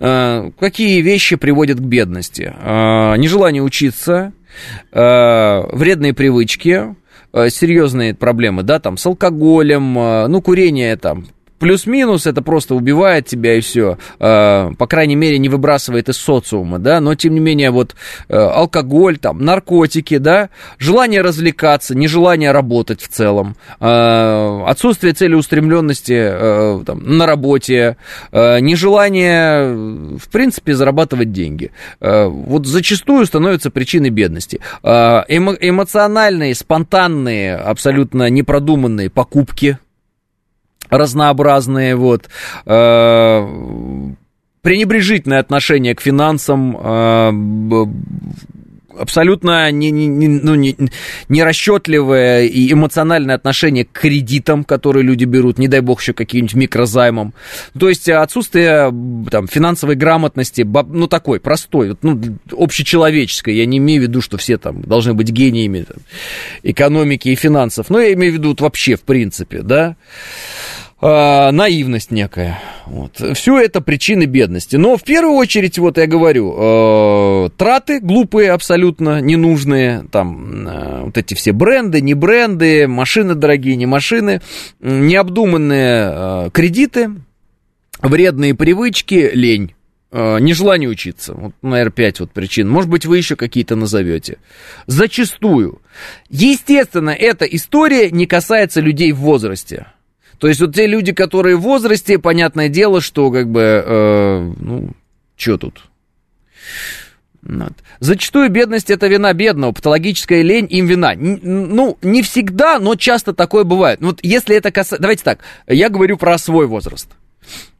А, 0.00 0.50
какие 0.58 1.00
вещи 1.00 1.36
приводят 1.36 1.78
к 1.78 1.82
бедности? 1.82 2.54
А, 2.58 3.14
нежелание 3.16 3.62
учиться, 3.62 4.32
а, 4.92 5.68
вредные 5.72 6.14
привычки, 6.14 6.94
серьезные 7.48 8.14
проблемы, 8.14 8.62
да, 8.62 8.78
там, 8.78 8.96
с 8.96 9.04
алкоголем, 9.04 9.92
ну, 9.92 10.40
курение 10.40 10.96
там, 10.96 11.26
Плюс-минус 11.58 12.26
это 12.26 12.42
просто 12.42 12.74
убивает 12.74 13.26
тебя 13.26 13.54
и 13.54 13.60
все. 13.60 13.98
По 14.18 14.86
крайней 14.88 15.16
мере, 15.16 15.38
не 15.38 15.48
выбрасывает 15.48 16.08
из 16.08 16.16
социума, 16.16 16.78
да. 16.78 17.00
Но 17.00 17.14
тем 17.14 17.34
не 17.34 17.40
менее, 17.40 17.70
вот 17.70 17.94
э, 18.28 18.36
алкоголь, 18.36 19.18
там, 19.18 19.44
наркотики, 19.44 20.18
да, 20.18 20.50
желание 20.78 21.22
развлекаться, 21.22 21.94
нежелание 21.94 22.52
работать 22.52 23.02
в 23.02 23.08
целом, 23.08 23.56
э, 23.80 24.62
отсутствие 24.66 25.14
целеустремленности 25.14 26.12
э, 26.16 26.82
там, 26.84 27.16
на 27.16 27.26
работе, 27.26 27.96
э, 28.32 28.60
нежелание, 28.60 30.16
в 30.18 30.28
принципе, 30.30 30.74
зарабатывать 30.74 31.32
деньги. 31.32 31.70
Вот 32.00 32.66
зачастую 32.66 33.26
становится 33.26 33.70
причиной 33.70 34.10
бедности. 34.10 34.60
Эмо- 34.82 35.56
эмоциональные, 35.60 36.54
спонтанные, 36.54 37.56
абсолютно 37.56 38.28
непродуманные 38.30 39.10
покупки 39.10 39.78
разнообразные, 40.90 41.96
вот, 41.96 42.28
э, 42.64 43.48
пренебрежительное 44.62 45.38
отношение 45.38 45.94
к 45.94 46.00
финансам, 46.00 46.76
э, 46.76 47.86
абсолютно 48.98 49.70
не, 49.70 49.90
не, 49.90 50.06
не, 50.06 50.28
ну, 50.28 50.54
не, 50.54 50.76
нерасчетливое 51.28 52.44
и 52.44 52.72
эмоциональное 52.72 53.34
отношение 53.34 53.84
к 53.84 53.92
кредитам, 53.92 54.64
которые 54.64 55.02
люди 55.02 55.24
берут, 55.24 55.58
не 55.58 55.68
дай 55.68 55.80
бог 55.80 56.00
еще 56.00 56.12
каким-нибудь 56.12 56.54
микрозаймом. 56.54 57.34
То 57.78 57.88
есть 57.88 58.08
отсутствие 58.08 58.92
там, 59.30 59.48
финансовой 59.48 59.96
грамотности, 59.96 60.62
ну, 60.62 61.06
такой, 61.06 61.40
простой, 61.40 61.96
ну, 62.02 62.20
общечеловеческой. 62.52 63.56
Я 63.56 63.66
не 63.66 63.78
имею 63.78 64.00
в 64.00 64.04
виду, 64.04 64.20
что 64.20 64.36
все 64.36 64.58
там 64.58 64.82
должны 64.82 65.14
быть 65.14 65.30
гениями 65.30 65.82
там, 65.82 65.98
экономики 66.62 67.28
и 67.28 67.34
финансов. 67.34 67.90
Но 67.90 68.00
я 68.00 68.12
имею 68.12 68.32
в 68.32 68.36
виду 68.36 68.48
вот, 68.50 68.60
вообще, 68.60 68.96
в 68.96 69.02
принципе, 69.02 69.62
да 69.62 69.96
а, 70.98 71.52
наивность 71.52 72.10
некая. 72.10 72.58
Вот. 72.86 73.20
Все 73.34 73.58
это 73.60 73.80
причины 73.80 74.24
бедности. 74.24 74.76
Но 74.76 74.96
в 74.96 75.02
первую 75.02 75.34
очередь, 75.34 75.78
вот 75.78 75.98
я 75.98 76.06
говорю, 76.06 76.54
э, 76.56 77.48
траты 77.56 78.00
глупые 78.00 78.52
абсолютно, 78.52 79.20
ненужные. 79.20 80.06
Там 80.10 80.66
э, 80.66 81.02
вот 81.04 81.18
эти 81.18 81.34
все 81.34 81.52
бренды, 81.52 82.00
не 82.00 82.14
бренды, 82.14 82.88
машины 82.88 83.34
дорогие, 83.34 83.76
не 83.76 83.86
машины, 83.86 84.40
необдуманные 84.80 86.12
э, 86.46 86.50
кредиты, 86.52 87.10
вредные 88.00 88.54
привычки, 88.54 89.30
лень. 89.34 89.74
э, 90.12 90.38
Нежелание 90.40 90.88
учиться. 90.88 91.34
Вот, 91.34 91.52
наверное, 91.60 91.92
пять 91.92 92.20
вот 92.20 92.30
причин. 92.30 92.68
Может 92.70 92.88
быть, 92.88 93.04
вы 93.04 93.18
еще 93.18 93.36
какие-то 93.36 93.76
назовете. 93.76 94.38
Зачастую. 94.86 95.82
Естественно, 96.30 97.10
эта 97.10 97.44
история 97.44 98.10
не 98.10 98.26
касается 98.26 98.80
людей 98.80 99.12
в 99.12 99.18
возрасте. 99.18 99.86
То 100.38 100.48
есть 100.48 100.60
вот 100.60 100.74
те 100.74 100.86
люди, 100.86 101.12
которые 101.12 101.56
в 101.56 101.62
возрасте, 101.62 102.18
понятное 102.18 102.68
дело, 102.68 103.00
что 103.00 103.30
как 103.30 103.48
бы, 103.50 103.60
э, 103.84 104.52
ну, 104.60 104.90
что 105.36 105.56
тут? 105.56 105.82
Зачастую 108.00 108.50
бедность 108.50 108.90
это 108.90 109.06
вина 109.06 109.32
бедного, 109.32 109.72
патологическая 109.72 110.42
лень 110.42 110.66
им 110.68 110.86
вина. 110.86 111.14
Ну, 111.16 111.96
не 112.02 112.22
всегда, 112.22 112.78
но 112.78 112.96
часто 112.96 113.32
такое 113.32 113.64
бывает. 113.64 114.00
Вот 114.00 114.18
если 114.22 114.56
это 114.56 114.70
касается... 114.70 115.00
Давайте 115.00 115.22
так, 115.22 115.40
я 115.66 115.88
говорю 115.88 116.18
про 116.18 116.36
свой 116.38 116.66
возраст. 116.66 117.08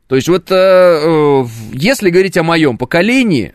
То 0.06 0.14
есть 0.14 0.28
вот 0.28 0.50
э, 0.50 0.54
э, 0.54 1.44
если 1.72 2.10
говорить 2.10 2.36
о 2.36 2.44
моем 2.44 2.78
поколении, 2.78 3.54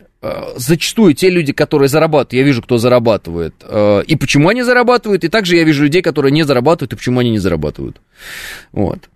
зачастую 0.55 1.13
те 1.13 1.29
люди, 1.29 1.51
которые 1.51 1.89
зарабатывают, 1.89 2.33
я 2.33 2.43
вижу, 2.43 2.61
кто 2.61 2.77
зарабатывает, 2.77 3.55
э, 3.63 4.03
и 4.05 4.15
почему 4.15 4.49
они 4.49 4.61
зарабатывают, 4.61 5.23
и 5.23 5.29
также 5.29 5.55
я 5.55 5.63
вижу 5.63 5.83
людей, 5.83 6.01
которые 6.01 6.31
не 6.31 6.43
зарабатывают, 6.43 6.93
и 6.93 6.95
почему 6.95 7.19
они 7.19 7.31
не 7.31 7.39
зарабатывают. 7.39 7.99
Вот. 8.71 9.09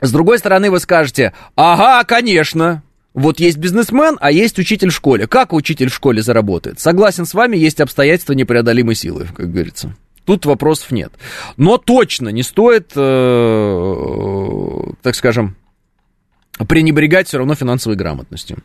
С 0.00 0.10
другой 0.12 0.38
стороны, 0.38 0.70
вы 0.70 0.80
скажете, 0.80 1.34
ага, 1.56 2.04
конечно, 2.04 2.82
вот 3.14 3.40
есть 3.40 3.58
бизнесмен, 3.58 4.16
а 4.20 4.30
есть 4.30 4.58
учитель 4.58 4.90
в 4.90 4.94
школе. 4.94 5.26
Как 5.26 5.52
учитель 5.52 5.90
в 5.90 5.94
школе 5.94 6.22
заработает? 6.22 6.80
Согласен 6.80 7.26
с 7.26 7.34
вами, 7.34 7.56
есть 7.56 7.80
обстоятельства 7.80 8.32
непреодолимой 8.32 8.94
силы, 8.94 9.26
как 9.36 9.50
говорится. 9.50 9.94
Тут 10.24 10.46
вопросов 10.46 10.90
нет. 10.90 11.12
Но 11.56 11.78
точно 11.78 12.28
не 12.28 12.42
стоит, 12.42 12.92
э, 12.94 14.82
так 15.02 15.14
скажем, 15.14 15.56
пренебрегать 16.66 17.28
все 17.28 17.38
равно 17.38 17.54
финансовой 17.54 17.96
грамотностью. 17.96 18.58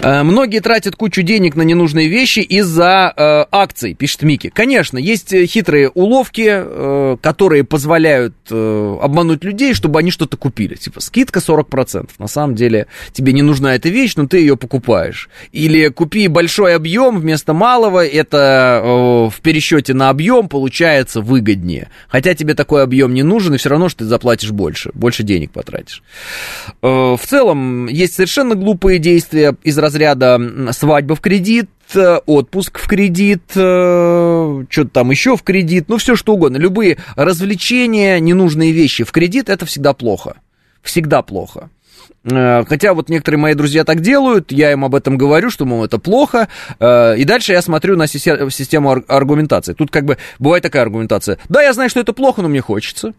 Э, 0.00 0.22
Многие 0.22 0.60
тратят 0.60 0.96
кучу 0.96 1.22
денег 1.22 1.56
на 1.56 1.62
ненужные 1.62 2.08
вещи 2.08 2.40
из-за 2.40 3.12
э, 3.16 3.44
акций, 3.50 3.94
пишет 3.94 4.22
Мики. 4.22 4.50
Конечно, 4.50 4.98
есть 4.98 5.32
э, 5.32 5.46
хитрые 5.46 5.88
уловки, 5.90 6.46
э, 6.48 7.16
которые 7.20 7.64
позволяют 7.64 8.34
э, 8.50 8.98
обмануть 9.02 9.44
людей, 9.44 9.74
чтобы 9.74 9.98
они 9.98 10.10
что-то 10.10 10.36
купили. 10.36 10.74
Типа 10.74 11.00
скидка 11.00 11.40
40%. 11.40 12.10
На 12.18 12.26
самом 12.28 12.54
деле 12.54 12.86
тебе 13.12 13.32
не 13.32 13.42
нужна 13.42 13.74
эта 13.74 13.88
вещь, 13.88 14.14
но 14.16 14.26
ты 14.26 14.38
ее 14.38 14.56
покупаешь. 14.56 15.28
Или 15.52 15.88
купи 15.88 16.28
большой 16.28 16.74
объем 16.74 17.18
вместо 17.18 17.52
малого, 17.52 18.06
это 18.06 18.80
э, 18.82 18.88
в 19.30 19.40
пересчете 19.42 19.94
на 19.94 20.10
объем 20.10 20.48
получается 20.48 21.20
выгоднее. 21.20 21.90
Хотя 22.08 22.34
тебе 22.34 22.54
такой 22.54 22.82
объем 22.82 23.14
не 23.14 23.22
нужен, 23.22 23.54
и 23.54 23.58
все 23.58 23.68
равно, 23.68 23.88
что 23.88 24.00
ты 24.00 24.04
заплатишь 24.06 24.50
больше, 24.50 24.90
больше 24.94 25.22
денег 25.22 25.50
потратишь. 25.52 26.02
В 27.20 27.26
целом, 27.26 27.86
есть 27.86 28.14
совершенно 28.14 28.54
глупые 28.54 28.98
действия 28.98 29.54
из 29.62 29.76
разряда 29.78 30.40
свадьба 30.72 31.14
в 31.16 31.20
кредит, 31.20 31.68
э, 31.94 32.18
отпуск 32.26 32.78
в 32.78 32.86
кредит, 32.88 33.42
э, 33.54 34.64
что-то 34.70 34.90
там 34.90 35.10
еще 35.10 35.36
в 35.36 35.42
кредит, 35.42 35.86
ну 35.88 35.96
все 35.98 36.16
что 36.16 36.34
угодно. 36.34 36.56
Любые 36.56 36.98
развлечения, 37.16 38.20
ненужные 38.20 38.72
вещи 38.72 39.04
в 39.04 39.12
кредит, 39.12 39.48
это 39.48 39.66
всегда 39.66 39.92
плохо. 39.92 40.36
Всегда 40.82 41.22
плохо. 41.22 41.70
Э, 42.24 42.64
Хотя 42.68 42.94
вот 42.94 43.08
некоторые 43.08 43.38
мои 43.40 43.54
друзья 43.54 43.84
так 43.84 44.00
делают, 44.00 44.52
я 44.52 44.72
им 44.72 44.84
об 44.84 44.94
этом 44.94 45.16
говорю, 45.18 45.50
что, 45.50 45.64
мол, 45.64 45.84
это 45.84 45.98
плохо, 45.98 46.48
и 46.80 47.24
дальше 47.26 47.52
я 47.52 47.62
смотрю 47.62 47.96
на 47.96 48.06
систе- 48.06 48.48
систему 48.50 48.90
ар- 48.90 49.04
аргументации. 49.08 49.72
Тут 49.74 49.90
как 49.90 50.04
бы 50.04 50.18
бывает 50.38 50.62
такая 50.62 50.82
аргументация. 50.82 51.38
Да, 51.48 51.62
я 51.62 51.72
знаю, 51.72 51.90
что 51.90 52.00
это 52.00 52.12
плохо, 52.12 52.42
но 52.42 52.48
мне 52.48 52.60
хочется. 52.60 53.12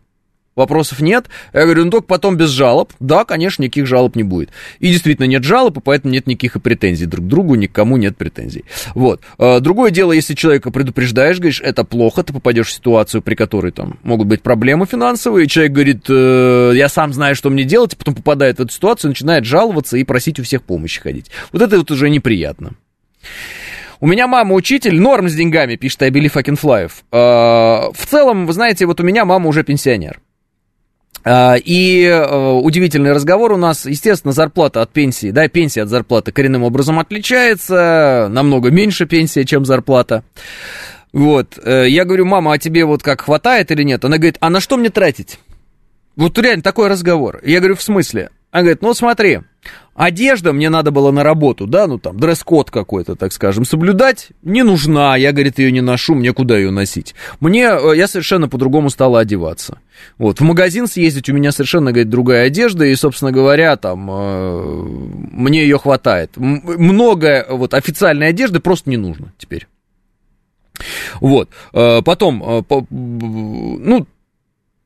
Вопросов 0.55 0.99
нет. 0.99 1.27
Я 1.53 1.63
говорю, 1.63 1.85
ну 1.85 1.91
только 1.91 2.07
потом 2.07 2.35
без 2.35 2.49
жалоб. 2.49 2.91
Да, 2.99 3.23
конечно, 3.23 3.63
никаких 3.63 3.87
жалоб 3.87 4.15
не 4.15 4.23
будет. 4.23 4.49
И 4.79 4.89
действительно 4.91 5.25
нет 5.25 5.43
жалоб, 5.43 5.77
и 5.77 5.81
поэтому 5.81 6.13
нет 6.13 6.27
никаких 6.27 6.55
и 6.57 6.59
претензий 6.59 7.05
друг 7.05 7.25
к 7.25 7.27
другу, 7.29 7.55
никому 7.55 7.95
нет 7.97 8.17
претензий. 8.17 8.65
Вот. 8.93 9.21
Э, 9.37 9.59
Другое 9.61 9.91
дело, 9.91 10.11
если 10.11 10.33
человека 10.33 10.71
предупреждаешь, 10.71 11.37
говоришь, 11.37 11.61
это 11.61 11.83
плохо, 11.83 12.23
ты 12.23 12.33
попадешь 12.33 12.67
в 12.67 12.73
ситуацию, 12.73 13.21
при 13.21 13.35
которой 13.35 13.71
там 13.71 13.99
могут 14.03 14.27
быть 14.27 14.41
проблемы 14.41 14.85
финансовые, 14.85 15.45
и 15.45 15.47
человек 15.47 15.71
говорит, 15.71 16.05
«Э, 16.09 16.71
я 16.75 16.89
сам 16.89 17.13
знаю, 17.13 17.35
что 17.35 17.49
мне 17.49 17.63
делать, 17.63 17.93
и 17.93 17.95
потом 17.95 18.15
попадает 18.15 18.57
в 18.57 18.61
эту 18.61 18.73
ситуацию, 18.73 19.09
начинает 19.09 19.45
жаловаться 19.45 19.95
и 19.97 20.03
просить 20.03 20.39
у 20.39 20.43
всех 20.43 20.63
помощи 20.63 20.99
ходить. 20.99 21.31
Вот 21.53 21.61
это 21.61 21.77
вот 21.77 21.89
уже 21.91 22.09
неприятно. 22.09 22.71
У 24.01 24.07
меня 24.07 24.27
мама 24.27 24.55
учитель, 24.55 24.99
норм 24.99 25.27
с 25.29 25.35
деньгами, 25.35 25.75
пишет 25.75 26.01
I 26.03 26.09
Believe. 26.09 26.91
Э, 27.11 27.91
В 27.93 28.05
целом, 28.07 28.45
вы 28.45 28.53
знаете, 28.53 28.85
вот 28.85 28.99
у 28.99 29.03
меня 29.03 29.25
мама 29.25 29.47
уже 29.47 29.63
пенсионер. 29.63 30.19
А, 31.23 31.55
И 31.55 32.03
э, 32.03 32.51
удивительный 32.51 33.11
разговор 33.11 33.51
у 33.51 33.57
нас, 33.57 33.85
естественно, 33.85 34.31
зарплата 34.31 34.81
от 34.81 34.91
пенсии, 34.91 35.31
да, 35.31 35.47
пенсия 35.47 35.83
от 35.83 35.89
зарплаты 35.89 36.31
коренным 36.31 36.63
образом 36.63 36.99
отличается, 36.99 38.27
намного 38.29 38.71
меньше 38.71 39.05
пенсия, 39.05 39.45
чем 39.45 39.65
зарплата. 39.65 40.23
Вот, 41.11 41.57
э, 41.63 41.89
я 41.89 42.05
говорю, 42.05 42.25
мама, 42.25 42.53
а 42.53 42.57
тебе 42.57 42.85
вот 42.85 43.03
как 43.03 43.21
хватает 43.21 43.71
или 43.71 43.83
нет? 43.83 44.05
Она 44.05 44.17
говорит, 44.17 44.37
а 44.39 44.49
на 44.49 44.59
что 44.59 44.77
мне 44.77 44.89
тратить? 44.89 45.39
Вот 46.15 46.37
реально 46.37 46.63
такой 46.63 46.87
разговор. 46.87 47.39
Я 47.43 47.59
говорю, 47.59 47.75
в 47.75 47.81
смысле? 47.83 48.29
Она 48.51 48.63
говорит, 48.63 48.81
ну 48.81 48.93
смотри, 48.93 49.39
одежда 49.99 50.53
мне 50.53 50.69
надо 50.69 50.91
было 50.91 51.11
на 51.11 51.23
работу, 51.23 51.67
да, 51.67 51.85
ну 51.85 51.99
там 51.99 52.17
дресс-код 52.17 52.71
какой-то, 52.71 53.15
так 53.15 53.33
скажем, 53.33 53.65
соблюдать 53.65 54.29
не 54.43 54.63
нужна, 54.63 55.17
я, 55.17 55.33
говорит, 55.33 55.59
ее 55.59 55.73
не 55.73 55.81
ношу, 55.81 56.15
мне 56.15 56.31
куда 56.31 56.57
ее 56.57 56.71
носить? 56.71 57.15
Мне, 57.41 57.65
э, 57.65 57.97
я 57.97 58.07
совершенно 58.07 58.47
по-другому 58.47 58.89
стала 58.89 59.19
одеваться. 59.19 59.79
Вот, 60.17 60.39
в 60.39 60.43
магазин 60.43 60.87
съездить 60.87 61.29
у 61.29 61.33
меня 61.33 61.51
совершенно, 61.51 61.91
говорит, 61.91 62.09
другая 62.09 62.47
одежда, 62.47 62.85
и, 62.85 62.95
собственно 62.95 63.33
говоря, 63.33 63.75
там, 63.75 64.09
э, 64.09 64.63
мне 65.33 65.63
ее 65.63 65.77
хватает. 65.77 66.31
Много 66.37 67.45
вот 67.49 67.73
официальной 67.73 68.29
одежды 68.29 68.61
просто 68.61 68.89
не 68.89 68.97
нужно 68.97 69.33
теперь. 69.37 69.67
Вот, 71.19 71.49
э, 71.73 72.01
потом, 72.03 72.41
э, 72.41 72.63
ну, 72.89 74.07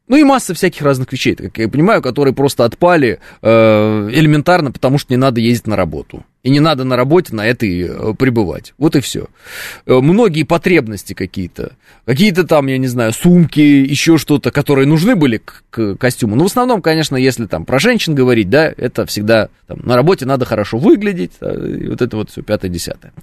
ну 0.07 0.17
и 0.17 0.23
масса 0.23 0.53
всяких 0.53 0.81
разных 0.81 1.11
вещей, 1.11 1.35
как 1.35 1.57
я 1.57 1.67
понимаю, 1.67 2.01
которые 2.01 2.33
просто 2.33 2.65
отпали 2.65 3.19
э, 3.41 4.09
элементарно, 4.11 4.71
потому 4.71 4.97
что 4.97 5.13
не 5.13 5.17
надо 5.17 5.39
ездить 5.39 5.67
на 5.67 5.75
работу. 5.75 6.23
И 6.43 6.49
не 6.49 6.59
надо 6.59 6.83
на 6.83 6.97
работе 6.97 7.33
на 7.33 7.47
это 7.47 7.65
и 7.65 7.85
э, 7.87 8.13
пребывать. 8.19 8.73
Вот 8.77 8.97
и 8.97 8.99
все. 8.99 9.27
Многие 9.85 10.43
потребности 10.43 11.13
какие-то. 11.13 11.71
Какие-то 12.05 12.43
там, 12.43 12.67
я 12.67 12.77
не 12.77 12.87
знаю, 12.87 13.13
сумки, 13.13 13.61
еще 13.61 14.17
что-то, 14.17 14.51
которые 14.51 14.85
нужны 14.85 15.15
были 15.15 15.37
к, 15.37 15.63
к 15.69 15.95
костюму. 15.95 16.35
Но 16.35 16.43
в 16.43 16.47
основном, 16.47 16.81
конечно, 16.81 17.15
если 17.15 17.45
там 17.45 17.63
про 17.63 17.79
женщин 17.79 18.13
говорить, 18.13 18.49
да, 18.49 18.73
это 18.75 19.05
всегда 19.05 19.47
там, 19.67 19.79
на 19.83 19.95
работе 19.95 20.25
надо 20.25 20.43
хорошо 20.43 20.77
выглядеть. 20.77 21.31
э, 21.39 21.77
И 21.81 21.87
вот 21.87 22.01
это 22.01 22.17
вот 22.17 22.29
все 22.29 22.41
пятое-десятое. 22.41 23.13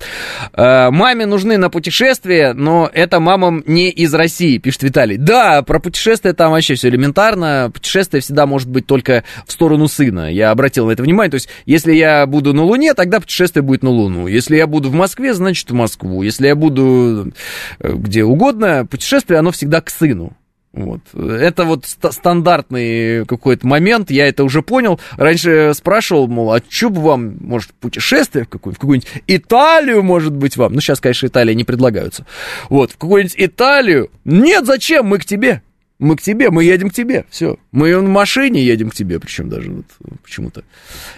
Э, 0.54 0.88
Маме 0.90 1.26
нужны 1.26 1.58
на 1.58 1.68
путешествия, 1.68 2.54
но 2.54 2.88
это 2.90 3.20
мамам 3.20 3.62
не 3.66 3.90
из 3.90 4.14
России, 4.14 4.56
пишет 4.56 4.82
Виталий. 4.82 5.18
Да, 5.18 5.60
про 5.60 5.78
путешествия 5.78 6.32
там 6.32 6.52
вообще 6.52 6.74
все 6.74 6.88
элементарно. 6.88 7.70
Путешествие 7.74 8.22
всегда 8.22 8.46
может 8.46 8.70
быть 8.70 8.86
только 8.86 9.24
в 9.46 9.52
сторону 9.52 9.88
сына. 9.88 10.32
Я 10.32 10.52
обратил 10.52 10.86
на 10.86 10.92
это 10.92 11.02
внимание. 11.02 11.30
То 11.30 11.34
есть, 11.34 11.50
если 11.66 11.92
я 11.92 12.26
буду 12.26 12.54
на 12.54 12.62
Луне, 12.64 12.94
тогда 13.10 13.20
путешествие 13.20 13.62
будет 13.62 13.82
на 13.82 13.90
Луну. 13.90 14.28
Если 14.28 14.56
я 14.56 14.66
буду 14.68 14.88
в 14.88 14.94
Москве, 14.94 15.34
значит 15.34 15.68
в 15.70 15.74
Москву. 15.74 16.22
Если 16.22 16.46
я 16.46 16.54
буду 16.54 17.32
э, 17.80 17.92
где 17.92 18.22
угодно, 18.24 18.86
путешествие, 18.88 19.40
оно 19.40 19.50
всегда 19.50 19.80
к 19.80 19.90
сыну. 19.90 20.36
Вот. 20.72 21.00
Это 21.12 21.64
вот 21.64 21.84
ст- 21.84 22.12
стандартный 22.12 23.26
какой-то 23.26 23.66
момент, 23.66 24.12
я 24.12 24.28
это 24.28 24.44
уже 24.44 24.62
понял. 24.62 25.00
Раньше 25.16 25.72
спрашивал, 25.74 26.28
мол, 26.28 26.52
а 26.52 26.60
что 26.68 26.90
бы 26.90 27.00
вам, 27.00 27.34
может, 27.40 27.72
путешествие 27.74 28.44
в, 28.44 28.48
какую- 28.48 28.74
в 28.74 28.78
какую-нибудь 28.78 29.10
Италию, 29.26 30.04
может 30.04 30.32
быть, 30.32 30.56
вам? 30.56 30.74
Ну, 30.74 30.80
сейчас, 30.80 31.00
конечно, 31.00 31.26
Италия 31.26 31.56
не 31.56 31.64
предлагаются. 31.64 32.24
Вот, 32.68 32.92
в 32.92 32.98
какую-нибудь 32.98 33.34
Италию? 33.36 34.10
Нет, 34.24 34.64
зачем, 34.66 35.06
мы 35.06 35.18
к 35.18 35.24
тебе. 35.24 35.62
Мы 36.00 36.16
к 36.16 36.22
тебе, 36.22 36.50
мы 36.50 36.64
едем 36.64 36.88
к 36.88 36.94
тебе, 36.94 37.26
все. 37.28 37.58
Мы 37.72 37.94
в 37.94 38.02
машине 38.02 38.64
едем 38.64 38.88
к 38.88 38.94
тебе, 38.94 39.20
причем 39.20 39.50
даже 39.50 39.70
вот 39.70 39.84
почему-то. 40.22 40.64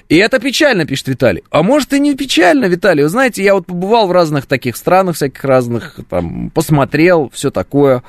И 0.08 0.16
это 0.16 0.40
печально, 0.40 0.84
пишет 0.86 1.06
Виталий. 1.06 1.44
А 1.50 1.62
может 1.62 1.92
и 1.92 2.00
не 2.00 2.16
печально, 2.16 2.64
Виталий. 2.64 3.04
Вы 3.04 3.08
знаете, 3.08 3.44
я 3.44 3.54
вот 3.54 3.66
побывал 3.66 4.08
в 4.08 4.12
разных 4.12 4.46
таких 4.46 4.76
странах, 4.76 5.14
всяких 5.14 5.44
разных, 5.44 6.00
там, 6.10 6.50
посмотрел, 6.50 7.30
все 7.32 7.52
такое. 7.52 8.02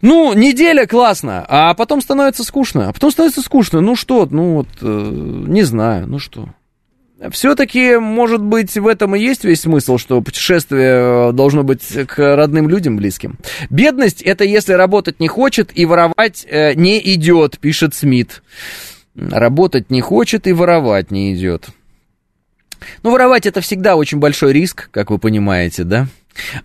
Ну, 0.00 0.32
неделя 0.32 0.86
классно, 0.86 1.44
а 1.48 1.74
потом 1.74 2.00
становится 2.00 2.44
скучно. 2.44 2.90
А 2.90 2.92
потом 2.92 3.10
становится 3.10 3.42
скучно. 3.42 3.80
Ну 3.80 3.96
что, 3.96 4.28
ну 4.30 4.54
вот, 4.54 4.68
э, 4.80 4.86
не 4.86 5.64
знаю, 5.64 6.06
ну 6.06 6.20
что. 6.20 6.50
Все-таки, 7.30 7.96
может 7.96 8.42
быть, 8.42 8.74
в 8.74 8.86
этом 8.86 9.14
и 9.14 9.20
есть 9.20 9.44
весь 9.44 9.62
смысл, 9.62 9.98
что 9.98 10.20
путешествие 10.20 11.28
э, 11.30 11.32
должно 11.32 11.62
быть 11.62 11.82
к 12.06 12.36
родным 12.36 12.68
людям 12.68 12.96
близким. 12.96 13.38
Бедность 13.70 14.22
это 14.22 14.44
если 14.44 14.72
работать 14.72 15.20
не 15.20 15.28
хочет 15.28 15.70
и 15.74 15.86
воровать 15.86 16.46
э, 16.48 16.74
не 16.74 16.98
идет, 17.14 17.58
пишет 17.58 17.94
Смит. 17.94 18.42
Работать 19.16 19.90
не 19.90 20.00
хочет 20.00 20.46
и 20.46 20.52
воровать 20.52 21.10
не 21.10 21.34
идет. 21.34 21.68
Ну, 23.02 23.10
воровать 23.10 23.46
это 23.46 23.60
всегда 23.60 23.96
очень 23.96 24.18
большой 24.18 24.52
риск, 24.52 24.88
как 24.90 25.10
вы 25.10 25.18
понимаете, 25.18 25.84
да? 25.84 26.06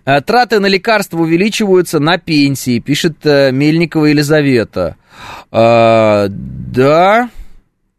А, 0.04 0.20
Траты 0.20 0.58
на 0.58 0.66
лекарства 0.66 1.18
увеличиваются 1.18 2.00
на 2.00 2.18
пенсии, 2.18 2.80
пишет 2.80 3.24
э, 3.24 3.52
Мельникова 3.52 4.06
Елизавета. 4.06 4.96
А, 5.50 6.26
да, 6.28 7.30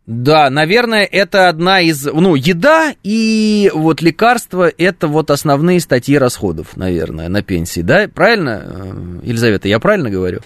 да, 0.07 0.49
наверное, 0.49 1.05
это 1.05 1.47
одна 1.47 1.79
из, 1.79 2.05
ну, 2.05 2.33
еда 2.33 2.95
и 3.03 3.71
вот 3.71 4.01
лекарства, 4.01 4.67
это 4.75 5.07
вот 5.07 5.29
основные 5.29 5.79
статьи 5.79 6.17
расходов, 6.17 6.75
наверное, 6.75 7.29
на 7.29 7.43
пенсии, 7.43 7.81
да, 7.81 8.09
правильно, 8.13 8.63
э, 8.65 9.19
Елизавета, 9.23 9.67
я 9.67 9.77
правильно 9.79 10.09
говорю? 10.09 10.39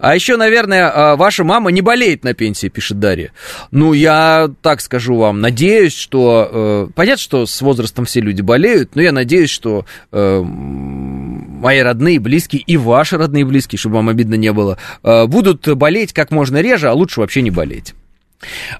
А 0.00 0.16
еще, 0.16 0.36
наверное, 0.36 0.90
э, 0.90 1.16
ваша 1.16 1.44
мама 1.44 1.70
не 1.70 1.82
болеет 1.82 2.24
на 2.24 2.34
пенсии, 2.34 2.66
пишет 2.66 2.98
Дарья. 2.98 3.30
Ну, 3.70 3.92
я 3.92 4.50
так 4.60 4.80
скажу 4.80 5.14
вам, 5.14 5.40
надеюсь, 5.40 5.96
что, 5.96 6.50
э, 6.88 6.88
понятно, 6.96 7.22
что 7.22 7.46
с 7.46 7.62
возрастом 7.62 8.06
все 8.06 8.20
люди 8.20 8.42
болеют, 8.42 8.96
но 8.96 9.02
я 9.02 9.12
надеюсь, 9.12 9.50
что 9.50 9.86
мои 10.10 11.80
родные, 11.80 12.18
близкие 12.18 12.60
и 12.60 12.76
ваши 12.76 13.16
родные, 13.16 13.44
близкие, 13.44 13.78
чтобы 13.78 13.96
вам 13.96 14.08
обидно 14.08 14.34
не 14.34 14.52
было, 14.52 14.78
будут 15.02 15.68
болеть 15.76 16.12
как 16.12 16.30
можно 16.30 16.60
реже, 16.60 16.88
а 16.88 16.92
лучше 16.92 17.20
вообще 17.20 17.42
не 17.42 17.50
болеть. 17.50 17.94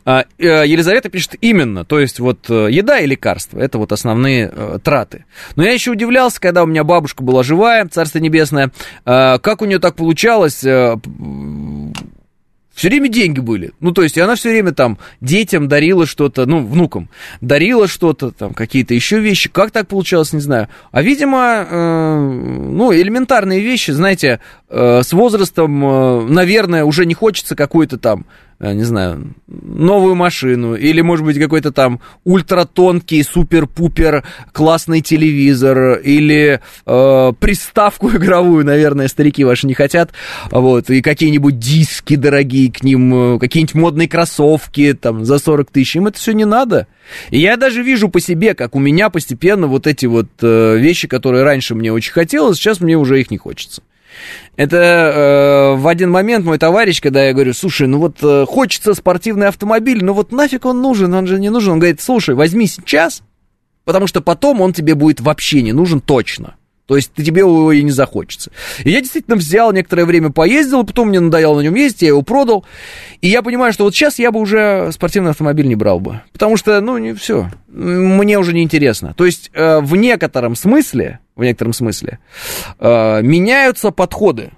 А, 0.04 0.24
э, 0.38 0.66
Елизавета 0.66 1.08
пишет 1.08 1.34
именно, 1.40 1.84
то 1.84 1.98
есть 1.98 2.20
вот 2.20 2.50
э, 2.50 2.68
еда 2.70 3.00
и 3.00 3.06
лекарства, 3.06 3.58
это 3.58 3.78
вот 3.78 3.92
основные 3.92 4.50
э, 4.52 4.78
траты. 4.82 5.24
Но 5.56 5.64
я 5.64 5.72
еще 5.72 5.92
удивлялся, 5.92 6.40
когда 6.40 6.62
у 6.62 6.66
меня 6.66 6.84
бабушка 6.84 7.22
была 7.22 7.42
живая, 7.42 7.86
Царство 7.88 8.18
Небесное, 8.18 8.72
э, 9.04 9.38
как 9.38 9.62
у 9.62 9.64
нее 9.64 9.78
так 9.78 9.96
получалось, 9.96 10.62
э, 10.64 10.96
все 12.76 12.88
время 12.88 13.08
деньги 13.08 13.40
были. 13.40 13.72
Ну, 13.80 13.92
то 13.92 14.02
есть, 14.02 14.18
и 14.18 14.20
она 14.20 14.34
все 14.34 14.50
время 14.50 14.72
там 14.72 14.98
детям 15.22 15.66
дарила 15.66 16.04
что-то, 16.04 16.44
ну, 16.44 16.64
внукам, 16.64 17.08
дарила 17.40 17.88
что-то, 17.88 18.30
там, 18.30 18.52
какие-то 18.52 18.92
еще 18.92 19.18
вещи. 19.18 19.48
Как 19.48 19.70
так 19.70 19.88
получалось, 19.88 20.34
не 20.34 20.40
знаю. 20.40 20.68
А, 20.92 21.00
видимо, 21.00 21.66
э, 21.68 22.18
ну, 22.18 22.92
элементарные 22.92 23.60
вещи, 23.60 23.92
знаете, 23.92 24.40
э, 24.68 25.00
с 25.02 25.10
возрастом, 25.14 25.84
э, 25.84 26.20
наверное, 26.28 26.84
уже 26.84 27.06
не 27.06 27.14
хочется 27.14 27.56
какой-то 27.56 27.96
там 27.96 28.26
не 28.60 28.84
знаю, 28.84 29.34
новую 29.46 30.14
машину, 30.14 30.74
или, 30.74 31.02
может 31.02 31.26
быть, 31.26 31.38
какой-то 31.38 31.72
там 31.72 32.00
ультратонкий, 32.24 33.22
супер-пупер 33.22 34.24
классный 34.52 35.02
телевизор, 35.02 35.98
или 35.98 36.60
э, 36.86 37.32
приставку 37.38 38.10
игровую, 38.16 38.64
наверное, 38.64 39.08
старики 39.08 39.44
ваши 39.44 39.66
не 39.66 39.74
хотят, 39.74 40.12
вот, 40.50 40.88
и 40.88 41.02
какие-нибудь 41.02 41.58
диски 41.58 42.16
дорогие 42.16 42.72
к 42.72 42.82
ним, 42.82 43.34
э, 43.34 43.38
какие-нибудь 43.38 43.74
модные 43.74 44.08
кроссовки, 44.08 44.94
там, 44.94 45.24
за 45.24 45.38
40 45.38 45.70
тысяч, 45.70 45.96
им 45.96 46.06
это 46.06 46.18
все 46.18 46.32
не 46.32 46.44
надо. 46.44 46.86
И 47.30 47.38
я 47.38 47.56
даже 47.56 47.82
вижу 47.82 48.08
по 48.08 48.20
себе, 48.20 48.54
как 48.54 48.74
у 48.74 48.78
меня 48.78 49.10
постепенно 49.10 49.66
вот 49.66 49.86
эти 49.86 50.06
вот 50.06 50.28
э, 50.40 50.76
вещи, 50.78 51.08
которые 51.08 51.44
раньше 51.44 51.74
мне 51.74 51.92
очень 51.92 52.12
хотелось, 52.12 52.56
сейчас 52.56 52.80
мне 52.80 52.96
уже 52.96 53.20
их 53.20 53.30
не 53.30 53.38
хочется. 53.38 53.82
Это 54.56 54.76
э, 54.76 55.76
в 55.76 55.86
один 55.86 56.10
момент 56.10 56.44
мой 56.44 56.58
товарищ, 56.58 57.00
когда 57.00 57.24
я 57.24 57.32
говорю, 57.32 57.52
слушай, 57.52 57.86
ну 57.86 57.98
вот 57.98 58.18
э, 58.22 58.46
хочется 58.46 58.94
спортивный 58.94 59.48
автомобиль, 59.48 60.02
ну 60.02 60.12
вот 60.12 60.32
нафиг 60.32 60.64
он 60.64 60.80
нужен, 60.80 61.12
он 61.14 61.26
же 61.26 61.38
не 61.38 61.50
нужен. 61.50 61.74
Он 61.74 61.78
говорит, 61.78 62.00
слушай, 62.00 62.34
возьми 62.34 62.66
сейчас, 62.66 63.22
потому 63.84 64.06
что 64.06 64.20
потом 64.20 64.60
он 64.60 64.72
тебе 64.72 64.94
будет 64.94 65.20
вообще 65.20 65.62
не 65.62 65.72
нужен 65.72 66.00
точно. 66.00 66.56
То 66.86 66.94
есть 66.96 67.12
тебе 67.14 67.40
его 67.40 67.72
и 67.72 67.82
не 67.82 67.90
захочется. 67.90 68.52
И 68.84 68.90
я 68.90 69.00
действительно 69.00 69.36
взял, 69.36 69.72
некоторое 69.72 70.04
время 70.04 70.30
поездил, 70.30 70.84
потом 70.84 71.08
мне 71.08 71.18
надоело 71.18 71.56
на 71.56 71.62
нем 71.62 71.74
ездить, 71.74 72.02
я 72.02 72.08
его 72.08 72.22
продал. 72.22 72.64
И 73.20 73.28
я 73.28 73.42
понимаю, 73.42 73.72
что 73.72 73.84
вот 73.84 73.94
сейчас 73.94 74.18
я 74.20 74.30
бы 74.30 74.38
уже 74.38 74.90
спортивный 74.92 75.30
автомобиль 75.32 75.66
не 75.66 75.74
брал 75.74 75.98
бы. 75.98 76.22
Потому 76.32 76.56
что, 76.56 76.80
ну, 76.80 76.96
не 76.98 77.12
все. 77.14 77.50
Мне 77.66 78.38
уже 78.38 78.54
не 78.54 78.62
интересно. 78.62 79.14
То 79.16 79.26
есть 79.26 79.50
э, 79.52 79.80
в 79.80 79.96
некотором 79.96 80.54
смысле, 80.54 81.18
в 81.34 81.42
некотором 81.42 81.72
смысле, 81.72 82.20
э, 82.78 83.22
меняются 83.22 83.90
подходы. 83.90 84.52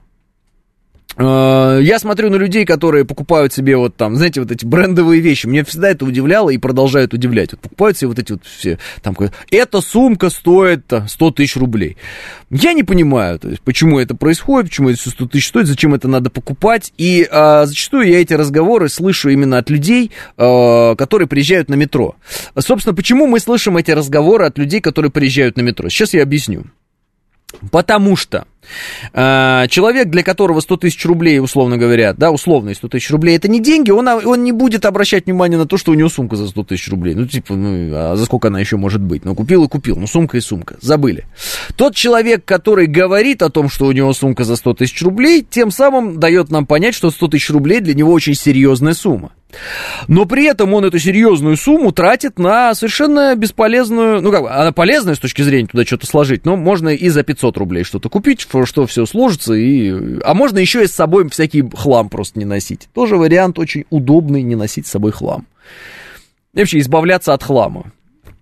Э, 1.19 1.81
я 1.83 1.99
смотрю 1.99 2.31
на 2.31 2.37
людей, 2.37 2.65
которые 2.65 3.05
покупают 3.05 3.53
себе 3.53 3.77
вот 3.77 3.97
там, 3.97 4.17
знаете, 4.17 4.41
вот 4.41 4.53
эти 4.53 4.65
брендовые 4.65 5.21
вещи. 5.21 5.47
Мне 5.47 5.65
всегда 5.65 5.91
это 5.91 6.05
удивляло 6.05 6.51
и 6.51 6.59
продолжает 6.59 7.13
удивлять. 7.13 7.53
Вот 7.53 7.61
покупают 7.61 7.99
себе 7.99 8.09
вот 8.09 8.19
эти 8.19 8.33
вот 8.33 8.45
все, 8.45 8.79
там, 9.03 9.17
эта 9.51 9.81
сумка 9.81 10.31
стоит 10.31 10.93
100 11.07 11.31
тысяч 11.33 11.57
рублей. 11.57 11.97
Я 12.51 12.73
не 12.73 12.85
понимаю, 12.85 13.39
то 13.39 13.49
есть, 13.49 13.61
почему 13.63 13.99
это 13.99 14.15
происходит, 14.15 14.71
почему 14.71 14.91
это 14.91 14.99
все 14.99 15.11
100 15.11 15.27
тысяч 15.27 15.49
стоит, 15.49 15.67
зачем 15.67 15.95
это 15.95 16.09
надо 16.09 16.31
покупать. 16.31 16.93
И 16.97 17.27
а, 17.31 17.67
зачастую 17.67 18.09
я 18.09 18.21
эти 18.21 18.33
разговоры 18.33 18.89
слышу 18.89 19.29
именно 19.29 19.59
от 19.59 19.69
людей, 19.71 20.13
а, 20.37 20.95
которые 20.95 21.29
приезжают 21.29 21.69
на 21.69 21.75
метро. 21.75 22.15
Собственно, 22.57 22.95
почему 22.95 23.27
мы 23.27 23.41
слышим 23.41 23.77
эти 23.77 23.91
разговоры 23.91 24.47
от 24.47 24.57
людей, 24.57 24.81
которые 24.81 25.11
приезжают 25.11 25.57
на 25.57 25.63
метро? 25.63 25.89
Сейчас 25.89 26.15
я 26.15 26.23
объясню. 26.23 26.65
Потому 27.71 28.17
что 28.17 28.47
человек, 29.13 30.09
для 30.09 30.23
которого 30.23 30.61
100 30.61 30.77
тысяч 30.79 31.05
рублей, 31.05 31.41
условно 31.41 31.77
говоря, 31.77 32.13
да, 32.13 32.31
условные 32.31 32.75
100 32.75 32.89
тысяч 32.89 33.11
рублей, 33.11 33.37
это 33.37 33.49
не 33.49 33.61
деньги, 33.61 33.91
он, 33.91 34.09
он 34.09 34.45
не 34.45 34.53
будет 34.53 34.85
обращать 34.85 35.27
внимание 35.27 35.59
на 35.59 35.67
то, 35.67 35.77
что 35.77 35.93
у 35.93 35.95
него 35.95 36.09
сумка 36.09 36.37
за 36.37 36.49
100 36.49 36.65
тысяч 36.65 36.89
рублей. 36.89 37.15
Ну, 37.15 37.27
типа, 37.27 37.55
ну, 37.55 37.91
а 37.95 38.17
за 38.17 38.25
сколько 38.25 38.49
она 38.49 38.61
еще 38.61 38.77
может 38.77 39.01
быть? 39.01 39.25
Ну, 39.25 39.35
купил 39.35 39.65
и 39.65 39.69
купил, 39.69 39.97
ну, 39.97 40.07
сумка 40.07 40.37
и 40.37 40.41
сумка, 40.41 40.77
забыли. 40.81 41.27
Тот 41.77 41.95
человек, 41.95 42.45
который 42.45 42.87
говорит 42.87 43.43
о 43.43 43.51
том, 43.51 43.69
что 43.69 43.87
у 43.87 43.93
него 43.93 44.13
сумка 44.13 44.45
за 44.45 44.57
100 44.57 44.75
тысяч 44.75 45.03
рублей, 45.03 45.47
тем 45.49 45.71
самым 45.71 46.19
дает 46.19 46.51
нам 46.51 46.67
понять, 46.67 46.95
что 46.95 47.11
100 47.11 47.29
тысяч 47.29 47.51
рублей 47.51 47.81
для 47.81 47.95
него 47.95 48.13
очень 48.13 48.35
серьезная 48.35 48.95
сумма. 48.95 49.33
Но 50.09 50.27
при 50.27 50.45
этом 50.45 50.75
он 50.75 50.85
эту 50.85 50.99
серьезную 50.99 51.57
сумму 51.57 51.93
тратит 51.93 52.39
на 52.39 52.75
совершенно 52.75 53.35
бесполезную, 53.35 54.21
ну 54.21 54.31
как 54.31 54.45
она 54.45 54.73
полезная 54.73 55.15
с 55.15 55.19
точки 55.19 55.43
зрения 55.43 55.69
туда 55.69 55.85
что-то 55.85 56.07
сложить, 56.07 56.45
но 56.45 56.57
можно 56.57 56.91
и 56.91 57.09
за 57.09 57.23
500 57.23 57.57
рублей 57.57 57.85
что-то 57.85 58.11
купить, 58.11 58.47
что 58.67 58.87
все 58.87 59.07
сложится, 59.07 59.55
и... 59.55 60.19
а 60.25 60.35
можно 60.35 60.59
еще 60.59 60.85
и 60.85 60.87
с 60.87 60.93
собой 60.93 61.29
всякий 61.29 61.69
хлам 61.75 62.09
просто 62.09 62.39
не 62.39 62.45
носить. 62.45 62.89
Тоже 62.95 63.17
вариант 63.17 63.59
очень 63.59 63.85
удобный, 63.91 64.43
не 64.43 64.57
носить 64.57 64.87
с 64.87 64.91
собой 64.91 65.13
хлам. 65.13 65.47
И 66.55 66.59
вообще 66.59 66.79
избавляться 66.79 67.35
от 67.35 67.43
хлама. 67.43 67.93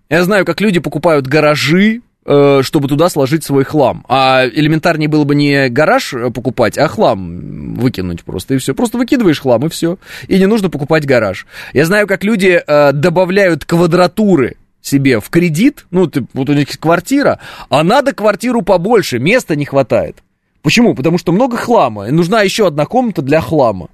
Я 0.09 0.23
знаю, 0.25 0.45
как 0.45 0.61
люди 0.61 0.79
покупают 0.79 1.27
гаражи, 1.27 2.03
Э, 2.29 2.63
чтобы 2.65 2.89
туда 2.89 3.09
сложить 3.09 3.45
свой 3.45 3.63
хлам. 3.63 4.05
А 4.09 4.45
элементарнее 4.49 5.09
было 5.09 5.23
бы 5.23 5.37
не 5.37 5.69
гараж 5.69 6.13
покупать, 6.35 6.77
а 6.77 6.89
хлам 6.89 7.75
выкинуть 7.75 8.25
просто, 8.25 8.55
и 8.55 8.59
все. 8.59 8.75
Просто 8.75 8.99
выкидываешь 8.99 9.41
хлам, 9.41 9.65
и 9.65 9.69
все. 9.69 9.97
И 10.27 10.37
не 10.37 10.47
нужно 10.47 10.69
покупать 10.69 11.07
гараж. 11.07 11.47
Я 11.73 11.87
знаю, 11.87 12.09
как 12.09 12.25
люди 12.25 12.61
э, 12.67 12.93
добавляют 12.93 13.65
квадратуры 13.65 14.57
себе 14.81 15.21
в 15.21 15.29
кредит, 15.31 15.87
ну, 15.91 16.07
ты, 16.07 16.25
вот 16.33 16.49
у 16.49 16.53
них 16.53 16.69
квартира, 16.79 17.41
а 17.69 17.83
надо 17.83 18.13
квартиру 18.13 18.63
побольше, 18.63 19.19
места 19.19 19.57
не 19.57 19.65
хватает. 19.65 20.19
Почему? 20.63 20.95
Потому 20.95 21.19
что 21.19 21.33
много 21.33 21.57
хлама, 21.57 22.09
и 22.09 22.11
нужна 22.11 22.43
еще 22.43 22.67
одна 22.67 22.87
комната 22.87 23.23
для 23.23 23.41
хлама. 23.41 23.89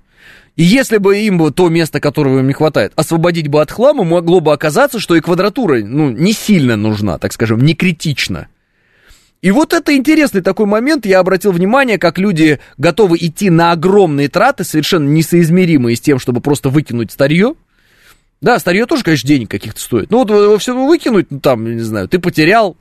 И 0.56 0.62
если 0.62 0.98
бы 0.98 1.18
им 1.18 1.38
бы 1.38 1.50
то 1.50 1.68
место, 1.70 1.98
которого 1.98 2.40
им 2.40 2.46
не 2.46 2.52
хватает, 2.52 2.92
освободить 2.94 3.48
бы 3.48 3.62
от 3.62 3.70
хлама, 3.70 4.04
могло 4.04 4.40
бы 4.40 4.52
оказаться, 4.52 5.00
что 5.00 5.16
и 5.16 5.20
квадратура, 5.20 5.82
ну, 5.82 6.10
не 6.10 6.32
сильно 6.32 6.76
нужна, 6.76 7.18
так 7.18 7.32
скажем, 7.32 7.60
не 7.60 7.74
критично. 7.74 8.48
И 9.40 9.50
вот 9.50 9.72
это 9.72 9.96
интересный 9.96 10.40
такой 10.40 10.66
момент. 10.66 11.04
Я 11.04 11.18
обратил 11.18 11.50
внимание, 11.50 11.98
как 11.98 12.16
люди 12.16 12.60
готовы 12.78 13.16
идти 13.20 13.50
на 13.50 13.72
огромные 13.72 14.28
траты, 14.28 14.62
совершенно 14.62 15.08
несоизмеримые 15.08 15.96
с 15.96 16.00
тем, 16.00 16.20
чтобы 16.20 16.40
просто 16.40 16.68
выкинуть 16.68 17.10
старье. 17.10 17.54
Да, 18.42 18.58
старье 18.58 18.86
тоже, 18.86 19.04
конечно, 19.04 19.26
денег 19.26 19.50
каких-то 19.50 19.80
стоит. 19.80 20.10
Ну, 20.10 20.18
вот 20.18 20.30
его 20.30 20.58
все 20.58 20.74
выкинуть, 20.74 21.30
ну, 21.30 21.38
там, 21.38 21.64
не 21.64 21.80
знаю, 21.80 22.08
ты 22.08 22.18
потерял 22.18 22.76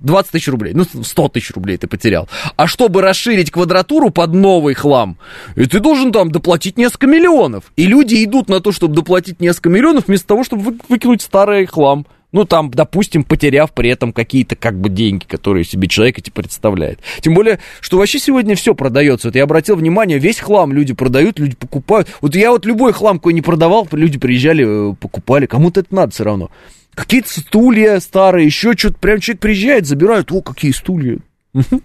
20 0.00 0.32
тысяч 0.32 0.48
рублей, 0.48 0.72
ну, 0.74 0.84
100 0.84 1.28
тысяч 1.28 1.52
рублей 1.52 1.76
ты 1.76 1.86
потерял. 1.86 2.28
А 2.56 2.66
чтобы 2.66 3.02
расширить 3.02 3.50
квадратуру 3.50 4.08
под 4.08 4.32
новый 4.32 4.72
хлам, 4.74 5.18
ты 5.54 5.80
должен 5.80 6.12
там 6.12 6.30
доплатить 6.30 6.78
несколько 6.78 7.06
миллионов. 7.06 7.64
И 7.76 7.86
люди 7.86 8.24
идут 8.24 8.48
на 8.48 8.60
то, 8.60 8.72
чтобы 8.72 8.94
доплатить 8.94 9.38
несколько 9.38 9.68
миллионов, 9.68 10.08
вместо 10.08 10.28
того, 10.28 10.44
чтобы 10.44 10.78
выкинуть 10.88 11.20
старый 11.20 11.66
хлам 11.66 12.06
Ну, 12.32 12.44
там, 12.44 12.70
допустим, 12.70 13.24
потеряв 13.24 13.72
при 13.72 13.90
этом 13.90 14.12
какие-то 14.12 14.54
как 14.54 14.78
бы 14.78 14.88
деньги, 14.88 15.24
которые 15.24 15.64
себе 15.64 15.88
человек 15.88 16.18
эти 16.18 16.30
представляет. 16.30 17.00
Тем 17.20 17.34
более, 17.34 17.58
что 17.80 17.98
вообще 17.98 18.18
сегодня 18.18 18.54
все 18.54 18.74
продается. 18.74 19.28
Вот 19.28 19.34
я 19.34 19.44
обратил 19.44 19.76
внимание, 19.76 20.18
весь 20.18 20.38
хлам 20.38 20.72
люди 20.72 20.94
продают, 20.94 21.38
люди 21.38 21.56
покупают. 21.56 22.08
Вот 22.20 22.36
я 22.36 22.52
вот 22.52 22.66
любой 22.66 22.92
хлам, 22.92 23.18
какой 23.18 23.32
не 23.32 23.42
продавал, 23.42 23.88
люди 23.92 24.18
приезжали, 24.18 24.92
э, 24.92 24.94
покупали. 24.94 25.46
Кому-то 25.46 25.80
это 25.80 25.94
надо 25.94 26.12
все 26.12 26.24
равно. 26.24 26.50
Какие-то 26.94 27.40
стулья 27.40 27.98
старые, 27.98 28.46
еще 28.46 28.74
что-то. 28.76 28.98
Прям 28.98 29.20
человек 29.20 29.40
приезжает, 29.40 29.86
забирает. 29.86 30.30
О, 30.30 30.40
какие 30.40 30.70
стулья. 30.70 31.18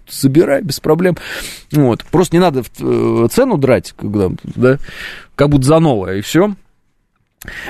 Забирай, 0.08 0.62
без 0.62 0.80
проблем. 0.80 1.18
Вот. 1.72 2.06
Просто 2.06 2.36
не 2.36 2.40
надо 2.40 2.64
э, 2.80 3.28
цену 3.32 3.58
драть, 3.58 3.94
когда, 3.98 4.30
да, 4.44 4.78
как 5.36 5.50
будто 5.50 5.66
за 5.66 5.80
новое, 5.80 6.18
и 6.18 6.22
все. 6.22 6.54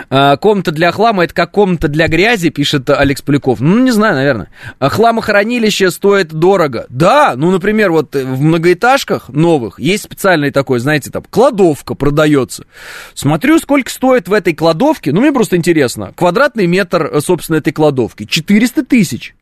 А, 0.10 0.38
комната 0.38 0.72
для 0.72 0.92
хлама 0.92 1.26
это 1.26 1.34
как 1.34 1.52
комната 1.52 1.88
для 1.88 2.08
грязи, 2.08 2.50
пишет 2.50 2.90
Алекс 2.90 3.22
Поляков. 3.22 3.60
Ну, 3.60 3.80
не 3.80 3.92
знаю, 3.92 4.16
наверное. 4.16 4.50
А 4.80 4.90
хламохранилище 4.90 5.92
стоит 5.92 6.34
дорого. 6.34 6.86
Да, 6.90 7.34
ну, 7.36 7.52
например, 7.52 7.92
вот 7.92 8.16
в 8.16 8.42
многоэтажках 8.42 9.30
новых 9.30 9.80
есть 9.80 10.04
специальный 10.04 10.52
такой, 10.52 10.80
знаете, 10.80 11.12
там, 11.12 11.24
кладовка 11.30 11.96
продается. 11.96 12.66
Смотрю, 13.14 13.60
сколько 13.60 13.90
стоит 13.90 14.28
в 14.28 14.34
этой 14.34 14.54
кладовке. 14.54 15.12
Ну, 15.12 15.22
мне 15.22 15.32
просто 15.32 15.58
интересно. 15.58 16.14
Квадратный 16.16 16.68
метр, 16.68 17.10
э, 17.12 17.20
собственно, 17.22 17.58
этой 17.58 17.74
кладовки. 17.74 18.26
400 18.26 18.86
тысяч 18.86 19.36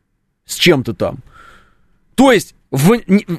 с 0.46 0.56
чем-то 0.56 0.94
там. 0.94 1.18
То 2.14 2.32
есть, 2.32 2.54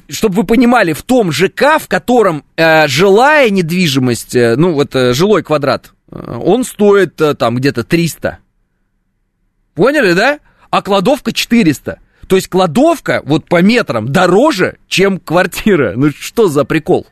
чтобы 0.08 0.34
вы 0.34 0.44
понимали, 0.44 0.92
в 0.92 1.02
том 1.02 1.32
ЖК, 1.32 1.78
в 1.80 1.88
котором 1.88 2.44
э, 2.56 2.86
жилая 2.88 3.50
недвижимость, 3.50 4.34
э, 4.34 4.56
ну 4.56 4.72
вот 4.72 4.94
э, 4.94 5.12
жилой 5.12 5.42
квадрат, 5.42 5.92
он 6.10 6.64
стоит 6.64 7.20
э, 7.20 7.34
там 7.34 7.56
где-то 7.56 7.84
300. 7.84 8.38
Поняли, 9.74 10.12
да? 10.12 10.40
А 10.70 10.82
кладовка 10.82 11.32
400. 11.32 11.98
То 12.26 12.36
есть 12.36 12.48
кладовка 12.48 13.22
вот 13.24 13.46
по 13.46 13.62
метрам 13.62 14.10
дороже, 14.10 14.78
чем 14.88 15.18
квартира. 15.18 15.94
Ну 15.96 16.10
что 16.10 16.48
за 16.48 16.64
прикол? 16.64 17.06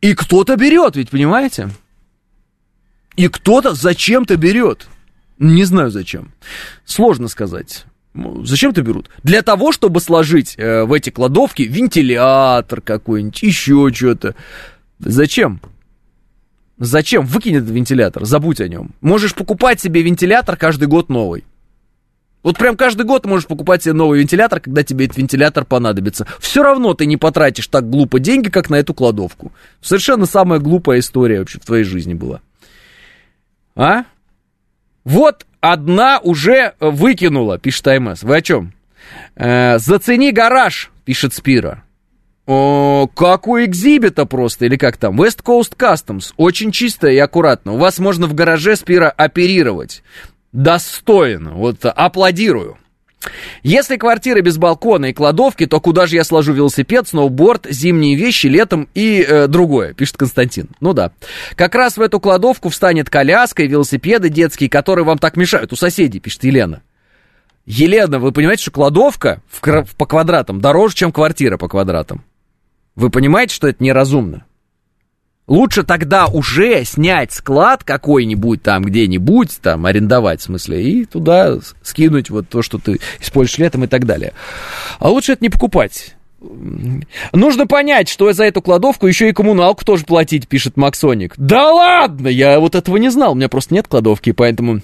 И 0.00 0.14
кто-то 0.14 0.56
берет, 0.56 0.96
ведь 0.96 1.10
понимаете? 1.10 1.70
И 3.16 3.28
кто-то 3.28 3.74
зачем-то 3.74 4.36
берет. 4.36 4.86
Не 5.38 5.64
знаю 5.64 5.90
зачем. 5.90 6.32
Сложно 6.84 7.28
сказать. 7.28 7.86
Ну, 8.14 8.44
Зачем-то 8.44 8.82
берут? 8.82 9.10
Для 9.22 9.42
того, 9.42 9.72
чтобы 9.72 10.00
сложить 10.00 10.54
э, 10.56 10.84
в 10.84 10.92
эти 10.92 11.10
кладовки 11.10 11.62
вентилятор 11.62 12.80
какой-нибудь, 12.80 13.42
еще 13.42 13.90
что-то. 13.92 14.34
Зачем? 14.98 15.60
Зачем? 16.78 17.24
Выкинь 17.24 17.56
этот 17.56 17.70
вентилятор, 17.70 18.24
забудь 18.24 18.60
о 18.60 18.68
нем. 18.68 18.94
Можешь 19.00 19.34
покупать 19.34 19.80
себе 19.80 20.02
вентилятор 20.02 20.56
каждый 20.56 20.88
год 20.88 21.08
новый. 21.08 21.44
Вот 22.42 22.58
прям 22.58 22.76
каждый 22.76 23.04
год 23.04 23.24
можешь 23.24 23.48
покупать 23.48 23.82
себе 23.82 23.94
новый 23.94 24.20
вентилятор, 24.20 24.60
когда 24.60 24.84
тебе 24.84 25.06
этот 25.06 25.16
вентилятор 25.16 25.64
понадобится. 25.64 26.26
Все 26.38 26.62
равно 26.62 26.94
ты 26.94 27.06
не 27.06 27.16
потратишь 27.16 27.66
так 27.66 27.90
глупо 27.90 28.20
деньги, 28.20 28.50
как 28.50 28.70
на 28.70 28.76
эту 28.76 28.94
кладовку. 28.94 29.52
Совершенно 29.80 30.26
самая 30.26 30.60
глупая 30.60 31.00
история 31.00 31.40
вообще 31.40 31.58
в 31.58 31.64
твоей 31.64 31.82
жизни 31.82 32.14
была. 32.14 32.40
А? 33.74 34.04
Вот 35.02 35.44
одна 35.60 36.20
уже 36.20 36.74
э, 36.78 36.88
выкинула, 36.88 37.58
пишет 37.58 37.88
АМС. 37.88 38.22
Вы 38.22 38.36
о 38.36 38.42
чем? 38.42 38.72
Э, 39.34 39.78
зацени 39.78 40.30
гараж, 40.30 40.90
пишет 41.04 41.34
Спира. 41.34 41.82
О, 42.46 43.08
как 43.12 43.48
у 43.48 43.58
экзибита 43.58 44.24
просто, 44.24 44.66
или 44.66 44.76
как 44.76 44.96
там, 44.96 45.20
West 45.20 45.42
Coast 45.42 45.76
Customs, 45.76 46.32
очень 46.36 46.70
чисто 46.70 47.08
и 47.08 47.18
аккуратно. 47.18 47.72
У 47.72 47.76
вас 47.76 47.98
можно 47.98 48.26
в 48.28 48.34
гараже 48.34 48.76
Спира 48.76 49.10
оперировать. 49.10 50.02
Достойно, 50.52 51.54
вот 51.54 51.84
аплодирую. 51.84 52.78
Если 53.64 53.96
квартира 53.96 54.40
без 54.40 54.58
балкона 54.58 55.06
и 55.06 55.12
кладовки, 55.12 55.66
то 55.66 55.80
куда 55.80 56.06
же 56.06 56.14
я 56.14 56.22
сложу 56.22 56.52
велосипед, 56.52 57.08
сноуборд, 57.08 57.66
зимние 57.68 58.14
вещи 58.14 58.46
летом 58.46 58.88
и 58.94 59.24
э, 59.26 59.48
другое, 59.48 59.94
пишет 59.94 60.16
Константин. 60.16 60.68
Ну 60.80 60.92
да. 60.92 61.10
Как 61.56 61.74
раз 61.74 61.96
в 61.96 62.00
эту 62.00 62.20
кладовку 62.20 62.68
встанет 62.68 63.10
коляска 63.10 63.64
и 63.64 63.68
велосипеды 63.68 64.28
детские, 64.28 64.70
которые 64.70 65.04
вам 65.04 65.18
так 65.18 65.36
мешают. 65.36 65.72
У 65.72 65.76
соседей, 65.76 66.20
пишет 66.20 66.44
Елена. 66.44 66.82
Елена, 67.64 68.20
вы 68.20 68.30
понимаете, 68.30 68.62
что 68.62 68.70
кладовка 68.70 69.42
в, 69.50 69.60
по 69.96 70.06
квадратам 70.06 70.60
дороже, 70.60 70.94
чем 70.94 71.10
квартира 71.10 71.56
по 71.56 71.68
квадратам? 71.68 72.24
Вы 72.96 73.10
понимаете, 73.10 73.54
что 73.54 73.68
это 73.68 73.84
неразумно? 73.84 74.44
Лучше 75.46 75.84
тогда 75.84 76.26
уже 76.26 76.84
снять 76.84 77.32
склад 77.32 77.84
какой-нибудь 77.84 78.62
там 78.62 78.82
где-нибудь, 78.82 79.58
там 79.62 79.86
арендовать 79.86 80.40
в 80.40 80.44
смысле, 80.44 80.82
и 80.82 81.04
туда 81.04 81.58
скинуть 81.82 82.30
вот 82.30 82.48
то, 82.48 82.62
что 82.62 82.78
ты 82.78 82.98
используешь 83.20 83.58
летом 83.58 83.84
и 83.84 83.86
так 83.86 84.06
далее. 84.06 84.32
А 84.98 85.08
лучше 85.08 85.32
это 85.32 85.44
не 85.44 85.50
покупать. 85.50 86.16
Нужно 87.32 87.66
понять, 87.66 88.08
что 88.08 88.32
за 88.32 88.44
эту 88.44 88.60
кладовку 88.60 89.06
еще 89.06 89.28
и 89.28 89.32
коммуналку 89.32 89.84
тоже 89.84 90.04
платить, 90.04 90.48
пишет 90.48 90.76
Максоник. 90.76 91.34
Да 91.36 91.72
ладно, 91.72 92.26
я 92.26 92.58
вот 92.58 92.74
этого 92.74 92.96
не 92.96 93.10
знал, 93.10 93.32
у 93.32 93.34
меня 93.36 93.48
просто 93.48 93.74
нет 93.74 93.86
кладовки, 93.86 94.32
поэтому 94.32 94.80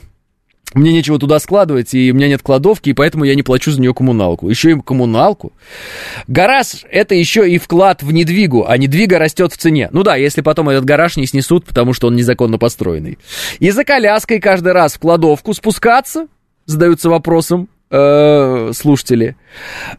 мне 0.74 0.92
нечего 0.92 1.18
туда 1.18 1.38
складывать, 1.38 1.94
и 1.94 2.10
у 2.12 2.14
меня 2.14 2.28
нет 2.28 2.42
кладовки, 2.42 2.90
и 2.90 2.92
поэтому 2.92 3.24
я 3.24 3.34
не 3.34 3.42
плачу 3.42 3.70
за 3.70 3.80
нее 3.80 3.94
коммуналку. 3.94 4.48
Еще 4.48 4.72
и 4.72 4.80
коммуналку. 4.80 5.52
Гараж– 6.26 6.84
это 6.90 7.14
еще 7.14 7.48
и 7.48 7.58
вклад 7.58 8.02
в 8.02 8.12
недвигу, 8.12 8.64
а 8.66 8.76
недвига 8.76 9.18
растет 9.18 9.52
в 9.52 9.56
цене. 9.56 9.88
Ну 9.92 10.02
да, 10.02 10.16
если 10.16 10.40
потом 10.40 10.68
этот 10.68 10.84
гараж 10.84 11.16
не 11.16 11.26
снесут, 11.26 11.66
потому 11.66 11.92
что 11.92 12.08
он 12.08 12.16
незаконно 12.16 12.58
построенный. 12.58 13.18
И 13.58 13.70
за 13.70 13.84
коляской 13.84 14.40
каждый 14.40 14.72
раз 14.72 14.94
в 14.94 14.98
кладовку 14.98 15.54
спускаться, 15.54 16.26
задаются 16.66 17.10
вопросом 17.10 17.68
э, 17.90 18.72
слушатели. 18.74 19.36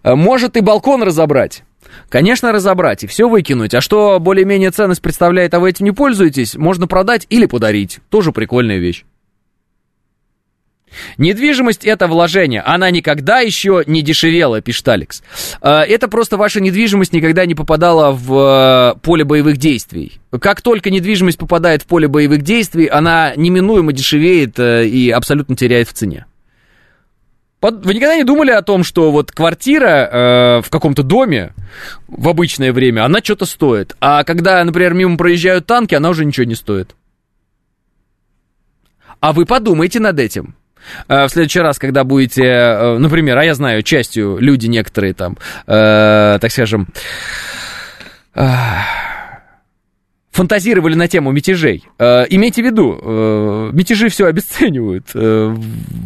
Э, 0.03 0.15
Может 0.15 0.57
и 0.57 0.61
балкон 0.61 1.03
разобрать. 1.03 1.63
Конечно, 2.09 2.51
разобрать 2.51 3.03
и 3.03 3.07
все 3.07 3.29
выкинуть. 3.29 3.73
А 3.73 3.81
что 3.81 4.19
более-менее 4.19 4.71
ценность 4.71 5.01
представляет, 5.01 5.53
а 5.53 5.59
вы 5.59 5.69
этим 5.69 5.85
не 5.85 5.91
пользуетесь, 5.91 6.55
можно 6.55 6.87
продать 6.87 7.27
или 7.29 7.45
подарить. 7.45 7.99
Тоже 8.09 8.31
прикольная 8.31 8.77
вещь. 8.77 9.05
Недвижимость 11.17 11.85
это 11.85 12.07
вложение, 12.07 12.61
она 12.61 12.89
никогда 12.91 13.39
еще 13.39 13.83
не 13.87 14.01
дешевела, 14.01 14.61
пишет 14.61 14.87
Алекс. 14.87 15.23
Э, 15.61 15.81
Это 15.81 16.07
просто 16.07 16.37
ваша 16.37 16.61
недвижимость 16.61 17.13
никогда 17.13 17.45
не 17.45 17.55
попадала 17.55 18.11
в 18.11 18.95
э, 18.95 18.99
поле 19.01 19.23
боевых 19.23 19.57
действий. 19.57 20.19
Как 20.39 20.61
только 20.61 20.89
недвижимость 20.89 21.37
попадает 21.37 21.83
в 21.83 21.85
поле 21.85 22.07
боевых 22.07 22.41
действий, 22.41 22.87
она 22.87 23.33
неминуемо 23.35 23.93
дешевеет 23.93 24.59
э, 24.59 24.87
и 24.87 25.09
абсолютно 25.09 25.55
теряет 25.55 25.89
в 25.89 25.93
цене. 25.93 26.25
Вы 27.61 27.93
никогда 27.93 28.17
не 28.17 28.25
думали 28.25 28.51
о 28.51 28.61
том, 28.61 28.83
что 28.83 29.09
вот 29.11 29.31
квартира 29.31 29.87
э, 29.87 30.61
в 30.61 30.69
каком-то 30.69 31.01
доме 31.01 31.53
в 32.07 32.27
обычное 32.27 32.73
время, 32.73 33.05
она 33.05 33.19
что-то 33.23 33.45
стоит, 33.45 33.95
а 34.01 34.25
когда, 34.25 34.61
например, 34.65 34.93
мимо 34.93 35.15
проезжают 35.15 35.65
танки, 35.65 35.95
она 35.95 36.09
уже 36.09 36.25
ничего 36.25 36.43
не 36.43 36.55
стоит? 36.55 36.93
А 39.21 39.31
вы 39.31 39.45
подумайте 39.45 40.01
над 40.01 40.19
этим. 40.19 40.55
Э, 41.07 41.25
В 41.25 41.29
следующий 41.29 41.59
раз, 41.59 41.79
когда 41.79 42.03
будете, 42.03 42.43
э, 42.43 42.97
например, 42.97 43.37
а 43.37 43.45
я 43.45 43.53
знаю, 43.55 43.83
частью 43.83 44.37
люди 44.39 44.67
некоторые 44.67 45.13
там, 45.13 45.37
э, 45.67 46.37
так 46.39 46.51
скажем, 46.51 46.87
э, 48.35 48.47
фантазировали 50.31 50.95
на 50.95 51.07
тему 51.07 51.31
мятежей. 51.31 51.83
Э, 51.99 52.25
имейте 52.29 52.63
в 52.63 52.65
виду, 52.65 52.99
э, 53.01 53.69
мятежи 53.73 54.09
все 54.09 54.25
обесценивают. 54.25 55.07
Э, 55.13 55.55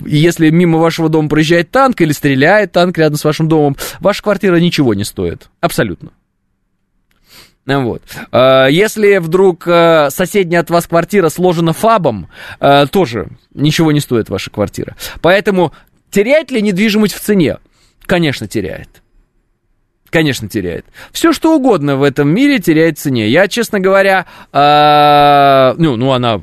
если 0.06 0.50
мимо 0.50 0.80
вашего 0.80 1.10
дома 1.10 1.30
проезжает 1.30 1.72
танк 1.72 2.02
или 2.02 2.12
стреляет 2.12 2.74
танк 2.74 2.98
рядом 2.98 3.18
с 3.18 3.24
вашим 3.24 3.48
домом, 3.48 3.78
ваша 4.00 4.22
квартира 4.22 4.58
ничего 4.58 4.94
не 4.94 5.06
стоит. 5.06 5.50
Абсолютно. 5.62 6.12
Вот. 7.68 8.02
Э, 8.32 8.68
Если 8.72 9.18
вдруг 9.18 9.68
э, 9.68 10.10
соседняя 10.10 10.62
от 10.62 10.70
вас 10.70 10.88
квартира 10.88 11.28
сложена 11.28 11.74
фабом, 11.74 12.30
э, 12.60 12.86
тоже 12.88 13.28
ничего 13.54 13.92
не 13.92 14.00
стоит 14.00 14.30
ваша 14.30 14.50
квартира. 14.50 14.96
Поэтому 15.22 15.74
теряет 16.10 16.50
ли 16.50 16.62
недвижимость 16.62 17.14
в 17.14 17.20
цене? 17.20 17.58
Конечно, 18.06 18.48
теряет. 18.48 18.88
Конечно, 20.10 20.48
теряет. 20.48 20.86
Все, 21.12 21.34
что 21.34 21.54
угодно 21.58 21.98
в 21.98 22.04
этом 22.04 22.30
мире 22.30 22.60
теряет 22.60 22.98
цене. 22.98 23.28
Я, 23.28 23.50
честно 23.50 23.82
говоря, 23.82 24.26
ну, 24.54 25.98
ну, 25.98 26.12
она, 26.14 26.42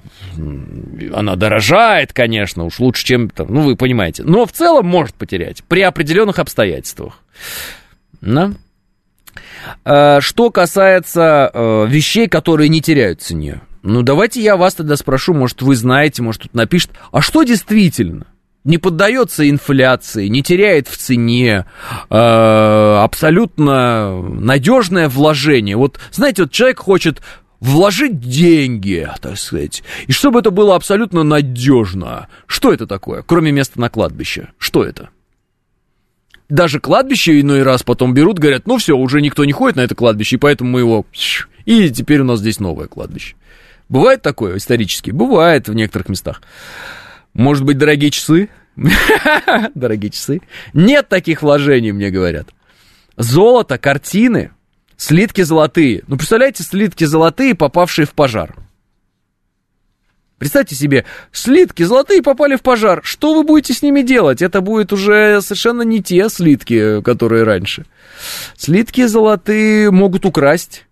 она 1.15 1.35
дорожает, 1.37 2.13
конечно, 2.13 2.65
уж 2.65 2.79
лучше, 2.79 3.07
чем, 3.07 3.31
там, 3.31 3.47
ну, 3.49 3.63
вы 3.63 3.75
понимаете. 3.75 4.23
Но 4.23 4.45
в 4.45 4.53
целом 4.53 4.87
может 4.87 5.15
потерять 5.15 5.65
при 5.65 5.81
определенных 5.81 6.39
обстоятельствах. 6.39 7.23
Да? 8.21 8.53
Э, 9.85 10.21
Что 10.21 10.51
касается 10.51 11.51
э, 11.53 11.87
вещей, 11.89 12.29
которые 12.29 12.69
не 12.69 12.81
теряют 12.81 13.21
в 13.21 13.25
цене. 13.25 13.61
Ну, 13.83 14.03
давайте 14.03 14.41
я 14.41 14.57
вас 14.57 14.75
тогда 14.75 14.97
спрошу, 14.97 15.35
может, 15.35 15.61
вы 15.61 15.77
знаете, 15.77 16.23
может, 16.23 16.43
тут 16.43 16.55
напишет, 16.55 16.91
а 17.13 17.21
что 17.21 17.43
действительно? 17.43 18.27
Не 18.65 18.79
поддается 18.79 19.49
инфляции, 19.49 20.27
не 20.29 20.43
теряет 20.43 20.89
в 20.89 20.97
цене, 20.97 21.67
э, 22.09 22.99
абсолютно 23.03 24.23
надежное 24.23 25.11
вложение. 25.11 25.77
Вот, 25.77 26.01
знаете, 26.13 26.45
вот 26.45 26.53
человек 26.53 26.79
хочет 26.79 27.21
вложить 27.61 28.21
деньги, 28.21 29.07
так 29.21 29.37
сказать, 29.37 29.83
и 30.07 30.13
чтобы 30.13 30.41
это 30.41 30.51
было 30.51 30.77
абсолютно 30.77 31.23
надежно. 31.23 32.29
Что 32.47 32.73
это 32.73 32.87
такое, 32.87 33.23
кроме 33.23 33.53
места 33.53 33.79
на 33.79 33.91
кладбище? 33.91 34.49
Что 34.57 34.83
это? 34.83 35.11
Даже 36.49 36.79
кладбище 36.79 37.41
иной 37.41 37.63
раз 37.63 37.83
потом 37.83 38.13
берут, 38.13 38.39
говорят, 38.39 38.67
ну 38.67 38.79
все, 38.79 38.97
уже 38.97 39.23
никто 39.23 39.45
не 39.45 39.53
ходит 39.53 39.77
на 39.77 39.81
это 39.81 39.95
кладбище, 39.95 40.37
и 40.37 40.39
поэтому 40.39 40.71
мы 40.71 40.81
его... 40.81 41.07
И 41.65 41.89
теперь 41.91 42.21
у 42.21 42.25
нас 42.25 42.41
здесь 42.41 42.61
новое 42.61 42.87
кладбище. 42.87 43.37
Бывает 43.89 44.23
такое 44.23 44.59
исторически? 44.59 45.11
Бывает 45.11 45.69
в 45.69 45.75
некоторых 45.75 46.09
местах. 46.09 46.43
Может 47.33 47.65
быть, 47.65 47.79
дорогие 47.79 48.11
часы? 48.11 48.49
Дорогие 49.75 50.11
часы. 50.11 50.41
Нет 50.73 51.09
таких 51.09 51.43
вложений, 51.43 51.93
мне 51.93 52.11
говорят. 52.11 52.49
Золото, 53.17 53.79
картины, 53.79 54.51
слитки 54.97 55.43
золотые. 55.43 56.03
Ну, 56.07 56.17
представляете, 56.17 56.65
слитки 56.65 57.05
золотые, 57.05 57.55
попавшие 57.55 58.07
в 58.07 58.13
пожар. 58.13 58.55
Представьте 60.39 60.75
себе, 60.75 61.05
слитки 61.33 61.85
золотые 61.85 62.23
попали 62.23 62.57
в 62.57 62.63
пожар. 62.63 63.01
Что 63.05 63.35
вы 63.35 63.45
будете 63.45 63.73
с 63.73 63.83
ними 63.83 64.03
делать? 64.03 64.43
Это 64.43 64.61
будет 64.61 64.93
уже 64.93 65.41
совершенно 65.41 65.83
не 65.83 66.03
те 66.03 66.29
слитки, 66.29 67.01
которые 67.03 67.45
раньше. 67.45 67.87
Слитки 68.57 69.07
золотые 69.07 69.91
могут 69.91 70.27
украсть. 70.27 70.87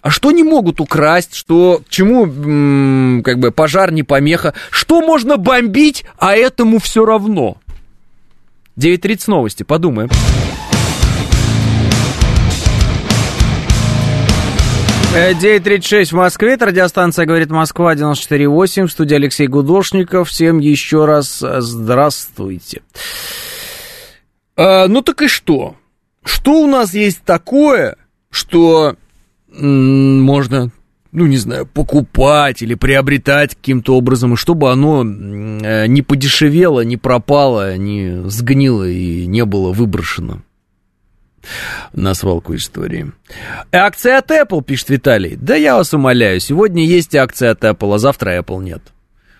А 0.00 0.10
что 0.10 0.30
не 0.30 0.42
могут 0.42 0.80
украсть, 0.80 1.34
что 1.34 1.82
чему 1.88 3.22
как 3.22 3.38
бы 3.38 3.50
пожар 3.50 3.92
не 3.92 4.04
помеха, 4.04 4.54
что 4.70 5.00
можно 5.00 5.36
бомбить, 5.36 6.04
а 6.18 6.36
этому 6.36 6.78
все 6.78 7.04
равно. 7.04 7.58
9.30 8.76 9.24
новости, 9.26 9.62
подумаем. 9.64 10.08
9.36 15.16 16.10
в 16.10 16.12
Москве, 16.12 16.52
это 16.52 16.66
радиостанция 16.66 17.24
«Говорит 17.24 17.48
Москва» 17.48 17.94
94.8, 17.94 18.86
в 18.86 18.92
студии 18.92 19.14
Алексей 19.14 19.46
Гудошников. 19.46 20.28
Всем 20.28 20.58
еще 20.58 21.06
раз 21.06 21.42
э, 21.42 21.62
здравствуйте. 21.62 22.82
А, 24.56 24.86
ну 24.88 25.00
так 25.00 25.22
и 25.22 25.28
что? 25.28 25.74
Что 26.22 26.60
у 26.60 26.66
нас 26.66 26.92
есть 26.92 27.22
такое, 27.22 27.96
что 28.28 28.96
м, 29.58 30.20
можно, 30.20 30.70
ну 31.12 31.24
не 31.24 31.38
знаю, 31.38 31.64
покупать 31.64 32.60
или 32.60 32.74
приобретать 32.74 33.54
каким-то 33.54 33.96
образом, 33.96 34.34
и 34.34 34.36
чтобы 34.36 34.70
оно 34.70 35.00
э, 35.02 35.86
не 35.86 36.02
подешевело, 36.02 36.82
не 36.82 36.98
пропало, 36.98 37.78
не 37.78 38.28
сгнило 38.28 38.86
и 38.86 39.26
не 39.26 39.46
было 39.46 39.72
выброшено 39.72 40.42
на 41.92 42.14
свалку 42.14 42.54
истории. 42.54 43.12
Акция 43.72 44.18
от 44.18 44.30
Apple, 44.30 44.62
пишет 44.62 44.90
Виталий. 44.90 45.36
Да 45.36 45.54
я 45.56 45.76
вас 45.76 45.92
умоляю, 45.94 46.40
сегодня 46.40 46.84
есть 46.84 47.14
акция 47.14 47.52
от 47.52 47.64
Apple, 47.64 47.94
а 47.94 47.98
завтра 47.98 48.38
Apple 48.38 48.62
нет. 48.62 48.82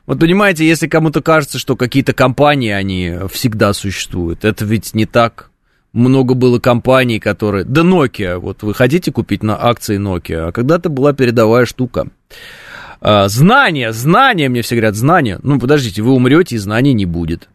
Вот 0.06 0.20
понимаете, 0.20 0.66
если 0.66 0.86
кому-то 0.86 1.20
кажется, 1.20 1.58
что 1.58 1.76
какие-то 1.76 2.12
компании, 2.12 2.70
они 2.70 3.14
всегда 3.30 3.72
существуют, 3.72 4.44
это 4.44 4.64
ведь 4.64 4.94
не 4.94 5.04
так. 5.04 5.50
Много 5.92 6.34
было 6.34 6.58
компаний, 6.58 7.18
которые... 7.18 7.64
Да 7.64 7.80
Nokia, 7.80 8.36
вот 8.36 8.62
вы 8.62 8.74
хотите 8.74 9.10
купить 9.10 9.42
на 9.42 9.60
акции 9.60 9.98
Nokia, 9.98 10.48
а 10.48 10.52
когда-то 10.52 10.90
была 10.90 11.14
передовая 11.14 11.64
штука. 11.64 12.08
А, 13.00 13.28
знания, 13.28 13.92
знания, 13.92 14.48
мне 14.48 14.62
все 14.62 14.74
говорят, 14.74 14.94
знания. 14.94 15.38
Ну, 15.42 15.58
подождите, 15.58 16.02
вы 16.02 16.12
умрете, 16.12 16.56
и 16.56 16.58
знаний 16.58 16.92
не 16.92 17.06
будет. 17.06 17.48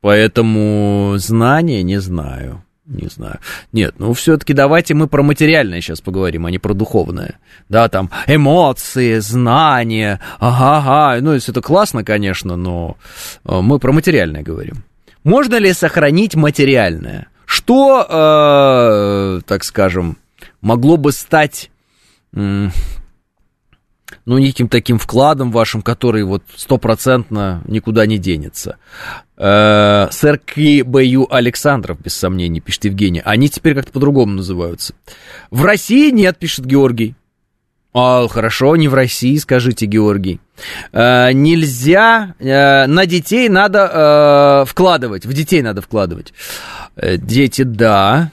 Поэтому 0.00 1.14
знания 1.18 1.82
не 1.82 2.00
знаю. 2.00 2.64
Не 2.90 3.08
знаю. 3.08 3.38
Нет, 3.72 3.94
ну 3.98 4.12
все-таки 4.14 4.52
давайте 4.52 4.94
мы 4.94 5.06
про 5.06 5.22
материальное 5.22 5.80
сейчас 5.80 6.00
поговорим, 6.00 6.46
а 6.46 6.50
не 6.50 6.58
про 6.58 6.74
духовное. 6.74 7.38
Да, 7.68 7.88
там 7.88 8.10
эмоции, 8.26 9.20
знания, 9.20 10.20
ага-ага. 10.40 11.20
Ну, 11.22 11.32
это 11.32 11.60
классно, 11.60 12.02
конечно, 12.02 12.56
но 12.56 12.96
э, 13.44 13.60
мы 13.60 13.78
про 13.78 13.92
материальное 13.92 14.42
говорим. 14.42 14.82
Можно 15.22 15.56
ли 15.56 15.72
сохранить 15.72 16.34
материальное? 16.34 17.28
Что, 17.44 18.06
э, 18.08 19.40
так 19.46 19.62
скажем, 19.62 20.16
могло 20.60 20.96
бы 20.96 21.12
стать 21.12 21.70
ну, 24.24 24.38
неким 24.38 24.68
таким 24.68 24.98
вкладом 24.98 25.50
вашим, 25.50 25.82
который 25.82 26.24
вот 26.24 26.42
стопроцентно 26.54 27.62
никуда 27.66 28.06
не 28.06 28.18
денется. 28.18 28.76
Э, 29.36 30.08
сэр 30.10 30.38
К.Б.Ю. 30.38 31.26
Александров, 31.30 32.00
без 32.00 32.14
сомнений, 32.14 32.60
пишет 32.60 32.84
Евгений. 32.84 33.22
Они 33.24 33.48
теперь 33.48 33.74
как-то 33.74 33.92
по-другому 33.92 34.34
называются. 34.34 34.94
В 35.50 35.64
России 35.64 36.10
нет, 36.10 36.38
пишет 36.38 36.66
Георгий. 36.66 37.14
А, 37.92 38.28
хорошо, 38.28 38.76
не 38.76 38.86
в 38.86 38.94
России, 38.94 39.36
скажите, 39.38 39.86
Георгий. 39.86 40.40
Э, 40.92 41.32
нельзя, 41.32 42.34
э, 42.38 42.86
на 42.86 43.06
детей 43.06 43.48
надо 43.48 44.62
э, 44.62 44.70
вкладывать, 44.70 45.26
в 45.26 45.32
детей 45.32 45.60
надо 45.62 45.82
вкладывать. 45.82 46.32
Э, 46.94 47.16
дети, 47.16 47.62
да, 47.62 48.30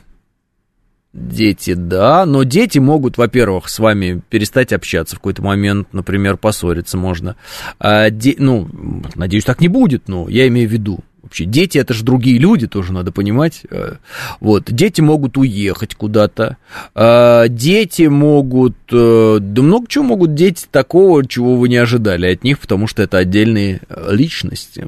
Дети, 1.18 1.74
да, 1.74 2.28
но 2.28 2.44
дети 2.44 2.78
могут, 2.78 3.18
во-первых, 3.18 3.70
с 3.70 3.80
вами 3.80 4.22
перестать 4.30 4.72
общаться 4.72 5.16
в 5.16 5.20
какой-то 5.20 5.42
момент, 5.42 5.88
например, 5.92 6.38
поссориться 6.38 6.96
можно. 6.96 7.36
А, 7.80 8.12
де, 8.12 8.36
ну, 8.38 8.70
надеюсь, 9.16 9.44
так 9.44 9.60
не 9.60 9.68
будет, 9.68 10.08
но 10.08 10.30
я 10.30 10.48
имею 10.48 10.70
в 10.70 10.72
виду. 10.72 11.00
Вообще, 11.24 11.46
дети 11.46 11.80
это 11.80 11.96
же 11.96 12.04
другие 12.04 12.38
люди, 12.38 12.68
тоже 12.68 12.94
надо 12.94 13.12
понимать. 13.12 13.64
Э, 13.72 13.96
Вот, 14.40 14.72
дети 14.72 15.02
могут 15.02 15.38
уехать 15.38 15.96
куда-то, 15.96 16.58
А, 16.94 17.48
дети 17.48 18.04
могут, 18.04 18.78
э, 18.92 19.40
да 19.42 19.62
много 19.64 19.88
чего 19.88 20.04
могут 20.04 20.36
дети 20.36 20.68
такого, 20.70 21.28
чего 21.28 21.56
вы 21.56 21.68
не 21.68 21.78
ожидали 21.78 22.32
от 22.32 22.44
них, 22.44 22.60
потому 22.60 22.86
что 22.86 23.02
это 23.02 23.18
отдельные 23.18 23.82
э, 23.90 24.10
личности. 24.14 24.86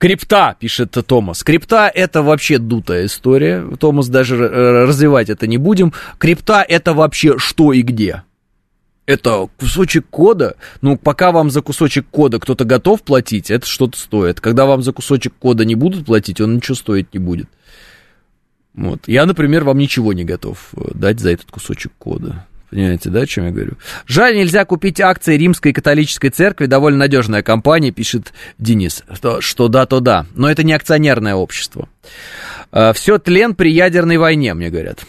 Крипта, 0.00 0.56
пишет 0.58 0.96
Томас. 1.06 1.42
Крипта 1.44 1.92
это 1.94 2.22
вообще 2.22 2.56
дутая 2.56 3.04
история. 3.04 3.62
Томас, 3.78 4.08
даже 4.08 4.36
э, 4.36 4.84
развивать 4.86 5.28
это 5.28 5.46
не 5.46 5.58
будем. 5.58 5.92
Крипта 6.16 6.64
это 6.66 6.94
вообще 6.94 7.36
что 7.36 7.74
и 7.74 7.82
где. 7.82 8.22
Это 9.04 9.46
кусочек 9.58 10.06
кода. 10.08 10.56
Ну, 10.80 10.96
пока 10.96 11.32
вам 11.32 11.50
за 11.50 11.60
кусочек 11.60 12.06
кода 12.10 12.40
кто-то 12.40 12.64
готов 12.64 13.02
платить, 13.02 13.50
это 13.50 13.66
что-то 13.66 13.98
стоит. 13.98 14.40
Когда 14.40 14.64
вам 14.64 14.82
за 14.82 14.94
кусочек 14.94 15.34
кода 15.38 15.66
не 15.66 15.74
будут 15.74 16.06
платить, 16.06 16.40
он 16.40 16.54
ничего 16.54 16.76
стоить 16.76 17.12
не 17.12 17.20
будет. 17.20 17.50
Вот. 18.72 19.00
Я, 19.06 19.26
например, 19.26 19.64
вам 19.64 19.76
ничего 19.76 20.14
не 20.14 20.24
готов 20.24 20.70
э, 20.78 20.92
дать 20.94 21.20
за 21.20 21.32
этот 21.32 21.50
кусочек 21.50 21.92
кода. 21.98 22.46
Понимаете, 22.70 23.10
да, 23.10 23.20
о 23.22 23.26
чем 23.26 23.46
я 23.46 23.50
говорю? 23.50 23.72
Жаль, 24.06 24.36
нельзя 24.36 24.64
купить 24.64 25.00
акции 25.00 25.36
Римской 25.36 25.72
католической 25.72 26.30
церкви. 26.30 26.66
Довольно 26.66 27.00
надежная 27.00 27.42
компания, 27.42 27.90
пишет 27.90 28.32
Денис. 28.58 29.02
Что, 29.12 29.40
что 29.40 29.66
да, 29.66 29.86
то 29.86 29.98
да. 29.98 30.26
Но 30.34 30.48
это 30.48 30.62
не 30.62 30.72
акционерное 30.72 31.34
общество. 31.34 31.88
Все 32.94 33.18
тлен 33.18 33.56
при 33.56 33.72
ядерной 33.72 34.18
войне, 34.18 34.54
мне 34.54 34.70
говорят. 34.70 35.04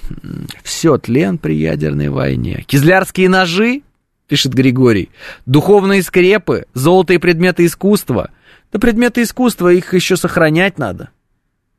Все 0.64 0.98
тлен 0.98 1.38
при 1.38 1.54
ядерной 1.54 2.10
войне. 2.10 2.64
Кизлярские 2.66 3.30
ножи, 3.30 3.84
пишет 4.28 4.56
Григорий. 4.56 5.12
Духовные 5.46 6.02
скрепы, 6.02 6.66
золотые 6.74 7.20
предметы 7.20 7.68
искусства. 7.68 8.32
Да 8.74 8.80
предметы 8.80 9.22
искусства, 9.22 9.72
их 9.72 9.94
еще 9.94 10.18
сохранять 10.18 10.80
надо. 10.80 11.10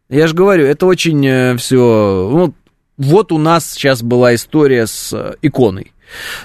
Я 0.09 0.29
же 0.29 0.35
говорю, 0.35 0.65
это 0.67 0.87
очень 0.87 1.57
все... 1.57 2.31
Ну, 2.33 2.55
вот 2.99 3.33
у 3.33 3.39
нас 3.39 3.71
сейчас 3.71 4.03
была 4.03 4.35
история 4.35 4.87
с 4.87 5.13
э, 5.13 5.35
иконой. 5.43 5.93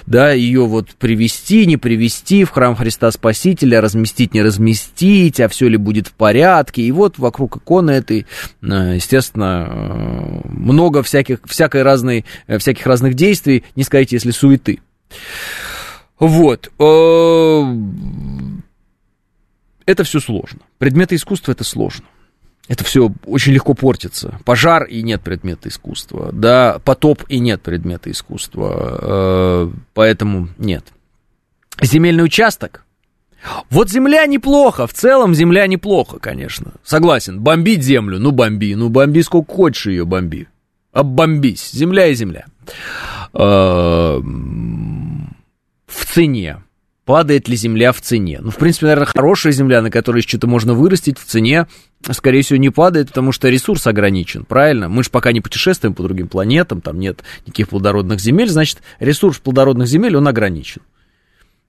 Да, 0.06 0.32
ее 0.32 0.64
вот 0.64 0.94
привести, 0.94 1.66
не 1.66 1.76
привести 1.76 2.44
в 2.44 2.50
храм 2.50 2.74
Христа 2.74 3.10
Спасителя, 3.10 3.82
разместить, 3.82 4.32
не 4.32 4.40
разместить, 4.40 5.40
а 5.40 5.48
все 5.48 5.68
ли 5.68 5.76
будет 5.76 6.06
в 6.06 6.12
порядке. 6.12 6.80
И 6.82 6.90
вот 6.90 7.18
вокруг 7.18 7.58
иконы 7.58 7.90
этой, 7.90 8.26
э, 8.62 8.94
естественно, 8.94 9.66
э, 9.68 10.40
много 10.48 11.02
всяких, 11.02 11.40
всякой 11.44 11.82
разной, 11.82 12.24
всяких 12.46 12.86
разных 12.86 13.12
действий, 13.12 13.64
не 13.76 13.82
сказать, 13.82 14.12
если 14.12 14.30
суеты. 14.30 14.80
Вот. 16.18 16.70
Это 16.78 17.66
все 20.04 20.20
сложно. 20.20 20.60
Предметы 20.78 21.14
искусства 21.14 21.52
это 21.52 21.64
сложно 21.64 22.06
это 22.68 22.84
все 22.84 23.10
очень 23.24 23.52
легко 23.52 23.74
портится. 23.74 24.38
Пожар 24.44 24.84
и 24.84 25.02
нет 25.02 25.22
предмета 25.22 25.70
искусства, 25.70 26.30
да, 26.32 26.78
потоп 26.84 27.24
и 27.28 27.38
нет 27.38 27.62
предмета 27.62 28.10
искусства, 28.10 28.98
э, 29.00 29.70
поэтому 29.94 30.48
нет. 30.58 30.84
Земельный 31.80 32.24
участок. 32.24 32.84
Вот 33.70 33.88
земля 33.88 34.26
неплохо, 34.26 34.86
в 34.86 34.92
целом 34.92 35.34
земля 35.34 35.66
неплохо, 35.66 36.18
конечно. 36.18 36.72
Согласен, 36.84 37.40
бомбить 37.40 37.82
землю, 37.82 38.18
ну 38.18 38.32
бомби, 38.32 38.74
ну 38.74 38.90
бомби 38.90 39.20
сколько 39.22 39.54
хочешь 39.54 39.86
ее 39.86 40.04
бомби. 40.04 40.48
Оббомбись, 40.92 41.70
земля 41.72 42.08
и 42.08 42.14
земля. 42.14 42.46
Э, 43.32 44.20
в 45.86 46.04
цене. 46.12 46.58
Падает 47.08 47.48
ли 47.48 47.56
земля 47.56 47.92
в 47.92 48.00
цене. 48.00 48.38
Ну, 48.40 48.50
в 48.50 48.56
принципе, 48.56 48.86
наверное, 48.86 49.06
хорошая 49.06 49.52
земля, 49.52 49.82
на 49.82 49.90
которой 49.90 50.22
что-то 50.22 50.46
можно 50.46 50.74
вырастить 50.74 51.18
в 51.18 51.24
цене, 51.24 51.66
скорее 52.10 52.42
всего, 52.42 52.58
не 52.58 52.70
падает, 52.70 53.08
потому 53.08 53.32
что 53.32 53.48
ресурс 53.48 53.86
ограничен, 53.86 54.44
правильно? 54.44 54.88
Мы 54.88 55.02
же 55.02 55.10
пока 55.10 55.32
не 55.32 55.40
путешествуем 55.40 55.94
по 55.94 56.02
другим 56.02 56.28
планетам, 56.28 56.80
там 56.80 57.00
нет 57.00 57.24
никаких 57.46 57.70
плодородных 57.70 58.20
земель, 58.20 58.50
значит, 58.50 58.78
ресурс 59.00 59.38
плодородных 59.38 59.88
земель, 59.88 60.16
он 60.16 60.28
ограничен. 60.28 60.82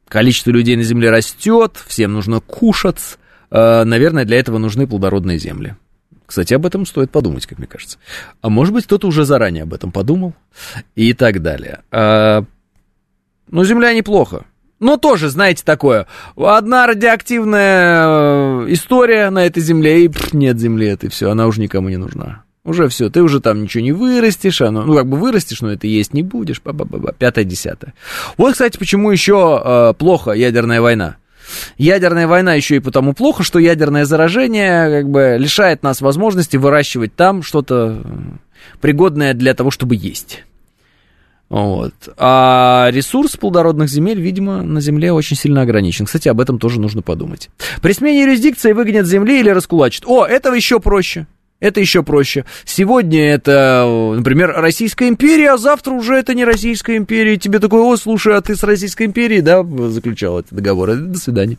Количество 0.07 0.51
людей 0.51 0.75
на 0.75 0.83
Земле 0.83 1.09
растет, 1.09 1.77
всем 1.87 2.13
нужно 2.13 2.41
кушать, 2.41 3.17
Э, 3.51 3.83
наверное, 3.83 4.25
для 4.25 4.39
этого 4.39 4.57
нужны 4.57 4.87
плодородные 4.87 5.39
земли. 5.39 5.75
Кстати, 6.25 6.53
об 6.53 6.65
этом 6.65 6.85
стоит 6.85 7.09
подумать, 7.09 7.47
как 7.47 7.57
мне 7.57 7.67
кажется. 7.67 7.97
А 8.41 8.49
может 8.49 8.73
быть, 8.73 8.85
кто-то 8.85 9.07
уже 9.07 9.25
заранее 9.25 9.63
об 9.63 9.73
этом 9.73 9.91
подумал 9.91 10.35
и 10.95 11.13
так 11.13 11.41
далее. 11.41 11.79
А, 11.91 12.43
ну, 13.49 13.63
Земля 13.63 13.93
неплохо. 13.93 14.45
Но 14.79 14.97
тоже, 14.97 15.29
знаете, 15.29 15.63
такое, 15.65 16.07
одна 16.37 16.87
радиоактивная 16.87 18.03
э, 18.05 18.65
история 18.69 19.29
на 19.29 19.45
этой 19.45 19.61
земле, 19.61 20.05
и 20.05 20.07
пф, 20.07 20.33
нет 20.33 20.57
земли 20.57 20.87
этой, 20.87 21.09
все, 21.09 21.29
она 21.29 21.47
уже 21.47 21.59
никому 21.59 21.89
не 21.89 21.97
нужна. 21.97 22.43
Уже 22.63 22.87
все, 22.87 23.09
ты 23.09 23.21
уже 23.21 23.41
там 23.41 23.63
ничего 23.63 23.83
не 23.83 23.91
вырастешь, 23.91 24.61
оно, 24.61 24.83
ну, 24.83 24.95
как 24.95 25.07
бы 25.07 25.17
вырастешь, 25.17 25.61
но 25.61 25.71
это 25.71 25.87
есть 25.87 26.13
не 26.13 26.23
будешь, 26.23 26.61
ба 26.61 26.71
-ба 26.71 26.85
-ба 26.85 26.99
-ба, 26.99 27.15
пятое, 27.17 27.43
десятое. 27.43 27.93
Вот, 28.37 28.53
кстати, 28.53 28.77
почему 28.77 29.11
еще 29.11 29.61
э, 29.63 29.93
плохо 29.97 30.31
ядерная 30.31 30.81
война. 30.81 31.17
Ядерная 31.77 32.27
война 32.27 32.53
еще 32.53 32.75
и 32.75 32.79
потому 32.79 33.13
плохо, 33.13 33.43
что 33.43 33.59
ядерное 33.59 34.05
заражение 34.05 35.01
как 35.01 35.09
бы 35.09 35.35
лишает 35.39 35.83
нас 35.83 35.99
возможности 35.99 36.57
выращивать 36.57 37.15
там 37.15 37.43
что-то 37.43 38.03
пригодное 38.81 39.33
для 39.33 39.53
того, 39.53 39.71
чтобы 39.71 39.95
есть. 39.95 40.43
Вот. 41.49 41.93
А 42.17 42.89
ресурс 42.91 43.35
плодородных 43.35 43.89
земель, 43.89 44.21
видимо, 44.21 44.61
на 44.61 44.81
Земле 44.81 45.11
очень 45.11 45.35
сильно 45.35 45.63
ограничен. 45.63 46.05
Кстати, 46.05 46.27
об 46.27 46.39
этом 46.39 46.59
тоже 46.59 46.79
нужно 46.79 47.01
подумать. 47.01 47.49
При 47.81 47.93
смене 47.93 48.21
юрисдикции 48.21 48.71
выгонят 48.71 49.07
с 49.07 49.09
Земли 49.09 49.39
или 49.39 49.49
раскулачат. 49.49 50.03
О, 50.05 50.25
этого 50.25 50.53
еще 50.53 50.79
проще. 50.79 51.25
Это 51.59 51.81
еще 51.81 52.03
проще. 52.03 52.45
Сегодня 52.63 53.33
это, 53.33 54.13
например, 54.15 54.53
Российская 54.55 55.09
империя, 55.09 55.51
а 55.51 55.57
завтра 55.57 55.91
уже 55.91 56.13
это 56.13 56.33
не 56.33 56.45
Российская 56.45 56.95
империя. 56.95 57.35
Тебе 57.37 57.59
такой, 57.59 57.81
о, 57.81 57.97
слушай, 57.97 58.35
а 58.35 58.41
ты 58.41 58.55
с 58.55 58.63
Российской 58.63 59.07
империей, 59.07 59.41
да, 59.41 59.63
заключал 59.89 60.39
эти 60.39 60.53
договоры. 60.53 60.95
До 60.95 61.17
свидания. 61.17 61.57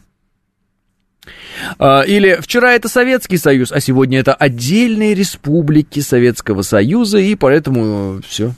А, 1.78 2.02
Или 2.02 2.38
вчера 2.40 2.72
это 2.72 2.88
Советский 2.88 3.36
Союз, 3.36 3.72
а 3.72 3.80
сегодня 3.80 4.20
это 4.20 4.34
отдельные 4.34 5.14
республики 5.14 6.00
Советского 6.00 6.62
Союза, 6.62 7.18
и 7.18 7.34
поэтому 7.34 8.20
все. 8.26 8.54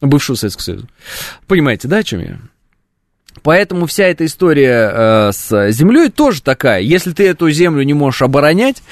Бывшего 0.00 0.36
Советского 0.36 0.64
Союза. 0.64 0.88
Понимаете, 1.46 1.88
да, 1.88 1.98
о 1.98 2.02
чем 2.02 2.20
я? 2.20 2.38
Поэтому 3.42 3.86
вся 3.86 4.04
эта 4.04 4.24
история 4.26 4.90
э, 4.92 5.32
с 5.32 5.70
землей 5.70 6.10
тоже 6.10 6.42
такая. 6.42 6.80
Если 6.80 7.12
ты 7.12 7.28
эту 7.28 7.50
землю 7.50 7.82
не 7.82 7.94
можешь 7.94 8.22
оборонять, 8.22 8.82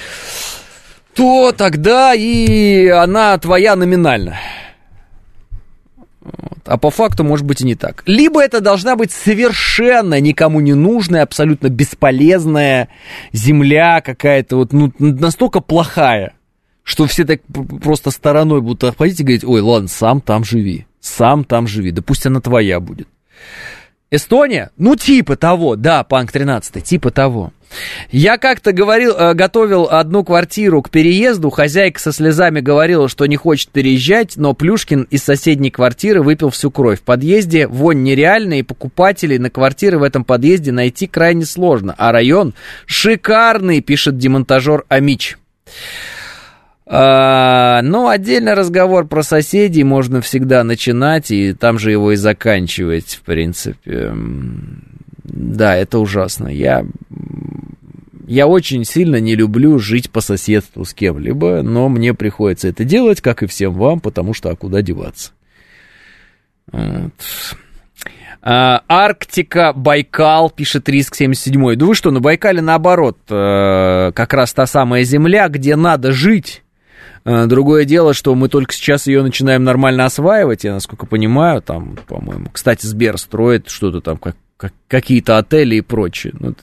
то 1.15 1.53
тогда 1.55 2.13
и 2.13 2.87
она 2.87 3.37
твоя 3.37 3.75
номинально. 3.75 4.37
Вот. 6.21 6.59
А 6.65 6.77
по 6.77 6.89
факту 6.89 7.23
может 7.23 7.45
быть 7.45 7.61
и 7.61 7.65
не 7.65 7.75
так. 7.75 8.03
Либо 8.05 8.43
это 8.43 8.59
должна 8.59 8.95
быть 8.95 9.11
совершенно 9.11 10.19
никому 10.19 10.59
не 10.59 10.73
нужная, 10.73 11.23
абсолютно 11.23 11.69
бесполезная 11.69 12.89
земля 13.31 14.01
какая-то 14.01 14.57
вот 14.57 14.73
ну, 14.73 14.91
настолько 14.99 15.59
плохая, 15.61 16.33
что 16.83 17.05
все 17.05 17.25
так 17.25 17.41
просто 17.83 18.09
стороной 18.09 18.61
будут 18.61 18.83
обходить 18.83 19.19
и 19.19 19.23
говорить, 19.23 19.43
ой, 19.43 19.61
ладно, 19.61 19.87
сам 19.87 20.19
там 20.19 20.43
живи, 20.43 20.87
сам 21.05 21.43
там 21.43 21.67
живи, 21.67 21.91
да 21.91 22.01
пусть 22.01 22.25
она 22.25 22.41
твоя 22.41 22.79
будет. 22.79 23.07
Эстония? 24.11 24.71
Ну, 24.77 24.95
типа 24.95 25.35
того, 25.35 25.75
да, 25.75 26.03
Панк 26.03 26.31
13, 26.31 26.83
типа 26.83 27.11
того. 27.11 27.51
Я 28.11 28.37
как-то 28.37 28.71
говорил, 28.71 29.13
э, 29.17 29.33
готовил 29.33 29.87
одну 29.89 30.23
квартиру 30.23 30.81
к 30.81 30.89
переезду, 30.89 31.49
хозяйка 31.49 31.99
со 31.99 32.11
слезами 32.11 32.61
говорила, 32.61 33.09
что 33.09 33.25
не 33.25 33.35
хочет 33.35 33.69
переезжать, 33.69 34.37
но 34.37 34.53
Плюшкин 34.53 35.07
из 35.09 35.23
соседней 35.23 35.71
квартиры 35.71 36.21
выпил 36.21 36.51
всю 36.51 36.71
кровь. 36.71 36.99
В 36.99 37.03
подъезде 37.03 37.67
вонь 37.67 38.03
нереальная, 38.03 38.59
и 38.59 38.63
покупателей 38.63 39.39
на 39.39 39.49
квартиры 39.49 39.97
в 39.97 40.03
этом 40.03 40.23
подъезде 40.23 40.71
найти 40.71 41.07
крайне 41.07 41.45
сложно. 41.45 41.95
А 41.97 42.11
район 42.11 42.53
шикарный, 42.85 43.81
пишет 43.81 44.17
демонтажер 44.17 44.85
Амич. 44.87 45.37
А, 46.87 47.81
ну, 47.81 48.07
отдельный 48.07 48.53
разговор 48.53 49.07
про 49.07 49.23
соседей 49.23 49.83
можно 49.83 50.21
всегда 50.21 50.63
начинать, 50.63 51.31
и 51.31 51.53
там 51.53 51.79
же 51.79 51.91
его 51.91 52.11
и 52.11 52.15
заканчивать, 52.15 53.15
в 53.15 53.21
принципе. 53.21 54.13
Да, 55.23 55.75
это 55.75 55.97
ужасно. 55.97 56.47
Я, 56.47 56.85
я 58.27 58.45
очень 58.45 58.85
сильно 58.85 59.19
не 59.19 59.35
люблю 59.35 59.79
жить 59.79 60.11
по 60.11 60.21
соседству 60.21 60.85
с 60.85 60.93
кем-либо, 60.93 61.63
но 61.63 61.89
мне 61.89 62.13
приходится 62.13 62.67
это 62.67 62.83
делать, 62.83 63.19
как 63.19 63.41
и 63.41 63.47
всем 63.47 63.73
вам, 63.73 63.99
потому 63.99 64.35
что 64.35 64.51
а 64.51 64.55
куда 64.55 64.83
деваться? 64.83 65.31
Вот. 66.71 67.13
А, 68.47 68.83
Арктика, 68.87 69.73
Байкал, 69.73 70.51
пишет 70.51 70.87
Риск 70.87 71.15
77. 71.15 71.75
Да 71.75 71.85
вы 71.87 71.95
что, 71.95 72.11
на 72.11 72.19
Байкале 72.19 72.61
наоборот, 72.61 73.17
э, 73.27 74.11
как 74.13 74.33
раз 74.35 74.53
та 74.53 74.67
самая 74.67 75.03
земля, 75.03 75.47
где 75.47 75.75
надо 75.75 76.11
жить. 76.11 76.61
Э, 77.25 77.47
другое 77.47 77.85
дело, 77.85 78.13
что 78.13 78.35
мы 78.35 78.49
только 78.49 78.71
сейчас 78.73 79.07
ее 79.07 79.23
начинаем 79.23 79.63
нормально 79.63 80.05
осваивать, 80.05 80.63
я 80.63 80.73
насколько 80.73 81.07
понимаю, 81.07 81.61
там, 81.61 81.97
по-моему, 82.07 82.49
кстати, 82.53 82.85
Сбер 82.85 83.17
строит 83.17 83.69
что-то 83.69 83.99
там, 83.99 84.17
как, 84.17 84.35
какие-то 84.87 85.37
отели 85.37 85.75
и 85.75 85.81
прочее. 85.81 86.33
Ну, 86.39 86.55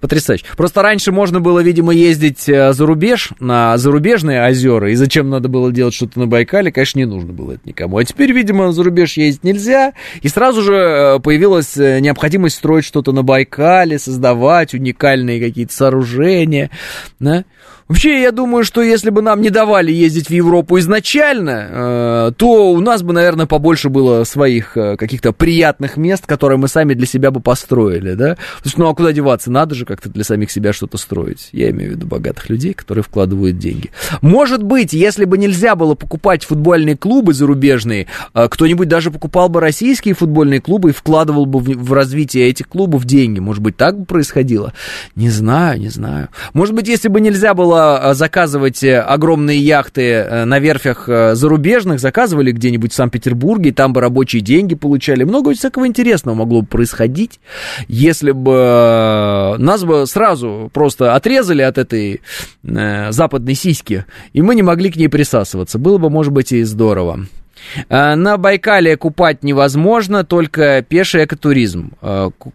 потрясающе. 0.00 0.44
Просто 0.56 0.82
раньше 0.82 1.12
можно 1.12 1.40
было, 1.40 1.60
видимо, 1.60 1.92
ездить 1.92 2.48
э, 2.48 2.72
за 2.72 2.86
рубеж, 2.86 3.30
на 3.40 3.76
зарубежные 3.76 4.42
озера, 4.48 4.90
и 4.90 4.94
зачем 4.94 5.28
надо 5.28 5.48
было 5.48 5.70
делать 5.70 5.94
что-то 5.94 6.18
на 6.18 6.26
Байкале, 6.26 6.72
конечно, 6.72 6.98
не 6.98 7.04
нужно 7.04 7.32
было 7.32 7.52
это 7.52 7.62
никому. 7.64 7.98
А 7.98 8.04
теперь, 8.04 8.32
видимо, 8.32 8.72
за 8.72 8.82
рубеж 8.82 9.18
ездить 9.18 9.44
нельзя, 9.44 9.92
и 10.22 10.28
сразу 10.28 10.62
же 10.62 10.74
э, 10.74 11.18
появилась 11.20 11.76
э, 11.76 12.00
необходимость 12.00 12.56
строить 12.56 12.86
что-то 12.86 13.12
на 13.12 13.22
Байкале, 13.22 13.98
создавать 13.98 14.72
уникальные 14.72 15.40
какие-то 15.40 15.74
сооружения, 15.74 16.70
да? 17.20 17.44
Вообще, 17.88 18.20
я 18.20 18.32
думаю, 18.32 18.64
что 18.64 18.82
если 18.82 19.10
бы 19.10 19.22
нам 19.22 19.40
не 19.40 19.50
давали 19.50 19.92
ездить 19.92 20.26
в 20.26 20.32
Европу 20.32 20.76
изначально, 20.80 21.68
э, 21.70 22.32
то 22.36 22.72
у 22.72 22.80
нас 22.80 23.04
бы, 23.04 23.12
наверное, 23.12 23.46
побольше 23.46 23.90
было 23.90 24.24
своих 24.24 24.76
э, 24.76 24.96
каких-то 24.96 25.32
приятных 25.32 25.96
мест, 25.96 26.26
которые 26.26 26.58
мы 26.58 26.66
сами 26.66 26.94
для 26.94 27.06
себя 27.06 27.30
бы 27.30 27.38
построили, 27.38 28.14
да? 28.14 28.36
Потому 28.56 28.70
что, 28.70 28.80
ну, 28.80 28.88
а 28.88 28.94
куда 28.94 29.12
деваться? 29.12 29.52
Надо 29.52 29.76
же 29.76 29.84
как-то 29.84 30.08
для 30.08 30.24
самих 30.24 30.50
себя 30.50 30.72
что-то 30.72 30.98
строить. 30.98 31.48
Я 31.52 31.70
имею 31.70 31.92
в 31.92 31.94
виду 31.94 32.08
богатых 32.08 32.50
людей, 32.50 32.74
которые 32.74 33.04
вкладывают 33.04 33.58
деньги. 33.58 33.90
Может 34.20 34.64
быть, 34.64 34.92
если 34.92 35.24
бы 35.24 35.38
нельзя 35.38 35.76
было 35.76 35.94
покупать 35.94 36.44
футбольные 36.44 36.96
клубы 36.96 37.34
зарубежные, 37.34 38.08
э, 38.34 38.48
кто-нибудь 38.50 38.88
даже 38.88 39.12
покупал 39.12 39.48
бы 39.48 39.60
российские 39.60 40.14
футбольные 40.14 40.60
клубы 40.60 40.90
и 40.90 40.92
вкладывал 40.92 41.46
бы 41.46 41.60
в, 41.60 41.68
в 41.68 41.92
развитие 41.92 42.48
этих 42.48 42.68
клубов 42.68 43.04
деньги. 43.04 43.38
Может 43.38 43.62
быть, 43.62 43.76
так 43.76 43.96
бы 43.96 44.06
происходило? 44.06 44.72
Не 45.14 45.30
знаю, 45.30 45.78
не 45.78 45.88
знаю. 45.88 46.30
Может 46.52 46.74
быть, 46.74 46.88
если 46.88 47.06
бы 47.06 47.20
нельзя 47.20 47.54
было 47.54 47.75
было 47.76 48.14
заказывать 48.14 48.82
э, 48.82 48.98
огромные 48.98 49.58
яхты 49.58 50.02
э, 50.02 50.44
на 50.44 50.58
верфях 50.58 51.08
э, 51.08 51.34
зарубежных, 51.34 52.00
заказывали 52.00 52.52
где-нибудь 52.52 52.92
в 52.92 52.94
Санкт-Петербурге, 52.94 53.72
там 53.72 53.92
бы 53.92 54.00
рабочие 54.00 54.40
деньги 54.42 54.74
получали. 54.74 55.24
Много 55.24 55.52
всякого 55.52 55.86
интересного 55.86 56.34
могло 56.34 56.62
бы 56.62 56.66
происходить, 56.66 57.40
если 57.88 58.32
бы 58.32 59.56
нас 59.58 59.84
бы 59.84 60.06
сразу 60.06 60.70
просто 60.72 61.14
отрезали 61.14 61.62
от 61.62 61.78
этой 61.78 62.22
западной 62.62 63.54
сиськи, 63.54 64.04
и 64.32 64.42
мы 64.42 64.54
не 64.54 64.62
могли 64.62 64.90
к 64.90 64.96
ней 64.96 65.08
присасываться. 65.08 65.78
Было 65.78 65.98
бы, 65.98 66.10
может 66.10 66.32
быть, 66.32 66.52
и 66.52 66.62
здорово. 66.62 67.26
На 67.88 68.36
Байкале 68.36 68.96
купать 68.96 69.42
невозможно, 69.42 70.24
только 70.24 70.82
пеший 70.82 71.24
экотуризм. 71.24 71.92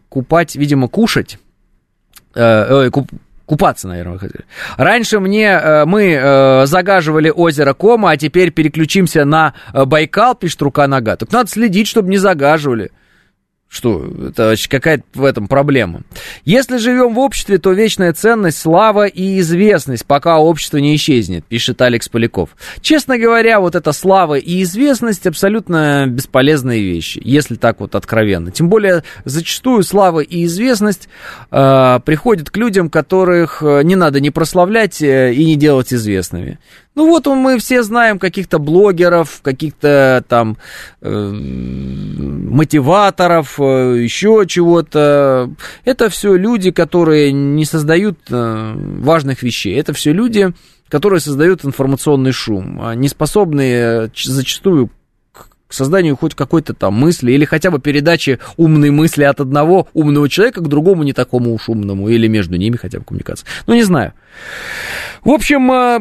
Купать, 0.10 0.56
видимо, 0.56 0.88
кушать. 0.88 1.38
Купаться, 3.46 3.88
наверное, 3.88 4.18
хотели. 4.18 4.46
Раньше 4.78 5.20
мне, 5.20 5.48
э, 5.48 5.86
мы 5.86 6.14
э, 6.14 6.66
загаживали 6.66 7.30
озеро 7.30 7.74
Кома, 7.74 8.12
а 8.12 8.18
теперь 8.18 8.52
переключимся 8.52 9.26
на 9.26 9.54
э, 9.74 9.86
Байкал, 9.86 10.36
пишет 10.36 10.62
рука 10.62 10.88
нога. 10.88 11.16
Так 11.16 11.32
надо 11.32 11.50
следить, 11.50 11.88
чтобы 11.88 12.10
не 12.10 12.18
загаживали. 12.18 12.92
Что, 13.72 14.06
это 14.28 14.54
какая-то 14.70 15.06
в 15.14 15.24
этом 15.24 15.48
проблема. 15.48 16.02
Если 16.44 16.76
живем 16.76 17.14
в 17.14 17.20
обществе, 17.20 17.58
то 17.58 17.72
вечная 17.72 18.12
ценность, 18.12 18.58
слава 18.58 19.06
и 19.06 19.40
известность, 19.40 20.06
пока 20.06 20.40
общество 20.40 20.76
не 20.76 20.94
исчезнет, 20.98 21.46
пишет 21.46 21.82
Алекс 21.82 22.10
Поляков. 22.10 22.50
Честно 22.82 23.18
говоря, 23.18 23.62
вот 23.62 23.76
эта 23.76 23.94
слава 23.94 24.36
и 24.36 24.62
известность 24.64 25.26
абсолютно 25.26 26.06
бесполезные 26.06 26.84
вещи, 26.84 27.22
если 27.24 27.56
так 27.56 27.80
вот 27.80 27.96
откровенно. 27.96 28.52
Тем 28.52 28.68
более, 28.68 29.06
зачастую 29.24 29.84
слава 29.84 30.20
и 30.20 30.44
известность 30.44 31.08
э, 31.50 32.00
приходят 32.04 32.50
к 32.50 32.58
людям, 32.58 32.90
которых 32.90 33.64
э, 33.64 33.84
не 33.84 33.96
надо 33.96 34.20
не 34.20 34.32
прославлять 34.32 35.02
э, 35.02 35.34
и 35.34 35.46
не 35.46 35.56
делать 35.56 35.94
известными. 35.94 36.60
Ну 36.94 37.08
вот 37.08 37.26
мы 37.26 37.58
все 37.58 37.84
знаем 37.84 38.20
каких-то 38.20 38.60
блогеров, 38.60 39.40
каких-то 39.42 40.26
там 40.28 40.58
э, 41.02 41.10
мотиваторов, 42.50 43.58
э, 43.60 44.02
еще 44.04 44.44
чего-то. 44.46 45.52
Это 45.86 46.10
все 46.10 46.36
люди, 46.36 46.72
которые 46.72 47.32
не 47.32 47.64
создают 47.64 48.20
э, 48.30 48.74
важных 48.76 49.42
вещей. 49.42 49.80
Это 49.80 49.94
все 49.94 50.12
люди, 50.12 50.52
которые 50.90 51.22
создают 51.22 51.64
информационный 51.64 52.34
шум, 52.34 52.82
а 52.82 52.94
не 52.94 53.08
способные 53.08 54.10
ч- 54.14 54.30
зачастую 54.30 54.90
к 55.68 55.74
созданию 55.74 56.18
хоть 56.18 56.36
какой-то 56.36 56.74
там 56.74 56.96
мысли 56.96 57.32
или 57.32 57.46
хотя 57.46 57.72
бы 57.72 57.80
передачи 57.80 58.40
умной 58.58 58.90
мысли 58.90 59.24
от 59.24 59.40
одного 59.40 59.88
умного 59.94 60.28
человека 60.28 60.60
к 60.60 60.68
другому 60.68 61.04
не 61.04 61.14
такому 61.14 61.54
уж 61.54 61.70
умному 61.70 62.10
или 62.10 62.28
между 62.28 62.58
ними 62.58 62.76
хотя 62.76 63.00
бы 63.00 63.06
коммуникация. 63.06 63.48
Ну, 63.68 63.76
не 63.76 63.84
знаю. 63.84 64.12
В 65.24 65.30
общем, 65.30 65.72
а, 65.72 66.00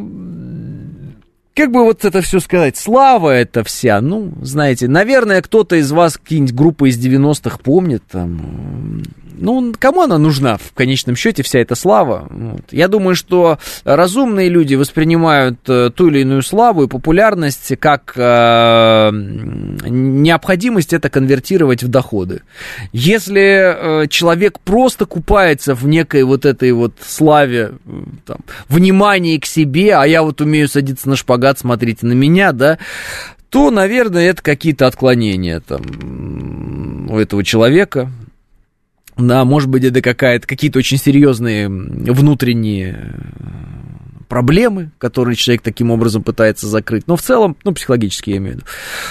как 1.55 1.73
бы 1.73 1.85
вот 1.85 2.05
это 2.05 2.21
все 2.21 2.41
сказать, 2.41 2.77
слава 2.77 3.31
это 3.31 3.65
вся, 3.65 4.01
ну, 4.01 4.33
знаете, 4.43 4.89
наверное, 4.89 5.43
кто-то 5.43 5.77
из 5.77 5.91
вас 5.93 6.17
какие-нибудь 6.17 6.55
группы 6.55 6.89
из 6.89 7.05
90-х 7.05 7.59
помнит, 7.59 8.03
там, 8.11 9.03
ну, 9.39 9.73
кому 9.79 10.03
она 10.03 10.19
нужна 10.19 10.57
в 10.57 10.73
конечном 10.73 11.17
счете, 11.17 11.43
вся 11.43 11.59
эта 11.59 11.75
слава? 11.75 12.27
Вот. 12.31 12.65
Я 12.71 12.89
думаю, 12.89 13.15
что 13.15 13.59
разумные 13.85 14.49
люди 14.49 14.75
воспринимают 14.75 15.59
э, 15.69 15.91
ту 15.95 16.09
или 16.09 16.21
иную 16.21 16.43
славу 16.43 16.85
и 16.85 16.89
популярность 16.89 17.77
как 17.79 18.13
э, 18.17 19.11
необходимость 19.13 20.93
это 20.93 21.09
конвертировать 21.09 21.83
в 21.83 21.89
доходы. 21.89 22.43
Если 22.93 24.03
э, 24.05 24.07
человек 24.09 24.61
просто 24.61 25.07
купается 25.07 25.75
в 25.75 25.87
некой 25.87 26.25
вот 26.25 26.45
этой 26.45 26.73
вот 26.73 26.95
славе, 27.01 27.73
э, 27.87 28.03
там, 28.27 28.39
внимании 28.69 29.39
к 29.39 29.47
себе, 29.47 29.95
а 29.95 30.07
я 30.07 30.23
вот 30.23 30.41
умею 30.41 30.69
садиться 30.69 31.09
на 31.09 31.17
шпагат, 31.17 31.59
смотрите 31.59 32.07
на 32.07 32.13
меня, 32.13 32.53
да, 32.53 32.79
то, 33.51 33.71
наверное, 33.71 34.31
это 34.31 34.43
какие-то 34.43 34.87
отклонения 34.87 35.61
там 35.61 37.11
у 37.11 37.19
этого 37.19 37.43
человека. 37.45 38.11
Да, 39.21 39.45
может 39.45 39.69
быть, 39.69 39.85
это 39.85 40.03
какая-то, 40.03 40.47
какие-то 40.47 40.79
очень 40.79 40.99
серьезные 40.99 41.69
внутренние 41.69 43.15
э, 43.39 43.51
проблемы, 44.29 44.93
которые 44.99 45.37
человек 45.37 45.63
таким 45.63 45.91
образом 45.91 46.23
пытается 46.23 46.67
закрыть. 46.67 47.07
Но 47.07 47.17
в 47.17 47.23
целом, 47.23 47.57
ну, 47.65 47.73
психологически 47.73 48.31
я 48.31 48.37
имею 48.39 48.53
в 48.53 48.57
виду. 48.57 48.67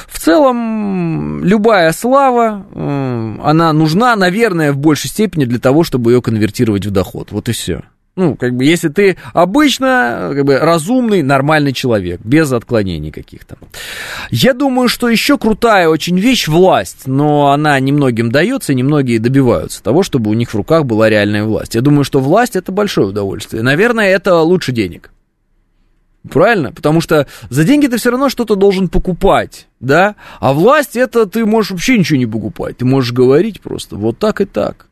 В 0.08 0.20
целом, 0.20 1.44
любая 1.44 1.92
слава, 1.92 2.66
она 2.74 3.74
нужна, 3.74 4.16
наверное, 4.16 4.72
в 4.72 4.78
большей 4.78 5.10
степени 5.10 5.46
для 5.46 5.60
того, 5.60 5.84
чтобы 5.84 6.12
ее 6.12 6.22
конвертировать 6.22 6.86
в 6.86 6.92
доход. 6.92 7.32
Вот 7.32 7.50
и 7.50 7.52
все. 7.52 7.84
Ну, 8.20 8.36
как 8.36 8.54
бы, 8.54 8.66
если 8.66 8.90
ты 8.90 9.16
обычно, 9.32 10.34
как 10.36 10.44
бы, 10.44 10.60
разумный, 10.60 11.24
нормальный 11.24 11.72
человек, 11.72 12.20
без 12.22 12.52
отклонений 12.52 13.12
каких-то. 13.12 13.58
Я 14.30 14.54
думаю, 14.54 14.90
что 14.90 15.08
еще 15.08 15.38
крутая 15.38 15.88
очень 15.88 16.20
вещь 16.20 16.50
власть, 16.50 17.08
но 17.08 17.52
она 17.52 17.80
немногим 17.80 18.30
дается, 18.30 18.74
и 18.74 18.76
немногие 18.76 19.20
добиваются 19.20 19.82
того, 19.82 20.04
чтобы 20.04 20.32
у 20.32 20.34
них 20.34 20.50
в 20.50 20.56
руках 20.56 20.84
была 20.84 21.10
реальная 21.10 21.46
власть. 21.46 21.76
Я 21.76 21.82
думаю, 21.82 22.04
что 22.04 22.20
власть 22.20 22.58
это 22.58 22.74
большое 22.74 23.08
удовольствие. 23.08 23.64
Наверное, 23.64 24.10
это 24.10 24.36
лучше 24.42 24.74
денег. 24.74 25.12
Правильно? 26.30 26.74
Потому 26.74 27.00
что 27.00 27.26
за 27.50 27.64
деньги 27.64 27.88
ты 27.88 27.96
все 27.96 28.10
равно 28.10 28.28
что-то 28.28 28.56
должен 28.56 28.90
покупать, 28.90 29.70
да? 29.80 30.16
А 30.42 30.52
власть 30.52 30.98
это 30.98 31.26
ты 31.26 31.46
можешь 31.46 31.72
вообще 31.72 31.98
ничего 31.98 32.20
не 32.20 32.26
покупать. 32.26 32.80
Ты 32.80 32.84
можешь 32.86 33.14
говорить 33.14 33.62
просто 33.62 33.96
вот 33.96 34.20
так 34.20 34.42
и 34.42 34.46
так. 34.46 34.89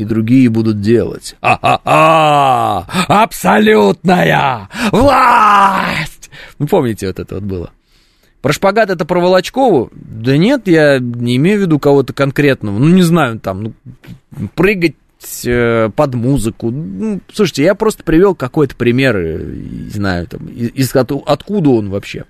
И 0.00 0.04
другие 0.06 0.48
будут 0.48 0.80
делать. 0.80 1.36
А-а-а! 1.42 2.86
Абсолютная 3.06 4.70
власть! 4.90 6.30
Вы 6.58 6.66
помните, 6.66 7.06
вот 7.08 7.18
это 7.18 7.34
вот 7.34 7.44
было? 7.44 7.70
Про 8.40 8.54
шпагат 8.54 8.88
это 8.88 9.04
про 9.04 9.20
Волочкову? 9.20 9.90
Да 9.92 10.38
нет, 10.38 10.68
я 10.68 10.98
не 11.00 11.36
имею 11.36 11.58
в 11.58 11.60
виду 11.64 11.78
кого-то 11.78 12.14
конкретного. 12.14 12.78
Ну, 12.78 12.88
не 12.88 13.02
знаю, 13.02 13.40
там, 13.40 13.62
ну, 13.62 13.74
прыгать 14.54 14.94
э, 15.44 15.90
под 15.94 16.14
музыку. 16.14 16.70
Ну, 16.70 17.20
слушайте, 17.32 17.62
я 17.64 17.74
просто 17.74 18.02
привел 18.04 18.34
какой-то 18.34 18.74
пример, 18.76 19.16
э, 19.16 19.38
не 19.42 19.90
знаю, 19.90 20.26
там, 20.26 20.46
из, 20.46 20.94
от- 20.94 21.12
откуда 21.26 21.70
он 21.70 21.90
вообще. 21.90 22.24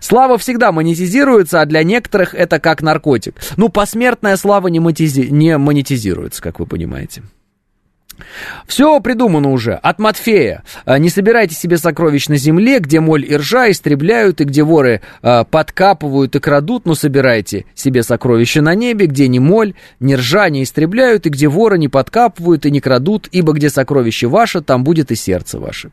Слава 0.00 0.38
всегда 0.38 0.72
монетизируется, 0.72 1.60
а 1.60 1.66
для 1.66 1.82
некоторых 1.82 2.34
это 2.34 2.58
как 2.60 2.82
наркотик. 2.82 3.34
Ну, 3.56 3.68
посмертная 3.68 4.36
слава 4.36 4.68
не, 4.68 4.78
монетизи- 4.78 5.28
не 5.30 5.56
монетизируется, 5.58 6.42
как 6.42 6.60
вы 6.60 6.66
понимаете. 6.66 7.22
Все 8.66 9.00
придумано 9.00 9.50
уже. 9.50 9.74
От 9.74 9.98
Матфея. 9.98 10.62
А, 10.84 10.98
Не 10.98 11.08
собирайте 11.08 11.54
себе 11.54 11.78
сокровищ 11.78 12.28
на 12.28 12.36
земле, 12.36 12.78
где 12.78 13.00
моль 13.00 13.24
и 13.28 13.36
ржа 13.36 13.70
истребляют, 13.70 14.40
и 14.40 14.44
где 14.44 14.62
воры 14.62 15.00
а, 15.22 15.44
подкапывают 15.44 16.34
и 16.36 16.40
крадут, 16.40 16.86
но 16.86 16.94
собирайте 16.94 17.64
себе 17.74 18.02
сокровища 18.02 18.62
на 18.62 18.74
небе, 18.74 19.06
где 19.06 19.28
ни 19.28 19.38
моль, 19.38 19.74
ни 20.00 20.14
ржа 20.14 20.48
не 20.48 20.62
истребляют, 20.62 21.26
и 21.26 21.30
где 21.30 21.48
воры 21.48 21.78
не 21.78 21.88
подкапывают 21.88 22.66
и 22.66 22.70
не 22.70 22.80
крадут, 22.80 23.28
ибо 23.32 23.52
где 23.52 23.70
сокровище 23.70 24.26
ваше, 24.26 24.60
там 24.60 24.84
будет 24.84 25.10
и 25.10 25.14
сердце 25.14 25.58
ваше. 25.58 25.90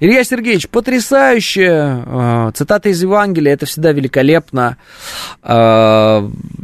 Илья 0.00 0.24
Сергеевич, 0.24 0.68
потрясающая 0.68 2.02
а, 2.06 2.52
цитата 2.52 2.88
из 2.88 3.02
Евангелия, 3.02 3.54
это 3.54 3.66
всегда 3.66 3.92
великолепно. 3.92 4.76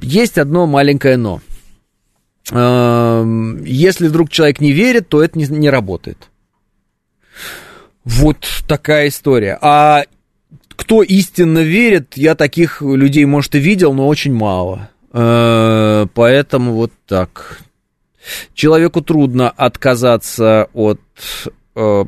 Есть 0.02 0.38
одно 0.38 0.66
маленькое 0.66 1.16
но. 1.16 1.40
Эм, 2.50 3.62
Если 3.64 4.08
вдруг 4.08 4.30
человек 4.30 4.60
не 4.60 4.72
верит, 4.72 5.08
то 5.08 5.22
это 5.22 5.38
не, 5.38 5.46
не 5.46 5.70
работает. 5.70 6.30
Вот 8.04 8.46
такая 8.66 9.08
история. 9.08 9.58
А 9.60 10.04
кто 10.76 11.02
истинно 11.02 11.60
верит, 11.60 12.16
я 12.16 12.34
таких 12.34 12.82
людей, 12.82 13.24
может, 13.24 13.54
и 13.54 13.58
видел, 13.58 13.92
но 13.92 14.08
очень 14.08 14.34
мало. 14.34 14.90
Э, 15.12 16.06
Поэтому 16.14 16.72
вот 16.72 16.92
так. 17.06 17.60
Человеку 18.54 19.00
трудно 19.00 19.50
отказаться 19.50 20.68
от 20.72 21.00
э, 21.74 22.04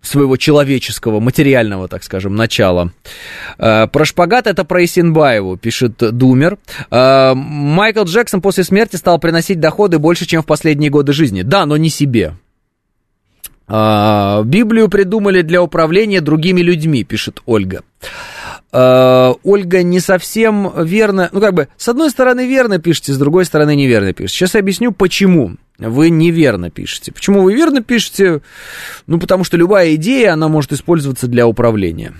своего 0.00 0.36
человеческого, 0.36 1.20
материального, 1.20 1.88
так 1.88 2.02
скажем, 2.04 2.36
начала. 2.36 2.92
Э, 3.58 3.86
Про 3.88 4.04
шпагат 4.04 4.46
это 4.46 4.64
про 4.64 4.84
Исинбаеву, 4.84 5.56
пишет 5.56 5.96
Думер. 5.96 6.58
Э, 6.90 7.34
Майкл 7.34 8.04
Джексон 8.04 8.40
после 8.40 8.64
смерти 8.64 8.96
стал 8.96 9.18
приносить 9.18 9.60
доходы 9.60 9.98
больше, 9.98 10.26
чем 10.26 10.42
в 10.42 10.46
последние 10.46 10.90
годы 10.90 11.12
жизни. 11.12 11.42
Да, 11.42 11.66
но 11.66 11.76
не 11.76 11.90
себе. 11.90 12.34
А, 13.70 14.42
Библию 14.44 14.88
придумали 14.88 15.42
для 15.42 15.62
управления 15.62 16.22
другими 16.22 16.62
людьми, 16.62 17.04
пишет 17.04 17.42
Ольга. 17.44 17.82
Ольга 18.70 19.82
не 19.82 20.00
совсем 20.00 20.72
верно, 20.84 21.30
ну 21.32 21.40
как 21.40 21.54
бы, 21.54 21.68
с 21.76 21.88
одной 21.88 22.10
стороны 22.10 22.46
верно 22.46 22.78
пишете, 22.78 23.12
с 23.12 23.18
другой 23.18 23.46
стороны 23.46 23.74
неверно 23.74 24.12
пишете. 24.12 24.38
Сейчас 24.38 24.54
я 24.54 24.60
объясню, 24.60 24.92
почему 24.92 25.56
вы 25.78 26.10
неверно 26.10 26.70
пишете. 26.70 27.12
Почему 27.12 27.42
вы 27.42 27.54
верно 27.54 27.82
пишете? 27.82 28.42
Ну, 29.06 29.18
потому 29.18 29.44
что 29.44 29.56
любая 29.56 29.94
идея, 29.94 30.32
она 30.32 30.48
может 30.48 30.72
использоваться 30.72 31.28
для 31.28 31.46
управления. 31.46 32.14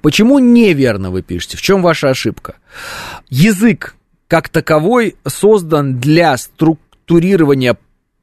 Почему 0.00 0.38
неверно 0.38 1.10
вы 1.10 1.22
пишете? 1.22 1.56
В 1.56 1.62
чем 1.62 1.82
ваша 1.82 2.10
ошибка? 2.10 2.56
Язык 3.28 3.94
как 4.26 4.48
таковой 4.48 5.16
создан 5.26 6.00
для 6.00 6.36
структурирования 6.36 7.76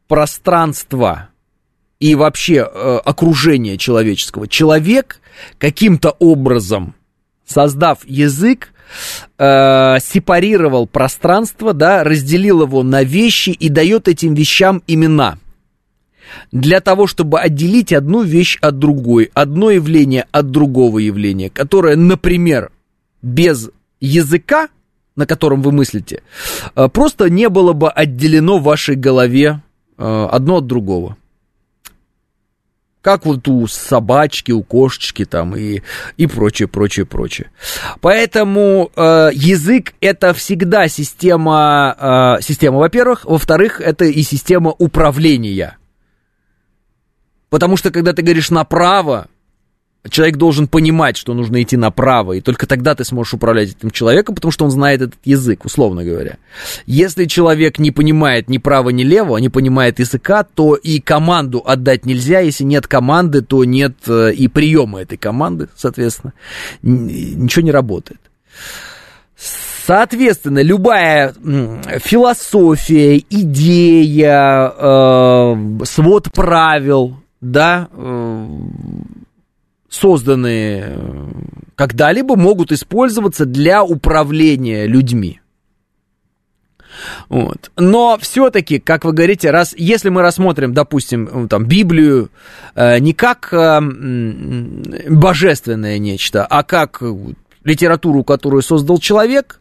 пространства 0.07 1.29
и 1.99 2.15
вообще 2.15 2.67
э, 2.67 2.99
окружения 3.05 3.77
человеческого. 3.77 4.47
Человек 4.47 5.21
каким-то 5.59 6.09
образом, 6.17 6.95
создав 7.45 7.99
язык, 8.05 8.73
э, 9.37 9.97
сепарировал 10.01 10.87
пространство, 10.87 11.73
да, 11.73 12.03
разделил 12.03 12.63
его 12.63 12.83
на 12.83 13.03
вещи 13.03 13.51
и 13.51 13.69
дает 13.69 14.07
этим 14.07 14.33
вещам 14.33 14.83
имена. 14.87 15.37
Для 16.51 16.79
того, 16.79 17.07
чтобы 17.07 17.39
отделить 17.39 17.91
одну 17.91 18.21
вещь 18.21 18.57
от 18.61 18.77
другой, 18.77 19.31
одно 19.33 19.71
явление 19.71 20.27
от 20.31 20.51
другого 20.51 20.99
явления, 20.99 21.49
которое, 21.49 21.95
например, 21.95 22.71
без 23.21 23.69
языка, 23.99 24.69
на 25.15 25.25
котором 25.25 25.61
вы 25.61 25.71
мыслите, 25.71 26.23
э, 26.75 26.87
просто 26.87 27.29
не 27.29 27.49
было 27.49 27.73
бы 27.73 27.89
отделено 27.89 28.59
в 28.59 28.63
вашей 28.63 28.95
голове 28.95 29.61
э, 29.97 30.27
одно 30.31 30.57
от 30.57 30.67
другого. 30.67 31.17
Как 33.01 33.25
вот 33.25 33.47
у 33.47 33.65
собачки, 33.67 34.51
у 34.51 34.61
кошечки 34.61 35.23
там 35.23 35.55
и, 35.55 35.81
и 36.17 36.27
прочее, 36.27 36.67
прочее, 36.67 37.05
прочее. 37.05 37.49
Поэтому 38.01 38.91
э, 38.95 39.29
язык 39.33 39.93
это 40.01 40.33
всегда 40.33 40.89
система, 40.89 42.37
э, 42.39 42.41
система, 42.41 42.79
во-первых, 42.79 43.23
во-вторых, 43.23 43.79
это 43.79 44.03
и 44.03 44.21
система 44.21 44.71
управления. 44.77 45.77
Потому 47.49 47.77
что 47.77 47.89
когда 47.89 48.11
ты 48.11 48.21
говоришь 48.21 48.51
направо, 48.51 49.27
человек 50.09 50.37
должен 50.37 50.67
понимать, 50.67 51.17
что 51.17 51.33
нужно 51.33 51.61
идти 51.61 51.77
направо, 51.77 52.33
и 52.33 52.41
только 52.41 52.67
тогда 52.67 52.95
ты 52.95 53.03
сможешь 53.03 53.33
управлять 53.33 53.69
этим 53.69 53.91
человеком, 53.91 54.35
потому 54.35 54.51
что 54.51 54.65
он 54.65 54.71
знает 54.71 55.01
этот 55.01 55.19
язык, 55.23 55.65
условно 55.65 56.03
говоря. 56.03 56.37
Если 56.85 57.25
человек 57.25 57.79
не 57.79 57.91
понимает 57.91 58.49
ни 58.49 58.57
право, 58.57 58.89
ни 58.89 59.03
лево, 59.03 59.37
не 59.37 59.49
понимает 59.49 59.99
языка, 59.99 60.43
то 60.43 60.75
и 60.75 60.99
команду 60.99 61.63
отдать 61.65 62.05
нельзя. 62.05 62.39
Если 62.39 62.63
нет 62.63 62.87
команды, 62.87 63.41
то 63.41 63.63
нет 63.63 63.95
э, 64.07 64.33
и 64.33 64.47
приема 64.47 65.01
этой 65.01 65.17
команды, 65.17 65.69
соответственно. 65.75 66.33
Ничего 66.81 67.63
не 67.63 67.71
работает. 67.71 68.19
Соответственно, 69.35 70.61
любая 70.61 71.33
философия, 71.97 73.17
идея, 73.17 74.71
э, 74.77 75.55
свод 75.85 76.31
правил, 76.31 77.15
да, 77.41 77.87
э, 77.91 78.47
созданные 79.89 80.85
э, 80.87 81.27
когда-либо, 81.75 82.35
могут 82.35 82.71
использоваться 82.71 83.45
для 83.45 83.83
управления 83.83 84.85
людьми. 84.85 85.41
Вот. 87.29 87.71
Но 87.77 88.17
все-таки, 88.21 88.79
как 88.79 89.05
вы 89.05 89.13
говорите, 89.13 89.51
раз, 89.51 89.73
если 89.77 90.09
мы 90.09 90.21
рассмотрим, 90.21 90.73
допустим, 90.73 91.45
э, 91.45 91.47
там, 91.47 91.65
Библию 91.65 92.29
э, 92.75 92.99
не 92.99 93.13
как 93.13 93.53
э, 93.53 93.79
божественное 95.09 95.97
нечто, 95.97 96.45
а 96.45 96.63
как 96.63 97.01
э, 97.01 97.13
литературу, 97.63 98.23
которую 98.23 98.61
создал 98.61 98.99
человек, 98.99 99.59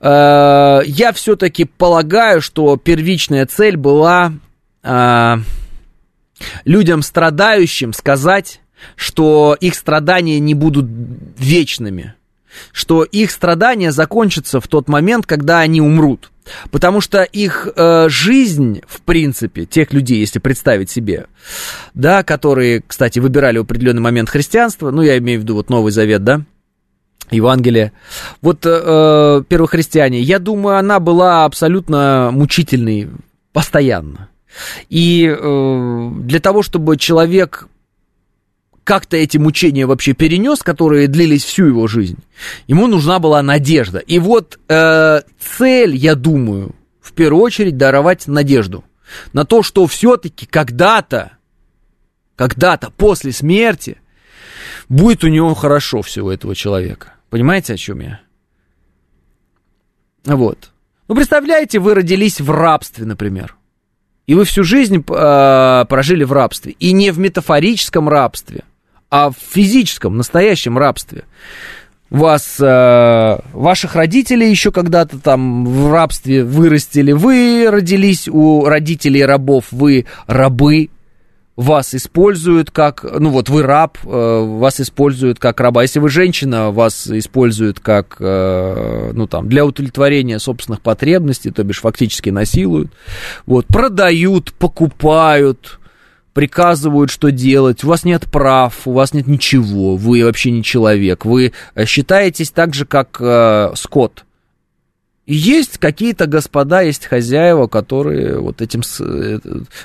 э, 0.00 0.80
я 0.84 1.12
все-таки 1.14 1.64
полагаю, 1.64 2.40
что 2.40 2.76
первичная 2.76 3.46
цель 3.46 3.76
была 3.76 4.32
э, 4.82 5.36
людям 6.64 7.02
страдающим 7.02 7.92
сказать, 7.92 8.60
что 8.96 9.56
их 9.60 9.74
страдания 9.74 10.38
не 10.40 10.54
будут 10.54 10.86
вечными, 11.38 12.14
что 12.72 13.04
их 13.04 13.30
страдания 13.30 13.92
закончатся 13.92 14.60
в 14.60 14.68
тот 14.68 14.88
момент, 14.88 15.26
когда 15.26 15.60
они 15.60 15.80
умрут. 15.80 16.30
Потому 16.70 17.00
что 17.00 17.22
их 17.22 17.68
э, 17.74 18.08
жизнь, 18.08 18.82
в 18.86 19.00
принципе, 19.00 19.64
тех 19.64 19.92
людей, 19.92 20.20
если 20.20 20.38
представить 20.38 20.90
себе, 20.90 21.26
да, 21.94 22.22
которые, 22.22 22.82
кстати, 22.86 23.18
выбирали 23.18 23.58
в 23.58 23.62
определенный 23.62 24.02
момент 24.02 24.28
христианство, 24.28 24.90
ну, 24.90 25.00
я 25.00 25.16
имею 25.18 25.40
в 25.40 25.42
виду 25.42 25.54
вот 25.54 25.70
Новый 25.70 25.90
Завет, 25.90 26.22
да, 26.22 26.42
Евангелие. 27.30 27.92
Вот 28.42 28.66
э, 28.66 29.42
первохристиане, 29.48 30.20
я 30.20 30.38
думаю, 30.38 30.76
она 30.76 31.00
была 31.00 31.46
абсолютно 31.46 32.30
мучительной 32.30 33.08
постоянно. 33.52 34.28
И 34.90 35.26
э, 35.26 36.10
для 36.20 36.40
того, 36.40 36.62
чтобы 36.62 36.96
человек 36.96 37.68
как-то 38.84 39.16
эти 39.16 39.38
мучения 39.38 39.86
вообще 39.86 40.12
перенес, 40.12 40.62
которые 40.62 41.08
длились 41.08 41.42
всю 41.42 41.66
его 41.66 41.86
жизнь, 41.86 42.18
ему 42.66 42.86
нужна 42.86 43.18
была 43.18 43.42
надежда. 43.42 43.98
И 43.98 44.18
вот 44.18 44.58
э, 44.68 45.22
цель, 45.40 45.96
я 45.96 46.14
думаю, 46.14 46.74
в 47.00 47.12
первую 47.12 47.42
очередь 47.42 47.76
даровать 47.76 48.26
надежду 48.26 48.84
на 49.32 49.44
то, 49.44 49.62
что 49.62 49.86
все-таки 49.86 50.46
когда-то, 50.46 51.32
когда-то 52.36 52.90
после 52.90 53.32
смерти 53.32 53.98
будет 54.88 55.24
у 55.24 55.28
него 55.28 55.54
хорошо 55.54 56.02
все 56.02 56.22
у 56.22 56.30
этого 56.30 56.54
человека. 56.54 57.14
Понимаете, 57.30 57.74
о 57.74 57.76
чем 57.76 58.00
я? 58.00 58.20
Вот. 60.24 60.70
Ну, 61.08 61.14
представляете, 61.14 61.78
вы 61.78 61.94
родились 61.94 62.40
в 62.40 62.50
рабстве, 62.50 63.04
например. 63.04 63.56
И 64.26 64.34
вы 64.34 64.44
всю 64.44 64.64
жизнь 64.64 64.96
э, 64.96 65.84
прожили 65.86 66.24
в 66.24 66.32
рабстве. 66.32 66.72
И 66.72 66.92
не 66.92 67.10
в 67.10 67.18
метафорическом 67.18 68.08
рабстве, 68.08 68.64
а 69.14 69.30
в 69.30 69.36
физическом, 69.38 70.16
настоящем 70.16 70.76
рабстве. 70.76 71.22
Вас, 72.10 72.56
э, 72.58 73.38
ваших 73.52 73.94
родителей 73.94 74.50
еще 74.50 74.72
когда-то 74.72 75.20
там 75.20 75.64
в 75.64 75.92
рабстве 75.92 76.42
вырастили. 76.42 77.12
Вы 77.12 77.68
родились 77.70 78.26
у 78.26 78.64
родителей 78.64 79.24
рабов, 79.24 79.66
вы 79.70 80.06
рабы. 80.26 80.90
Вас 81.54 81.94
используют 81.94 82.72
как, 82.72 83.04
ну 83.04 83.30
вот 83.30 83.48
вы 83.50 83.62
раб, 83.62 83.98
э, 84.02 84.08
вас 84.08 84.80
используют 84.80 85.38
как 85.38 85.60
раба. 85.60 85.82
Если 85.82 86.00
вы 86.00 86.08
женщина, 86.08 86.72
вас 86.72 87.06
используют 87.06 87.78
как, 87.78 88.16
э, 88.18 89.12
ну 89.14 89.28
там, 89.28 89.48
для 89.48 89.64
удовлетворения 89.64 90.40
собственных 90.40 90.80
потребностей, 90.80 91.52
то 91.52 91.62
бишь 91.62 91.82
фактически 91.82 92.30
насилуют. 92.30 92.90
Вот, 93.46 93.68
продают, 93.68 94.52
покупают, 94.54 95.78
приказывают, 96.34 97.10
что 97.10 97.30
делать, 97.30 97.84
у 97.84 97.88
вас 97.88 98.04
нет 98.04 98.24
прав, 98.30 98.86
у 98.86 98.92
вас 98.92 99.14
нет 99.14 99.26
ничего, 99.26 99.96
вы 99.96 100.24
вообще 100.24 100.50
не 100.50 100.62
человек, 100.62 101.24
вы 101.24 101.52
э, 101.74 101.86
считаетесь 101.86 102.50
так 102.50 102.74
же, 102.74 102.84
как 102.84 103.16
э, 103.20 103.72
скот. 103.76 104.24
И 105.26 105.34
есть 105.34 105.78
какие-то 105.78 106.26
господа, 106.26 106.82
есть 106.82 107.06
хозяева, 107.06 107.66
которые 107.66 108.38
вот 108.38 108.60
этим 108.60 108.82
э, 109.00 109.38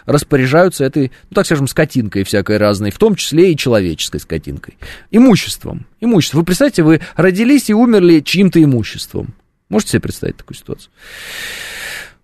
распоряжаются 0.06 0.84
этой, 0.84 1.12
ну 1.30 1.36
так 1.36 1.46
скажем, 1.46 1.68
скотинкой 1.68 2.26
всякой 2.26 2.58
разной, 2.58 2.92
в 2.92 2.98
том 2.98 3.16
числе 3.16 3.54
и 3.54 3.58
человеческой 3.58 4.20
скотинкой. 4.20 4.78
Имуществом. 5.12 5.86
Имущество. 6.02 6.40
Вы 6.40 6.44
представьте, 6.44 6.84
вы 6.84 7.00
родились 7.16 7.70
и 7.70 7.74
умерли 7.74 8.20
чьим-то 8.20 8.62
имуществом. 8.62 9.34
Можете 9.70 9.92
себе 9.92 10.02
представить 10.02 10.36
такую 10.36 10.58
ситуацию? 10.58 10.92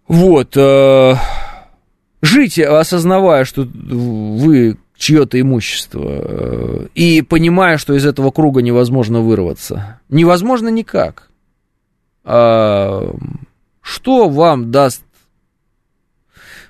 Вот. 0.07 0.57
Жить, 2.25 2.59
осознавая, 2.59 3.45
что 3.45 3.63
вы 3.63 4.77
чье-то 4.97 5.39
имущество, 5.39 6.03
э, 6.07 6.87
и 6.95 7.21
понимая, 7.21 7.77
что 7.77 7.93
из 7.93 8.05
этого 8.05 8.31
круга 8.31 8.61
невозможно 8.61 9.21
вырваться. 9.21 9.99
Невозможно 10.09 10.69
никак. 10.69 11.29
А, 12.23 13.13
что 13.81 14.29
вам 14.29 14.71
даст 14.71 15.03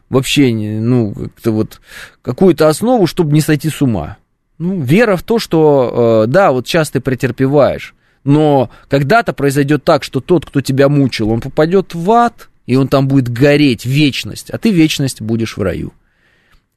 вообще, 0.10 0.52
ну, 0.52 1.14
как-то 1.14 1.52
вот 1.52 1.82
какую-то 2.22 2.68
основу, 2.68 3.08
чтобы 3.08 3.32
не 3.34 3.42
сойти 3.42 3.70
с 3.70 3.82
ума? 3.82 4.18
Ну, 4.58 4.82
вера 4.82 5.16
в 5.16 5.24
то, 5.24 5.38
что, 5.38 6.24
э, 6.26 6.32
да, 6.32 6.52
вот 6.52 6.68
сейчас 6.68 6.90
ты 6.90 7.02
претерпеваешь, 7.02 7.94
но 8.24 8.70
когда-то 8.90 9.34
произойдет 9.34 9.84
так, 9.84 10.04
что 10.04 10.20
тот, 10.20 10.46
кто 10.46 10.62
тебя 10.62 10.90
мучил, 10.90 11.30
он 11.30 11.42
попадет 11.42 11.94
в 11.94 12.10
ад, 12.12 12.50
и 12.66 12.76
он 12.76 12.88
там 12.88 13.08
будет 13.08 13.30
гореть 13.30 13.86
вечность, 13.86 14.50
а 14.50 14.58
ты 14.58 14.72
вечность 14.72 15.22
будешь 15.22 15.58
в 15.58 15.62
раю. 15.62 15.94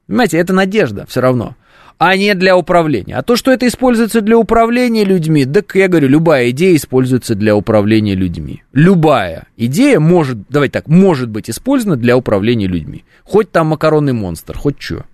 Понимаете, 0.07 0.37
это 0.37 0.53
надежда 0.53 1.05
все 1.07 1.21
равно, 1.21 1.55
а 1.99 2.15
не 2.15 2.33
для 2.33 2.57
управления. 2.57 3.15
А 3.15 3.23
то, 3.23 3.35
что 3.35 3.51
это 3.51 3.67
используется 3.67 4.21
для 4.21 4.37
управления 4.37 5.03
людьми, 5.03 5.45
так 5.45 5.75
я 5.75 5.87
говорю, 5.87 6.07
любая 6.07 6.49
идея 6.49 6.75
используется 6.75 7.35
для 7.35 7.55
управления 7.55 8.15
людьми. 8.15 8.63
Любая 8.73 9.47
идея 9.57 9.99
может, 9.99 10.37
давайте 10.49 10.73
так, 10.73 10.87
может 10.87 11.29
быть 11.29 11.49
использована 11.49 11.97
для 11.97 12.17
управления 12.17 12.67
людьми. 12.67 13.03
Хоть 13.23 13.51
там 13.51 13.67
макаронный 13.67 14.13
монстр, 14.13 14.57
хоть 14.57 14.81
что. 14.81 15.05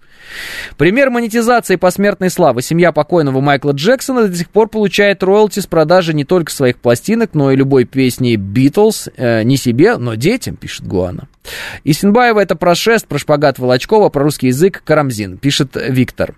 Пример 0.78 1.10
монетизации 1.10 1.76
посмертной 1.76 2.30
славы. 2.30 2.62
Семья 2.62 2.91
покойного 2.91 3.41
Майкла 3.41 3.72
Джексона 3.72 4.28
до 4.28 4.36
сих 4.36 4.49
пор 4.49 4.70
получает 4.70 5.24
роялти 5.24 5.60
с 5.60 5.68
продажи 5.68 6.14
не 6.14 6.26
только 6.26 6.52
своих 6.52 6.78
пластинок, 6.78 7.32
но 7.34 7.52
и 7.52 7.56
любой 7.56 7.86
песни 7.86 8.36
Битлз. 8.36 9.10
Э, 9.18 9.44
не 9.44 9.57
себе, 9.57 9.98
но 9.98 10.16
детям, 10.16 10.56
пишет 10.56 10.88
Гуана. 10.88 11.28
Исенбаева 11.84 12.40
это 12.40 12.56
про 12.56 12.76
шест, 12.76 13.07
про 13.07 13.20
шпагат 13.20 13.60
Волочкова, 13.60 14.10
про 14.10 14.24
русский 14.24 14.48
язык 14.48 14.82
Карамзин, 14.86 15.38
пишет 15.38 15.76
Виктор. 15.76 16.36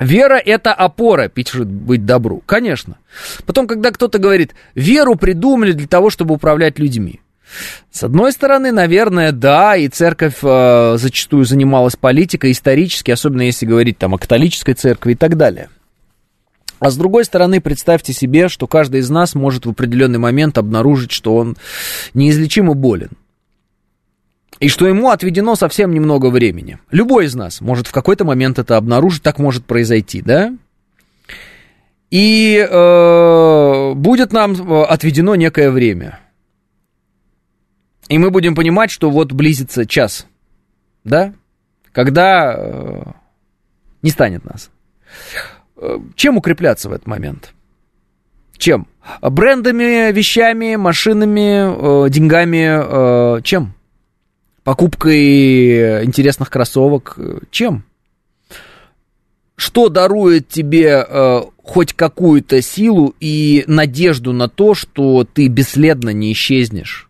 Вера– 0.00 0.40
это 0.44 0.72
опора, 0.72 1.28
пишет 1.28 1.68
быть 1.68 2.06
добру. 2.06 2.42
Конечно. 2.46 2.96
Потом, 3.44 3.66
когда 3.66 3.90
кто-то 3.90 4.18
говорит, 4.18 4.54
веру 4.74 5.14
придумали 5.14 5.72
для 5.72 5.86
того, 5.86 6.08
чтобы 6.08 6.34
управлять 6.34 6.78
людьми. 6.78 7.20
С 7.90 8.04
одной 8.04 8.32
стороны, 8.32 8.72
наверное, 8.72 9.32
да, 9.32 9.76
и 9.76 9.88
церковь 9.88 10.38
э, 10.42 10.96
зачастую 10.98 11.44
занималась 11.44 11.96
политикой 11.96 12.52
исторически, 12.52 13.10
особенно 13.10 13.42
если 13.42 13.66
говорить 13.66 13.98
там 13.98 14.14
о 14.14 14.18
католической 14.18 14.74
церкви 14.74 15.12
и 15.12 15.16
так 15.16 15.36
далее. 15.36 15.68
А 16.80 16.90
с 16.90 16.96
другой 16.96 17.24
стороны, 17.24 17.60
представьте 17.60 18.12
себе, 18.12 18.48
что 18.48 18.66
каждый 18.66 19.00
из 19.00 19.10
нас 19.10 19.34
может 19.34 19.66
в 19.66 19.70
определенный 19.70 20.18
момент 20.18 20.56
обнаружить, 20.56 21.12
что 21.12 21.36
он 21.36 21.56
неизлечимо 22.14 22.74
болен. 22.74 23.10
И 24.60 24.68
что 24.68 24.86
ему 24.86 25.10
отведено 25.10 25.56
совсем 25.56 25.92
немного 25.92 26.30
времени. 26.30 26.78
Любой 26.90 27.26
из 27.26 27.34
нас 27.34 27.60
может 27.60 27.86
в 27.86 27.92
какой-то 27.92 28.24
момент 28.24 28.58
это 28.58 28.76
обнаружить, 28.76 29.22
так 29.22 29.38
может 29.38 29.64
произойти, 29.64 30.22
да? 30.22 30.54
И 32.10 32.66
э, 32.68 33.92
будет 33.94 34.32
нам 34.32 34.52
э, 34.52 34.82
отведено 34.84 35.34
некое 35.34 35.70
время. 35.70 36.18
И 38.10 38.18
мы 38.18 38.32
будем 38.32 38.56
понимать, 38.56 38.90
что 38.90 39.08
вот 39.08 39.30
близится 39.30 39.86
час, 39.86 40.26
да, 41.04 41.32
когда 41.92 42.54
э, 42.56 43.02
не 44.02 44.10
станет 44.10 44.44
нас. 44.44 44.70
Э, 45.76 45.96
Чем 46.16 46.36
укрепляться 46.36 46.88
в 46.88 46.92
этот 46.92 47.06
момент? 47.06 47.54
Чем? 48.58 48.88
Брендами, 49.22 50.10
вещами, 50.10 50.74
машинами, 50.74 52.06
э, 52.06 52.10
деньгами, 52.10 53.36
э, 53.38 53.42
чем? 53.42 53.74
Покупкой 54.64 56.04
интересных 56.04 56.50
кроссовок, 56.50 57.14
э, 57.16 57.38
чем? 57.52 57.84
Что 59.54 59.88
дарует 59.88 60.48
тебе 60.48 61.06
э, 61.08 61.42
хоть 61.62 61.92
какую-то 61.92 62.60
силу 62.60 63.14
и 63.20 63.62
надежду 63.68 64.32
на 64.32 64.48
то, 64.48 64.74
что 64.74 65.22
ты 65.22 65.46
бесследно 65.46 66.10
не 66.10 66.32
исчезнешь? 66.32 67.06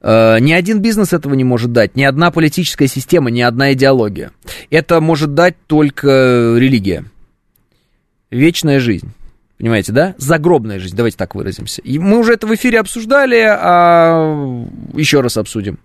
Э, 0.00 0.38
Ни 0.40 0.52
один 0.52 0.80
бизнес 0.80 1.12
этого 1.12 1.34
не 1.34 1.44
может 1.44 1.72
дать, 1.72 1.96
ни 1.96 2.02
одна 2.02 2.30
политическая 2.30 2.86
система, 2.86 3.30
ни 3.30 3.40
одна 3.40 3.72
идеология. 3.72 4.32
Это 4.70 5.00
может 5.00 5.34
дать 5.34 5.56
только 5.66 6.56
религия. 6.58 7.04
Вечная 8.30 8.80
жизнь. 8.80 9.12
Понимаете, 9.58 9.92
да? 9.92 10.14
Загробная 10.16 10.78
жизнь, 10.78 10.96
давайте 10.96 11.18
так 11.18 11.34
выразимся. 11.34 11.82
И 11.82 11.98
мы 11.98 12.18
уже 12.18 12.32
это 12.32 12.46
в 12.46 12.54
эфире 12.54 12.80
обсуждали, 12.80 13.44
а 13.46 14.64
еще 14.94 15.20
раз 15.20 15.36
обсудим. 15.36 15.78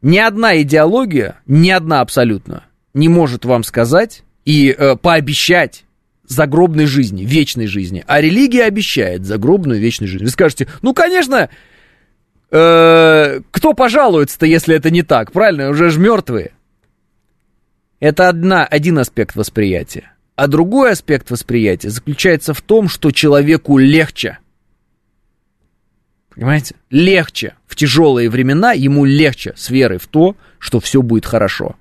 Ни 0.00 0.18
одна 0.18 0.60
идеология, 0.62 1.40
ни 1.46 1.70
одна 1.70 2.00
абсолютно, 2.00 2.64
не 2.94 3.08
может 3.08 3.44
вам 3.44 3.64
сказать 3.64 4.22
и 4.44 4.74
э, 4.76 4.96
пообещать 4.96 5.84
загробной 6.24 6.86
жизни, 6.86 7.24
вечной 7.24 7.66
жизни. 7.66 8.04
А 8.06 8.20
религия 8.20 8.64
обещает 8.64 9.24
загробную 9.24 9.80
вечную 9.80 10.08
жизнь. 10.08 10.24
Вы 10.24 10.30
скажете, 10.30 10.68
ну, 10.82 10.94
конечно, 10.94 11.50
кто 12.52 13.72
пожалуется-то, 13.74 14.44
если 14.44 14.76
это 14.76 14.90
не 14.90 15.02
так? 15.02 15.32
Правильно, 15.32 15.70
уже 15.70 15.88
же 15.88 15.98
мертвые. 15.98 16.52
Это 17.98 18.28
одна, 18.28 18.66
один 18.66 18.98
аспект 18.98 19.36
восприятия. 19.36 20.12
А 20.36 20.48
другой 20.48 20.92
аспект 20.92 21.30
восприятия 21.30 21.88
заключается 21.88 22.52
в 22.52 22.60
том, 22.60 22.88
что 22.88 23.10
человеку 23.10 23.78
легче. 23.78 24.38
Понимаете? 26.34 26.74
Легче. 26.90 27.54
В 27.66 27.76
тяжелые 27.76 28.28
времена 28.30 28.72
ему 28.72 29.04
легче 29.04 29.52
с 29.56 29.70
верой 29.70 29.98
в 29.98 30.06
то, 30.06 30.36
что 30.58 30.80
все 30.80 31.02
будет 31.02 31.26
хорошо. 31.26 31.76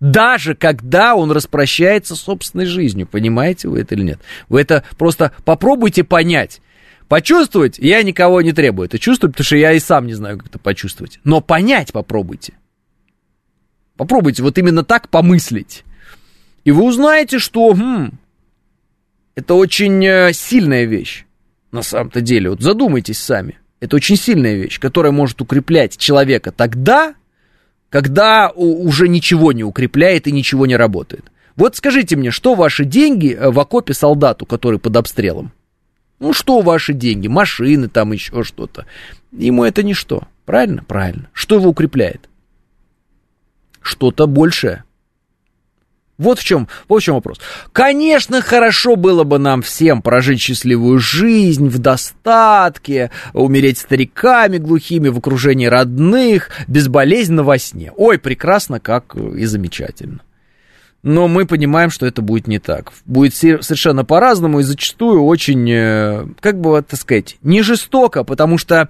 Даже 0.00 0.54
когда 0.54 1.14
он 1.14 1.30
распрощается 1.30 2.16
с 2.16 2.20
собственной 2.20 2.66
жизнью. 2.66 3.06
Понимаете 3.06 3.68
вы 3.68 3.80
это 3.80 3.94
или 3.94 4.02
нет? 4.02 4.20
Вы 4.48 4.62
это 4.62 4.84
просто 4.98 5.32
попробуйте 5.44 6.04
понять. 6.04 6.61
Почувствовать 7.12 7.78
я 7.78 8.02
никого 8.02 8.40
не 8.40 8.52
требую. 8.54 8.86
Это 8.86 8.98
чувствовать, 8.98 9.34
потому 9.34 9.44
что 9.44 9.56
я 9.56 9.72
и 9.72 9.80
сам 9.80 10.06
не 10.06 10.14
знаю, 10.14 10.38
как 10.38 10.46
это 10.46 10.58
почувствовать. 10.58 11.20
Но 11.24 11.42
понять 11.42 11.92
попробуйте. 11.92 12.54
Попробуйте 13.98 14.42
вот 14.42 14.56
именно 14.56 14.82
так 14.82 15.10
помыслить. 15.10 15.84
И 16.64 16.70
вы 16.70 16.84
узнаете, 16.84 17.38
что 17.38 17.74
хм, 17.74 18.12
это 19.34 19.52
очень 19.52 20.02
э, 20.02 20.32
сильная 20.32 20.86
вещь. 20.86 21.26
На 21.70 21.82
самом-то 21.82 22.22
деле, 22.22 22.48
вот 22.48 22.62
задумайтесь 22.62 23.18
сами. 23.18 23.58
Это 23.80 23.96
очень 23.96 24.16
сильная 24.16 24.54
вещь, 24.54 24.80
которая 24.80 25.12
может 25.12 25.42
укреплять 25.42 25.98
человека 25.98 26.50
тогда, 26.50 27.14
когда 27.90 28.48
уже 28.48 29.06
ничего 29.06 29.52
не 29.52 29.64
укрепляет 29.64 30.28
и 30.28 30.32
ничего 30.32 30.64
не 30.64 30.76
работает. 30.76 31.30
Вот 31.56 31.76
скажите 31.76 32.16
мне, 32.16 32.30
что 32.30 32.54
ваши 32.54 32.86
деньги 32.86 33.34
э, 33.38 33.50
в 33.50 33.60
окопе 33.60 33.92
солдату, 33.92 34.46
который 34.46 34.78
под 34.78 34.96
обстрелом? 34.96 35.52
Ну, 36.22 36.32
что 36.32 36.60
ваши 36.60 36.92
деньги? 36.92 37.26
Машины 37.26 37.88
там, 37.88 38.12
еще 38.12 38.44
что-то. 38.44 38.86
Ему 39.32 39.64
это 39.64 39.82
ничто. 39.82 40.28
Правильно? 40.44 40.84
Правильно. 40.84 41.28
Что 41.32 41.56
его 41.56 41.70
укрепляет? 41.70 42.30
Что-то 43.80 44.28
большее. 44.28 44.84
Вот 46.18 46.38
в 46.38 46.44
чем, 46.44 46.68
вот 46.86 47.02
в 47.02 47.04
чем 47.04 47.16
вопрос. 47.16 47.40
Конечно, 47.72 48.40
хорошо 48.40 48.94
было 48.94 49.24
бы 49.24 49.40
нам 49.40 49.62
всем 49.62 50.00
прожить 50.00 50.40
счастливую 50.40 51.00
жизнь 51.00 51.66
в 51.66 51.80
достатке, 51.80 53.10
умереть 53.32 53.78
стариками 53.78 54.58
глухими 54.58 55.08
в 55.08 55.18
окружении 55.18 55.66
родных, 55.66 56.50
безболезненно 56.68 57.42
во 57.42 57.58
сне. 57.58 57.90
Ой, 57.96 58.20
прекрасно, 58.20 58.78
как 58.78 59.16
и 59.16 59.44
замечательно. 59.44 60.20
Но 61.02 61.26
мы 61.26 61.46
понимаем, 61.46 61.90
что 61.90 62.06
это 62.06 62.22
будет 62.22 62.46
не 62.46 62.58
так. 62.58 62.92
Будет 63.04 63.34
совершенно 63.34 64.04
по-разному 64.04 64.60
и 64.60 64.62
зачастую 64.62 65.24
очень, 65.24 65.68
э, 65.68 66.26
как 66.40 66.60
бы 66.60 66.78
это 66.78 66.96
сказать, 66.96 67.38
не 67.42 67.62
жестоко, 67.62 68.22
потому 68.22 68.56
что 68.56 68.88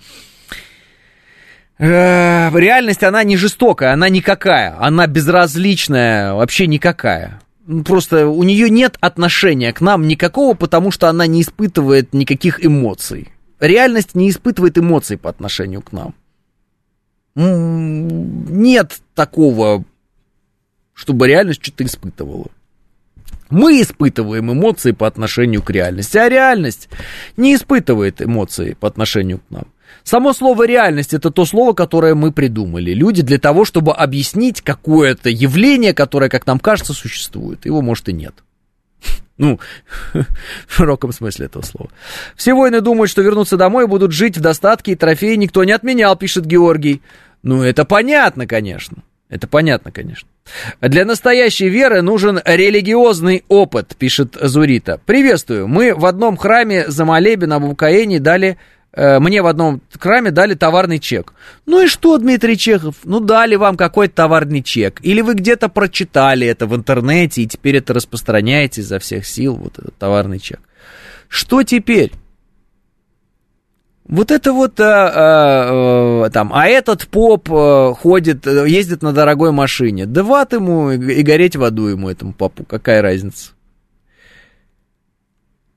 Э, 1.85 2.51
реальность, 2.55 3.03
она 3.03 3.25
не 3.25 3.37
жестокая, 3.37 3.93
она 3.93 4.09
никакая, 4.09 4.77
она 4.79 5.09
безразличная, 5.09 6.33
вообще 6.33 6.69
никакая. 6.69 7.41
Ну, 7.67 7.83
Просто 7.83 8.29
у 8.29 8.43
нее 8.45 8.71
нет 8.71 8.97
отношения 9.01 9.73
к 9.73 9.81
нам 9.81 10.07
никакого, 10.07 10.55
потому 10.55 10.93
что 10.93 11.09
она 11.09 11.27
не 11.27 11.43
испытывает 11.43 12.13
никаких 12.13 12.65
эмоций. 12.65 13.33
Реальность 13.59 14.15
не 14.15 14.31
испытывает 14.31 14.79
эмоций 14.79 15.19
по 15.19 15.29
отношению 15.29 15.83
к 15.83 15.91
нам. 15.91 16.15
Нет 17.35 19.01
такого, 19.17 19.85
чтобы 20.95 21.29
реальность 21.29 21.63
что-то 21.63 21.85
испытывала. 21.85 22.47
Мы 23.51 23.83
испытываем 23.83 24.51
эмоции 24.51 24.93
по 24.93 25.07
отношению 25.07 25.63
к 25.63 25.71
реальности, 25.71 26.17
а 26.17 26.29
реальность 26.29 26.89
не 27.37 27.55
испытывает 27.55 28.23
эмоции 28.23 28.75
по 28.79 28.89
отношению 28.89 29.39
к 29.41 29.51
нам. 29.51 29.65
Само 30.05 30.33
слово 30.33 30.67
реальность 30.67 31.15
это 31.15 31.31
то 31.31 31.45
слово, 31.45 31.75
которое 31.75 32.15
мы 32.15 32.33
придумали. 32.33 32.93
Люди 32.93 33.23
для 33.23 33.39
того, 33.39 33.65
чтобы 33.65 33.93
объяснить 33.93 34.63
какое-то 34.63 35.29
явление, 35.29 35.95
которое, 35.95 36.29
как 36.29 36.47
нам 36.47 36.59
кажется, 36.59 36.93
существует. 36.93 37.67
Его, 37.67 37.83
может, 37.83 38.09
и 38.09 38.13
нет. 38.13 38.35
Ну, 39.39 39.59
в 40.13 40.75
широком 40.75 41.13
смысле 41.13 41.47
этого 41.47 41.63
слова. 41.63 41.91
Все 42.37 42.55
воины 42.55 42.81
думают, 42.81 43.11
что 43.11 43.23
вернутся 43.23 43.57
домой 43.57 43.85
и 43.85 43.89
будут 43.89 44.13
жить 44.13 44.37
в 44.37 44.41
достатке, 44.41 44.93
и 44.93 44.97
трофеи 44.97 45.35
никто 45.35 45.65
не 45.65 45.73
отменял, 45.73 46.17
пишет 46.17 46.47
Георгий. 46.47 47.03
Ну, 47.43 47.63
это 47.63 47.85
понятно, 47.85 48.47
конечно. 48.47 48.99
Это 49.33 49.47
понятно, 49.47 49.91
конечно. 49.91 50.29
Для 50.83 51.07
настоящей 51.07 51.71
веры 51.71 52.03
нужен 52.03 52.39
религиозный 52.45 53.45
опыт, 53.49 53.97
пишет 53.99 54.37
Зурита. 54.39 55.01
Приветствую. 55.07 55.67
Мы 55.69 55.95
в 55.95 56.05
одном 56.05 56.37
храме 56.37 56.85
за 56.89 57.07
молебен 57.07 57.55
об 57.55 57.65
укоении 57.65 58.19
дали 58.19 58.59
э, 58.93 59.19
мне 59.21 59.41
в 59.41 59.47
одном 59.47 59.81
храме 59.99 60.33
дали 60.33 60.53
товарный 60.53 60.99
чек. 60.99 61.33
Ну 61.65 61.83
и 61.83 61.87
что, 61.87 62.19
Дмитрий 62.19 62.59
Чехов? 62.59 62.97
Ну 63.05 63.21
дали 63.21 63.55
вам 63.55 63.79
какой-то 63.79 64.17
товарный 64.17 64.63
чек. 64.63 65.01
Или 65.03 65.23
вы 65.23 65.33
где-то 65.33 65.71
прочитали 65.71 66.47
это 66.47 66.67
в 66.67 66.77
интернете 66.77 67.41
и 67.41 67.47
теперь 67.47 67.77
это 67.77 67.95
распространяете 67.95 68.83
изо 68.83 68.99
всех 68.99 69.25
сил, 69.25 69.55
вот 69.55 69.79
этот 69.79 69.97
товарный 69.97 70.41
чек. 70.41 70.61
Что 71.29 71.63
теперь? 71.63 72.13
Вот 74.05 74.31
это 74.31 74.53
вот 74.53 74.81
а, 74.81 76.25
а, 76.25 76.31
там, 76.31 76.53
а 76.53 76.67
этот 76.67 77.07
поп 77.07 77.49
а, 77.53 77.95
ходит, 77.95 78.47
э, 78.47 78.69
ездит 78.69 79.03
на 79.03 79.13
дорогой 79.13 79.53
машине. 79.53 80.07
Да 80.07 80.25
в 80.25 80.33
ад 80.33 80.53
ему 80.53 80.91
и, 80.91 81.23
гореть 81.23 81.57
в 81.57 81.63
аду 81.63 81.87
ему, 81.87 82.09
этому 82.09 82.33
попу, 82.33 82.65
какая 82.65 83.01
разница? 83.01 83.53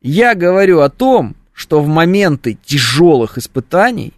Я 0.01 0.35
говорю 0.35 0.81
о 0.81 0.89
том, 0.89 1.35
что 1.53 1.81
в 1.81 1.87
моменты 1.87 2.57
тяжелых 2.65 3.37
испытаний 3.37 4.13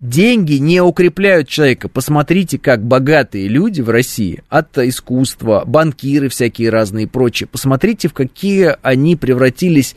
деньги 0.00 0.54
не 0.54 0.80
укрепляют 0.80 1.48
человека. 1.48 1.88
Посмотрите, 1.88 2.58
как 2.58 2.82
богатые 2.82 3.48
люди 3.48 3.82
в 3.82 3.90
России 3.90 4.42
от 4.48 4.76
искусства, 4.78 5.64
банкиры 5.66 6.28
всякие 6.28 6.70
разные 6.70 7.04
и 7.04 7.08
прочие, 7.08 7.46
посмотрите, 7.46 8.08
в 8.08 8.14
какие 8.14 8.76
они 8.82 9.16
превратились, 9.16 9.94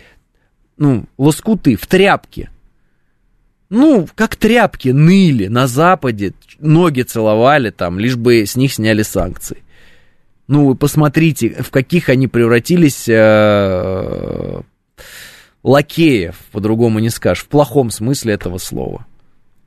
ну, 0.77 1.05
лоскуты, 1.17 1.75
в 1.75 1.87
тряпки. 1.87 2.49
Ну, 3.75 4.07
как 4.13 4.35
тряпки 4.35 4.89
ныли 4.89 5.47
на 5.47 5.65
Западе, 5.65 6.33
ноги 6.59 7.01
целовали 7.01 7.71
там, 7.71 7.97
лишь 7.97 8.15
бы 8.15 8.45
с 8.45 8.55
них 8.55 8.71
сняли 8.71 9.01
санкции. 9.01 9.63
Ну, 10.47 10.67
вы 10.67 10.75
посмотрите, 10.75 11.49
в 11.59 11.71
каких 11.71 12.09
они 12.09 12.27
превратились 12.27 13.05
э, 13.07 14.61
лакеев, 15.63 16.35
по-другому 16.51 16.99
не 16.99 17.09
скажешь, 17.09 17.45
в 17.45 17.47
плохом 17.47 17.89
смысле 17.89 18.35
этого 18.35 18.59
слова. 18.59 19.07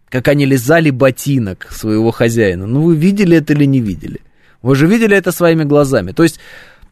Как 0.08 0.28
они 0.28 0.46
лизали 0.46 0.90
ботинок 0.90 1.66
своего 1.72 2.12
хозяина. 2.12 2.64
Ну, 2.68 2.82
вы 2.82 2.94
видели 2.94 3.38
это 3.38 3.54
или 3.54 3.64
не 3.64 3.80
видели? 3.80 4.20
Вы 4.62 4.76
же 4.76 4.86
видели 4.86 5.16
это 5.16 5.32
своими 5.32 5.64
глазами. 5.64 6.12
То 6.12 6.22
есть 6.22 6.38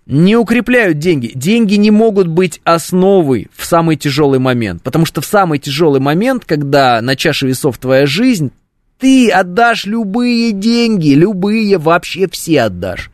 не 0.06 0.36
укрепляют 0.36 0.98
деньги. 0.98 1.32
Деньги 1.34 1.74
не 1.74 1.90
могут 1.90 2.26
быть 2.26 2.60
основой 2.64 3.48
в 3.54 3.64
самый 3.64 3.96
тяжелый 3.96 4.38
момент. 4.38 4.82
Потому 4.82 5.06
что 5.06 5.20
в 5.20 5.26
самый 5.26 5.58
тяжелый 5.58 6.00
момент, 6.00 6.44
когда 6.44 7.00
на 7.00 7.16
чаше 7.16 7.46
весов 7.46 7.78
твоя 7.78 8.06
жизнь, 8.06 8.52
ты 8.98 9.30
отдашь 9.30 9.86
любые 9.86 10.52
деньги, 10.52 11.14
любые, 11.14 11.78
вообще 11.78 12.28
все 12.28 12.62
отдашь. 12.62 13.10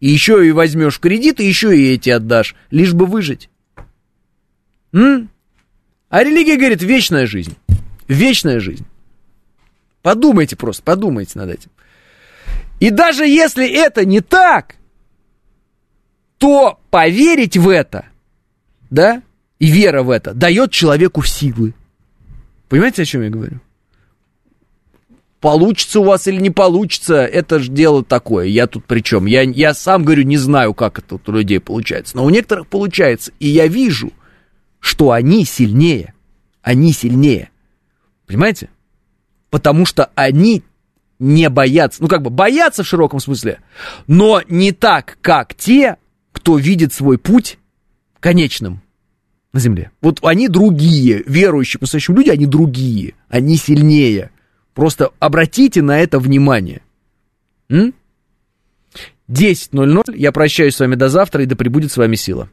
И 0.00 0.08
еще 0.08 0.46
и 0.46 0.52
возьмешь 0.52 0.98
кредит, 0.98 1.38
и 1.38 1.46
еще 1.46 1.76
и 1.76 1.92
эти 1.92 2.10
отдашь, 2.10 2.56
лишь 2.70 2.92
бы 2.92 3.06
выжить. 3.06 3.48
М? 4.92 5.30
А 6.08 6.24
религия 6.24 6.56
говорит, 6.56 6.82
вечная 6.82 7.26
жизнь. 7.26 7.56
Вечная 8.08 8.58
жизнь. 8.58 8.84
Подумайте 10.02 10.56
просто, 10.56 10.82
подумайте 10.82 11.38
над 11.38 11.50
этим. 11.50 11.70
И 12.80 12.90
даже 12.90 13.26
если 13.26 13.66
это 13.66 14.04
не 14.04 14.20
так, 14.20 14.74
то 16.42 16.80
поверить 16.90 17.56
в 17.56 17.68
это, 17.68 18.06
да, 18.90 19.22
и 19.60 19.70
вера 19.70 20.02
в 20.02 20.10
это 20.10 20.34
дает 20.34 20.72
человеку 20.72 21.22
силы. 21.22 21.72
Понимаете, 22.68 23.02
о 23.02 23.04
чем 23.04 23.22
я 23.22 23.30
говорю? 23.30 23.60
Получится 25.38 26.00
у 26.00 26.04
вас 26.04 26.26
или 26.26 26.40
не 26.40 26.50
получится, 26.50 27.24
это 27.24 27.60
же 27.60 27.70
дело 27.70 28.04
такое. 28.04 28.46
Я 28.46 28.66
тут 28.66 28.86
при 28.86 29.02
чем? 29.02 29.26
Я, 29.26 29.42
я 29.42 29.72
сам 29.72 30.02
говорю, 30.02 30.24
не 30.24 30.36
знаю, 30.36 30.74
как 30.74 30.98
это 30.98 31.20
у 31.24 31.32
людей 31.32 31.60
получается. 31.60 32.16
Но 32.16 32.24
у 32.24 32.30
некоторых 32.30 32.66
получается. 32.66 33.30
И 33.38 33.48
я 33.48 33.68
вижу, 33.68 34.12
что 34.80 35.12
они 35.12 35.44
сильнее. 35.44 36.12
Они 36.60 36.92
сильнее. 36.92 37.50
Понимаете? 38.26 38.68
Потому 39.48 39.86
что 39.86 40.10
они 40.16 40.64
не 41.20 41.48
боятся. 41.48 42.02
Ну, 42.02 42.08
как 42.08 42.22
бы 42.22 42.30
боятся 42.30 42.82
в 42.82 42.88
широком 42.88 43.20
смысле, 43.20 43.60
но 44.08 44.42
не 44.48 44.72
так, 44.72 45.18
как 45.20 45.54
те, 45.54 45.98
кто 46.42 46.58
видит 46.58 46.92
свой 46.92 47.18
путь 47.18 47.58
конечным. 48.18 48.82
на 49.52 49.60
земле. 49.60 49.90
Вот 50.00 50.18
они 50.24 50.48
другие, 50.48 51.22
верующие 51.26 51.78
по-настоящему 51.78 52.16
люди, 52.16 52.30
они 52.30 52.46
другие, 52.46 53.14
они 53.28 53.56
сильнее. 53.56 54.30
Просто 54.72 55.10
обратите 55.18 55.82
на 55.82 56.00
это 56.00 56.18
внимание. 56.18 56.80
М? 57.68 57.92
10.00, 59.28 60.16
я 60.16 60.32
прощаюсь 60.32 60.74
с 60.74 60.80
вами 60.80 60.94
до 60.94 61.10
завтра, 61.10 61.42
и 61.42 61.46
да 61.46 61.54
пребудет 61.54 61.92
с 61.92 61.98
вами 61.98 62.16
сила. 62.16 62.48